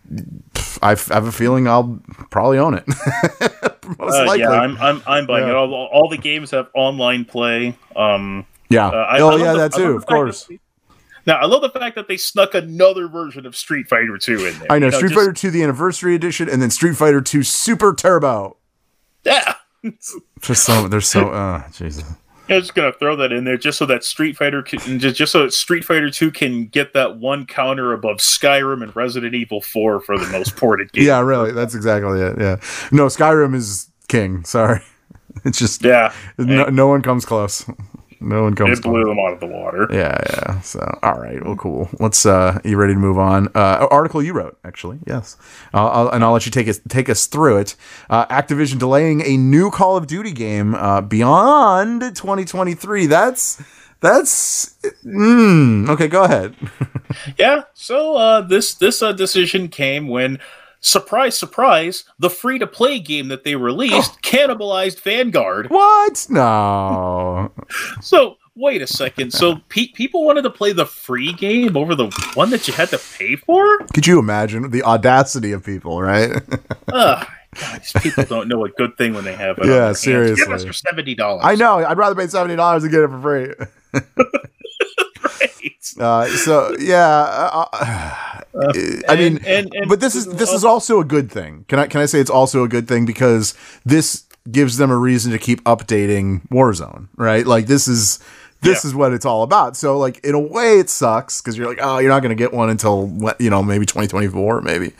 pff, 0.54 0.78
I 0.82 0.92
f- 0.92 1.06
have 1.08 1.26
a 1.26 1.32
feeling 1.32 1.68
I'll 1.68 2.00
probably 2.30 2.58
own 2.58 2.74
it. 2.74 2.84
Most 3.98 4.14
Uh, 4.16 4.26
likely. 4.26 4.40
yeah, 4.40 4.50
I'm 4.50 4.76
I'm 4.78 5.02
I'm 5.06 5.26
buying 5.26 5.44
Yeah. 5.44 5.50
it. 5.52 5.56
All, 5.56 5.72
all 5.92 6.08
the 6.08 6.16
games 6.18 6.50
have 6.50 6.68
online 6.74 7.24
play. 7.24 7.76
Um, 7.96 8.44
yeah. 8.68 8.88
uh, 8.88 8.90
I- 8.90 9.20
oh 9.20 9.30
I 9.30 9.36
yeah, 9.38 9.52
the- 9.52 9.58
that 9.58 9.72
too. 9.72 9.92
Of 9.96 10.00
that 10.02 10.08
course. 10.08 10.44
they- 10.44 10.58
Now 11.26 11.36
I 11.36 11.46
love 11.46 11.62
the 11.62 11.70
fact 11.70 11.94
that 11.96 12.08
they 12.08 12.16
snuck 12.16 12.54
another 12.54 13.06
version 13.06 13.46
of 13.46 13.54
Street 13.56 13.86
Fighter 13.88 14.18
2 14.18 14.46
in 14.46 14.58
there. 14.58 14.66
I 14.70 14.78
know, 14.80 14.86
You 14.86 14.92
Street 14.92 15.10
just- 15.10 15.14
Fighter 15.20 15.32
2 15.32 15.50
the 15.52 15.62
anniversary 15.62 16.14
edition 16.16 16.48
and 16.48 16.60
then 16.60 16.70
Street 16.70 16.96
Fighter 16.96 17.20
2 17.20 17.42
Super 17.44 17.94
Turbo. 17.94 18.56
Yeah. 19.24 19.54
Just 20.40 20.64
so 20.64 20.88
they're 20.88 21.00
so 21.00 21.28
uh 21.32 21.68
Jesus. 21.70 22.04
I'm 22.50 22.60
just 22.60 22.74
gonna 22.74 22.92
throw 22.92 23.14
that 23.16 23.30
in 23.30 23.44
there 23.44 23.58
just 23.58 23.76
so 23.76 23.84
that 23.86 24.02
Street 24.04 24.34
Fighter 24.34 24.62
can, 24.62 24.98
just, 24.98 25.16
just 25.16 25.32
so 25.32 25.48
Street 25.50 25.84
Fighter 25.84 26.08
2 26.10 26.30
can 26.30 26.64
get 26.64 26.94
that 26.94 27.18
one 27.18 27.44
counter 27.44 27.92
above 27.92 28.18
Skyrim 28.18 28.82
and 28.82 28.96
Resident 28.96 29.34
Evil 29.34 29.60
4 29.60 30.00
for 30.00 30.18
the 30.18 30.26
most 30.28 30.56
ported 30.56 30.90
game. 30.92 31.04
Yeah, 31.04 31.20
really. 31.20 31.52
That's 31.52 31.74
exactly 31.74 32.20
it. 32.22 32.38
Yeah. 32.40 32.56
No, 32.90 33.06
Skyrim 33.08 33.54
is 33.54 33.90
king. 34.08 34.44
Sorry. 34.44 34.80
It's 35.44 35.58
just 35.58 35.84
Yeah. 35.84 36.12
no, 36.38 36.64
no 36.64 36.88
one 36.88 37.02
comes 37.02 37.24
close. 37.26 37.64
No 38.20 38.42
one 38.42 38.54
comes 38.54 38.78
It 38.78 38.82
blew 38.82 39.04
them 39.04 39.18
out 39.18 39.34
of 39.34 39.40
the 39.40 39.46
water. 39.46 39.86
Yeah, 39.90 40.18
yeah. 40.30 40.60
So, 40.60 40.80
all 41.02 41.18
right. 41.20 41.44
Well, 41.44 41.56
cool. 41.56 41.88
Let's. 42.00 42.26
uh 42.26 42.58
You 42.64 42.76
ready 42.76 42.94
to 42.94 42.98
move 42.98 43.18
on? 43.18 43.48
Uh 43.54 43.86
Article 43.90 44.22
you 44.22 44.32
wrote, 44.32 44.58
actually. 44.64 44.98
Yes. 45.06 45.36
Uh, 45.72 45.86
I'll, 45.86 46.08
and 46.08 46.24
I'll 46.24 46.32
let 46.32 46.44
you 46.44 46.52
take 46.52 46.68
us 46.68 46.80
take 46.88 47.08
us 47.08 47.26
through 47.26 47.58
it. 47.58 47.76
Uh 48.10 48.26
Activision 48.26 48.78
delaying 48.78 49.22
a 49.22 49.36
new 49.36 49.70
Call 49.70 49.96
of 49.96 50.06
Duty 50.06 50.32
game 50.32 50.74
uh 50.74 51.00
beyond 51.00 52.00
2023. 52.00 53.06
That's 53.06 53.62
that's. 54.00 54.76
Mm, 55.04 55.88
okay, 55.90 56.08
go 56.08 56.24
ahead. 56.24 56.54
Yeah. 57.38 57.62
So 57.72 58.16
uh, 58.16 58.42
this 58.42 58.74
this 58.74 59.00
uh, 59.02 59.12
decision 59.12 59.68
came 59.68 60.08
when, 60.08 60.38
surprise, 60.80 61.38
surprise, 61.38 62.04
the 62.18 62.30
free 62.30 62.58
to 62.58 62.66
play 62.66 62.98
game 62.98 63.28
that 63.28 63.44
they 63.44 63.54
released 63.56 64.22
cannibalized 64.22 65.00
Vanguard. 65.00 65.68
What? 65.70 66.26
No. 66.30 67.52
So 68.00 68.38
wait 68.56 68.82
a 68.82 68.86
second. 68.86 69.32
So 69.32 69.56
pe- 69.68 69.88
people 69.88 70.24
wanted 70.24 70.42
to 70.42 70.50
play 70.50 70.72
the 70.72 70.86
free 70.86 71.32
game 71.32 71.76
over 71.76 71.94
the 71.94 72.06
one 72.34 72.50
that 72.50 72.66
you 72.66 72.74
had 72.74 72.88
to 72.90 72.98
pay 73.18 73.36
for? 73.36 73.78
Could 73.94 74.06
you 74.06 74.18
imagine 74.18 74.70
the 74.70 74.82
audacity 74.82 75.52
of 75.52 75.64
people, 75.64 76.00
right? 76.02 76.32
God, 77.54 77.80
these 77.80 77.92
people 78.02 78.24
don't 78.24 78.48
know 78.48 78.64
a 78.64 78.68
good 78.70 78.96
thing 78.98 79.14
when 79.14 79.24
they 79.24 79.34
have 79.34 79.58
it. 79.58 79.66
Yeah, 79.66 79.86
hands. 79.86 80.04
Give 80.04 80.12
seriously. 80.36 80.52
us 80.54 80.64
for 80.64 80.72
seventy 80.72 81.14
dollars. 81.14 81.42
I 81.44 81.54
know. 81.54 81.78
I'd 81.78 81.96
rather 81.98 82.14
pay 82.14 82.26
seventy 82.26 82.56
dollars 82.56 82.82
and 82.84 82.92
get 82.92 83.00
it 83.02 83.08
for 83.08 83.20
free. 83.20 83.54
Uh, 85.98 86.26
so 86.28 86.74
yeah, 86.78 87.06
uh, 87.06 87.66
uh, 87.72 88.72
I 89.08 89.16
mean, 89.16 89.38
and- 89.38 89.46
and- 89.46 89.74
and- 89.74 89.88
but 89.88 90.00
this 90.00 90.14
is 90.14 90.26
this 90.26 90.52
is 90.52 90.64
also 90.64 91.00
a 91.00 91.04
good 91.04 91.30
thing. 91.30 91.64
Can 91.68 91.78
I 91.78 91.86
can 91.86 92.00
I 92.00 92.06
say 92.06 92.20
it's 92.20 92.30
also 92.30 92.64
a 92.64 92.68
good 92.68 92.86
thing 92.88 93.06
because 93.06 93.54
this 93.84 94.24
gives 94.50 94.76
them 94.78 94.90
a 94.90 94.96
reason 94.96 95.30
to 95.32 95.38
keep 95.38 95.62
updating 95.64 96.46
Warzone, 96.48 97.08
right? 97.16 97.46
Like 97.46 97.66
this 97.66 97.86
is 97.88 98.18
this 98.60 98.84
is 98.84 98.94
what 98.94 99.12
it's 99.12 99.24
all 99.24 99.42
about. 99.42 99.76
So 99.76 99.98
like 99.98 100.24
in 100.24 100.34
a 100.34 100.40
way, 100.40 100.78
it 100.78 100.90
sucks 100.90 101.40
because 101.40 101.56
you're 101.56 101.68
like, 101.68 101.78
oh, 101.80 101.98
you're 101.98 102.10
not 102.10 102.20
going 102.20 102.36
to 102.36 102.40
get 102.40 102.52
one 102.52 102.70
until 102.70 103.10
you 103.38 103.50
know 103.50 103.62
maybe 103.62 103.86
2024, 103.86 104.62
maybe. 104.62 104.92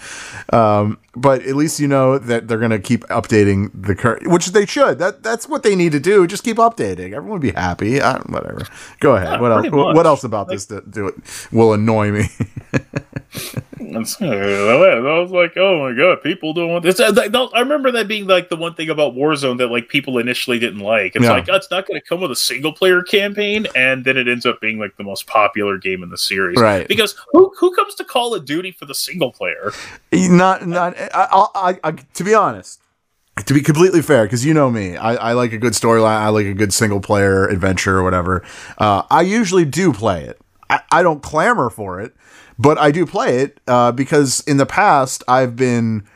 Um, 0.53 0.99
but 1.17 1.43
at 1.43 1.57
least 1.57 1.81
you 1.81 1.89
know 1.89 2.19
that 2.19 2.47
they're 2.47 2.59
going 2.59 2.71
to 2.71 2.79
keep 2.79 3.05
updating 3.09 3.71
the 3.75 3.95
current, 3.95 4.29
which 4.29 4.47
they 4.49 4.67
should. 4.67 4.99
That 4.99 5.23
that's 5.23 5.49
what 5.49 5.63
they 5.63 5.75
need 5.75 5.93
to 5.93 6.01
do. 6.01 6.27
Just 6.27 6.45
keep 6.45 6.59
updating. 6.59 7.13
Everyone 7.13 7.31
would 7.31 7.43
be 7.43 7.53
happy. 7.53 8.01
I, 8.01 8.19
whatever. 8.21 8.67
Go 9.01 9.17
ahead. 9.17 9.33
Yeah, 9.33 9.41
what 9.41 9.53
else? 9.53 9.61
pretty 9.63 9.77
What, 9.77 10.07
else 10.07 10.25
about 10.25 10.49
this 10.49 10.67
that 10.67 10.91
do 10.91 11.09
it 11.09 11.15
will 11.51 11.73
annoy 11.73 12.13
me? 12.13 12.29
I 13.81 15.19
was 15.21 15.31
like, 15.31 15.57
oh 15.57 15.89
my 15.89 15.97
god, 15.97 16.23
people 16.23 16.53
don't 16.53 16.69
want 16.71 16.85
this. 16.85 17.01
I 17.01 17.09
I 17.09 17.61
remember 17.61 17.91
that 17.93 18.09
being 18.09 18.27
like 18.27 18.49
the 18.49 18.57
one 18.57 18.75
thing 18.75 18.91
about 18.91 19.15
Warzone 19.15 19.59
that 19.59 19.69
like 19.69 19.89
people 19.89 20.19
initially 20.19 20.59
didn't 20.59 20.81
like. 20.81 21.15
It's 21.17 21.25
Yeah. 21.25 21.33
like, 21.33 21.49
oh, 21.49 21.55
it's 21.57 21.71
not 21.71 21.87
going 21.87 22.01
to 22.01 22.07
come 22.07 22.21
with 22.21 22.31
a 22.31 22.37
single 22.37 22.73
player 22.73 23.03
campaign, 23.03 23.67
and 23.75 24.05
then 24.05 24.17
it 24.17 24.29
ends 24.29 24.47
up 24.47 24.61
being 24.61 24.79
like 24.79 24.97
the 24.97 25.05
most 25.05 25.27
popular 25.27 25.79
game 25.79 26.03
in 26.03 26.11
the 26.11 26.19
series, 26.19 26.59
Right. 26.61 26.87
Because 26.89 27.15
who 27.33 27.53
who 27.59 27.75
comes 27.75 27.95
to 27.97 28.05
Call 28.05 28.35
of 28.35 28.45
Duty 28.45 28.73
for 28.73 28.85
the 28.85 28.95
single 28.95 29.33
player? 29.33 29.73
not 30.13 30.67
not. 30.67 30.95
I, 30.99 31.47
I, 31.55 31.79
I, 31.85 31.91
to 31.93 32.25
be 32.25 32.35
honest. 32.35 32.81
To 33.47 33.55
be 33.55 33.61
completely 33.61 34.03
fair, 34.03 34.25
because 34.25 34.45
you 34.45 34.53
know 34.53 34.69
me, 34.69 34.97
I, 34.97 35.15
I 35.15 35.33
like 35.35 35.53
a 35.53 35.59
good 35.59 35.73
storyline. 35.73 36.17
I 36.19 36.29
like 36.31 36.47
a 36.47 36.55
good 36.55 36.75
single 36.75 37.01
player 37.01 37.47
adventure 37.47 37.97
or 37.99 38.03
whatever. 38.03 38.45
Uh, 38.79 39.03
I 39.13 39.21
usually 39.23 39.65
do 39.65 39.93
play 39.93 40.25
it. 40.25 40.41
I, 40.69 40.81
I 40.91 41.03
don't 41.05 41.23
clamor 41.23 41.71
for 41.71 42.01
it, 42.01 42.17
but 42.59 42.79
I 42.79 42.91
do 42.91 43.07
play 43.07 43.39
it 43.39 43.61
uh, 43.67 43.93
because 43.93 44.41
in 44.41 44.57
the 44.57 44.67
past 44.67 45.23
I've 45.29 45.57
been 45.57 46.07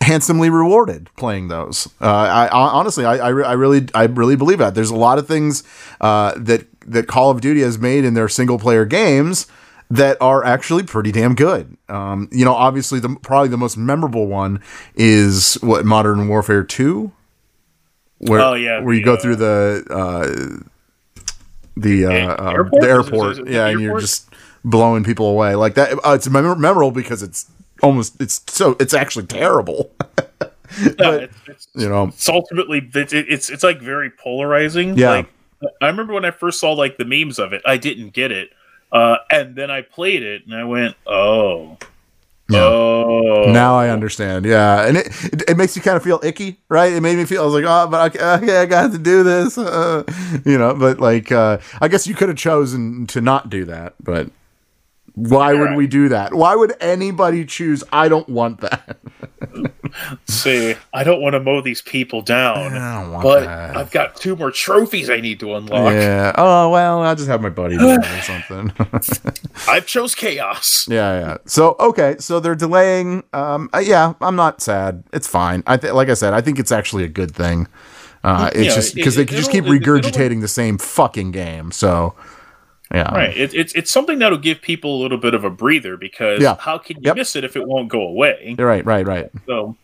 handsomely 0.00 0.48
rewarded 0.48 1.10
playing 1.16 1.48
those. 1.48 1.86
Uh, 2.00 2.06
I, 2.06 2.48
honestly, 2.48 3.04
I, 3.04 3.16
I, 3.16 3.28
re- 3.28 3.44
I 3.44 3.52
really, 3.52 3.88
I 3.94 4.04
really 4.04 4.36
believe 4.36 4.58
that. 4.58 4.74
There's 4.74 4.90
a 4.90 4.96
lot 4.96 5.18
of 5.18 5.26
things 5.26 5.64
uh, 6.00 6.32
that 6.36 6.66
that 6.86 7.06
Call 7.06 7.30
of 7.30 7.40
Duty 7.42 7.60
has 7.60 7.78
made 7.78 8.04
in 8.04 8.14
their 8.14 8.28
single 8.28 8.58
player 8.58 8.86
games 8.86 9.46
that 9.90 10.16
are 10.20 10.44
actually 10.44 10.82
pretty 10.84 11.12
damn 11.12 11.34
good. 11.34 11.76
Um, 11.88 12.28
you 12.32 12.44
know, 12.44 12.54
obviously, 12.54 13.00
the 13.00 13.16
probably 13.22 13.48
the 13.48 13.58
most 13.58 13.76
memorable 13.76 14.26
one 14.26 14.62
is 14.94 15.54
what 15.60 15.84
Modern 15.84 16.28
Warfare 16.28 16.64
Two, 16.64 17.12
where 18.18 18.40
Oh, 18.40 18.54
yeah, 18.54 18.80
where 18.80 18.94
you 18.94 19.04
go 19.04 19.14
uh, 19.14 19.20
through 19.20 19.36
the 19.36 19.84
uh, 19.90 20.64
the 21.76 22.06
uh, 22.06 22.10
uh, 22.10 22.50
airport? 22.52 22.82
the 22.82 22.88
airport, 22.88 23.38
it 23.38 23.44
the 23.46 23.52
yeah, 23.52 23.66
and 23.66 23.80
you're 23.80 24.00
just 24.00 24.27
blowing 24.64 25.04
people 25.04 25.28
away 25.28 25.54
like 25.54 25.74
that. 25.74 25.92
Uh, 26.04 26.12
it's 26.12 26.28
mem- 26.28 26.60
memorable 26.60 26.90
because 26.90 27.22
it's 27.22 27.50
almost 27.82 28.20
it's 28.20 28.42
so 28.48 28.76
it's 28.80 28.94
actually 28.94 29.26
terrible. 29.26 29.92
Yeah, 30.78 31.12
it's, 31.12 31.34
it's, 31.46 31.68
you 31.74 31.88
know, 31.88 32.08
it's 32.08 32.28
ultimately 32.28 32.90
it's 32.94 33.14
it's 33.14 33.48
it's 33.48 33.62
like 33.62 33.80
very 33.80 34.10
polarizing. 34.10 34.98
Yeah. 34.98 35.10
Like 35.10 35.28
I 35.80 35.86
remember 35.86 36.12
when 36.12 36.26
I 36.26 36.30
first 36.30 36.60
saw 36.60 36.72
like 36.72 36.98
the 36.98 37.06
memes 37.06 37.38
of 37.38 37.54
it, 37.54 37.62
I 37.64 37.78
didn't 37.78 38.12
get 38.12 38.30
it, 38.32 38.50
uh, 38.92 39.16
and 39.30 39.56
then 39.56 39.70
I 39.70 39.80
played 39.80 40.22
it 40.22 40.44
and 40.44 40.54
I 40.54 40.64
went, 40.64 40.94
oh. 41.06 41.78
Yeah. 42.50 42.60
Oh, 42.62 43.50
Now 43.52 43.76
I 43.76 43.90
understand. 43.90 44.46
Yeah, 44.46 44.86
and 44.86 44.96
it, 44.96 45.06
it 45.24 45.50
it 45.50 45.56
makes 45.58 45.76
you 45.76 45.82
kind 45.82 45.98
of 45.98 46.02
feel 46.02 46.18
icky, 46.22 46.58
right? 46.70 46.92
It 46.92 47.02
made 47.02 47.16
me 47.16 47.26
feel 47.26 47.42
I 47.42 47.44
was 47.44 47.54
like, 47.54 47.64
oh, 47.66 47.88
but 47.90 48.14
okay, 48.14 48.24
okay 48.24 48.56
I 48.58 48.66
got 48.66 48.92
to 48.92 48.98
do 48.98 49.22
this, 49.22 49.58
uh, 49.58 50.02
you 50.46 50.56
know. 50.56 50.74
But 50.74 50.98
like, 50.98 51.30
uh, 51.30 51.58
I 51.80 51.88
guess 51.88 52.06
you 52.06 52.14
could 52.14 52.28
have 52.28 52.38
chosen 52.38 53.06
to 53.08 53.20
not 53.20 53.50
do 53.50 53.66
that, 53.66 53.94
but 54.02 54.30
why 55.18 55.52
would 55.54 55.74
we 55.74 55.86
do 55.86 56.08
that? 56.10 56.34
Why 56.34 56.54
would 56.54 56.74
anybody 56.80 57.44
choose? 57.44 57.82
I 57.92 58.08
don't 58.08 58.28
want 58.28 58.60
that. 58.60 58.98
See, 60.26 60.74
I 60.92 61.02
don't 61.04 61.20
want 61.20 61.34
to 61.34 61.40
mow 61.40 61.60
these 61.60 61.80
people 61.82 62.22
down, 62.22 62.72
I 62.74 63.02
don't 63.02 63.12
want 63.12 63.22
but 63.22 63.40
that. 63.44 63.76
I've 63.76 63.90
got 63.90 64.16
two 64.16 64.36
more 64.36 64.50
trophies 64.50 65.08
I 65.10 65.20
need 65.20 65.40
to 65.40 65.54
unlock. 65.54 65.92
Yeah. 65.92 66.32
Oh 66.36 66.70
well, 66.70 67.02
I'll 67.02 67.16
just 67.16 67.28
have 67.28 67.40
my 67.42 67.48
buddy 67.48 67.76
do 67.78 67.88
or 67.98 68.20
something. 68.22 68.72
I've 69.68 69.86
chose 69.86 70.14
chaos. 70.14 70.86
Yeah, 70.88 71.18
yeah. 71.20 71.36
So 71.46 71.76
okay, 71.80 72.16
so 72.18 72.40
they're 72.40 72.54
delaying. 72.54 73.24
Um, 73.32 73.70
uh, 73.74 73.78
yeah, 73.78 74.14
I'm 74.20 74.36
not 74.36 74.60
sad. 74.60 75.02
It's 75.12 75.26
fine. 75.26 75.62
I 75.66 75.76
th- 75.76 75.92
like 75.92 76.08
I 76.08 76.14
said, 76.14 76.32
I 76.34 76.40
think 76.40 76.58
it's 76.58 76.72
actually 76.72 77.04
a 77.04 77.08
good 77.08 77.34
thing. 77.34 77.66
Uh, 78.24 78.50
it's 78.52 78.66
Yeah, 78.68 78.74
just 78.74 78.92
it- 78.92 78.96
because 78.96 79.14
they 79.16 79.24
can 79.24 79.36
just 79.36 79.50
keep 79.50 79.64
it- 79.64 79.70
regurgitating 79.70 80.40
the 80.42 80.48
same 80.48 80.78
fucking 80.78 81.30
game. 81.30 81.70
So 81.72 82.14
yeah, 82.92 83.12
Right. 83.14 83.36
It, 83.36 83.54
it's 83.54 83.74
it's 83.74 83.90
something 83.90 84.18
that'll 84.18 84.38
give 84.38 84.60
people 84.62 84.96
a 84.96 85.00
little 85.02 85.18
bit 85.18 85.34
of 85.34 85.44
a 85.44 85.50
breather 85.50 85.96
because 85.96 86.40
Yeah. 86.42 86.56
how 86.58 86.78
can 86.78 86.96
you 86.96 87.02
Yep. 87.06 87.16
miss 87.16 87.36
it 87.36 87.44
if 87.44 87.56
it 87.56 87.66
won't 87.66 87.88
go 87.88 88.02
away? 88.02 88.54
Right, 88.58 88.84
right, 88.84 89.06
right. 89.06 89.30
So, 89.46 89.76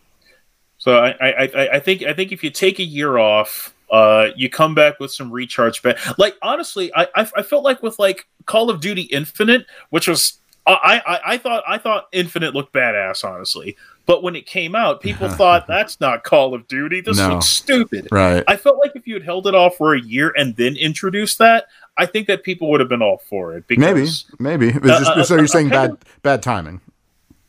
so 0.77 0.97
I, 0.97 1.09
I, 1.21 1.29
I, 1.55 1.69
I 1.75 1.79
think 1.79 2.03
I 2.03 2.13
think 2.13 2.31
if 2.31 2.43
you 2.43 2.49
take 2.49 2.79
a 2.79 2.83
year 2.83 3.17
off, 3.17 3.73
uh, 3.91 4.29
you 4.35 4.49
come 4.49 4.73
back 4.75 4.99
with 4.99 5.11
some 5.11 5.31
recharge. 5.31 5.81
Ba- 5.83 5.97
like 6.17 6.35
honestly, 6.41 6.91
I, 6.95 7.07
I 7.15 7.29
I 7.37 7.41
felt 7.43 7.63
like 7.63 7.81
with 7.83 7.97
like 7.99 8.27
Call 8.45 8.69
of 8.69 8.81
Duty 8.81 9.03
Infinite, 9.03 9.65
which 9.91 10.07
was 10.07 10.37
I, 10.67 11.01
I 11.05 11.19
I 11.33 11.37
thought 11.37 11.63
I 11.67 11.77
thought 11.77 12.07
Infinite 12.11 12.53
looked 12.55 12.73
badass, 12.73 13.23
honestly. 13.23 13.77
But 14.05 14.21
when 14.23 14.35
it 14.35 14.45
came 14.45 14.75
out, 14.75 15.01
people 15.01 15.29
thought 15.41 15.65
that's 15.67 15.99
not 15.99 16.23
Call 16.23 16.53
of 16.53 16.67
Duty. 16.67 17.01
This 17.01 17.17
No. 17.17 17.29
looks 17.29 17.47
stupid. 17.47 18.07
Right. 18.11 18.43
I 18.47 18.55
felt 18.55 18.77
like 18.79 18.91
if 18.95 19.07
you 19.07 19.15
had 19.15 19.23
held 19.23 19.47
it 19.47 19.55
off 19.55 19.75
for 19.77 19.95
a 19.95 20.01
year 20.01 20.33
and 20.37 20.55
then 20.55 20.75
introduced 20.75 21.39
that, 21.39 21.65
I 21.97 22.05
think 22.05 22.27
that 22.27 22.43
people 22.43 22.69
would 22.71 22.79
have 22.81 22.89
been 22.89 23.01
all 23.01 23.17
for 23.29 23.55
it. 23.57 23.67
Because 23.67 24.25
Maybe, 24.39 24.67
maybe. 24.69 24.77
Uh, 24.77 24.99
just, 24.99 25.11
uh, 25.11 25.23
so 25.23 25.35
uh, 25.35 25.37
you're 25.39 25.47
saying 25.47 25.69
kind 25.69 25.91
bad, 25.99 26.05
bad 26.21 26.43
timing. 26.43 26.81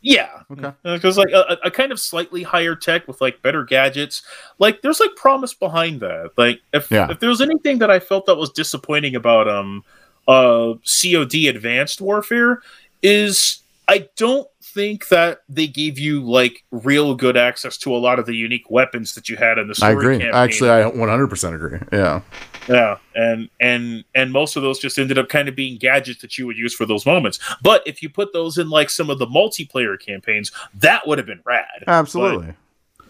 Yeah. 0.03 0.29
Okay. 0.53 0.71
Because 0.85 1.19
like 1.19 1.31
a, 1.31 1.59
a 1.65 1.71
kind 1.71 1.91
of 1.91 1.99
slightly 1.99 2.45
higher 2.45 2.77
tech 2.77 3.09
with 3.09 3.21
like 3.21 3.43
better 3.43 3.65
gadgets, 3.65 4.23
like 4.61 4.81
there's 4.81 5.01
like 5.01 5.17
promise 5.17 5.53
behind 5.53 5.99
that. 6.01 6.31
Like 6.37 6.61
if 6.73 6.91
Yeah. 6.93 7.11
if 7.11 7.19
there 7.19 7.29
was 7.29 7.41
anything 7.41 7.79
that 7.79 7.91
I 7.91 7.99
felt 7.99 8.27
that 8.27 8.37
was 8.37 8.51
disappointing 8.51 9.17
about 9.17 9.49
um 9.49 9.83
uh 10.29 10.75
COD 10.85 11.49
Advanced 11.49 12.01
Warfare 12.01 12.63
is 13.03 13.63
I 13.89 14.09
don't 14.15 14.47
think 14.77 15.09
that 15.09 15.39
they 15.49 15.67
gave 15.67 15.99
you 15.99 16.21
like 16.23 16.63
real 16.71 17.15
good 17.15 17.37
access 17.37 17.79
to 17.79 17.95
a 17.95 17.97
lot 17.97 18.19
of 18.19 18.27
the 18.27 18.35
unique 18.35 18.71
weapons 18.71 19.15
that 19.15 19.29
you 19.31 19.37
had 19.37 19.57
in 19.57 19.69
the 19.69 19.75
story. 19.75 19.91
I 19.91 19.93
agree. 19.95 20.19
campaign. 20.19 20.35
Actually, 20.35 20.71
I 20.71 20.83
100% 20.83 21.55
agree. 21.55 21.79
Yeah. 21.93 22.21
Yeah, 22.69 22.99
and 23.15 23.49
and 23.61 24.05
and 24.15 24.33
most 24.33 24.57
of 24.57 24.63
those 24.63 24.79
just 24.81 24.99
ended 24.99 25.19
up 25.19 25.29
kind 25.29 25.49
of 25.49 25.55
being 25.55 25.79
gadgets 25.79 26.21
that 26.23 26.37
you 26.37 26.47
would 26.47 26.59
use 26.59 26.75
for 26.75 26.85
those 26.85 27.07
moments. 27.07 27.39
But 27.63 27.81
if 27.87 28.03
you 28.03 28.09
put 28.11 28.33
those 28.33 28.59
in 28.59 28.69
like 28.71 28.91
some 28.91 29.09
of 29.09 29.19
the 29.21 29.27
multiplayer 29.27 29.97
campaigns, 29.99 30.51
that 30.75 31.07
would 31.07 31.17
have 31.19 31.29
been 31.29 31.41
rad. 31.47 31.85
Absolutely. 31.87 32.55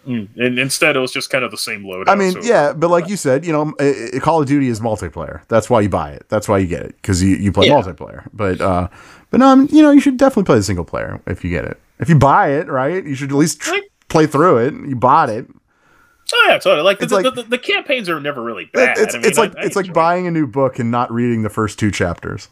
But, 0.05 0.11
mm, 0.11 0.27
and 0.37 0.59
instead, 0.59 0.95
it 0.95 0.99
was 0.99 1.11
just 1.11 1.31
kind 1.31 1.43
of 1.43 1.49
the 1.49 1.57
same 1.57 1.83
loadout. 1.83 2.07
I 2.07 2.13
mean, 2.13 2.33
so- 2.33 2.41
yeah, 2.43 2.71
but 2.71 2.89
like 2.91 3.09
you 3.09 3.17
said, 3.17 3.45
you 3.47 3.51
know, 3.51 3.73
Call 4.21 4.41
of 4.43 4.47
Duty 4.47 4.67
is 4.67 4.79
multiplayer. 4.79 5.41
That's 5.47 5.71
why 5.71 5.81
you 5.81 5.89
buy 5.89 6.11
it. 6.11 6.27
That's 6.29 6.47
why 6.47 6.59
you 6.59 6.67
get 6.67 6.83
it 6.83 6.95
because 7.01 7.23
you, 7.23 7.35
you 7.37 7.51
play 7.51 7.65
Yeah. 7.65 7.73
multiplayer. 7.81 8.27
But 8.33 8.61
uh, 8.61 8.89
but 9.31 9.39
no, 9.39 9.47
I 9.47 9.55
mean, 9.55 9.67
you 9.71 9.81
know, 9.81 9.91
you 9.91 9.99
should 9.99 10.17
definitely 10.17 10.43
play 10.43 10.57
the 10.57 10.63
single 10.63 10.85
player 10.85 11.21
if 11.27 11.43
you 11.43 11.49
get 11.49 11.65
it. 11.65 11.79
If 11.99 12.09
you 12.09 12.17
buy 12.17 12.49
it, 12.51 12.67
right, 12.67 13.03
you 13.05 13.15
should 13.15 13.31
at 13.31 13.35
least 13.37 13.59
tr- 13.61 13.75
play 14.09 14.27
through 14.27 14.57
it. 14.57 14.73
You 14.73 14.95
bought 14.95 15.29
it. 15.29 15.47
Oh 16.33 16.45
yeah, 16.49 16.57
totally. 16.59 16.83
Like, 16.83 16.99
the, 16.99 17.07
like- 17.07 17.23
the, 17.23 17.31
the, 17.31 17.43
the 17.43 17.57
campaigns 17.57 18.09
are 18.09 18.19
never 18.19 18.41
really 18.43 18.65
bad. 18.65 18.97
It's 18.97 19.15
I 19.15 19.17
mean, 19.19 19.27
it's 19.27 19.37
like 19.37 19.55
I- 19.57 19.61
I 19.61 19.65
it's 19.65 19.75
like 19.75 19.93
buying 19.93 20.27
a 20.27 20.31
new 20.31 20.45
book 20.47 20.79
and 20.79 20.91
not 20.91 21.11
reading 21.11 21.41
the 21.43 21.49
first 21.49 21.79
two 21.79 21.89
chapters. 21.91 22.49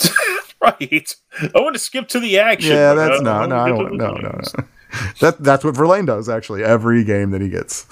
right. 0.60 1.14
I 1.54 1.60
want 1.60 1.74
to 1.74 1.78
skip 1.78 2.08
to 2.08 2.20
the 2.20 2.38
action. 2.38 2.72
Yeah, 2.72 2.94
that's 2.94 3.20
no, 3.22 3.46
no, 3.46 3.66
don't, 3.66 3.96
no, 3.96 4.12
no, 4.14 4.30
no. 4.30 4.40
That 5.20 5.42
that's 5.42 5.64
what 5.64 5.74
Verlaine 5.74 6.04
does 6.06 6.28
actually. 6.28 6.62
Every 6.62 7.02
game 7.02 7.32
that 7.32 7.40
he 7.40 7.48
gets, 7.48 7.84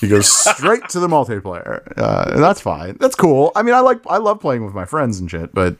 he 0.00 0.08
goes 0.08 0.26
straight 0.32 0.88
to 0.88 0.98
the 0.98 1.06
multiplayer, 1.06 1.80
uh, 1.96 2.32
and 2.34 2.42
that's 2.42 2.60
fine. 2.60 2.96
That's 2.98 3.14
cool. 3.14 3.52
I 3.54 3.62
mean, 3.62 3.72
I 3.72 3.78
like 3.80 4.00
I 4.08 4.16
love 4.16 4.40
playing 4.40 4.64
with 4.64 4.74
my 4.74 4.84
friends 4.84 5.20
and 5.20 5.30
shit, 5.30 5.54
but 5.54 5.76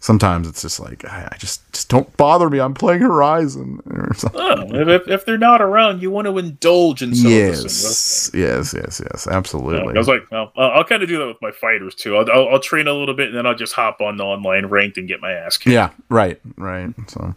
sometimes 0.00 0.48
it's 0.48 0.62
just 0.62 0.78
like 0.80 1.04
I, 1.04 1.28
I 1.32 1.36
just 1.38 1.60
just 1.72 1.88
don't 1.88 2.14
bother 2.16 2.48
me. 2.50 2.58
I'm 2.58 2.74
playing 2.74 3.00
Horizon 3.02 3.80
or 3.90 4.14
something. 4.16 4.40
Oh, 4.40 4.90
if, 4.90 5.08
if- 5.08 5.24
they're 5.26 5.36
not 5.38 5.60
around, 5.60 6.00
you 6.02 6.10
want 6.10 6.26
to 6.26 6.38
indulge 6.38 7.02
in 7.02 7.14
some 7.14 7.26
of 7.26 7.32
this. 7.32 8.30
Yes, 8.32 8.32
yes, 8.32 8.74
yes, 8.74 9.00
yes, 9.04 9.26
Yeah, 9.28 9.36
absolutely. 9.36 9.94
I 9.94 9.98
was 9.98 10.08
like, 10.08 10.30
well, 10.30 10.52
I'll, 10.56 10.70
I'll 10.70 10.84
kind 10.84 11.02
of 11.02 11.08
do 11.08 11.18
that 11.18 11.26
with 11.26 11.42
my 11.42 11.50
fighters 11.50 11.94
too. 11.94 12.16
I'll, 12.16 12.30
I'll, 12.30 12.48
I'll 12.50 12.60
train 12.60 12.86
a 12.86 12.92
little 12.92 13.14
bit, 13.14 13.28
and 13.28 13.36
then 13.36 13.46
I'll 13.46 13.54
just 13.56 13.72
hop 13.74 14.00
on 14.00 14.16
the 14.16 14.24
online 14.24 14.66
ranked 14.66 14.98
and 14.98 15.08
get 15.08 15.20
my 15.20 15.32
ass 15.32 15.56
kicked. 15.56 15.72
Yeah, 15.74 15.90
right, 16.08 16.40
right. 16.56 16.94
So, 17.08 17.34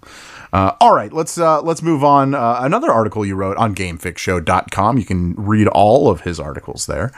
uh, 0.53 0.73
all 0.79 0.93
right, 0.95 1.11
let's 1.11 1.37
uh, 1.37 1.61
let's 1.61 1.81
move 1.81 2.03
on. 2.03 2.35
Uh, 2.35 2.59
another 2.61 2.91
article 2.91 3.25
you 3.25 3.35
wrote 3.35 3.57
on 3.57 3.73
GameFixShow.com. 3.75 4.97
You 4.97 5.05
can 5.05 5.33
read 5.35 5.67
all 5.67 6.09
of 6.09 6.21
his 6.21 6.39
articles 6.39 6.85
there. 6.85 7.11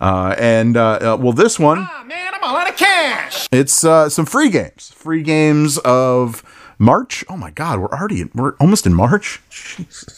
Uh, 0.00 0.34
and 0.38 0.76
uh, 0.76 0.98
uh, 1.14 1.16
well, 1.20 1.32
this 1.32 1.58
one, 1.58 1.88
Man, 2.06 2.34
I'm 2.34 2.42
all 2.44 2.56
out 2.56 2.68
of 2.68 2.76
cash. 2.76 3.48
it's 3.50 3.84
uh, 3.84 4.08
some 4.08 4.26
free 4.26 4.48
games, 4.50 4.92
free 4.94 5.22
games 5.22 5.78
of 5.78 6.42
March. 6.78 7.24
Oh 7.28 7.36
my 7.36 7.50
God, 7.50 7.80
we're 7.80 7.88
already 7.88 8.20
in, 8.22 8.30
we're 8.34 8.54
almost 8.60 8.86
in 8.86 8.94
March. 8.94 9.38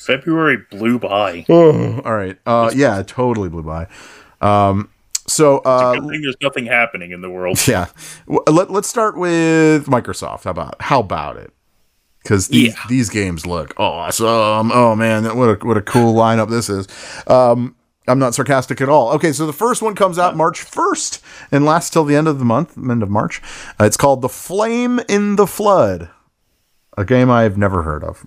February 0.06 0.58
blew 0.70 0.98
by. 0.98 1.46
all 1.48 2.00
right, 2.02 2.38
uh, 2.46 2.70
yeah, 2.74 3.02
totally 3.06 3.48
blew 3.48 3.62
by. 3.62 3.86
Um, 4.40 4.90
so 5.26 5.58
uh, 5.58 5.94
Good 5.94 6.08
thing 6.10 6.22
there's 6.22 6.36
nothing 6.42 6.66
happening 6.66 7.12
in 7.12 7.20
the 7.20 7.30
world. 7.30 7.58
Yeah. 7.68 7.86
Let, 8.26 8.70
let's 8.70 8.88
start 8.88 9.16
with 9.16 9.86
Microsoft. 9.86 10.44
How 10.44 10.50
about 10.50 10.80
how 10.82 11.00
about 11.00 11.36
it? 11.36 11.52
Because 12.22 12.48
these 12.48 12.68
Yeah. 12.74 12.80
these 12.88 13.08
games 13.10 13.46
look 13.46 13.72
awesome. 13.78 14.26
Oh 14.72 14.94
man, 14.96 15.24
what 15.36 15.48
a 15.62 15.66
what 15.66 15.76
a 15.76 15.82
cool 15.82 16.14
lineup 16.14 16.50
this 16.50 16.68
is. 16.68 16.86
Um, 17.26 17.76
I'm 18.10 18.18
not 18.18 18.34
sarcastic 18.34 18.80
at 18.80 18.88
all. 18.88 19.12
Okay, 19.12 19.32
so 19.32 19.46
the 19.46 19.52
first 19.52 19.82
one 19.82 19.94
comes 19.94 20.18
out 20.18 20.36
March 20.36 20.64
1st 20.64 21.20
and 21.52 21.64
lasts 21.64 21.90
till 21.90 22.04
the 22.04 22.16
end 22.16 22.26
of 22.26 22.38
the 22.38 22.44
month, 22.44 22.76
end 22.76 23.02
of 23.02 23.08
March. 23.08 23.40
Uh, 23.80 23.84
it's 23.84 23.96
called 23.96 24.20
The 24.20 24.28
Flame 24.28 25.00
in 25.08 25.36
the 25.36 25.46
Flood, 25.46 26.10
a 26.98 27.04
game 27.04 27.30
I've 27.30 27.56
never 27.56 27.82
heard 27.82 28.02
of. 28.02 28.26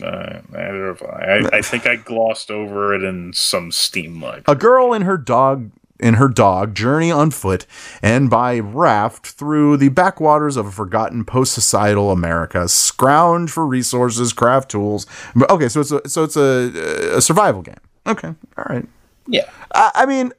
Uh, 0.00 0.40
I. 0.54 0.58
I, 0.58 1.48
I 1.54 1.62
think 1.62 1.86
I 1.86 1.96
glossed 1.96 2.50
over 2.50 2.94
it 2.94 3.02
in 3.02 3.32
some 3.32 3.72
Steam 3.72 4.22
like. 4.22 4.46
A 4.46 4.54
girl 4.54 4.92
and 4.92 5.04
her 5.04 5.16
dog 5.16 5.70
and 6.00 6.16
her 6.16 6.28
dog 6.28 6.74
journey 6.74 7.10
on 7.10 7.30
foot 7.30 7.66
and 8.02 8.28
by 8.30 8.58
raft 8.58 9.26
through 9.26 9.76
the 9.76 9.88
backwaters 9.90 10.56
of 10.56 10.66
a 10.66 10.70
forgotten 10.70 11.24
post-societal 11.24 12.10
America, 12.10 12.68
scrounge 12.68 13.50
for 13.50 13.66
resources, 13.66 14.32
craft 14.32 14.70
tools. 14.70 15.06
But- 15.36 15.50
Okay, 15.50 15.68
so 15.68 15.80
it's 15.80 15.92
a 15.92 16.08
so 16.08 16.24
it's 16.24 16.36
a, 16.36 17.16
a 17.16 17.20
survival 17.20 17.62
game. 17.62 17.76
Okay, 18.06 18.28
all 18.28 18.64
right. 18.68 18.86
Yeah. 19.26 19.48
I, 19.74 19.90
I 19.94 20.06
mean, 20.06 20.32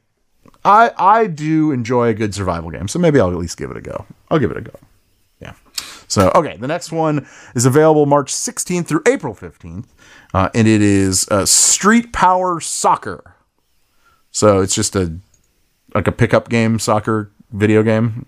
I 0.64 0.90
I 0.98 1.26
do 1.26 1.70
enjoy 1.72 2.08
a 2.08 2.14
good 2.14 2.34
survival 2.34 2.70
game, 2.70 2.88
so 2.88 2.98
maybe 2.98 3.20
I'll 3.20 3.30
at 3.30 3.36
least 3.36 3.56
give 3.56 3.70
it 3.70 3.76
a 3.76 3.80
go. 3.80 4.04
I'll 4.30 4.38
give 4.38 4.50
it 4.50 4.56
a 4.56 4.60
go. 4.62 4.74
Yeah. 5.40 5.52
So 6.08 6.30
okay, 6.34 6.56
the 6.56 6.66
next 6.66 6.92
one 6.92 7.26
is 7.54 7.66
available 7.66 8.06
March 8.06 8.32
16th 8.32 8.86
through 8.86 9.02
April 9.06 9.34
15th, 9.34 9.84
uh, 10.34 10.48
and 10.54 10.66
it 10.66 10.82
is 10.82 11.26
uh, 11.30 11.46
Street 11.46 12.12
Power 12.12 12.60
Soccer. 12.60 13.34
So 14.30 14.60
it's 14.60 14.74
just 14.74 14.96
a 14.96 15.12
like 15.94 16.06
a 16.06 16.12
pickup 16.12 16.48
game, 16.48 16.78
soccer 16.78 17.30
video 17.50 17.82
game. 17.82 18.26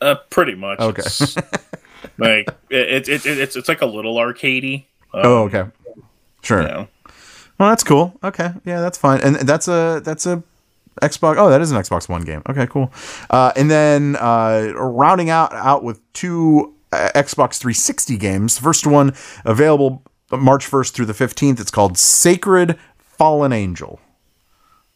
Uh, 0.00 0.16
pretty 0.30 0.54
much. 0.54 0.80
Okay. 0.80 1.02
It's, 1.04 1.36
like 2.18 2.48
it, 2.70 3.08
it, 3.08 3.08
it, 3.08 3.26
it's 3.26 3.56
it's 3.56 3.68
like 3.68 3.82
a 3.82 3.86
little 3.86 4.16
arcadey. 4.16 4.84
Um, 5.14 5.22
oh, 5.24 5.42
okay. 5.44 5.64
Sure. 6.42 6.62
you 6.62 6.68
know. 6.68 6.88
Well, 7.58 7.68
that's 7.68 7.84
cool. 7.84 8.18
Okay, 8.24 8.50
yeah, 8.64 8.80
that's 8.80 8.98
fine. 8.98 9.20
And 9.20 9.36
that's 9.36 9.68
a 9.68 10.00
that's 10.04 10.26
a 10.26 10.42
Xbox. 11.00 11.36
Oh, 11.38 11.48
that 11.48 11.60
is 11.60 11.70
an 11.70 11.78
Xbox 11.78 12.08
One 12.08 12.22
game. 12.22 12.42
Okay, 12.48 12.66
cool. 12.66 12.92
Uh, 13.30 13.52
and 13.56 13.70
then 13.70 14.16
uh, 14.16 14.72
rounding 14.74 15.30
out 15.30 15.52
out 15.52 15.84
with 15.84 16.00
two 16.12 16.74
uh, 16.92 17.10
Xbox 17.14 17.58
360 17.58 18.16
games. 18.16 18.58
First 18.58 18.86
one 18.86 19.14
available 19.44 20.02
March 20.30 20.68
1st 20.68 20.92
through 20.92 21.06
the 21.06 21.12
15th. 21.12 21.60
It's 21.60 21.70
called 21.70 21.96
Sacred 21.96 22.78
Fallen 22.98 23.52
Angel. 23.52 24.00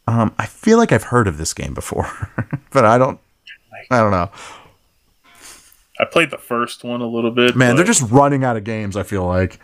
Um, 0.07 0.35
I 0.39 0.47
feel 0.47 0.79
like 0.79 0.93
I've 0.93 1.05
heard 1.05 1.27
of 1.27 1.37
this 1.39 1.53
game 1.53 1.75
before, 1.75 2.07
but 2.71 2.85
I 2.85 2.99
don't. 2.99 3.19
I 3.91 3.99
don't 3.99 4.11
know. 4.11 4.31
I 5.99 6.05
played 6.05 6.31
the 6.31 6.39
first 6.39 6.85
one 6.85 7.01
a 7.01 7.07
little 7.07 7.31
bit. 7.31 7.57
Man, 7.57 7.77
they're 7.77 7.85
just 7.85 8.03
running 8.11 8.45
out 8.45 8.57
of 8.57 8.65
games. 8.65 8.97
I 8.97 9.03
feel 9.03 9.25
like. 9.27 9.59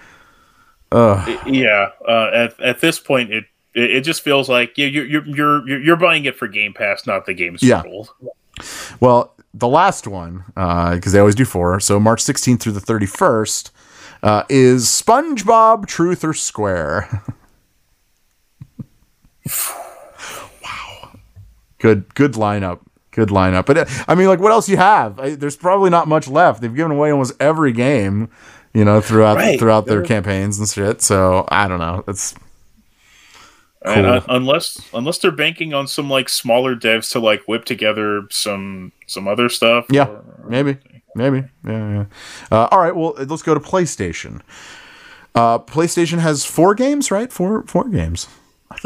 Ugh. 0.91 1.41
yeah. 1.47 1.91
Uh, 2.07 2.31
at 2.33 2.61
at 2.61 2.81
this 2.81 2.99
point, 2.99 3.33
it 3.33 3.45
it, 3.75 3.91
it 3.91 4.01
just 4.03 4.23
feels 4.23 4.49
like 4.49 4.77
you 4.79 4.87
you're 4.87 5.25
you're 5.27 5.69
you're 5.69 5.81
you're 5.83 5.97
buying 5.97 6.25
it 6.25 6.37
for 6.37 6.49
Game 6.49 6.73
Pass, 6.75 7.07
not 7.07 7.27
the 7.27 7.35
game's 7.35 7.63
Yeah. 7.63 7.83
sold. 7.83 8.11
Well, 9.01 9.35
the 9.55 9.69
last 9.69 10.07
one, 10.07 10.45
because 10.55 11.13
they 11.13 11.19
always 11.19 11.35
do 11.35 11.45
four, 11.45 11.81
so 11.81 11.99
March 11.99 12.23
16th 12.23 12.61
through 12.61 12.73
the 12.73 12.81
31st, 12.81 13.71
uh, 14.23 14.45
is 14.49 14.85
SpongeBob 14.87 15.87
Truth 15.87 16.23
or 16.25 16.33
Square. 16.35 17.23
wow. 21.85 21.91
Good, 21.95 22.15
good 22.15 22.33
lineup. 22.35 22.81
Good 23.11 23.29
lineup. 23.29 23.67
But 23.67 23.79
uh, 23.79 23.85
I 24.09 24.15
mean, 24.15 24.29
like, 24.29 24.41
what 24.41 24.53
else 24.53 24.69
you 24.69 24.79
have? 24.79 25.19
I, 25.21 25.35
there's 25.35 25.57
probably 25.57 25.91
not 25.91 26.09
much 26.09 26.29
left. 26.29 26.61
They've 26.63 26.75
given 26.75 26.93
away 26.93 27.11
almost 27.11 27.35
every 27.41 27.73
game, 27.73 28.31
you 28.73 28.85
know, 28.85 29.01
throughout 29.03 29.37
Right. 29.37 29.59
throughout 29.59 29.85
their 29.87 29.99
They're- 29.99 30.07
campaigns 30.07 30.59
and 30.59 30.67
shit. 30.69 31.03
So 31.03 31.45
I 31.49 31.69
don't 31.69 31.79
know. 31.81 32.05
It's 32.09 32.35
And, 33.85 34.07
uh, 34.07 34.21
Cool. 34.21 34.37
unless 34.37 34.81
unless 34.95 35.19
they're 35.19 35.31
banking 35.33 35.75
on 35.75 35.87
some 35.89 36.09
like 36.09 36.29
smaller 36.29 36.75
devs 36.77 37.11
to 37.13 37.19
like 37.19 37.43
whip 37.47 37.65
together 37.65 38.23
some 38.31 38.93
some 39.07 39.27
other 39.29 39.49
stuff. 39.51 39.87
Yeah, 39.91 40.07
or- 40.07 40.25
maybe, 40.49 40.79
maybe. 41.17 41.45
Yeah, 41.67 41.93
yeah. 41.93 42.05
Uh, 42.51 42.69
all 42.71 42.79
right, 42.81 42.95
well, 42.97 43.15
let's 43.19 43.43
go 43.43 43.53
to 43.55 43.61
PlayStation. 43.61 44.41
Uh, 45.35 45.59
PlayStation 45.59 46.19
has 46.21 46.45
four 46.45 46.75
games, 46.75 47.11
right? 47.11 47.33
Four, 47.33 47.65
four 47.67 47.89
games. 47.89 48.29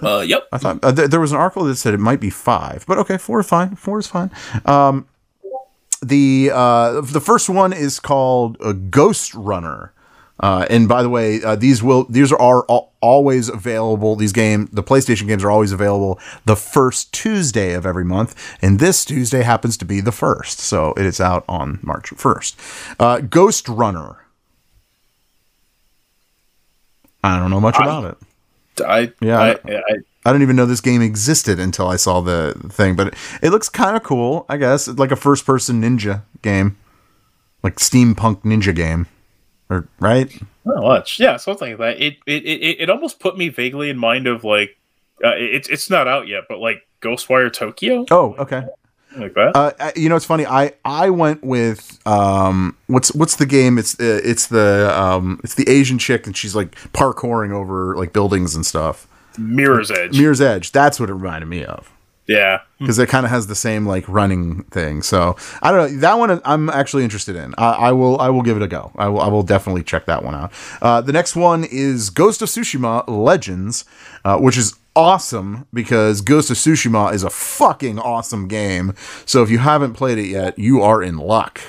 Uh, 0.03 0.21
yep. 0.21 0.47
I 0.53 0.59
thought 0.59 0.79
uh, 0.83 0.93
th- 0.93 1.11
there 1.11 1.21
was 1.21 1.33
an 1.33 1.39
article 1.39 1.65
that 1.65 1.77
said 1.77 1.95
it 1.95 2.01
might 2.01 2.21
be 2.21 2.31
five, 2.31 2.85
but 2.87 2.99
okay, 2.99 3.19
four 3.19 3.41
is 3.41 3.49
fine. 3.49 3.77
Four 3.77 3.99
is 3.99 4.07
fine. 4.07 4.31
Um, 4.65 5.07
the 6.03 6.51
uh, 6.53 7.01
the 7.01 7.21
first 7.21 7.49
one 7.49 7.73
is 7.73 8.01
called 8.01 8.57
uh, 8.61 8.73
Ghostrunner. 8.73 9.91
Uh, 10.39 10.67
and 10.69 10.87
by 10.87 11.03
the 11.03 11.09
way, 11.09 11.43
uh, 11.43 11.57
these 11.57 11.83
will 11.83 12.05
these 12.11 12.31
are, 12.31 12.39
are 12.39 12.65
al- 12.69 12.93
always 13.01 13.49
available. 13.49 14.17
These 14.17 14.33
game 14.35 14.69
the 14.71 14.83
PlayStation 14.83 15.27
games 15.27 15.43
are 15.43 15.51
always 15.51 15.73
available 15.73 16.21
the 16.45 16.57
first 16.57 17.11
Tuesday 17.15 17.73
of 17.73 17.87
every 17.87 18.05
month, 18.05 18.35
and 18.61 18.79
this 18.79 19.07
Tuesday 19.07 19.41
happens 19.43 19.79
to 19.79 19.87
be 19.87 20.03
the 20.03 20.13
first, 20.13 20.59
so 20.59 20.93
it 20.99 21.07
is 21.07 21.21
out 21.23 21.43
on 21.49 21.79
March 21.83 22.11
first. 22.11 22.59
Uh, 23.01 23.17
Ghostrunner. 23.19 24.17
I 27.25 27.39
don't 27.39 27.51
know 27.51 27.61
much 27.61 27.77
I- 27.79 27.85
about 27.85 28.05
it. 28.05 28.19
I 28.81 29.13
Yeah, 29.21 29.39
I, 29.39 29.51
I- 29.51 29.57
I, 29.77 29.95
I 30.25 30.33
didn't 30.33 30.43
even 30.43 30.57
know 30.57 30.67
this 30.67 30.81
game 30.81 31.03
existed 31.03 31.61
until 31.61 31.87
I 31.87 31.97
saw 31.97 32.21
the 32.21 32.55
thing, 32.69 32.97
but 32.97 33.09
it, 33.09 33.15
it 33.43 33.51
looks 33.51 33.69
kind 33.69 33.97
of 33.97 34.03
cool, 34.03 34.45
I 34.49 34.57
guess. 34.57 34.89
It's 34.89 34.99
like 34.99 35.13
a 35.13 35.17
first 35.17 35.47
person 35.47 35.81
ninja 35.83 36.23
game. 36.43 36.77
Like 37.63 37.77
steampunk 37.77 38.43
ninja 38.43 38.75
game. 38.75 39.07
Or 39.71 39.89
right? 40.01 40.31
not 40.65 40.83
much. 40.83 41.19
Yeah, 41.21 41.37
something 41.37 41.71
like 41.71 41.79
that. 41.79 42.01
It 42.05 42.17
it, 42.27 42.45
it 42.45 42.81
it 42.83 42.91
almost 42.91 43.21
put 43.21 43.37
me 43.39 43.49
vaguely 43.49 43.89
in 43.91 43.99
mind 43.99 44.27
of 44.27 44.43
like 44.45 44.77
uh, 45.25 45.35
it's 45.37 45.69
it's 45.69 45.91
not 45.91 46.07
out 46.09 46.27
yet, 46.29 46.45
but 46.49 46.59
like 46.59 46.87
Ghostwire 47.03 47.53
Tokyo, 47.53 48.05
Oh, 48.11 48.35
okay. 48.39 48.65
Like 49.19 49.35
that. 49.35 49.53
Uh, 49.55 49.91
you 49.97 50.09
know, 50.09 50.17
it's 50.17 50.25
funny. 50.25 50.47
I 50.47 50.73
I 50.85 51.11
went 51.11 51.43
with 51.45 51.99
um, 52.07 52.77
what's 52.87 53.15
what's 53.15 53.37
the 53.37 53.47
game? 53.47 53.79
It's 53.79 53.99
uh, 53.99 54.21
it's 54.25 54.47
the 54.49 54.93
um, 55.01 55.41
it's 55.45 55.55
the 55.55 55.69
Asian 55.69 55.99
chick, 55.99 56.27
and 56.27 56.37
she's 56.37 56.55
like 56.55 56.75
parkouring 56.93 57.53
over 57.53 57.97
like 57.97 58.13
buildings 58.13 58.55
and 58.55 58.65
stuff. 58.65 59.07
Mirror's 59.39 59.91
Edge. 59.91 60.19
Mirror's 60.19 60.41
Edge. 60.41 60.73
That's 60.73 60.99
what 60.99 61.11
it 61.11 61.15
reminded 61.15 61.47
me 61.47 61.65
of. 61.65 61.91
yeah. 62.27 62.61
because 62.81 62.99
it 62.99 63.09
kind 63.09 63.25
of 63.25 63.31
has 63.31 63.47
the 63.47 63.55
same 63.55 63.87
like 63.87 64.09
running 64.09 64.63
thing. 64.65 65.03
So 65.03 65.37
I 65.63 65.71
don't 65.71 65.93
know 65.93 65.99
that 66.01 66.15
one. 66.19 66.41
I'm 66.45 66.69
actually 66.71 67.05
interested 67.05 67.37
in. 67.37 67.55
I, 67.59 67.71
I 67.73 67.93
will. 67.93 68.19
I 68.21 68.31
will 68.31 68.43
give 68.43 68.57
it 68.57 68.63
a 68.63 68.67
go. 68.69 68.93
I 68.97 69.09
will. 69.09 69.21
I 69.21 69.29
will 69.29 69.43
definitely 69.43 69.83
check 69.83 70.07
that 70.07 70.25
one 70.25 70.35
out. 70.35 70.53
Uh, 70.83 71.01
the 71.03 71.13
next 71.13 71.37
one 71.37 71.65
is 71.65 72.11
Ghost 72.11 72.43
of 72.43 72.49
Tsushima 72.49 73.05
Legends, 73.09 73.85
uh, 74.25 74.39
which 74.39 74.57
is 74.57 74.75
awesome 74.97 75.67
because 75.73 76.23
Ghost 76.23 76.51
of 76.51 76.57
Tsushima 76.57 77.13
is 77.13 77.23
a 77.23 77.31
fucking 77.31 77.99
awesome 77.99 78.49
game. 78.49 78.95
So 79.27 79.43
if 79.43 79.51
you 79.51 79.59
haven't 79.59 79.95
played 79.95 80.19
it 80.19 80.27
yet, 80.27 80.59
you 80.59 80.83
are 80.83 81.03
in 81.03 81.19
luck. 81.19 81.61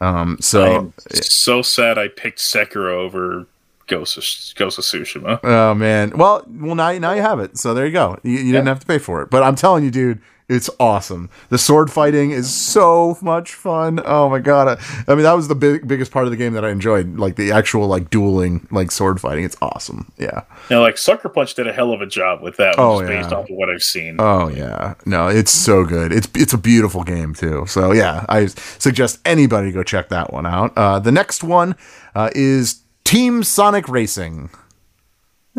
Um, 0.00 0.38
so 0.40 0.92
so 1.12 1.62
sad 1.62 1.98
I 1.98 2.08
picked 2.08 2.38
Sekiro 2.38 2.94
over 2.94 3.46
Ghost 3.86 4.16
of, 4.16 4.24
Ghost 4.56 4.78
of 4.78 4.84
Tsushima. 4.84 5.40
Oh 5.44 5.74
man. 5.74 6.16
Well, 6.16 6.44
well 6.48 6.74
now 6.74 6.90
now 6.98 7.12
you 7.12 7.22
have 7.22 7.38
it. 7.38 7.58
So 7.58 7.74
there 7.74 7.86
you 7.86 7.92
go. 7.92 8.18
You, 8.22 8.32
you 8.32 8.52
didn't 8.52 8.66
have 8.66 8.80
to 8.80 8.86
pay 8.86 8.98
for 8.98 9.22
it. 9.22 9.30
But 9.30 9.42
I'm 9.42 9.54
telling 9.54 9.84
you, 9.84 9.90
dude, 9.90 10.20
it's 10.46 10.68
awesome. 10.78 11.30
The 11.48 11.56
sword 11.56 11.90
fighting 11.90 12.30
is 12.30 12.52
so 12.52 13.16
much 13.22 13.54
fun. 13.54 14.00
Oh 14.04 14.28
my 14.28 14.40
god. 14.40 14.68
I, 14.78 15.02
I 15.10 15.14
mean, 15.14 15.24
that 15.24 15.32
was 15.32 15.48
the 15.48 15.54
big, 15.54 15.88
biggest 15.88 16.12
part 16.12 16.26
of 16.26 16.30
the 16.30 16.36
game 16.36 16.52
that 16.52 16.64
I 16.64 16.70
enjoyed, 16.70 17.16
like 17.18 17.36
the 17.36 17.50
actual 17.50 17.86
like 17.86 18.10
dueling, 18.10 18.66
like 18.70 18.90
sword 18.90 19.20
fighting. 19.20 19.44
It's 19.44 19.56
awesome. 19.62 20.12
Yeah. 20.18 20.42
Now, 20.70 20.82
like 20.82 20.98
Sucker 20.98 21.30
Punch 21.30 21.54
did 21.54 21.66
a 21.66 21.72
hell 21.72 21.92
of 21.92 22.02
a 22.02 22.06
job 22.06 22.42
with 22.42 22.56
that, 22.58 22.74
Oh, 22.76 23.00
just 23.00 23.08
based 23.08 23.30
yeah. 23.30 23.36
off 23.38 23.48
of 23.48 23.56
what 23.56 23.70
I've 23.70 23.82
seen. 23.82 24.16
Oh 24.18 24.48
yeah. 24.48 24.94
No, 25.06 25.28
it's 25.28 25.50
so 25.50 25.84
good. 25.84 26.12
It's 26.12 26.28
it's 26.34 26.52
a 26.52 26.58
beautiful 26.58 27.04
game 27.04 27.32
too. 27.34 27.64
So 27.66 27.92
yeah, 27.92 28.26
I 28.28 28.46
suggest 28.46 29.20
anybody 29.24 29.72
go 29.72 29.82
check 29.82 30.10
that 30.10 30.32
one 30.32 30.44
out. 30.46 30.72
Uh, 30.76 30.98
the 30.98 31.12
next 31.12 31.42
one 31.42 31.74
uh, 32.14 32.28
is 32.34 32.82
Team 33.04 33.42
Sonic 33.44 33.88
Racing. 33.88 34.50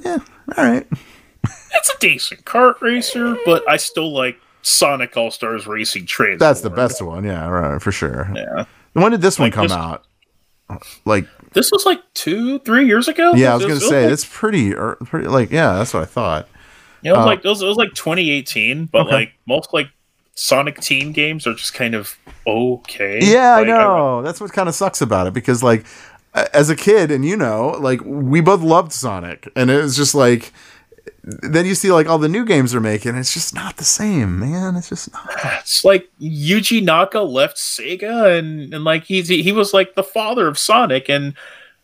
Yeah. 0.04 0.20
All 0.58 0.64
right. 0.64 0.86
it's 1.74 1.90
a 1.90 1.98
decent 2.00 2.46
kart 2.46 2.80
racer, 2.82 3.38
but 3.46 3.68
I 3.70 3.78
still 3.78 4.14
like 4.14 4.38
Sonic 4.66 5.16
All 5.16 5.32
Stars 5.32 5.68
Racing 5.68 6.06
Transform. 6.06 6.40
That's 6.40 6.62
the 6.62 6.70
best 6.70 7.02
one. 7.02 7.24
Yeah. 7.24 7.48
Right. 7.48 7.82
For 7.82 7.92
sure. 7.92 8.32
Yeah. 8.36 8.66
When 8.94 9.12
did 9.12 9.22
this 9.22 9.38
one 9.40 9.52
come 9.52 9.68
this- 9.68 9.78
out? 9.78 10.06
Like, 11.06 11.28
This 11.54 11.72
was 11.72 11.86
like 11.86 12.02
two, 12.16 12.58
three 12.60 12.88
years 12.88 13.08
ago. 13.08 13.34
yeah, 13.36 13.52
I 13.52 13.56
was 13.56 13.66
gonna 13.66 13.80
say 13.80 14.04
like, 14.06 14.14
it's 14.14 14.26
pretty, 14.26 14.74
pretty 14.74 15.28
like, 15.28 15.52
yeah, 15.52 15.74
that's 15.76 15.94
what 15.94 16.02
I 16.02 16.06
thought. 16.08 16.48
you 17.04 17.12
know, 17.12 17.16
it 17.16 17.18
was 17.20 17.24
uh, 17.24 17.28
like 17.28 17.46
it 17.46 17.48
was, 17.48 17.62
it 17.62 17.68
was 17.68 17.78
like 17.78 17.94
2018, 17.94 18.86
but 18.88 19.02
Okay. 19.06 19.12
like 19.16 19.34
most 19.48 19.72
like 19.74 19.90
Sonic 20.34 20.80
team 20.82 21.12
games 21.12 21.46
are 21.46 21.54
just 21.54 21.76
kind 21.76 21.94
of 21.94 22.18
okay. 22.48 23.20
Yeah, 23.22 23.58
Like, 23.58 23.68
I 23.68 23.70
know. 23.70 24.22
That's 24.24 24.42
what 24.42 24.52
kind 24.54 24.68
of 24.68 24.74
sucks 24.76 25.02
about 25.02 25.28
it 25.28 25.34
because, 25.34 25.62
like, 25.62 25.86
as 26.34 26.70
a 26.72 26.76
kid, 26.76 27.12
and 27.12 27.24
you 27.24 27.38
know, 27.38 27.78
like, 27.80 28.02
we 28.04 28.42
both 28.42 28.62
loved 28.62 28.92
Sonic, 28.92 29.48
and 29.56 29.70
it 29.70 29.82
was 29.82 29.96
just 29.96 30.14
like, 30.16 30.52
then 31.42 31.66
you 31.66 31.74
see 31.76 31.92
like 31.92 32.08
all 32.08 32.18
the 32.20 32.30
new 32.30 32.46
games 32.46 32.72
they're 32.72 32.82
making, 32.82 33.16
it's 33.16 33.34
just 33.34 33.54
not 33.56 33.78
the 33.78 33.84
same, 33.84 34.40
man. 34.40 34.76
It's 34.76 34.90
just 34.90 35.12
not. 35.12 35.30
It's 35.62 35.84
like 35.84 36.10
Yuji 36.22 36.84
Naka 36.84 37.22
left 37.22 37.58
Sega, 37.58 38.38
and 38.38 38.74
and 38.74 38.84
like 38.84 39.04
he's 39.06 39.28
he 39.28 39.52
was 39.52 39.74
like 39.74 39.96
the 39.96 40.04
father 40.04 40.48
of 40.48 40.58
Sonic, 40.58 41.10
and 41.10 41.34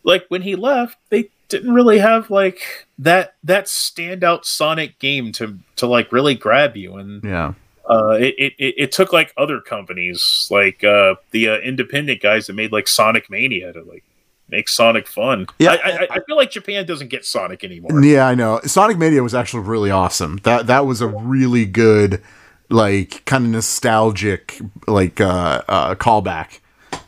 like 0.03 0.25
when 0.29 0.41
he 0.43 0.55
left, 0.55 0.97
they 1.09 1.29
didn't 1.49 1.73
really 1.73 1.97
have 1.99 2.29
like 2.29 2.87
that 2.99 3.35
that 3.43 3.65
standout 3.65 4.45
Sonic 4.45 4.99
game 4.99 5.31
to 5.33 5.57
to 5.77 5.87
like 5.87 6.11
really 6.11 6.35
grab 6.35 6.77
you, 6.77 6.95
and 6.97 7.23
Yeah. 7.23 7.53
uh, 7.89 8.17
it, 8.19 8.35
it 8.37 8.53
it 8.59 8.75
it 8.77 8.91
took 8.91 9.11
like 9.11 9.33
other 9.37 9.59
companies 9.59 10.47
like 10.51 10.83
uh, 10.83 11.15
the 11.31 11.49
uh, 11.49 11.57
independent 11.57 12.21
guys 12.21 12.47
that 12.47 12.53
made 12.53 12.71
like 12.71 12.87
Sonic 12.87 13.29
Mania 13.29 13.73
to 13.73 13.81
like 13.83 14.03
make 14.51 14.69
Sonic 14.69 15.07
fun. 15.07 15.47
Yeah. 15.57 15.71
I, 15.71 15.75
I, 15.91 16.07
I 16.11 16.19
feel 16.27 16.35
like 16.35 16.51
Japan 16.51 16.85
doesn't 16.85 17.07
get 17.07 17.25
Sonic 17.25 17.63
anymore. 17.63 18.03
Yeah, 18.03 18.27
I 18.27 18.35
know. 18.35 18.59
Sonic 18.65 18.97
Mania 18.97 19.23
was 19.23 19.33
actually 19.33 19.63
really 19.63 19.89
awesome. 19.89 20.39
That 20.43 20.67
that 20.67 20.85
was 20.85 21.01
a 21.01 21.07
really 21.07 21.65
good, 21.65 22.21
like, 22.69 23.23
kind 23.25 23.45
of 23.45 23.51
nostalgic, 23.51 24.59
like, 24.87 25.19
uh, 25.21 25.61
uh 25.67 25.95
callback 25.95 26.59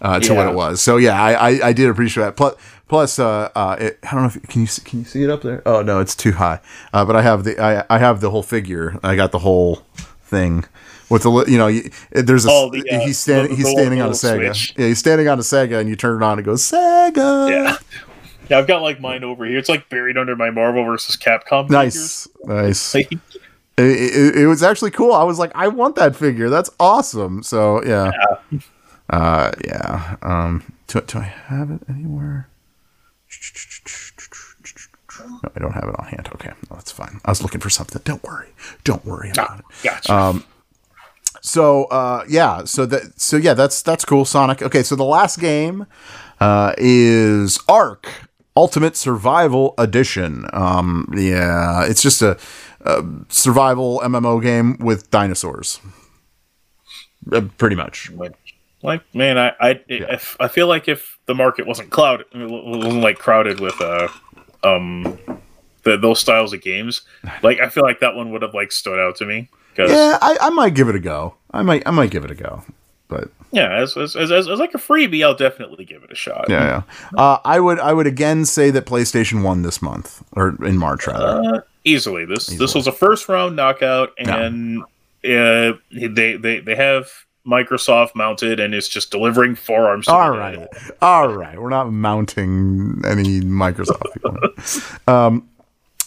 uh, 0.02 0.20
to 0.20 0.34
what 0.34 0.48
it 0.48 0.56
was. 0.56 0.82
So 0.82 0.98
yeah, 0.98 1.22
I 1.22 1.34
I, 1.34 1.68
I 1.68 1.74
did 1.74 1.90
appreciate 1.90 2.24
that. 2.24 2.36
Plus, 2.36 2.56
plus, 2.88 3.20
uh, 3.20 3.50
uh, 3.56 3.78
it, 3.80 4.00
I 4.04 4.12
don't 4.12 4.22
know 4.22 4.28
if 4.28 4.42
can 4.48 4.62
you 4.62 4.68
can 4.84 5.00
you 5.00 5.06
see 5.06 5.24
it 5.24 5.30
up 5.30 5.42
there? 5.42 5.62
Oh 5.66 5.82
no, 5.82 6.00
it's 6.00 6.16
too 6.16 6.34
high. 6.34 6.60
Uh, 6.92 7.06
but 7.06 7.16
I 7.16 7.22
have 7.22 7.44
the 7.44 7.60
I 7.60 7.86
I 7.90 7.98
have 8.00 8.22
the 8.22 8.30
whole 8.30 8.44
figure. 8.44 9.00
I 9.04 9.16
got 9.16 9.32
the 9.32 9.40
whole 9.40 9.84
thing. 10.24 10.66
With 11.14 11.24
the 11.24 11.46
you 11.48 11.58
know 11.60 11.68
you, 11.68 11.90
there's 12.12 12.46
a 12.46 12.50
Oh, 12.52 12.70
the, 12.72 12.80
uh, 12.90 13.00
he's 13.02 13.20
standing 13.20 13.52
the- 13.52 13.56
he's 13.58 13.70
standing 13.70 14.02
on 14.02 14.10
a 14.10 14.14
Sega 14.14 14.56
switch. 14.56 14.74
yeah 14.78 14.88
he's 14.88 14.98
standing 14.98 15.28
on 15.28 15.38
a 15.38 15.44
Sega 15.44 15.80
and 15.80 15.88
you 15.88 15.96
turn 15.96 16.22
it 16.22 16.26
on 16.26 16.32
and 16.34 16.40
it 16.40 16.44
goes 16.44 16.64
Sega 16.64 17.50
Yeah. 17.50 17.76
Yeah, 18.50 18.58
I've 18.58 18.68
got 18.68 18.82
like 18.82 19.00
mine 19.00 19.24
over 19.24 19.46
here. 19.46 19.58
It's 19.58 19.70
like 19.70 19.88
buried 19.90 20.18
under 20.18 20.36
my 20.36 20.50
Marvel 20.50 20.84
versus 20.84 21.16
Capcom. 21.16 21.70
nice 21.70 22.28
nice 22.46 22.92
figures. 22.92 23.22
it, 23.78 23.84
it, 23.84 24.36
it 24.44 24.48
was 24.48 24.62
actually 24.64 24.92
cool. 24.92 25.14
I 25.14 25.24
was 25.24 25.40
like, 25.40 25.52
I 25.56 25.68
want 25.70 25.96
that 25.96 26.16
figure. 26.16 26.50
That's 26.50 26.70
awesome. 26.80 27.42
So 27.44 27.84
yeah, 27.86 28.12
uh, 29.10 29.52
yeah. 29.66 30.18
Um, 30.24 30.64
do, 30.88 31.00
do 31.02 31.20
I 31.20 31.24
have 31.24 31.72
it 31.72 31.82
anywhere? 31.88 32.50
No, 35.20 35.40
I 35.56 35.60
don't 35.60 35.72
have 35.74 35.86
it 35.86 35.96
on 36.00 36.06
hand. 36.08 36.28
Okay, 36.36 36.50
no, 36.70 36.76
that's 36.76 36.92
fine. 36.92 37.22
I 37.24 37.32
was 37.32 37.42
looking 37.42 37.62
for 37.62 37.70
something. 37.70 38.02
Don't 38.04 38.24
worry. 38.24 38.50
Don't 38.84 39.06
worry 39.06 39.30
about 39.30 39.60
it. 39.60 39.66
Gotcha. 39.84 40.14
Um, 40.14 40.44
so 41.44 41.86
uh, 41.86 42.24
yeah, 42.30 42.64
so 42.64 42.86
that 42.86 43.20
so 43.20 43.36
yeah, 43.36 43.54
that's 43.54 43.82
that's 43.82 44.06
cool. 44.06 44.24
Sonic. 44.24 44.62
Okay, 44.62 44.82
so 44.82 44.96
the 44.96 45.04
last 45.04 45.40
game 45.40 45.86
uh, 46.40 46.74
is 46.78 47.60
Ark 47.68 48.08
Ultimate 48.56 48.96
Survival 48.96 49.74
Edition. 49.78 50.46
Um, 50.54 51.14
yeah, 51.14 51.86
it's 51.86 52.02
just 52.02 52.22
a, 52.22 52.40
a 52.82 53.04
survival 53.28 54.00
MMO 54.06 54.42
game 54.42 54.78
with 54.80 55.12
dinosaurs. 55.12 55.82
Uh, 57.30 57.42
pretty 57.58 57.76
much. 57.76 58.10
Like 58.82 59.02
man, 59.14 59.38
I 59.38 59.50
I 59.60 59.82
if, 59.90 60.38
I 60.40 60.48
feel 60.48 60.68
like 60.68 60.88
if 60.88 61.20
the 61.26 61.36
market 61.36 61.68
wasn't 61.68 61.90
clouded, 61.90 62.28
wasn't 62.34 63.02
like 63.04 63.20
crowded 63.20 63.60
with 63.60 63.80
uh 63.82 64.08
um 64.64 65.20
the, 65.84 65.98
those 65.98 66.22
styles 66.22 66.54
of 66.54 66.62
games, 66.62 67.02
like 67.44 67.60
I 67.60 67.68
feel 67.68 67.84
like 67.84 68.00
that 68.00 68.16
one 68.16 68.32
would 68.32 68.44
have 68.44 68.54
like 68.54 68.72
stood 68.72 68.98
out 68.98 69.18
to 69.18 69.26
me. 69.26 69.50
'Cause- 69.76 69.90
Yeah, 69.92 70.18
I, 70.22 70.38
I 70.42 70.50
might 70.50 70.74
give 70.76 70.90
it 70.90 70.96
a 70.96 71.00
go. 71.00 71.36
I 71.52 71.62
might 71.62 71.84
I 71.86 71.92
might 71.92 72.12
give 72.12 72.24
it 72.26 72.32
a 72.32 72.36
go. 72.36 72.64
But 73.10 73.30
yeah, 73.52 73.76
as, 73.76 73.96
as, 73.96 74.16
as, 74.16 74.32
as, 74.32 74.48
like 74.48 74.74
a 74.74 74.80
freebie, 74.80 75.24
I'll 75.24 75.36
definitely 75.36 75.86
give 75.86 76.02
it 76.04 76.12
a 76.12 76.16
shot. 76.16 76.46
yeah, 76.50 76.82
yeah. 77.14 77.20
Uh, 77.22 77.38
I 77.46 77.60
would 77.60 77.80
I 77.80 77.94
would 77.94 78.08
again 78.08 78.46
say 78.46 78.72
that 78.72 78.86
PlayStation 78.88 79.44
won 79.44 79.62
this 79.62 79.82
month 79.82 80.24
or 80.32 80.56
in 80.66 80.78
March 80.80 81.06
rather. 81.06 81.58
Uh, 81.58 81.62
easily. 81.84 82.26
This 82.26 82.48
this 82.48 82.74
was 82.74 82.88
a 82.88 82.92
first 82.92 83.30
round 83.30 83.56
knockout, 83.56 84.14
and 84.18 84.82
uh, 84.82 85.74
they 85.92 86.38
they 86.38 86.60
they 86.60 86.76
have 86.76 87.08
Microsoft 87.46 88.16
mounted, 88.16 88.60
and 88.60 88.74
it's 88.74 88.88
just 88.88 89.12
delivering 89.12 89.54
forearms. 89.54 90.08
All 90.08 90.32
right, 90.32 90.68
all 91.02 91.28
right. 91.28 91.62
We're 91.62 91.70
not 91.70 91.92
mounting 91.92 93.02
any 93.06 93.42
Microsoft. 93.42 95.08
um, 95.08 95.48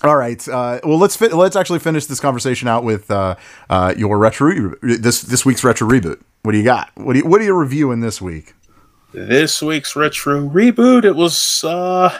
all 0.02 0.16
right. 0.16 0.46
Uh, 0.48 0.80
well, 0.84 0.98
let's 0.98 1.16
fi- 1.16 1.28
let's 1.28 1.56
actually 1.56 1.78
finish 1.78 2.06
this 2.06 2.20
conversation 2.20 2.68
out 2.68 2.84
with 2.84 3.10
uh, 3.10 3.36
uh, 3.70 3.94
your 3.96 4.18
retro 4.18 4.48
re- 4.48 4.96
this 4.96 5.22
this 5.22 5.44
week's 5.44 5.64
retro 5.64 5.88
reboot. 5.88 6.20
What 6.42 6.52
do 6.52 6.58
you 6.58 6.64
got? 6.64 6.90
What 6.94 7.14
do 7.14 7.20
you, 7.20 7.26
what 7.26 7.40
are 7.40 7.44
you 7.44 7.54
reviewing 7.54 8.00
this 8.00 8.20
week? 8.20 8.54
This 9.12 9.62
week's 9.62 9.96
retro 9.96 10.40
reboot. 10.48 11.04
It 11.04 11.16
was 11.16 11.64
uh, 11.64 12.16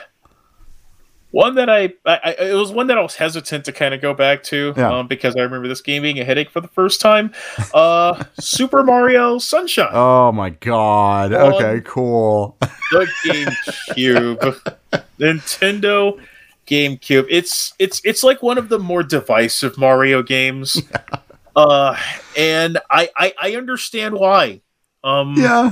one 1.30 1.54
that 1.56 1.68
I, 1.68 1.92
I, 2.06 2.20
I 2.24 2.30
it 2.50 2.54
was 2.54 2.72
one 2.72 2.86
that 2.86 2.96
I 2.96 3.02
was 3.02 3.14
hesitant 3.16 3.66
to 3.66 3.72
kind 3.72 3.92
of 3.92 4.00
go 4.00 4.14
back 4.14 4.42
to 4.44 4.72
Yeah. 4.76 4.98
um, 4.98 5.06
because 5.06 5.36
I 5.36 5.40
remember 5.42 5.68
this 5.68 5.82
game 5.82 6.02
being 6.02 6.18
a 6.18 6.24
headache 6.24 6.50
for 6.50 6.60
the 6.62 6.68
first 6.68 7.00
time. 7.00 7.32
Uh, 7.74 8.24
Super 8.40 8.82
Mario 8.82 9.38
Sunshine. 9.38 9.90
Oh 9.92 10.32
my 10.32 10.50
god. 10.50 11.32
Okay, 11.34 11.82
cool. 11.84 12.56
the 12.90 13.06
GameCube, 13.26 14.76
Nintendo 15.20 16.18
GameCube. 16.66 17.26
It's 17.30 17.74
it's 17.78 18.00
it's 18.04 18.22
like 18.22 18.42
one 18.42 18.58
of 18.58 18.68
the 18.68 18.78
more 18.78 19.02
divisive 19.02 19.78
Mario 19.78 20.22
games, 20.22 20.80
uh, 21.56 21.96
and 22.36 22.78
I, 22.90 23.10
I 23.16 23.34
I 23.38 23.56
understand 23.56 24.14
why. 24.14 24.60
Um, 25.04 25.34
yeah. 25.38 25.70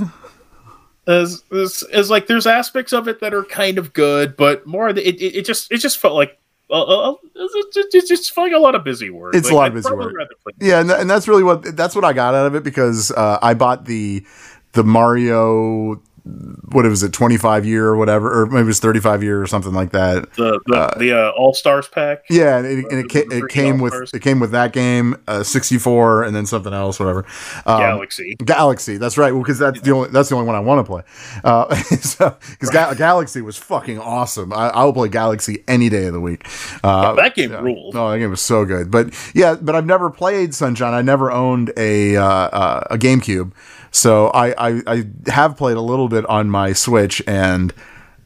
as, 1.06 1.42
as 1.52 1.82
as 1.92 2.08
like 2.10 2.26
there's 2.26 2.46
aspects 2.46 2.92
of 2.92 3.08
it 3.08 3.20
that 3.20 3.34
are 3.34 3.44
kind 3.44 3.78
of 3.78 3.92
good, 3.92 4.36
but 4.36 4.66
more 4.66 4.92
the- 4.92 5.06
it 5.06 5.16
it, 5.16 5.38
it 5.38 5.44
just 5.44 5.70
it 5.72 5.78
just 5.78 5.98
felt 5.98 6.14
like. 6.14 6.38
Uh, 6.70 6.82
uh, 6.82 7.14
it, 7.34 7.76
it, 7.76 7.94
it 7.94 8.08
just 8.08 8.32
felt 8.32 8.46
like 8.46 8.56
a 8.56 8.58
lot 8.58 8.74
of 8.74 8.82
busy 8.82 9.10
work. 9.10 9.34
It's 9.34 9.50
a 9.50 9.54
lot 9.54 9.68
of 9.68 9.74
busy 9.74 9.92
work. 9.92 10.14
Yeah, 10.60 10.80
and, 10.80 10.88
tha- 10.88 10.98
and 10.98 11.10
that's 11.10 11.28
really 11.28 11.42
what 11.42 11.76
that's 11.76 11.94
what 11.94 12.06
I 12.06 12.14
got 12.14 12.34
out 12.34 12.46
of 12.46 12.54
it 12.54 12.64
because 12.64 13.10
uh, 13.12 13.38
I 13.42 13.52
bought 13.52 13.84
the 13.84 14.24
the 14.72 14.82
Mario 14.82 16.00
what 16.24 16.86
was 16.86 17.02
it 17.02 17.12
25 17.12 17.66
year 17.66 17.86
or 17.86 17.96
whatever 17.96 18.42
or 18.42 18.46
maybe 18.46 18.60
it 18.62 18.64
was 18.64 18.80
35 18.80 19.22
year 19.22 19.42
or 19.42 19.46
something 19.46 19.74
like 19.74 19.90
that. 19.92 20.32
the 20.32 20.59
the, 20.66 20.94
the 20.98 21.12
uh, 21.12 21.30
All 21.36 21.52
Stars 21.52 21.86
pack. 21.88 22.24
Yeah, 22.30 22.56
and 22.59 22.66
it, 22.66 22.84
and 22.90 23.01
it, 23.01 23.10
ca- 23.10 23.26
it 23.30 23.48
came 23.51 23.78
with 23.78 23.92
All-Stars. 23.92 24.14
it 24.14 24.22
came 24.22 24.40
with 24.40 24.51
that 24.52 24.72
game, 24.72 25.16
uh, 25.28 25.42
64, 25.42 26.22
and 26.24 26.34
then 26.34 26.46
something 26.46 26.72
else, 26.72 26.98
whatever. 26.98 27.26
Um, 27.66 27.80
Galaxy. 27.80 28.36
Galaxy. 28.36 28.96
That's 28.96 29.18
right. 29.18 29.32
Well, 29.32 29.42
because 29.42 29.59
that's 29.59 29.80
the 29.82 29.90
only 29.90 30.09
that's 30.10 30.30
the 30.30 30.36
only 30.36 30.46
one 30.46 30.56
I 30.56 30.60
want 30.60 30.78
to 30.86 30.90
play. 30.90 31.02
Uh, 31.44 31.74
so 32.01 32.36
because 32.51 32.70
Ga- 32.70 32.94
Galaxy 32.94 33.42
was 33.42 33.59
fucking 33.59 33.98
awesome. 33.98 34.52
I, 34.52 34.68
I 34.68 34.84
will 34.84 34.94
play 34.94 35.09
Galaxy 35.10 35.62
any 35.68 35.90
day 35.90 36.06
of 36.06 36.14
the 36.14 36.20
week. 36.20 36.46
Uh, 36.82 37.14
that 37.14 37.34
game 37.34 37.52
ruled. 37.52 37.94
No, 37.94 38.10
that 38.10 38.18
game 38.18 38.30
was 38.30 38.40
so 38.40 38.64
good. 38.64 38.90
But 38.90 39.12
yeah, 39.34 39.56
but 39.60 39.74
I've 39.74 39.86
never 39.86 40.09
played 40.10 40.55
Sunshine. 40.55 40.94
I 40.94 41.02
never 41.02 41.30
owned 41.30 41.72
a 41.76 42.16
uh, 42.16 42.24
uh, 42.24 42.84
a 42.90 42.96
GameCube, 42.98 43.52
so 43.90 44.28
I, 44.28 44.70
I 44.70 44.82
I 44.86 45.05
have 45.30 45.56
played 45.56 45.76
a 45.76 45.80
little 45.82 46.09
bit 46.09 46.14
on 46.27 46.51
my 46.51 46.73
Switch, 46.73 47.23
and 47.27 47.73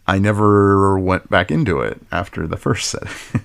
I 0.06 0.19
never 0.19 0.98
went 0.98 1.31
back 1.31 1.51
into 1.51 1.81
it 1.81 2.01
after 2.12 2.47
the 2.47 2.56
first 2.56 2.90
set. 2.90 3.05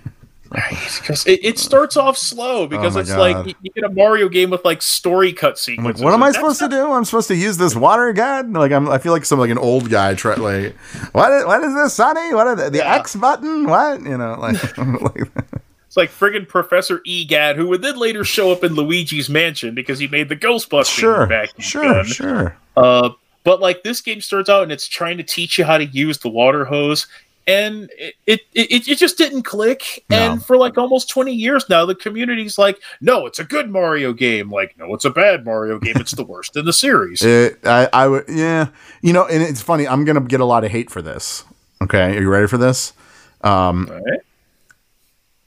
because 0.53 1.25
it, 1.25 1.39
it 1.43 1.57
starts 1.57 1.97
off 1.97 2.15
slow 2.15 2.67
because 2.67 2.95
Oh 2.95 2.99
it's 2.99 3.09
like 3.15 3.35
God. 3.35 3.47
you, 3.47 3.53
you 3.63 3.71
get 3.71 3.83
a 3.83 3.89
Mario 3.89 4.29
game 4.29 4.51
with 4.51 4.63
like 4.63 4.81
story 4.83 5.33
cut 5.33 5.59
like, 5.79 5.97
what 5.97 6.13
am 6.13 6.21
I 6.21 6.31
supposed 6.31 6.59
to 6.59 6.67
do? 6.69 6.91
I'm 6.91 7.05
supposed 7.05 7.27
to 7.29 7.35
use 7.35 7.57
this 7.57 7.75
water 7.75 8.13
gun? 8.13 8.53
Like 8.53 8.71
I'm, 8.71 8.87
I 8.87 8.99
feel 8.99 9.13
like 9.13 9.25
some 9.25 9.39
like 9.39 9.49
an 9.49 9.57
old 9.57 9.89
guy. 9.89 10.13
Try 10.13 10.35
like, 10.35 10.75
what? 11.11 11.31
Is, 11.31 11.45
what 11.45 11.63
is 11.63 11.73
this, 11.73 11.93
Sonny? 11.95 12.33
What 12.35 12.55
the, 12.55 12.69
the 12.69 12.77
Yeah. 12.77 12.95
X 12.95 13.15
button? 13.15 13.65
What? 13.67 14.01
You 14.03 14.17
know, 14.17 14.37
like, 14.39 14.77
like 15.01 15.31
It's 15.87 15.97
like 15.97 16.09
friggin' 16.11 16.47
Professor 16.47 17.01
Egad, 17.05 17.55
who 17.55 17.67
would 17.69 17.83
then 17.83 17.97
later 17.97 18.23
show 18.23 18.51
up 18.51 18.63
in 18.63 18.73
Luigi's 18.73 19.29
Mansion 19.29 19.75
because 19.75 19.99
he 19.99 20.07
made 20.07 20.27
the 20.29 20.35
Ghostbusters 20.35 20.69
back. 20.85 20.89
sure, 20.89 21.25
vacuum 21.27 21.61
sure, 21.61 21.83
gun. 21.83 22.05
sure. 22.05 22.57
Uh, 22.75 23.09
but 23.43 23.59
like 23.59 23.83
this 23.83 24.01
game 24.01 24.21
starts 24.21 24.49
out 24.49 24.63
and 24.63 24.71
it's 24.71 24.87
trying 24.87 25.17
to 25.17 25.23
teach 25.23 25.57
you 25.57 25.65
how 25.65 25.77
to 25.77 25.85
use 25.85 26.19
the 26.19 26.29
water 26.29 26.65
hose, 26.65 27.07
and 27.47 27.89
it 27.97 28.15
it, 28.25 28.41
it, 28.53 28.87
it 28.87 28.97
just 28.97 29.17
didn't 29.17 29.43
click. 29.43 30.03
No. 30.09 30.17
And 30.17 30.45
for 30.45 30.57
like 30.57 30.77
almost 30.77 31.09
twenty 31.09 31.33
years 31.33 31.69
now, 31.69 31.85
the 31.85 31.95
community's 31.95 32.57
like, 32.57 32.79
"No, 33.01 33.25
it's 33.25 33.39
a 33.39 33.43
good 33.43 33.69
Mario 33.69 34.13
game." 34.13 34.49
Like, 34.49 34.77
"No, 34.77 34.93
it's 34.93 35.05
a 35.05 35.09
bad 35.09 35.45
Mario 35.45 35.79
game. 35.79 35.97
It's 35.97 36.13
the 36.13 36.23
worst 36.23 36.55
in 36.55 36.65
the 36.65 36.73
series." 36.73 37.21
It, 37.33 37.59
I, 37.65 37.89
I 37.91 38.07
would, 38.07 38.25
yeah. 38.27 38.67
You 39.01 39.11
know, 39.11 39.25
and 39.25 39.41
it's 39.41 39.61
funny. 39.61 39.87
I'm 39.87 40.05
gonna 40.05 40.21
get 40.21 40.39
a 40.39 40.45
lot 40.45 40.63
of 40.63 40.71
hate 40.71 40.89
for 40.89 41.01
this. 41.01 41.43
Okay, 41.81 42.17
are 42.17 42.21
you 42.21 42.29
ready 42.29 42.47
for 42.47 42.57
this? 42.57 42.93
Um, 43.41 43.87
right. 43.91 44.19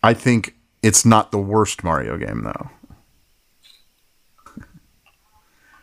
I 0.02 0.14
think 0.14 0.54
it's 0.82 1.06
not 1.06 1.32
the 1.32 1.38
worst 1.38 1.82
Mario 1.82 2.18
game 2.18 2.42
though. 2.44 2.70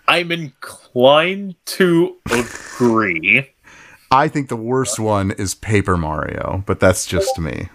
I'm 0.08 0.32
inclined 0.32 0.83
to 0.94 2.16
agree. 2.32 3.50
I 4.12 4.28
think 4.28 4.50
the 4.50 4.56
worst 4.56 5.00
one 5.00 5.32
is 5.32 5.56
Paper 5.56 5.98
Mario, 5.98 6.64
but 6.66 6.80
that's 6.80 7.06
just 7.08 7.40
me. 7.40 7.70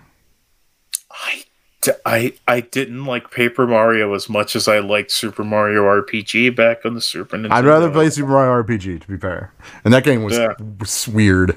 I, 1.11 1.43
d- 1.81 1.93
I 2.07 2.33
I 2.47 2.61
didn't 2.61 3.05
like 3.07 3.31
Paper 3.33 3.67
Mario 3.67 4.15
as 4.15 4.29
much 4.29 4.55
as 4.55 4.69
I 4.69 4.79
liked 4.79 5.11
Super 5.11 5.43
Mario 5.43 5.83
RPG 5.83 6.55
back 6.55 6.85
on 6.85 6.95
the 6.95 7.01
Super 7.01 7.37
Nintendo. 7.37 7.51
I'd 7.53 7.65
rather 7.65 7.91
play 7.91 8.09
Super 8.11 8.29
Mario 8.31 8.63
RPG, 8.63 9.01
to 9.01 9.09
be 9.09 9.17
fair. 9.17 9.53
And 9.85 9.93
that 9.93 10.05
game 10.05 10.23
was, 10.23 10.37
Yeah. 10.39 10.55
was 10.79 11.09
weird, 11.09 11.57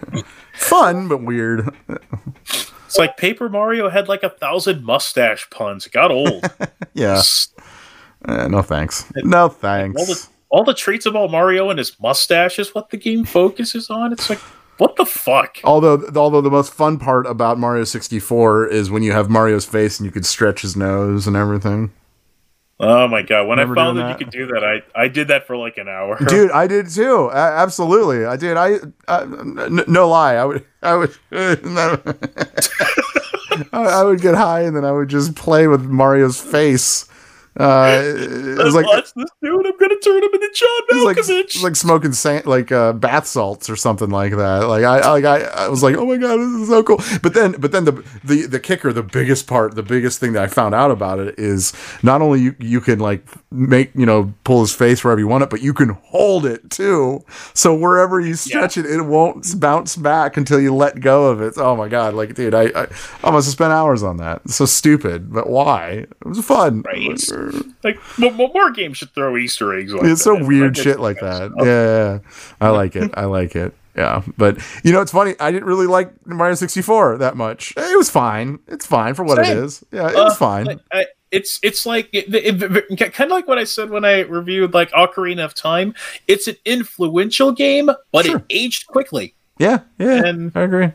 fun 0.54 1.08
but 1.08 1.22
weird. 1.22 1.70
It's 2.48 2.98
like 2.98 3.18
Paper 3.18 3.50
Mario 3.50 3.88
had 3.90 4.10
like 4.10 4.24
a 4.24 4.30
thousand 4.30 4.84
mustache 4.84 5.48
puns. 5.52 5.86
It 5.86 5.94
got 5.94 6.12
old. 6.12 6.44
Yeah. 6.94 7.22
Uh, 8.26 8.48
no 8.50 8.62
thanks. 8.62 9.06
No 9.16 9.44
all 9.44 9.50
thanks. 9.50 10.28
The 10.52 10.58
all 10.58 10.64
the 10.64 10.74
traits 10.74 11.06
about 11.06 11.32
Mario 11.32 11.70
and 11.70 11.80
his 11.80 12.00
mustache 12.00 12.60
is 12.60 12.76
what 12.76 12.90
the 12.90 12.98
game 12.98 13.26
focuses 13.26 13.90
on. 13.90 14.12
It's 14.14 14.30
like 14.30 14.40
what 14.78 14.96
the 14.96 15.06
fuck? 15.06 15.60
Although, 15.64 16.08
although 16.16 16.42
the 16.42 16.50
most 16.50 16.74
fun 16.74 16.98
part 16.98 17.28
about 17.28 17.60
Mario 17.60 17.84
64 17.84 18.68
is 18.68 18.90
when 18.90 19.04
you 19.04 19.12
have 19.12 19.30
Mario's 19.30 19.66
face 19.66 20.00
and 20.00 20.06
you 20.06 20.12
could 20.12 20.26
stretch 20.26 20.62
his 20.62 20.76
nose 20.76 21.28
and 21.28 21.36
everything. 21.36 21.92
Oh 22.80 23.08
my 23.08 23.22
god! 23.22 23.48
When 23.48 23.60
Remember 23.60 23.80
I 23.80 23.84
found 23.84 24.00
that, 24.00 24.04
that? 24.04 24.20
you 24.20 24.26
could 24.26 24.32
do 24.34 24.48
that, 24.48 24.64
I 24.64 24.82
I 24.96 25.08
did 25.08 25.28
that 25.28 25.46
for 25.46 25.56
like 25.56 25.78
an 25.78 25.88
hour. 25.88 26.18
Dude, 26.28 26.50
I 26.50 26.66
did 26.66 26.90
too. 26.90 27.30
A- 27.32 27.36
absolutely, 27.36 28.26
I 28.26 28.36
did. 28.38 28.58
I, 28.58 28.78
uh, 29.08 29.26
no 29.88 30.10
lie, 30.10 30.34
I 30.34 30.46
would, 30.46 30.66
I 30.82 30.96
would, 30.96 31.16
I, 33.72 33.84
I 33.84 34.04
would 34.04 34.20
get 34.20 34.34
high 34.34 34.62
and 34.62 34.76
then 34.76 34.84
I 34.84 34.92
would 34.92 35.10
just 35.10 35.36
play 35.36 35.68
with 35.68 35.84
Mario's 35.84 36.42
face. 36.42 37.06
Uh, 37.58 38.14
was 38.64 38.74
like 38.74 38.86
watch 38.86 39.14
this 39.14 39.30
dude. 39.44 39.66
I'm 39.66 39.78
gonna 39.78 40.00
turn 40.00 40.24
him 40.24 40.30
into 40.34 40.50
John 40.54 41.06
like, 41.06 41.18
Malkovich. 41.18 41.44
it's 41.44 41.64
like 41.64 41.76
smoking 41.76 42.14
sand, 42.14 42.46
like 42.46 42.72
uh, 42.72 42.94
bath 42.94 43.28
salts 43.28 43.70
or 43.70 43.76
something 43.76 44.10
like 44.10 44.32
that. 44.38 44.68
Like 44.68 44.86
I, 44.86 45.12
like 45.12 45.26
I, 45.26 45.42
I 45.42 45.68
was 45.68 45.84
like, 45.84 45.98
oh 45.98 46.06
my 46.06 46.16
god, 46.16 46.38
this 46.38 46.62
is 46.62 46.70
so 46.70 46.82
cool. 46.82 47.02
But 47.22 47.34
then, 47.34 47.54
but 47.60 47.74
then 47.74 47.84
the 47.84 48.04
the 48.24 48.46
the 48.46 48.60
kicker, 48.60 48.94
the 48.94 49.04
biggest 49.04 49.48
part, 49.48 49.76
the 49.76 49.84
biggest 49.84 50.20
thing 50.20 50.32
that 50.34 50.44
I 50.44 50.48
found 50.48 50.74
out 50.74 50.92
about 50.92 51.20
it 51.20 51.38
is 51.38 51.74
not 52.04 52.22
only 52.22 52.40
you 52.40 52.56
you 52.60 52.80
can 52.80 53.00
like 53.00 53.28
make 53.52 53.92
you 53.96 54.06
know 54.06 54.34
pull 54.46 54.62
his 54.62 54.74
face 54.74 55.04
wherever 55.04 55.20
you 55.20 55.28
want 55.28 55.44
it, 55.44 55.50
but 55.50 55.62
you 55.62 55.74
can 55.74 55.90
hold 55.90 56.46
it 56.46 56.70
too. 56.70 57.22
So 57.54 57.76
wherever 57.76 58.22
you 58.22 58.36
stretch 58.36 58.78
it, 58.78 58.86
it 58.86 59.02
won't 59.02 59.60
bounce 59.60 59.98
back 59.98 60.38
until 60.38 60.62
you 60.62 60.74
let 60.74 61.02
go 61.02 61.26
of 61.26 61.42
it. 61.42 61.56
Oh 61.58 61.76
my 61.76 61.90
god, 61.90 62.14
like 62.14 62.34
dude, 62.34 62.54
I 62.54 62.68
I, 62.68 62.88
I 63.26 63.32
must 63.32 63.48
have 63.48 63.54
spent 63.54 63.74
hours 63.74 64.04
on 64.04 64.18
that. 64.18 64.42
It's 64.46 64.56
so 64.56 64.66
stupid, 64.66 65.34
but 65.34 65.50
why? 65.50 65.90
It 65.92 66.26
was 66.26 66.40
fun. 66.46 66.84
Right. 66.84 67.20
like 67.84 68.00
more, 68.20 68.72
games 68.72 68.98
should 68.98 69.14
throw 69.14 69.38
Easter 69.38 69.74
eggs. 69.78 69.94
Like 69.94 70.06
it's 70.06 70.22
so 70.22 70.36
that. 70.36 70.46
weird 70.46 70.78
Like, 70.78 70.84
shit 70.84 71.00
like 71.00 71.20
that. 71.20 71.52
Yeah, 71.58 71.64
yeah, 71.66 72.14
yeah. 72.14 72.20
I 72.60 72.70
like 72.70 72.96
it. 72.96 73.12
I 73.16 73.26
like 73.26 73.56
it. 73.56 73.74
Yeah, 73.96 74.22
but 74.38 74.58
you 74.84 74.94
know, 74.94 75.02
it's 75.02 75.12
funny. 75.12 75.36
I 75.40 75.52
didn't 75.52 75.66
really 75.68 75.88
like 75.88 76.14
Mario 76.26 76.56
64 76.56 77.18
that 77.18 77.36
much. 77.36 77.74
It 77.76 77.98
was 77.98 78.10
fine. 78.10 78.60
It's 78.68 78.86
fine 78.86 79.16
for 79.16 79.24
what 79.24 79.38
it 79.40 79.46
Same. 79.48 79.64
is. 79.66 79.84
Yeah, 79.92 80.10
it 80.10 80.16
was 80.16 80.34
Uh, 80.34 80.36
fine. 80.38 80.66
like, 80.66 80.80
I, 80.94 81.06
it's 81.30 81.60
it's 81.62 81.86
like 81.86 82.08
it, 82.14 82.34
it, 82.34 83.14
kind 83.14 83.32
of 83.32 83.36
like 83.36 83.48
what 83.48 83.58
I 83.58 83.64
said 83.66 83.90
when 83.90 84.06
I 84.06 84.20
reviewed 84.22 84.74
like 84.74 84.92
Ocarina 84.92 85.44
of 85.44 85.54
Time. 85.54 85.94
It's 86.28 86.48
an 86.48 86.56
influential 86.66 87.52
game, 87.52 87.90
but 88.14 88.26
it 88.26 88.42
aged 88.50 88.88
quickly. 88.88 89.34
yeah, 89.60 89.80
yeah. 90.00 90.26
and- 90.26 90.52
I 90.56 90.62
agree. 90.62 90.92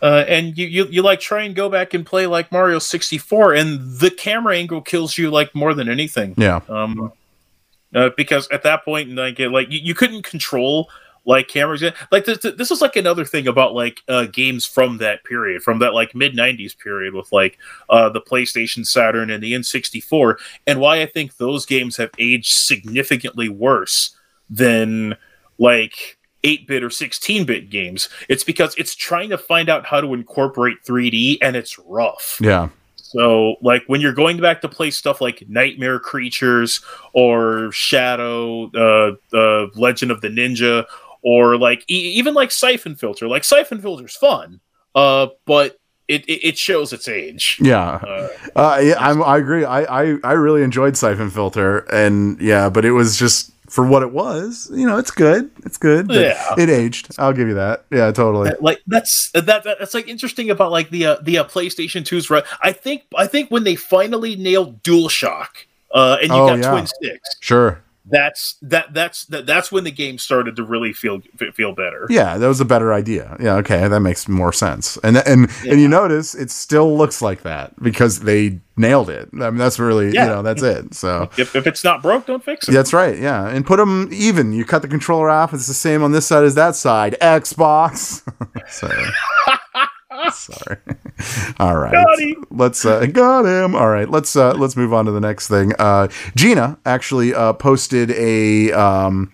Uh, 0.00 0.24
and 0.28 0.56
you, 0.56 0.66
you 0.66 0.86
you 0.86 1.02
like 1.02 1.20
try 1.20 1.42
and 1.42 1.54
go 1.54 1.68
back 1.68 1.92
and 1.94 2.06
play 2.06 2.26
like 2.26 2.52
Mario 2.52 2.78
64, 2.78 3.54
and 3.54 3.80
the 3.98 4.10
camera 4.10 4.56
angle 4.56 4.80
kills 4.80 5.18
you 5.18 5.30
like 5.30 5.54
more 5.54 5.74
than 5.74 5.88
anything. 5.88 6.34
Yeah. 6.36 6.60
Um, 6.68 7.12
uh, 7.94 8.10
because 8.16 8.46
at 8.50 8.62
that 8.62 8.84
point, 8.84 9.10
like 9.10 9.40
it- 9.40 9.50
like 9.50 9.70
you, 9.70 9.80
you 9.80 9.94
couldn't 9.94 10.22
control 10.22 10.88
like 11.24 11.48
cameras. 11.48 11.82
Like 12.12 12.24
this, 12.26 12.38
this 12.38 12.70
is 12.70 12.80
like 12.80 12.96
another 12.96 13.24
thing 13.24 13.48
about 13.48 13.74
like 13.74 14.00
uh, 14.08 14.26
games 14.26 14.64
from 14.66 14.98
that 14.98 15.24
period, 15.24 15.62
from 15.62 15.78
that 15.80 15.94
like 15.94 16.14
mid 16.14 16.34
'90s 16.34 16.78
period 16.78 17.14
with 17.14 17.32
like 17.32 17.58
uh, 17.90 18.08
the 18.08 18.20
PlayStation, 18.20 18.86
Saturn, 18.86 19.30
and 19.30 19.42
the 19.42 19.52
N64, 19.52 20.36
and 20.66 20.80
why 20.80 21.02
I 21.02 21.06
think 21.06 21.36
those 21.36 21.66
games 21.66 21.96
have 21.96 22.10
aged 22.18 22.52
significantly 22.52 23.48
worse 23.48 24.16
than 24.48 25.16
like 25.58 26.17
8-bit 26.44 26.82
or 26.82 26.88
16-bit 26.88 27.70
games. 27.70 28.08
It's 28.28 28.44
because 28.44 28.74
it's 28.76 28.94
trying 28.94 29.30
to 29.30 29.38
find 29.38 29.68
out 29.68 29.86
how 29.86 30.00
to 30.00 30.14
incorporate 30.14 30.78
3D, 30.86 31.38
and 31.42 31.56
it's 31.56 31.78
rough. 31.78 32.38
Yeah. 32.40 32.68
So, 32.96 33.56
like 33.62 33.84
when 33.86 34.02
you're 34.02 34.12
going 34.12 34.38
back 34.38 34.60
to 34.60 34.68
play 34.68 34.90
stuff 34.90 35.20
like 35.22 35.42
Nightmare 35.48 35.98
Creatures 35.98 36.82
or 37.14 37.72
Shadow, 37.72 38.70
uh, 38.72 39.36
uh, 39.36 39.68
Legend 39.74 40.10
of 40.10 40.20
the 40.20 40.28
Ninja, 40.28 40.84
or 41.22 41.56
like 41.56 41.84
e- 41.88 42.14
even 42.16 42.34
like 42.34 42.50
Siphon 42.50 42.96
Filter. 42.96 43.26
Like 43.26 43.44
Siphon 43.44 43.80
Filter's 43.80 44.14
fun, 44.14 44.60
uh, 44.94 45.28
but 45.46 45.78
it, 46.06 46.24
it, 46.28 46.48
it 46.48 46.58
shows 46.58 46.92
its 46.92 47.08
age. 47.08 47.58
Yeah. 47.62 47.82
Uh, 47.82 48.28
Uh, 48.54 48.80
yeah, 48.82 48.94
I'm, 48.98 49.22
I 49.22 49.38
agree. 49.38 49.64
I, 49.64 50.02
I, 50.02 50.16
I 50.22 50.32
really 50.32 50.62
enjoyed 50.62 50.96
Siphon 50.96 51.30
Filter, 51.30 51.78
and 51.90 52.38
yeah, 52.40 52.68
but 52.68 52.84
it 52.84 52.92
was 52.92 53.16
just 53.18 53.52
for 53.68 53.86
what 53.86 54.02
it 54.02 54.12
was. 54.12 54.70
You 54.72 54.86
know, 54.86 54.98
it's 54.98 55.10
good. 55.10 55.50
It's 55.64 55.76
good. 55.76 56.08
but 56.08 56.16
Yeah. 56.16 56.54
It 56.58 56.68
aged. 56.70 57.14
I'll 57.18 57.32
give 57.32 57.48
you 57.48 57.54
that. 57.54 57.84
Yeah, 57.90 58.10
totally. 58.12 58.52
like 58.60 58.80
that's 58.86 59.30
that, 59.32 59.46
that 59.46 59.64
that's 59.78 59.94
like 59.94 60.08
interesting 60.08 60.50
about 60.50 60.70
like 60.72 60.90
the 60.90 61.06
uh, 61.06 61.16
the 61.22 61.38
uh, 61.38 61.44
PlayStation 61.44 62.02
2's. 62.02 62.30
Re- 62.30 62.42
I 62.62 62.72
think 62.72 63.02
I 63.16 63.26
think 63.26 63.50
when 63.50 63.64
they 63.64 63.76
finally 63.76 64.36
nailed 64.36 64.82
DualShock, 64.82 65.48
uh, 65.94 66.18
and 66.20 66.28
you 66.30 66.34
Oh, 66.36 66.48
got 66.48 66.58
yeah. 66.58 66.70
Twin 66.70 66.86
Sticks, 66.86 67.36
Sure. 67.40 67.82
That's 68.10 68.56
that 68.62 68.94
that's 68.94 69.24
that, 69.26 69.46
that's 69.46 69.70
when 69.72 69.84
the 69.84 69.90
game 69.90 70.18
started 70.18 70.56
to 70.56 70.64
really 70.64 70.92
feel 70.92 71.20
feel 71.54 71.72
better. 71.72 72.06
Yeah, 72.10 72.38
that 72.38 72.46
was 72.46 72.60
a 72.60 72.64
better 72.64 72.92
idea. 72.92 73.36
Yeah, 73.40 73.54
okay, 73.56 73.86
that 73.88 74.00
makes 74.00 74.28
more 74.28 74.52
sense. 74.52 74.96
And 75.02 75.16
and 75.18 75.50
and 75.66 75.80
you 75.80 75.88
notice 75.88 76.34
it 76.34 76.50
still 76.50 76.96
looks 76.96 77.20
like 77.22 77.42
that 77.42 77.80
because 77.82 78.20
they 78.20 78.60
nailed 78.76 79.10
it. 79.10 79.28
I 79.34 79.50
mean, 79.50 79.56
that's 79.56 79.78
really 79.78 80.12
Yeah. 80.12 80.24
you 80.24 80.30
know 80.30 80.42
that's 80.42 80.62
it. 80.62 80.94
So 80.94 81.28
If, 81.36 81.56
if 81.56 81.66
it's 81.66 81.82
not 81.84 82.00
broke, 82.02 82.26
don't 82.26 82.44
fix 82.44 82.68
it. 82.68 82.72
that's 82.72 82.92
right. 82.92 83.18
Yeah, 83.18 83.46
and 83.48 83.66
put 83.66 83.76
them 83.78 84.08
even. 84.12 84.52
You 84.52 84.64
cut 84.64 84.82
the 84.82 84.88
controller 84.88 85.30
off. 85.30 85.52
It's 85.52 85.66
the 85.66 85.74
same 85.74 86.02
on 86.02 86.12
this 86.12 86.26
side 86.26 86.44
as 86.44 86.54
that 86.54 86.76
side. 86.76 87.16
Xbox. 87.20 88.22
Sorry. 88.70 89.04
Sorry. 90.32 90.78
All 91.58 91.76
right. 91.76 91.92
Got 91.92 92.20
him. 92.20 92.44
Let's 92.50 92.84
uh, 92.84 93.06
got 93.06 93.44
him. 93.44 93.74
All 93.74 93.88
right. 93.88 94.08
Let's 94.08 94.36
uh, 94.36 94.54
let's 94.54 94.76
move 94.76 94.92
on 94.92 95.04
to 95.06 95.10
the 95.10 95.20
next 95.20 95.48
thing. 95.48 95.72
Uh, 95.78 96.08
Gina 96.34 96.78
actually 96.84 97.34
uh, 97.34 97.52
posted 97.54 98.10
a. 98.12 98.72
Um, 98.72 99.32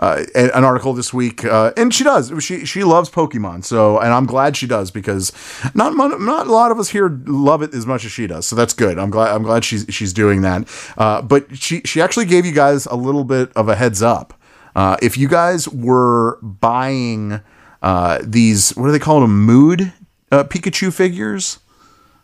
uh, 0.00 0.24
an 0.34 0.64
article 0.64 0.92
this 0.92 1.14
week, 1.14 1.44
uh, 1.44 1.72
and 1.76 1.94
she 1.94 2.02
does. 2.02 2.32
She 2.42 2.64
she 2.64 2.82
loves 2.82 3.08
Pokemon, 3.08 3.64
so 3.64 3.98
and 3.98 4.12
I'm 4.12 4.26
glad 4.26 4.56
she 4.56 4.66
does 4.66 4.90
because 4.90 5.32
not 5.72 5.94
not 5.96 6.46
a 6.48 6.52
lot 6.52 6.72
of 6.72 6.80
us 6.80 6.88
here 6.88 7.16
love 7.26 7.62
it 7.62 7.72
as 7.72 7.86
much 7.86 8.04
as 8.04 8.10
she 8.10 8.26
does. 8.26 8.44
So 8.44 8.56
that's 8.56 8.74
good. 8.74 8.98
I'm 8.98 9.10
glad 9.10 9.32
I'm 9.32 9.44
glad 9.44 9.64
she's 9.64 9.86
she's 9.90 10.12
doing 10.12 10.42
that. 10.42 10.68
Uh, 10.98 11.22
but 11.22 11.56
she 11.56 11.80
she 11.84 12.02
actually 12.02 12.26
gave 12.26 12.44
you 12.44 12.52
guys 12.52 12.86
a 12.86 12.96
little 12.96 13.24
bit 13.24 13.52
of 13.54 13.68
a 13.68 13.76
heads 13.76 14.02
up. 14.02 14.34
Uh, 14.74 14.96
if 15.00 15.16
you 15.16 15.28
guys 15.28 15.68
were 15.68 16.40
buying 16.42 17.40
uh, 17.80 18.18
these, 18.24 18.70
what 18.70 18.86
do 18.86 18.92
they 18.92 18.98
call 18.98 19.20
them? 19.20 19.44
Mood 19.44 19.92
uh, 20.34 20.44
Pikachu 20.44 20.92
figures. 20.92 21.58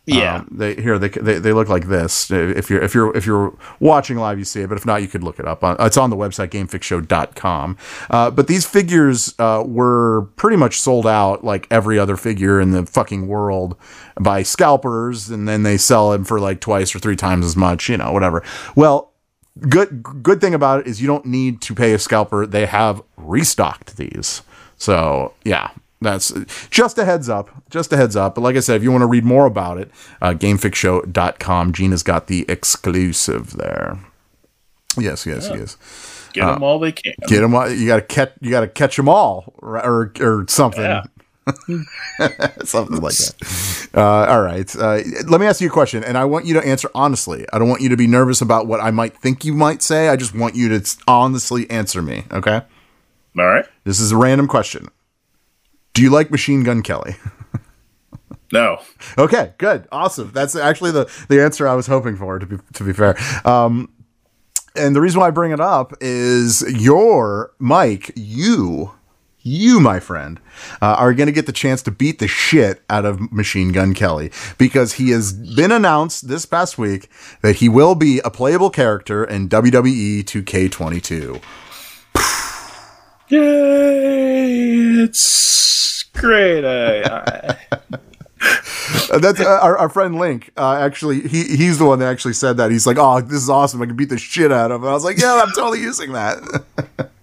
Yeah. 0.07 0.37
Um, 0.37 0.49
they 0.51 0.75
here 0.75 0.99
they, 0.99 1.09
they 1.09 1.39
they 1.39 1.53
look 1.53 1.69
like 1.69 1.87
this. 1.87 2.31
If 2.31 2.71
you're 2.71 2.83
if 2.83 2.95
you're 2.95 3.17
if 3.17 3.27
you're 3.27 3.57
watching 3.79 4.17
live, 4.17 4.39
you 4.39 4.45
see 4.45 4.63
it. 4.63 4.69
But 4.69 4.79
if 4.79 4.87
not, 4.87 5.03
you 5.03 5.09
could 5.09 5.23
look 5.23 5.39
it 5.39 5.47
up. 5.47 5.63
On, 5.63 5.77
it's 5.79 5.97
on 5.97 6.11
the 6.11 6.17
website 6.17 6.49
gamefixshow.com. 6.49 7.77
Uh, 8.09 8.31
but 8.31 8.47
these 8.49 8.67
figures 8.67 9.35
uh, 9.39 9.63
were 9.65 10.23
pretty 10.37 10.57
much 10.57 10.81
sold 10.81 11.07
out, 11.07 11.45
like 11.45 11.67
every 11.71 11.99
other 11.99 12.17
figure 12.17 12.61
in 12.61 12.73
the 12.73 12.87
fucking 12.87 13.29
world, 13.29 13.77
by 14.19 14.43
scalpers, 14.43 15.31
and 15.31 15.47
then 15.47 15.63
they 15.63 15.77
sell 15.77 16.11
them 16.11 16.25
for 16.25 16.41
like 16.41 16.61
twice 16.61 16.95
or 16.95 16.99
three 16.99 17.17
times 17.17 17.45
as 17.45 17.55
much. 17.55 17.89
You 17.89 17.99
know, 17.99 18.11
whatever. 18.11 18.43
Well, 18.75 19.13
good 19.69 20.03
good 20.03 20.41
thing 20.41 20.55
about 20.55 20.81
it 20.81 20.87
is 20.87 21.01
you 21.01 21.07
don't 21.07 21.27
need 21.27 21.61
to 21.63 21.75
pay 21.75 21.93
a 21.93 21.99
scalper. 21.99 22.47
They 22.47 22.67
have 22.67 23.03
restocked 23.17 23.97
these. 23.97 24.43
So 24.77 25.35
yeah, 25.45 25.71
that's 26.01 26.33
just 26.71 26.99
a 26.99 27.05
heads 27.05 27.29
up. 27.29 27.51
Just 27.71 27.93
a 27.93 27.97
heads 27.97 28.17
up. 28.17 28.35
But 28.35 28.41
like 28.41 28.57
I 28.57 28.61
said, 28.61 28.77
if 28.77 28.83
you 28.83 28.91
want 28.91 29.03
to 29.03 29.07
read 29.07 29.25
more 29.25 29.47
about 29.47 29.79
it, 29.79 29.91
uh, 30.23 30.31
gamefixshow.com. 30.31 31.73
Gina's 31.73 32.03
got 32.03 32.27
the 32.27 32.47
exclusive 32.49 33.53
there. 33.53 33.99
Yes, 34.99 35.27
yes, 35.27 35.49
yes. 35.53 35.77
Get 36.33 36.47
them 36.47 36.63
all 36.63 36.79
they 36.79 36.93
can. 36.93 37.13
Get 37.27 37.41
them. 37.41 37.53
You 37.53 37.87
got 37.87 37.97
to 37.97 38.03
catch. 38.03 38.33
You 38.41 38.51
got 38.51 38.61
to 38.61 38.69
catch 38.69 38.97
them 38.97 39.09
all, 39.09 39.53
or 39.59 39.79
or, 39.85 40.13
or 40.21 40.45
something. 40.49 40.83
Yeah. 40.83 41.03
something 42.65 43.01
like 43.01 43.17
that. 43.17 43.89
Uh, 43.95 44.27
all 44.27 44.43
right. 44.43 44.75
Uh, 44.77 45.01
let 45.29 45.41
me 45.41 45.47
ask 45.47 45.61
you 45.61 45.69
a 45.69 45.73
question, 45.73 46.05
and 46.05 46.17
I 46.17 46.25
want 46.25 46.47
you 46.47 46.55
to 46.55 46.67
answer 46.67 46.89
honestly. 46.95 47.47
I 47.53 47.59
don't 47.59 47.69
want 47.69 47.83
you 47.83 47.89
to 47.89 47.97
be 47.97 48.07
nervous 48.07 48.41
about 48.41 48.67
what 48.67 48.81
I 48.81 48.91
might 48.91 49.17
think 49.17 49.45
you 49.45 49.55
might 49.55 49.83
say. 49.83 50.09
I 50.09 50.17
just 50.17 50.35
want 50.35 50.55
you 50.55 50.69
to 50.79 50.97
honestly 51.09 51.69
answer 51.71 52.03
me. 52.03 52.25
Okay. 52.31 52.63
All 53.39 53.47
right. 53.47 53.65
This 53.85 54.01
is 54.01 54.13
a 54.13 54.17
random 54.17 54.47
question. 54.47 54.89
Do 56.01 56.05
you 56.05 56.11
like 56.11 56.31
Machine 56.31 56.63
Gun 56.63 56.83
Kelly? 56.83 57.17
No. 58.53 58.81
Okay, 59.17 59.53
good, 59.59 59.87
awesome. 59.93 60.33
That's 60.35 60.57
actually 60.57 60.91
the 60.91 61.09
the 61.29 61.41
answer 61.41 61.69
I 61.69 61.75
was 61.75 61.87
hoping 61.87 62.17
for. 62.17 62.37
To 62.41 62.47
be 62.47 62.57
to 62.73 62.83
be 62.83 62.93
fair, 62.93 63.17
um, 63.47 63.89
and 64.75 64.97
the 64.97 65.01
reason 65.01 65.21
why 65.21 65.29
I 65.29 65.31
bring 65.31 65.53
it 65.53 65.61
up 65.61 65.93
is 66.01 66.65
your 66.67 67.53
Mike, 67.61 68.11
you, 68.17 68.91
you, 69.39 69.79
my 69.79 70.01
friend, 70.01 70.41
uh, 70.83 70.97
are 70.99 71.15
going 71.15 71.29
to 71.29 71.33
get 71.33 71.47
the 71.47 71.53
chance 71.53 71.81
to 71.83 71.93
beat 71.93 72.19
the 72.19 72.27
shit 72.27 72.83
out 72.91 73.05
of 73.05 73.31
Machine 73.31 73.71
Gun 73.71 73.95
Kelly 73.95 74.33
because 74.59 74.95
he 74.95 75.11
has 75.11 75.33
been 75.33 75.71
announced 75.71 76.27
this 76.27 76.45
past 76.45 76.77
week 76.77 77.09
that 77.43 77.57
he 77.57 77.69
will 77.69 77.95
be 77.95 78.19
a 78.25 78.31
playable 78.31 78.71
character 78.71 79.23
in 79.23 79.49
WWE 79.49 80.25
2K22. 80.25 81.41
Yay! 83.29 85.05
It's 85.05 85.51
great. 86.15 86.65
I, 86.65 87.01
I, 87.03 87.57
Uh, 89.13 89.19
that's 89.19 89.39
uh, 89.41 89.59
our, 89.63 89.77
our 89.77 89.89
friend 89.91 90.17
Link. 90.19 90.51
Uh, 90.57 90.77
actually, 90.81 91.21
he 91.29 91.45
he's 91.57 91.79
the 91.79 91.85
one 91.85 91.99
that 91.99 92.09
actually 92.09 92.33
said 92.33 92.57
that. 92.57 92.71
He's 92.71 92.87
like, 92.87 92.97
"Oh, 92.99 93.21
this 93.21 93.43
is 93.43 93.51
awesome! 93.51 93.83
I 93.83 93.87
can 93.87 93.97
beat 93.97 94.09
the 94.09 94.17
shit 94.19 94.51
out 94.51 94.71
of 94.71 94.83
him." 94.83 94.89
I 94.89 94.93
was 94.93 95.05
like, 95.05 95.19
"Yeah, 95.19 95.43
I'm 95.45 95.51
totally 95.53 95.81
using 95.83 96.13
that." 96.13 96.39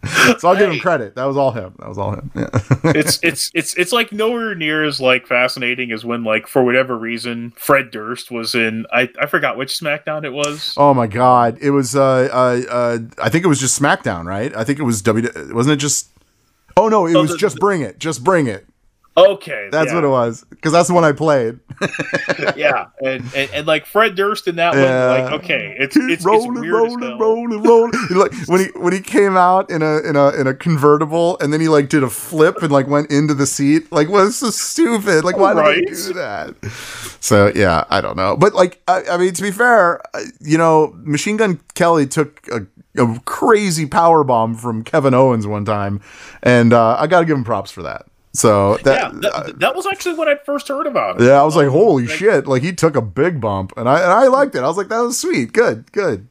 so 0.40 0.48
I'll 0.48 0.56
give 0.56 0.72
him 0.72 0.80
credit. 0.80 1.16
That 1.16 1.26
was 1.26 1.36
all 1.36 1.52
him. 1.52 1.74
That 1.80 1.90
was 1.90 1.98
all 1.98 2.12
him. 2.14 2.30
Yeah. 2.36 2.48
it's 2.94 3.20
it's 3.24 3.50
it's 3.56 3.74
it's 3.76 3.92
like 3.92 4.12
nowhere 4.12 4.54
near 4.54 4.84
as 4.84 5.02
like 5.02 5.26
fascinating 5.26 5.92
as 5.92 6.06
when 6.06 6.24
like 6.24 6.46
for 6.46 6.64
whatever 6.64 6.96
reason 6.98 7.52
Fred 7.58 7.90
Durst 7.90 8.30
was 8.30 8.54
in 8.54 8.86
I 8.94 9.10
I 9.20 9.26
forgot 9.26 9.58
which 9.58 9.74
SmackDown 9.80 10.24
it 10.24 10.34
was. 10.34 10.76
oh 10.78 10.94
my 10.94 11.08
god! 11.08 11.58
It 11.62 11.72
was. 11.72 11.96
Uh, 11.96 12.30
uh, 12.32 12.62
uh, 12.72 12.98
I 13.24 13.30
think 13.30 13.44
it 13.44 13.48
was 13.48 13.60
just 13.60 13.82
SmackDown, 13.82 14.26
right? 14.26 14.56
I 14.56 14.64
think 14.64 14.78
it 14.78 14.84
was 14.84 15.02
W. 15.02 15.28
Wasn't 15.52 15.74
it 15.74 15.78
just? 15.78 16.10
Oh 16.78 16.90
no! 16.90 17.08
It 17.08 17.16
Oh, 17.16 17.22
was 17.24 17.32
the- 17.32 17.38
just 17.38 17.58
Bring 17.58 17.82
It. 17.82 17.98
Just 17.98 18.24
Bring 18.24 18.46
It. 18.46 18.68
Okay, 19.18 19.70
That's 19.72 19.90
yeah. 19.90 19.96
what 19.96 20.04
it 20.04 20.10
was. 20.10 20.46
Because 20.52 20.72
that's 20.72 20.88
the 20.88 20.94
one 20.94 21.04
I 21.04 21.12
played. 21.12 21.60
yeah, 22.56 22.88
and, 23.02 23.24
and 23.36 23.50
and 23.52 23.68
like 23.68 23.86
Fred 23.86 24.16
Durst 24.16 24.48
in 24.48 24.56
that 24.58 24.74
Yeah. 24.76 25.12
one, 25.24 25.32
like 25.32 25.44
okay, 25.44 25.76
it's 25.80 25.96
Keep 25.96 26.10
it's, 26.12 26.26
rolling, 26.26 26.52
it's 26.52 26.62
weird 26.62 26.74
rolling, 26.74 27.20
rolling, 27.20 27.64
rolling. 27.64 27.92
like 28.12 28.32
when 28.48 28.62
he 28.62 28.68
when 28.80 28.94
he 28.94 29.00
came 29.00 29.36
out 29.38 29.70
in 29.72 29.82
a 29.82 30.00
in 30.00 30.16
a 30.16 30.30
in 30.40 30.46
a 30.48 30.54
convertible, 30.54 31.38
and 31.40 31.52
then 31.52 31.62
he 31.62 31.68
like 31.68 31.90
did 31.90 32.04
a 32.04 32.10
flip 32.10 32.58
and 32.62 32.72
like 32.72 32.88
went 32.88 33.12
into 33.12 33.34
the 33.34 33.46
seat. 33.48 33.92
Like, 33.92 34.08
was 34.10 34.38
so 34.38 34.50
stupid. 34.52 35.24
Like, 35.24 35.38
why 35.38 35.54
did 35.54 35.60
Right. 35.62 35.78
he 35.78 35.86
do 35.86 36.14
that? 36.14 36.56
So 37.20 37.52
yeah, 37.56 37.86
I 37.90 38.02
don't 38.02 38.18
know. 38.18 38.36
But 38.38 38.54
like, 38.54 38.82
I, 38.88 39.04
I 39.12 39.18
mean, 39.18 39.34
to 39.34 39.42
be 39.42 39.52
fair, 39.52 40.00
uh, 40.16 40.22
you 40.42 40.58
know, 40.58 40.94
Machine 41.04 41.38
Gun 41.38 41.60
Kelly 41.76 42.06
took 42.08 42.48
a, 42.52 42.66
a 43.02 43.20
crazy 43.26 43.86
power 43.86 44.24
bomb 44.24 44.56
from 44.56 44.84
Kevin 44.84 45.14
Owens 45.14 45.46
one 45.48 45.66
time, 45.66 46.02
and 46.44 46.72
uh, 46.74 46.98
I 47.00 47.08
got 47.08 47.20
to 47.22 47.26
give 47.26 47.38
him 47.38 47.44
props 47.44 47.70
for 47.72 47.84
that. 47.84 48.06
So 48.38 48.78
that 48.84 49.14
yeah, 49.14 49.20
that, 49.22 49.60
that 49.62 49.76
was 49.76 49.88
actually 49.88 50.14
what 50.14 50.28
I 50.28 50.36
first 50.36 50.68
heard 50.68 50.86
about. 50.86 51.20
It. 51.20 51.26
yeah, 51.26 51.42
I 51.42 51.44
was 51.44 51.56
like, 51.56 51.70
holy 51.70 52.06
like- 52.06 52.16
shit! 52.16 52.46
Like 52.46 52.62
he 52.62 52.72
took 52.72 52.96
a 52.96 53.02
big 53.02 53.42
bump, 53.42 53.74
and 53.76 53.90
I 53.90 54.00
and 54.00 54.12
I 54.12 54.28
liked 54.28 54.54
it. 54.54 54.60
I 54.60 54.68
was 54.68 54.78
like, 54.78 54.90
that 54.90 55.00
was 55.00 55.20
sweet, 55.20 55.54
good, 55.54 55.92
good. 55.92 56.28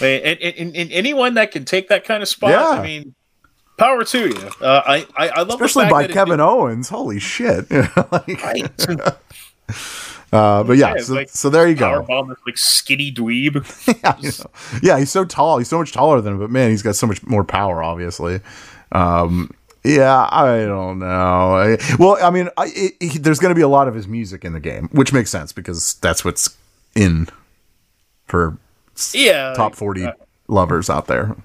And, 0.00 0.38
and, 0.40 0.76
and, 0.76 0.92
anyone 0.92 1.34
that 1.34 1.50
can 1.50 1.64
take 1.64 1.88
that 1.88 2.04
kind 2.04 2.22
of 2.22 2.28
spot, 2.28 2.50
Yeah. 2.50 2.68
I 2.68 2.82
mean, 2.82 3.14
power 3.76 4.04
to 4.04 4.28
you. 4.28 4.50
Uh, 4.60 4.82
I, 4.86 5.06
I 5.16 5.28
I 5.28 5.42
love 5.42 5.60
especially 5.60 5.90
by 5.90 6.06
Kevin 6.06 6.38
did- 6.38 6.44
Owens. 6.44 6.90
Holy 6.90 7.18
shit! 7.18 7.68
like, 8.12 8.44
uh, 10.32 10.62
but 10.62 10.76
yeah, 10.76 10.94
Yeah, 10.94 10.96
so, 11.02 11.14
like 11.14 11.28
so 11.30 11.50
there 11.50 11.66
you 11.66 11.74
go. 11.74 12.02
bomb 12.02 12.28
this 12.28 12.38
like 12.46 12.56
skinny 12.56 13.10
dweeb. 13.12 13.64
yeah. 14.04 14.46
Yeah, 14.80 14.98
he's 15.00 15.10
so 15.10 15.24
tall. 15.24 15.58
He's 15.58 15.68
so 15.68 15.78
much 15.80 15.90
taller 15.90 16.20
than 16.20 16.34
him, 16.34 16.38
but 16.38 16.50
man, 16.50 16.70
he's 16.70 16.82
got 16.82 16.94
so 16.94 17.08
much 17.08 17.26
more 17.26 17.42
power. 17.42 17.82
Obviously. 17.82 18.38
Um, 18.92 19.50
yeah, 19.86 20.28
I 20.30 20.58
don't 20.66 20.98
know. 20.98 21.06
I, 21.06 21.76
well, 21.98 22.18
I 22.22 22.30
mean, 22.30 22.48
I, 22.56 22.66
it, 22.74 22.94
it- 23.00 23.22
there's 23.22 23.38
going 23.38 23.50
to 23.50 23.54
be 23.56 23.62
a 23.62 23.68
lot 23.68 23.88
of 23.88 23.94
his 23.94 24.06
music 24.08 24.44
in 24.44 24.52
the 24.52 24.60
game, 24.60 24.88
which 24.92 25.12
makes 25.12 25.30
sense 25.30 25.52
because 25.52 25.94
that's 25.94 26.24
what's 26.24 26.56
in 26.94 27.28
for 28.26 28.58
Yeah, 29.14 29.52
top 29.54 29.74
40 29.74 30.04
uh, 30.06 30.12
lovers 30.48 30.90
out 30.90 31.06
there. 31.06 31.36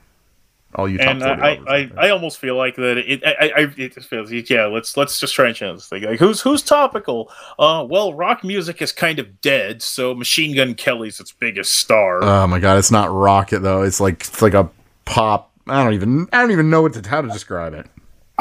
All 0.75 0.87
you 0.87 0.97
top 0.97 1.07
and 1.09 1.21
40 1.21 1.41
I, 1.41 1.49
I. 1.67 1.91
I 1.97 2.09
almost 2.11 2.37
feel 2.37 2.55
like 2.55 2.77
that 2.77 2.97
it 2.97 3.21
I, 3.25 3.51
I 3.57 3.59
it 3.75 3.93
just 3.93 4.07
feels 4.07 4.31
yeah 4.31 4.67
let's 4.67 4.95
let's 4.95 5.19
just 5.19 5.33
try 5.35 5.47
and 5.47 5.53
change 5.55 5.79
this 5.79 5.89
thing 5.89 6.03
like 6.03 6.17
who's 6.17 6.39
who's 6.39 6.61
topical 6.61 7.29
uh 7.59 7.85
well 7.89 8.13
rock 8.13 8.41
music 8.45 8.81
is 8.81 8.93
kind 8.93 9.19
of 9.19 9.41
dead 9.41 9.81
so 9.81 10.15
Machine 10.15 10.55
Gun 10.55 10.73
Kelly's 10.75 11.19
its 11.19 11.33
biggest 11.33 11.73
star 11.73 12.23
Oh 12.23 12.47
my 12.47 12.59
god, 12.61 12.77
it's 12.77 12.89
not 12.89 13.11
rocket 13.11 13.59
though. 13.59 13.81
It's 13.81 13.99
like 13.99 14.21
it's 14.21 14.41
like 14.41 14.53
a 14.53 14.69
pop. 15.03 15.51
I 15.67 15.83
don't 15.83 15.91
even 15.93 16.29
I 16.31 16.39
don't 16.39 16.51
even 16.51 16.69
know 16.69 16.83
what 16.83 16.93
to 16.93 17.09
how 17.09 17.19
to 17.21 17.27
describe 17.27 17.73
it. 17.73 17.85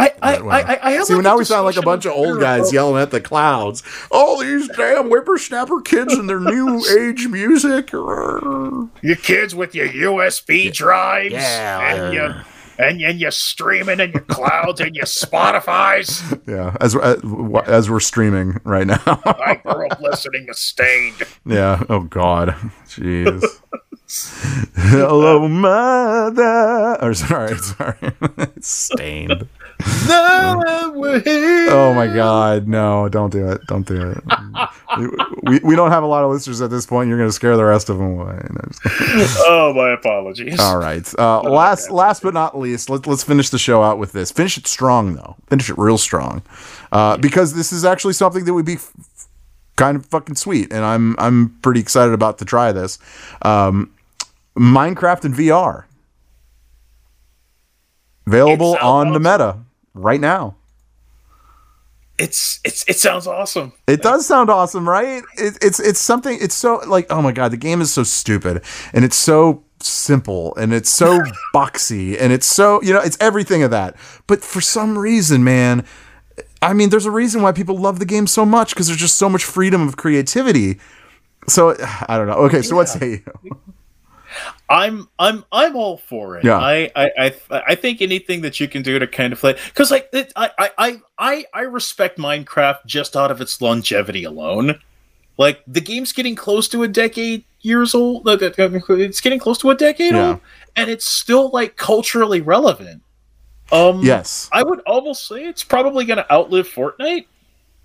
I 0.01 0.13
I, 0.23 0.37
I, 0.37 0.79
I 0.89 0.91
have 0.93 1.05
See, 1.07 1.15
like 1.15 1.25
now 1.25 1.37
we 1.39 1.45
sound 1.45 1.65
like 1.65 1.77
a 1.77 1.83
bunch 1.83 2.07
of 2.07 2.13
old 2.13 2.41
guys 2.41 2.61
about- 2.61 2.73
yelling 2.73 3.03
at 3.03 3.11
the 3.11 3.21
clouds. 3.21 3.83
Oh, 4.11 4.43
these 4.43 4.69
damn 4.77 5.09
whippersnapper 5.09 5.81
kids 5.83 6.15
and 6.15 6.29
their 6.29 6.41
new 6.41 6.83
age 6.99 7.29
music. 7.29 7.93
you 7.93 9.17
kids 9.23 9.55
with 9.55 9.75
your 9.75 9.89
USB 9.89 10.73
drives 10.73 11.33
Yeah. 11.35 11.95
and 12.07 12.15
you 12.15 12.35
and, 12.79 12.99
and 13.03 13.21
you're 13.21 13.31
streaming 13.31 14.01
and 14.01 14.15
your 14.15 14.23
clouds 14.23 14.81
and 14.81 14.97
your 14.97 15.05
Spotify's 15.05 16.23
Yeah, 16.47 16.75
as 16.81 16.97
uh, 16.97 17.21
as 17.67 17.91
we're 17.91 18.01
streaming 18.01 18.59
right 18.65 18.87
now. 18.87 19.03
I 19.07 19.61
grew 19.63 19.87
up 19.89 20.01
listening 20.01 20.47
to 20.47 20.55
Staind 20.55 21.17
yeah. 21.45 21.83
Oh 21.91 22.01
God. 22.01 22.55
Jeez. 22.87 23.45
Hello, 24.75 25.47
mother. 25.47 26.97
Or 27.03 27.15
sorry, 27.15 27.57
sorry. 27.59 28.13
Staind. 28.61 29.47
Oh 31.73 31.95
my 31.95 32.07
God! 32.07 32.69
No, 32.69 33.09
don't 33.09 33.31
do 33.31 33.49
it! 33.51 33.61
Don't 33.67 33.87
do 33.87 34.11
it. 34.11 34.69
we, 35.45 35.59
we 35.61 35.77
don't 35.77 35.91
have 35.91 36.03
a 36.03 36.07
lot 36.07 36.25
of 36.25 36.31
listeners 36.31 36.61
at 36.61 36.71
this 36.71 36.87
point. 36.87 37.09
You're 37.09 37.19
going 37.19 37.29
to 37.29 37.33
scare 37.33 37.57
the 37.57 37.65
rest 37.65 37.89
of 37.89 37.99
them 37.99 38.19
away. 38.19 38.41
No, 38.51 38.61
just 38.69 38.83
kidding. 38.83 39.07
oh 39.47 39.73
my 39.75 39.91
apologies 39.93 40.59
All 40.59 40.79
right. 40.79 41.07
Uh, 41.19 41.43
last 41.43 41.91
last 41.91 42.23
but 42.23 42.35
not 42.35 42.59
least, 42.59 42.91
let, 42.91 43.07
let's 43.07 43.25
finish 43.25 43.51
the 43.51 43.59
show 43.59 43.83
out 43.83 43.99
with 43.99 44.13
this. 44.13 44.31
Finish 44.31 44.59
it 44.59 44.67
strong 44.67 45.15
though. 45.15 45.37
Finish 45.49 45.71
it 45.71 45.79
real 45.79 45.99
strong, 45.99 46.43
uh, 46.93 47.17
because 47.17 47.55
this 47.55 47.73
is 47.73 47.85
actually 47.85 48.15
something 48.15 48.45
that 48.45 48.55
would 48.55 48.67
be 48.67 48.75
f- 48.75 48.93
kind 49.77 49.97
of 49.97 50.07
fucking 50.07 50.35
sweet, 50.35 50.73
and 50.73 50.85
I'm 50.85 51.17
I'm 51.19 51.57
pretty 51.63 51.81
excited 51.81 52.13
about 52.13 52.39
to 52.39 52.45
try 52.45 52.73
this. 52.73 52.99
Um, 53.43 53.93
Minecraft 54.59 55.25
and 55.25 55.35
VR, 55.35 55.85
available 58.27 58.77
on 58.83 59.13
the. 59.13 59.21
Meta 59.21 59.59
right 60.01 60.21
now. 60.21 60.57
it's 62.19 62.61
it's 62.65 62.85
it 62.87 62.99
sounds 62.99 63.27
awesome 63.27 63.73
It 63.87 64.03
does 64.03 64.27
sound 64.27 64.51
awesome, 64.51 64.89
right? 64.89 65.23
It, 65.39 65.59
it's 65.63 65.81
it's 65.81 66.01
something. 66.01 66.37
It's 66.41 66.55
so 66.55 66.81
like 66.87 67.07
oh 67.11 67.23
my 67.23 67.33
god, 67.33 67.51
the 67.53 67.57
game 67.57 67.81
is 67.81 67.93
so 67.93 68.03
stupid 68.03 68.63
and 68.93 69.05
it's 69.05 69.17
so 69.17 69.65
simple 69.83 70.55
and 70.57 70.75
it's 70.75 70.91
so 70.91 71.21
boxy 71.55 72.15
and 72.21 72.33
it's 72.33 72.47
so 72.47 72.83
you 72.83 72.93
know 72.93 73.01
it's 73.01 73.17
everything 73.21 73.63
of 73.63 73.71
that. 73.71 73.97
But 74.27 74.43
for 74.43 74.61
some 74.61 74.99
reason, 74.99 75.43
man, 75.45 75.85
I 76.63 76.75
mean, 76.75 76.91
there's 76.91 77.07
a 77.07 77.11
reason 77.11 77.41
why 77.43 77.53
people 77.53 77.77
love 77.79 77.99
the 77.99 78.05
game 78.07 78.27
so 78.27 78.45
much 78.45 78.71
because 78.71 78.87
there's 78.89 79.01
just 79.01 79.17
so 79.17 79.29
much 79.29 79.45
freedom 79.45 79.87
of 79.89 79.97
creativity. 79.97 80.79
So 81.49 81.75
I 82.07 82.19
don't 82.19 82.27
know. 82.27 82.35
Okay, 82.47 82.61
so 82.63 82.77
what 82.77 82.89
say 82.89 83.23
you? 83.43 83.51
I'm 84.71 85.09
I'm 85.19 85.45
I'm 85.51 85.75
all 85.77 85.97
for 85.99 86.39
it. 86.39 86.45
Yeah. 86.45 86.57
I 86.59 86.91
I 86.95 87.11
I, 87.51 87.63
I 87.69 87.75
think 87.75 88.01
anything 88.01 88.43
that 88.43 88.61
you 88.61 88.69
can 88.69 88.83
do 88.83 88.99
to 88.99 89.07
kind 89.07 89.33
of 89.33 89.41
play 89.41 89.55
because 89.67 89.91
like 89.91 90.09
it, 90.13 90.33
I, 90.37 90.51
I 90.59 90.71
I 90.79 91.01
I 91.19 91.45
I 91.53 91.61
respect 91.63 92.19
Minecraft 92.19 92.87
just 92.87 93.17
out 93.17 93.31
of 93.31 93.41
its 93.41 93.61
longevity 93.61 94.25
alone. 94.25 94.79
Like 95.37 95.61
the 95.67 95.81
game's 95.81 96.13
getting 96.13 96.37
close 96.37 96.69
to 96.69 96.85
a 96.85 96.89
decade 96.89 97.45
years 97.63 97.95
old. 97.95 98.23
It's 98.27 99.21
getting 99.21 99.39
close 99.39 99.59
to 99.59 99.71
a 99.71 99.75
decade 99.75 100.15
Yeah. 100.15 100.29
old, 100.29 100.41
and 100.77 100.89
it's 100.89 101.07
still 101.07 101.51
like 101.51 101.77
culturally 101.77 102.41
relevant. 102.41 103.03
Um, 103.73 104.03
Yes. 104.03 104.49
I 104.53 104.63
would 104.63 104.81
almost 104.81 105.27
say 105.27 105.45
it's 105.47 105.63
probably 105.65 106.05
going 106.05 106.17
to 106.19 106.33
outlive 106.33 106.69
Fortnite. 106.69 107.27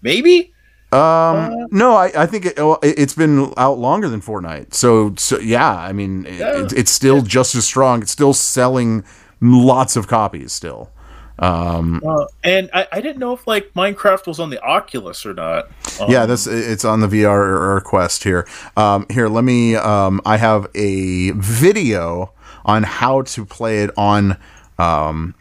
Maybe. 0.02 0.54
Um, 0.92 1.68
no, 1.72 1.96
I, 1.96 2.12
I 2.16 2.26
think 2.26 2.46
it, 2.46 2.54
it, 2.58 2.78
it's 2.84 3.14
been 3.16 3.54
out 3.58 3.78
longer 3.80 4.08
than 4.08 4.22
Fortnite. 4.22 4.74
So, 4.74 5.14
so 5.18 5.40
yeah, 5.40 5.76
I 5.76 5.92
mean, 5.92 6.26
it, 6.26 6.36
Yeah. 6.40 6.62
it's 6.64 6.74
it's 6.74 6.92
still 6.92 7.22
just 7.22 7.56
as 7.56 7.66
strong. 7.66 8.02
It's 8.02 8.12
still 8.12 8.34
selling 8.34 9.04
lots 9.42 9.96
of 9.98 10.08
copies 10.08 10.54
still. 10.54 10.92
Um, 11.38 12.02
Uh, 12.08 12.28
and 12.46 12.70
I, 12.74 12.88
I 12.94 13.02
didn't 13.02 13.18
know 13.20 13.34
if 13.34 13.46
like 13.46 13.74
Minecraft 13.74 14.26
was 14.28 14.40
on 14.40 14.52
the 14.52 14.62
Oculus 14.64 15.26
or 15.26 15.34
not. 15.34 15.66
Um, 16.00 16.10
yeah, 16.10 16.26
this 16.26 16.48
it's 16.48 16.86
on 16.86 17.02
the 17.02 17.08
VR 17.08 17.84
Quest 17.84 18.24
here. 18.24 18.48
Um, 18.78 19.06
here, 19.10 19.28
let 19.28 19.44
me. 19.44 19.76
Um, 19.76 20.22
I 20.26 20.38
have 20.38 20.68
a 20.76 21.32
video 21.32 22.32
on 22.64 22.84
how 22.84 23.22
to 23.24 23.46
play 23.46 23.84
it 23.84 23.90
on 23.98 24.38
um, 24.80 25.36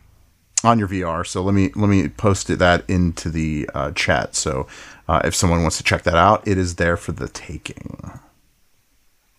on 0.64 0.80
your 0.80 0.88
VR. 0.88 1.24
So 1.24 1.42
let 1.42 1.54
me 1.54 1.70
let 1.76 1.88
me 1.88 2.08
post 2.08 2.50
it, 2.50 2.58
that 2.58 2.82
into 2.90 3.30
the 3.30 3.70
uh, 3.72 3.92
chat. 3.92 4.34
So 4.34 4.66
uh, 5.08 5.20
if 5.24 5.34
someone 5.34 5.62
wants 5.62 5.76
to 5.78 5.82
check 5.84 6.02
that 6.04 6.14
out, 6.16 6.46
it 6.46 6.58
is 6.58 6.76
there 6.76 6.96
for 6.96 7.12
the 7.12 7.28
taking. 7.28 8.10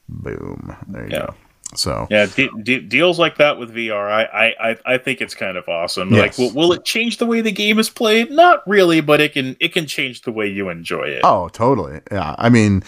Boom. 0.07 0.75
There 0.87 1.03
you 1.05 1.09
Yeah. 1.11 1.19
go. 1.27 1.33
So 1.73 2.07
Yeah, 2.09 2.27
de- 2.27 2.49
de- 2.63 2.79
deals 2.79 3.17
like 3.19 3.37
that 3.37 3.57
with 3.57 3.73
VR, 3.73 4.09
I, 4.09 4.53
I, 4.59 4.77
I, 4.85 4.97
think 4.97 5.19
it's 5.19 5.33
kind 5.33 5.57
of 5.57 5.67
awesome. 5.67 6.09
Like, 6.11 6.37
will, 6.37 6.51
will 6.51 6.71
it 6.73 6.85
change 6.85 7.17
the 7.17 7.25
way 7.25 7.41
the 7.41 7.51
game 7.51 7.79
is 7.79 7.89
played? 7.89 8.31
Not 8.31 8.65
really, 8.67 9.01
but 9.01 9.19
it 9.19 9.33
can 9.33 9.57
it 9.59 9.73
can 9.73 9.85
change 9.87 10.21
the 10.21 10.31
way 10.31 10.47
you 10.47 10.69
enjoy 10.69 11.03
it. 11.03 11.21
Oh, 11.23 11.49
totally. 11.49 12.01
Yeah. 12.11 12.35
I 12.37 12.49
mean, 12.49 12.83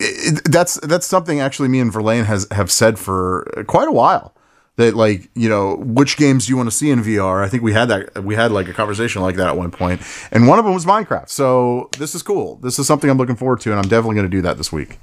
it- 0.00 0.42
that's 0.50 0.80
that's 0.80 1.06
something 1.06 1.40
actually 1.40 1.68
me 1.68 1.78
and 1.78 1.92
Verlaine 1.92 2.24
has 2.24 2.48
have 2.50 2.70
said 2.72 2.98
for 2.98 3.44
quite 3.68 3.86
a 3.86 3.92
while. 3.92 4.34
That 4.76 4.94
like 4.94 5.30
you 5.34 5.48
know 5.48 5.76
which 5.76 6.18
games 6.18 6.46
do 6.46 6.50
you 6.50 6.56
want 6.56 6.68
to 6.68 6.74
see 6.76 6.90
in 6.90 7.02
VR? 7.02 7.42
I 7.42 7.48
think 7.48 7.62
we 7.62 7.72
had 7.72 7.86
that 7.86 8.22
we 8.24 8.34
had 8.34 8.52
like 8.52 8.68
a 8.68 8.74
conversation 8.74 9.22
like 9.22 9.36
that 9.36 9.48
at 9.48 9.56
one 9.56 9.70
point, 9.70 10.02
and 10.30 10.46
one 10.46 10.58
of 10.58 10.66
them 10.66 10.74
was 10.74 10.84
Minecraft. 10.84 11.30
So 11.30 11.88
this 11.98 12.14
is 12.14 12.22
cool. 12.22 12.56
This 12.56 12.78
is 12.78 12.86
something 12.86 13.08
I'm 13.08 13.16
looking 13.16 13.36
forward 13.36 13.60
to, 13.60 13.70
and 13.70 13.78
I'm 13.78 13.88
definitely 13.88 14.16
going 14.16 14.30
to 14.30 14.36
do 14.36 14.42
that 14.42 14.58
this 14.58 14.70
week. 14.70 14.98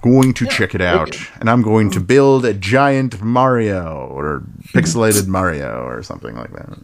Going 0.00 0.32
to 0.32 0.46
check 0.46 0.74
it 0.74 0.80
out, 0.80 1.14
and 1.40 1.50
I'm 1.50 1.60
going 1.60 1.90
to 1.90 2.00
build 2.00 2.46
a 2.46 2.54
giant 2.54 3.20
Mario 3.20 4.08
or 4.10 4.42
pixelated 4.68 5.26
Mario 5.26 5.84
or 5.84 6.02
something 6.02 6.34
like 6.34 6.52
that, 6.52 6.78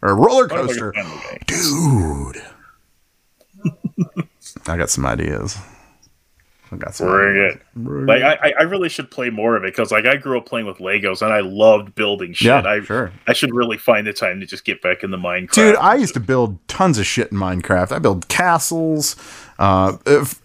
or 0.00 0.10
a 0.10 0.14
roller 0.14 0.48
Sounds 0.48 0.78
like 0.78 1.42
a 1.42 1.44
coaster, 1.44 2.32
dude. 2.34 2.42
I 4.66 4.76
got 4.78 4.88
some 4.88 5.04
ideas. 5.04 5.58
I 6.70 6.76
got 6.76 6.94
some. 6.94 7.08
Bring 7.08 7.36
it. 7.36 7.62
Like 8.06 8.22
I, 8.22 8.48
I- 8.48 8.54
I 8.60 8.62
really 8.64 8.88
should 8.88 9.10
play 9.10 9.30
more 9.30 9.56
of 9.56 9.64
it 9.64 9.68
because 9.72 9.90
like 9.90 10.04
I 10.06 10.16
grew 10.16 10.36
up 10.38 10.46
playing 10.46 10.66
with 10.66 10.78
Legos 10.78 11.22
and 11.22 11.32
I 11.32 11.40
loved 11.40 11.94
building 11.94 12.32
shit. 12.32 12.46
Yeah, 12.48 12.62
I 12.62 12.80
sure. 12.82 13.12
I 13.26 13.32
should 13.32 13.54
really 13.54 13.78
find 13.78 14.06
the 14.06 14.12
time 14.12 14.40
to 14.40 14.46
just 14.46 14.64
get 14.64 14.82
back 14.82 15.02
in 15.02 15.10
the 15.10 15.16
Minecraft. 15.16 15.52
Dude, 15.52 15.76
I 15.76 15.94
used 15.96 16.14
to 16.14 16.20
build 16.20 16.58
tons 16.68 16.98
of 16.98 17.06
shit 17.06 17.32
in 17.32 17.38
Minecraft. 17.38 17.92
I 17.92 17.98
built 17.98 18.28
castles. 18.28 19.16
Uh, 19.58 19.96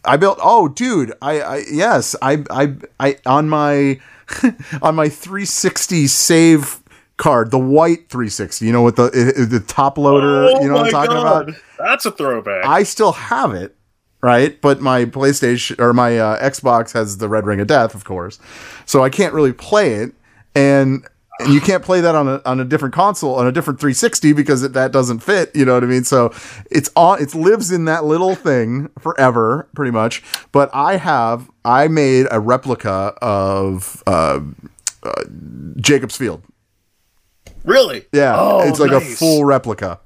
I 0.06 0.18
built. 0.18 0.40
Oh, 0.41 0.68
dude, 0.70 1.14
I, 1.22 1.41
I 1.41 1.64
yes, 1.72 2.16
I, 2.22 2.44
I, 2.50 2.76
I 3.00 3.18
on 3.26 3.50
my 3.50 4.00
on 4.82 4.95
my 4.95 5.10
360 5.10 6.08
save 6.08 6.80
card, 7.18 7.52
the 7.52 7.60
white 7.60 8.10
360. 8.10 8.66
You 8.66 8.72
know, 8.72 8.82
with 8.84 8.95
the 8.95 9.10
the 9.50 9.60
top 9.60 9.98
loader. 9.98 10.45
Oh 10.45 10.62
you 10.62 10.68
know 10.70 10.76
what 10.76 10.86
I'm 10.88 10.91
talking 10.91 11.12
God. 11.12 11.50
about? 11.50 11.62
That's 11.78 12.06
a 12.06 12.12
throwback. 12.12 12.66
I 12.66 12.84
still 12.84 13.12
have 13.12 13.54
it, 13.54 13.76
right? 14.24 14.60
But 14.62 14.82
my 14.82 15.06
PlayStation 15.06 15.80
or 15.80 15.94
my 15.94 16.18
uh, 16.18 16.41
Xbox 16.50 16.94
has 16.94 17.18
the 17.20 17.30
Red 17.30 17.45
Ring 17.45 17.60
of 17.60 17.68
Death, 17.68 17.94
of 17.94 18.06
course, 18.06 18.40
so 18.88 19.04
I 19.04 19.10
can't 19.10 19.34
really 19.36 19.54
play 19.54 19.94
it, 19.95 20.14
and 20.56 21.06
and 21.40 21.52
you 21.52 21.60
can't 21.60 21.84
play 21.84 22.00
that 22.00 22.14
on 22.16 22.28
a 22.28 22.41
on 22.45 22.60
a 22.60 22.64
different 22.66 22.94
console 22.94 23.36
on 23.36 23.48
a 23.48 23.52
different 23.52 23.80
360 23.80 24.34
because 24.34 24.62
it, 24.64 24.74
that 24.74 24.91
doesn't 24.91 25.20
fit. 25.20 25.54
You 25.56 25.66
know 25.66 25.74
what 25.74 25.84
I 25.84 25.88
mean? 25.88 26.04
So 26.04 26.32
it's 26.72 26.90
on. 26.95 27.22
It 27.22 27.34
lives 27.36 27.72
in 27.72 27.86
that 27.86 28.06
little 28.06 28.36
thing 28.36 28.90
forever, 29.00 29.68
pretty 29.76 29.91
much. 29.91 30.24
But 30.52 30.70
I 30.74 30.98
have 30.98 31.50
I 31.66 31.88
made 31.88 32.28
a 32.32 32.40
replica 32.40 33.14
of 33.22 34.04
uh, 34.08 34.41
uh, 35.04 35.24
Jacobs 35.78 36.16
Field. 36.16 36.44
really? 37.66 38.06
Yeah, 38.14 38.36
Oh, 38.38 38.68
it's 38.68 38.80
like 38.80 38.91
a 38.91 39.02
full 39.02 39.44
replica. 39.44 40.00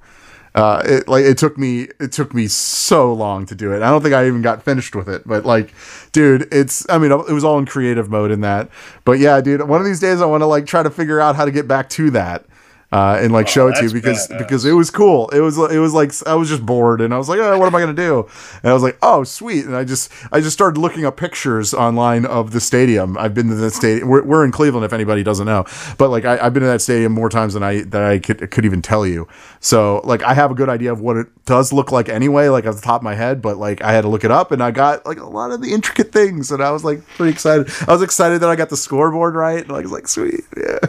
Uh, 0.57 0.81
it 0.85 1.07
like 1.07 1.23
it 1.23 1.38
took 1.38 1.55
me 1.55 1.88
it 1.99 2.11
took 2.11 2.34
me 2.34 2.47
so 2.47 3.13
long 3.13 3.45
to 3.45 3.53
do 3.53 3.71
it. 3.73 3.84
I 3.84 3.91
don't 3.91 4.01
think 4.01 4.15
I 4.15 4.25
even 4.25 4.41
got 4.41 4.63
finished 4.63 4.95
with 4.95 5.07
it, 5.07 5.21
but 5.23 5.45
like, 5.45 5.71
dude, 6.13 6.51
it's 6.51 6.84
I 6.89 6.97
mean 6.97 7.11
it 7.11 7.31
was 7.31 7.43
all 7.43 7.59
in 7.59 7.67
creative 7.67 8.09
mode 8.09 8.31
in 8.31 8.41
that. 8.41 8.71
But 9.05 9.19
yeah, 9.19 9.39
dude, 9.39 9.61
one 9.67 9.79
of 9.79 9.85
these 9.85 9.99
days 9.99 10.19
I 10.19 10.25
want 10.25 10.41
to 10.41 10.47
like 10.47 10.65
try 10.65 10.81
to 10.81 10.89
figure 10.89 11.21
out 11.21 11.35
how 11.35 11.45
to 11.45 11.51
get 11.51 11.67
back 11.67 11.89
to 11.89 12.09
that. 12.09 12.43
Uh, 12.91 13.19
and 13.22 13.34
like 13.34 13.47
Oh, 13.47 13.49
show 13.49 13.68
it 13.68 13.76
to 13.76 13.84
you 13.84 13.91
because 13.91 14.27
badass. 14.27 14.38
because 14.38 14.65
it 14.65 14.72
was 14.72 14.89
cool. 14.89 15.27
It 15.30 15.41
was 15.41 15.57
it 15.57 15.80
was 15.80 15.93
like 15.93 16.11
I 16.26 16.35
was 16.35 16.47
just 16.49 16.65
bored 16.65 17.01
and 17.01 17.14
I 17.14 17.18
was 17.18 17.27
like, 17.30 17.39
oh, 17.39 17.57
what 17.57 17.65
am 17.68 17.76
I 17.76 17.80
gonna 17.81 17.93
do? 17.93 18.27
And 18.64 18.69
I 18.69 18.73
was 18.73 18.84
like, 18.84 18.97
oh, 19.01 19.23
sweet. 19.23 19.65
And 19.65 19.76
I 19.76 19.84
just 19.84 20.11
I 20.31 20.39
just 20.39 20.53
started 20.53 20.80
looking 20.80 21.05
up 21.05 21.18
pictures 21.18 21.73
online 21.73 22.26
of 22.26 22.51
the 22.51 22.59
stadium. 22.61 23.18
I've 23.18 23.34
been 23.34 23.49
to 23.49 23.55
the 23.55 23.69
stadium. 23.72 24.07
We're, 24.07 24.23
we're 24.23 24.45
in 24.45 24.51
Cleveland, 24.51 24.85
if 24.85 24.93
anybody 24.93 25.22
doesn't 25.23 25.45
know. 25.45 25.65
But 25.97 26.09
like 26.09 26.23
I, 26.26 26.38
I've 26.38 26.53
been 26.53 26.61
to 26.64 26.68
that 26.68 26.81
stadium 26.81 27.11
more 27.11 27.30
times 27.30 27.53
than 27.55 27.64
I 27.64 27.81
that 27.84 28.03
I 28.03 28.19
could 28.19 28.49
could 28.51 28.64
even 28.65 28.81
tell 28.81 29.05
you. 29.05 29.27
So 29.59 30.01
like 30.05 30.23
I 30.23 30.34
have 30.34 30.51
a 30.51 30.55
good 30.55 30.69
idea 30.69 30.91
of 30.93 31.01
what 31.01 31.18
it 31.18 31.27
does 31.45 31.73
look 31.73 31.91
like 31.91 32.07
anyway, 32.09 32.47
like 32.47 32.65
off 32.65 32.76
the 32.76 32.81
top 32.81 33.01
of 33.01 33.03
my 33.03 33.15
head. 33.15 33.41
But 33.41 33.57
like 33.57 33.81
I 33.81 33.91
had 33.91 34.01
to 34.01 34.07
look 34.07 34.23
it 34.23 34.31
up 34.31 34.51
and 34.51 34.64
I 34.64 34.72
got 34.72 35.05
like 35.05 35.19
a 35.19 35.26
lot 35.26 35.51
of 35.51 35.61
the 35.61 35.73
intricate 35.73 36.11
things 36.14 36.51
and 36.51 36.64
I 36.64 36.72
was 36.72 36.85
like 36.85 37.05
pretty 37.18 37.31
excited. 37.34 37.69
I 37.88 37.91
was 37.91 38.01
excited 38.01 38.39
that 38.41 38.49
I 38.49 38.55
got 38.55 38.69
the 38.69 38.77
scoreboard 38.77 39.35
right. 39.35 39.61
And 39.61 39.72
I 39.72 39.81
was 39.81 39.91
like, 39.91 40.07
sweet, 40.07 40.41
yeah. 40.55 40.80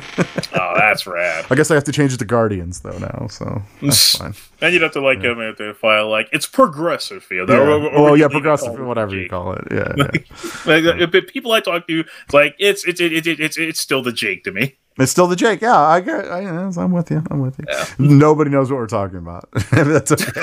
Oh, 0.54 0.74
that's 0.76 1.06
rad. 1.06 1.46
I 1.50 1.54
guess 1.54 1.70
I 1.70 1.74
have 1.74 1.84
to 1.88 1.92
change 1.92 2.12
it 2.14 2.18
to 2.18 2.24
Guardians 2.24 2.80
though 2.80 2.96
now, 2.98 3.26
so 3.28 3.62
that's 3.82 4.16
fine. 4.18 4.34
And 4.60 4.72
you'd 4.72 4.82
have 4.82 4.92
to 4.92 5.00
like 5.00 5.20
come 5.22 5.40
in 5.40 5.54
the 5.58 5.74
file 5.74 6.08
like 6.08 6.28
it's 6.32 6.46
progressive 6.46 7.22
field. 7.24 7.48
Yeah. 7.48 7.56
Or- 7.58 7.70
or- 7.88 8.08
Oh 8.10 8.14
yeah, 8.14 8.28
progressive, 8.28 8.78
whatever 8.78 9.14
you 9.16 9.28
call 9.28 9.52
it. 9.54 9.64
Yeah, 9.70 9.92
yeah. 9.96 10.10
Like, 10.66 10.84
uh, 10.84 11.06
but 11.06 11.26
people 11.28 11.52
I 11.52 11.60
talk 11.60 11.86
to, 11.88 12.00
it's 12.00 12.34
like 12.34 12.54
it's 12.58 12.86
it's 12.86 13.00
it's 13.00 13.26
it's 13.26 13.40
it's, 13.40 13.58
it's 13.58 13.80
still 13.80 14.02
the 14.02 14.12
Jake 14.12 14.44
to 14.44 14.52
me. 14.52 14.76
It's 14.98 15.10
still 15.12 15.26
the 15.26 15.36
Jake. 15.36 15.60
Yeah, 15.60 15.76
I 15.78 16.00
get. 16.00 16.26
I, 16.26 16.40
I'm 16.40 16.90
with 16.92 17.10
you. 17.10 17.22
I'm 17.30 17.40
with 17.40 17.58
you. 17.58 17.64
Nobody 18.04 18.50
knows 18.50 18.70
what 18.70 18.78
we're 18.78 18.86
talking 18.86 19.18
about. 19.18 19.48
That's 19.70 20.12
okay. 20.12 20.42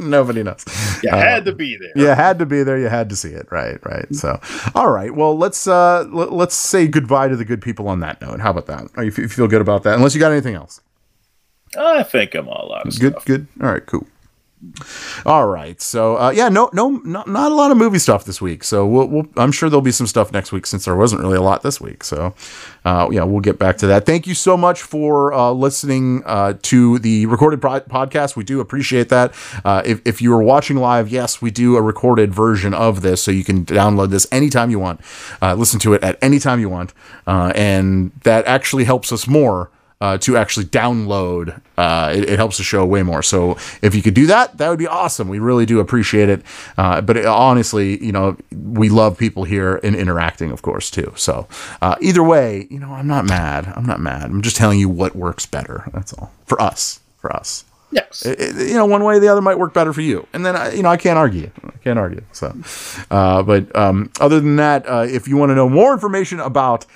Nobody 0.00 0.42
knows. 0.42 0.64
You 1.02 1.10
Uh, 1.10 1.16
had 1.16 1.44
to 1.44 1.52
be 1.52 1.76
there. 1.76 1.92
You 1.94 2.06
had 2.08 2.38
to 2.38 2.46
be 2.46 2.62
there. 2.62 2.78
You 2.78 2.88
had 2.88 3.08
to 3.10 3.16
see 3.16 3.30
it. 3.30 3.46
Right. 3.50 3.78
Right. 3.84 4.06
So, 4.14 4.40
all 4.74 4.90
right. 4.90 5.14
Well, 5.14 5.36
let's 5.36 5.66
uh 5.66 6.00
l- 6.12 6.34
let's 6.34 6.54
say 6.54 6.86
goodbye 6.88 7.28
to 7.28 7.36
the 7.36 7.44
good 7.44 7.62
people 7.62 7.88
on 7.88 8.00
that 8.00 8.20
note. 8.20 8.40
How 8.40 8.50
about 8.50 8.66
that? 8.66 8.88
Are 8.96 9.04
you, 9.04 9.10
f- 9.10 9.18
you 9.18 9.28
feel 9.28 9.48
good 9.48 9.60
about 9.62 9.82
that? 9.84 9.94
Unless 9.94 10.14
you 10.14 10.20
got 10.20 10.32
anything 10.32 10.54
else. 10.54 10.80
I 11.78 12.02
think 12.02 12.34
I'm 12.34 12.48
all 12.48 12.74
out 12.74 12.86
of 12.86 12.98
Good. 12.98 13.12
stuff. 13.12 13.24
Good. 13.24 13.46
All 13.62 13.68
right. 13.70 13.84
Cool. 13.86 14.06
All 15.24 15.46
right. 15.46 15.80
So 15.80 16.18
uh, 16.18 16.30
yeah, 16.30 16.50
no, 16.50 16.68
no, 16.74 16.90
not, 17.04 17.26
not 17.28 17.50
a 17.50 17.54
lot 17.54 17.70
of 17.70 17.78
movie 17.78 17.98
stuff 17.98 18.24
this 18.24 18.42
week. 18.42 18.62
So 18.62 18.86
we'll, 18.86 19.06
we'll, 19.06 19.26
I'm 19.36 19.52
sure 19.52 19.70
there'll 19.70 19.80
be 19.80 19.90
some 19.90 20.06
stuff 20.06 20.32
next 20.32 20.52
week 20.52 20.66
since 20.66 20.84
there 20.84 20.96
wasn't 20.96 21.22
really 21.22 21.38
a 21.38 21.42
lot 21.42 21.62
this 21.62 21.80
week. 21.80 22.04
So 22.04 22.34
uh, 22.84 23.08
yeah, 23.10 23.22
we'll 23.24 23.40
get 23.40 23.58
back 23.58 23.78
to 23.78 23.86
that. 23.86 24.04
Thank 24.04 24.26
you 24.26 24.34
so 24.34 24.58
much 24.58 24.82
for 24.82 25.32
uh, 25.32 25.50
listening 25.52 26.22
uh, 26.26 26.54
to 26.62 26.98
the 26.98 27.24
recorded 27.26 27.62
pro- 27.62 27.80
podcast. 27.80 28.36
We 28.36 28.44
do 28.44 28.60
appreciate 28.60 29.08
that. 29.08 29.32
Uh, 29.64 29.82
if, 29.84 30.06
if 30.06 30.20
you 30.20 30.34
are 30.34 30.42
watching 30.42 30.76
live, 30.76 31.08
yes, 31.08 31.40
we 31.40 31.50
do 31.50 31.76
a 31.76 31.82
recorded 31.82 32.34
version 32.34 32.74
of 32.74 33.00
this, 33.00 33.22
so 33.22 33.30
you 33.30 33.44
can 33.44 33.64
download 33.64 34.10
this 34.10 34.26
anytime 34.30 34.70
you 34.70 34.78
want, 34.78 35.00
uh, 35.40 35.54
listen 35.54 35.80
to 35.80 35.94
it 35.94 36.02
at 36.02 36.18
any 36.22 36.38
time 36.38 36.60
you 36.60 36.68
want, 36.68 36.92
and 37.26 38.12
that 38.24 38.44
actually 38.46 38.84
helps 38.84 39.10
us 39.10 39.26
more 39.26 39.70
uh, 40.00 40.18
to 40.18 40.36
actually 40.36 40.66
download. 40.66 41.60
Uh, 41.76 42.12
it, 42.14 42.28
it 42.30 42.38
helps 42.38 42.56
the 42.58 42.62
show 42.62 42.84
way 42.86 43.02
more. 43.02 43.22
So 43.22 43.56
if 43.82 43.94
you 43.94 44.02
could 44.02 44.14
do 44.14 44.26
that, 44.26 44.56
that 44.58 44.68
would 44.68 44.78
be 44.78 44.86
awesome. 44.86 45.28
We 45.28 45.38
really 45.38 45.66
do 45.66 45.80
appreciate 45.80 46.28
it. 46.28 46.42
Uh, 46.78 47.00
but 47.00 47.16
it, 47.16 47.26
honestly, 47.26 48.02
you 48.04 48.12
know, 48.12 48.36
we 48.52 48.88
love 48.88 49.18
people 49.18 49.44
here 49.44 49.76
and 49.82 49.94
interacting, 49.96 50.50
of 50.50 50.62
course, 50.62 50.90
too. 50.90 51.12
So 51.16 51.46
uh, 51.82 51.96
either 52.00 52.22
way, 52.22 52.66
you 52.70 52.78
know, 52.78 52.92
I'm 52.92 53.06
not 53.06 53.24
mad. 53.26 53.72
I'm 53.76 53.86
not 53.86 54.00
mad. 54.00 54.24
I'm 54.24 54.42
just 54.42 54.56
telling 54.56 54.78
you 54.78 54.88
what 54.88 55.14
works 55.14 55.46
better. 55.46 55.88
That's 55.92 56.12
all 56.14 56.32
for 56.46 56.60
us. 56.60 57.00
For 57.18 57.34
us. 57.34 57.64
Yes. 57.92 58.24
It- 58.24 58.68
you 58.70 58.74
know, 58.74 58.86
one 58.86 59.02
way 59.04 59.16
or 59.16 59.20
the 59.20 59.28
other 59.28 59.42
might 59.42 59.58
work 59.58 59.74
better 59.74 59.92
for 59.92 60.00
you. 60.00 60.26
And 60.32 60.46
then, 60.46 60.56
I, 60.56 60.72
you 60.72 60.82
know, 60.82 60.88
I 60.90 60.96
can't 60.96 61.18
argue. 61.18 61.50
I 61.64 61.76
can't 61.84 61.98
argue. 61.98 62.22
So, 62.32 62.54
uh, 63.10 63.42
but 63.42 63.74
um, 63.76 64.10
other 64.20 64.40
than 64.40 64.56
that, 64.56 64.88
uh, 64.88 65.06
if 65.08 65.26
you 65.28 65.36
want 65.36 65.50
to 65.50 65.54
know 65.54 65.68
more 65.68 65.92
information 65.92 66.40
about 66.40 66.86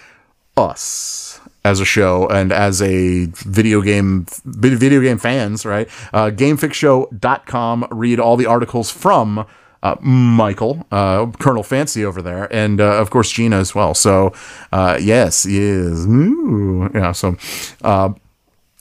us 0.57 1.34
as 1.65 1.81
a 1.81 1.85
show 1.85 2.29
and 2.29 2.53
as 2.53 2.83
a 2.83 3.27
video 3.27 3.81
game 3.81 4.27
video 4.45 5.01
game 5.01 5.19
fans, 5.19 5.65
right? 5.65 5.89
Uh, 6.13 6.31
GameFixShow.com. 6.31 7.89
Read 7.91 8.21
all 8.21 8.37
the 8.37 8.47
articles 8.47 8.91
from. 8.91 9.47
Uh, 9.83 9.97
Michael, 10.01 10.87
uh, 10.91 11.27
Colonel 11.39 11.63
Fancy 11.63 12.07
over 12.07 12.23
there, 12.23 12.51
and 12.51 12.81
uh, 12.81 12.97
of 13.03 13.11
course 13.11 13.31
Gina 13.31 13.57
as 13.57 13.75
well. 13.75 13.93
So, 13.93 14.33
uh, 14.73 14.99
yes, 14.99 15.45
yes, 15.45 16.07
Ooh. 16.07 16.91
yeah. 16.95 17.13
So, 17.13 17.37
uh, 17.83 18.15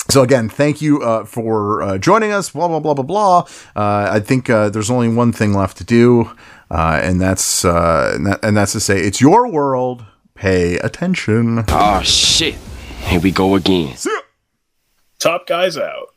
so 0.09 0.21
again, 0.23 0.47
thank 0.47 0.81
you 0.81 1.01
uh, 1.01 1.25
for 1.25 1.97
joining 1.97 2.31
us. 2.31 2.51
Blah 2.51 2.69
blah 2.69 2.79
blah 2.79 2.93
blah 2.93 3.03
blah. 3.03 3.45
I 3.75 4.21
think 4.21 4.45
there's 4.45 4.89
only 4.89 5.09
one 5.09 5.33
thing 5.33 5.51
left 5.51 5.75
to 5.79 5.83
do, 5.83 6.31
and 6.69 7.19
that's 7.19 7.65
and, 7.65 8.25
that, 8.25 8.39
and 8.41 8.55
that's 8.55 8.71
to 8.71 8.79
say, 8.79 9.01
it's 9.01 9.19
your 9.19 9.49
world. 9.49 10.05
Pay 10.35 10.77
attention. 10.77 11.65
Oh 11.67 12.01
shit. 12.01 12.55
Here 13.05 13.19
we 13.19 13.31
go 13.31 13.55
again. 13.55 13.95
Top 15.19 15.45
guys 15.47 15.77
out. 15.77 16.07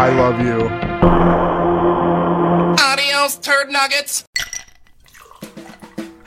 I 0.00 0.10
love 0.14 0.40
you. 0.40 0.68
Adios, 2.84 3.36
turd 3.38 3.70
nuggets. 3.70 4.27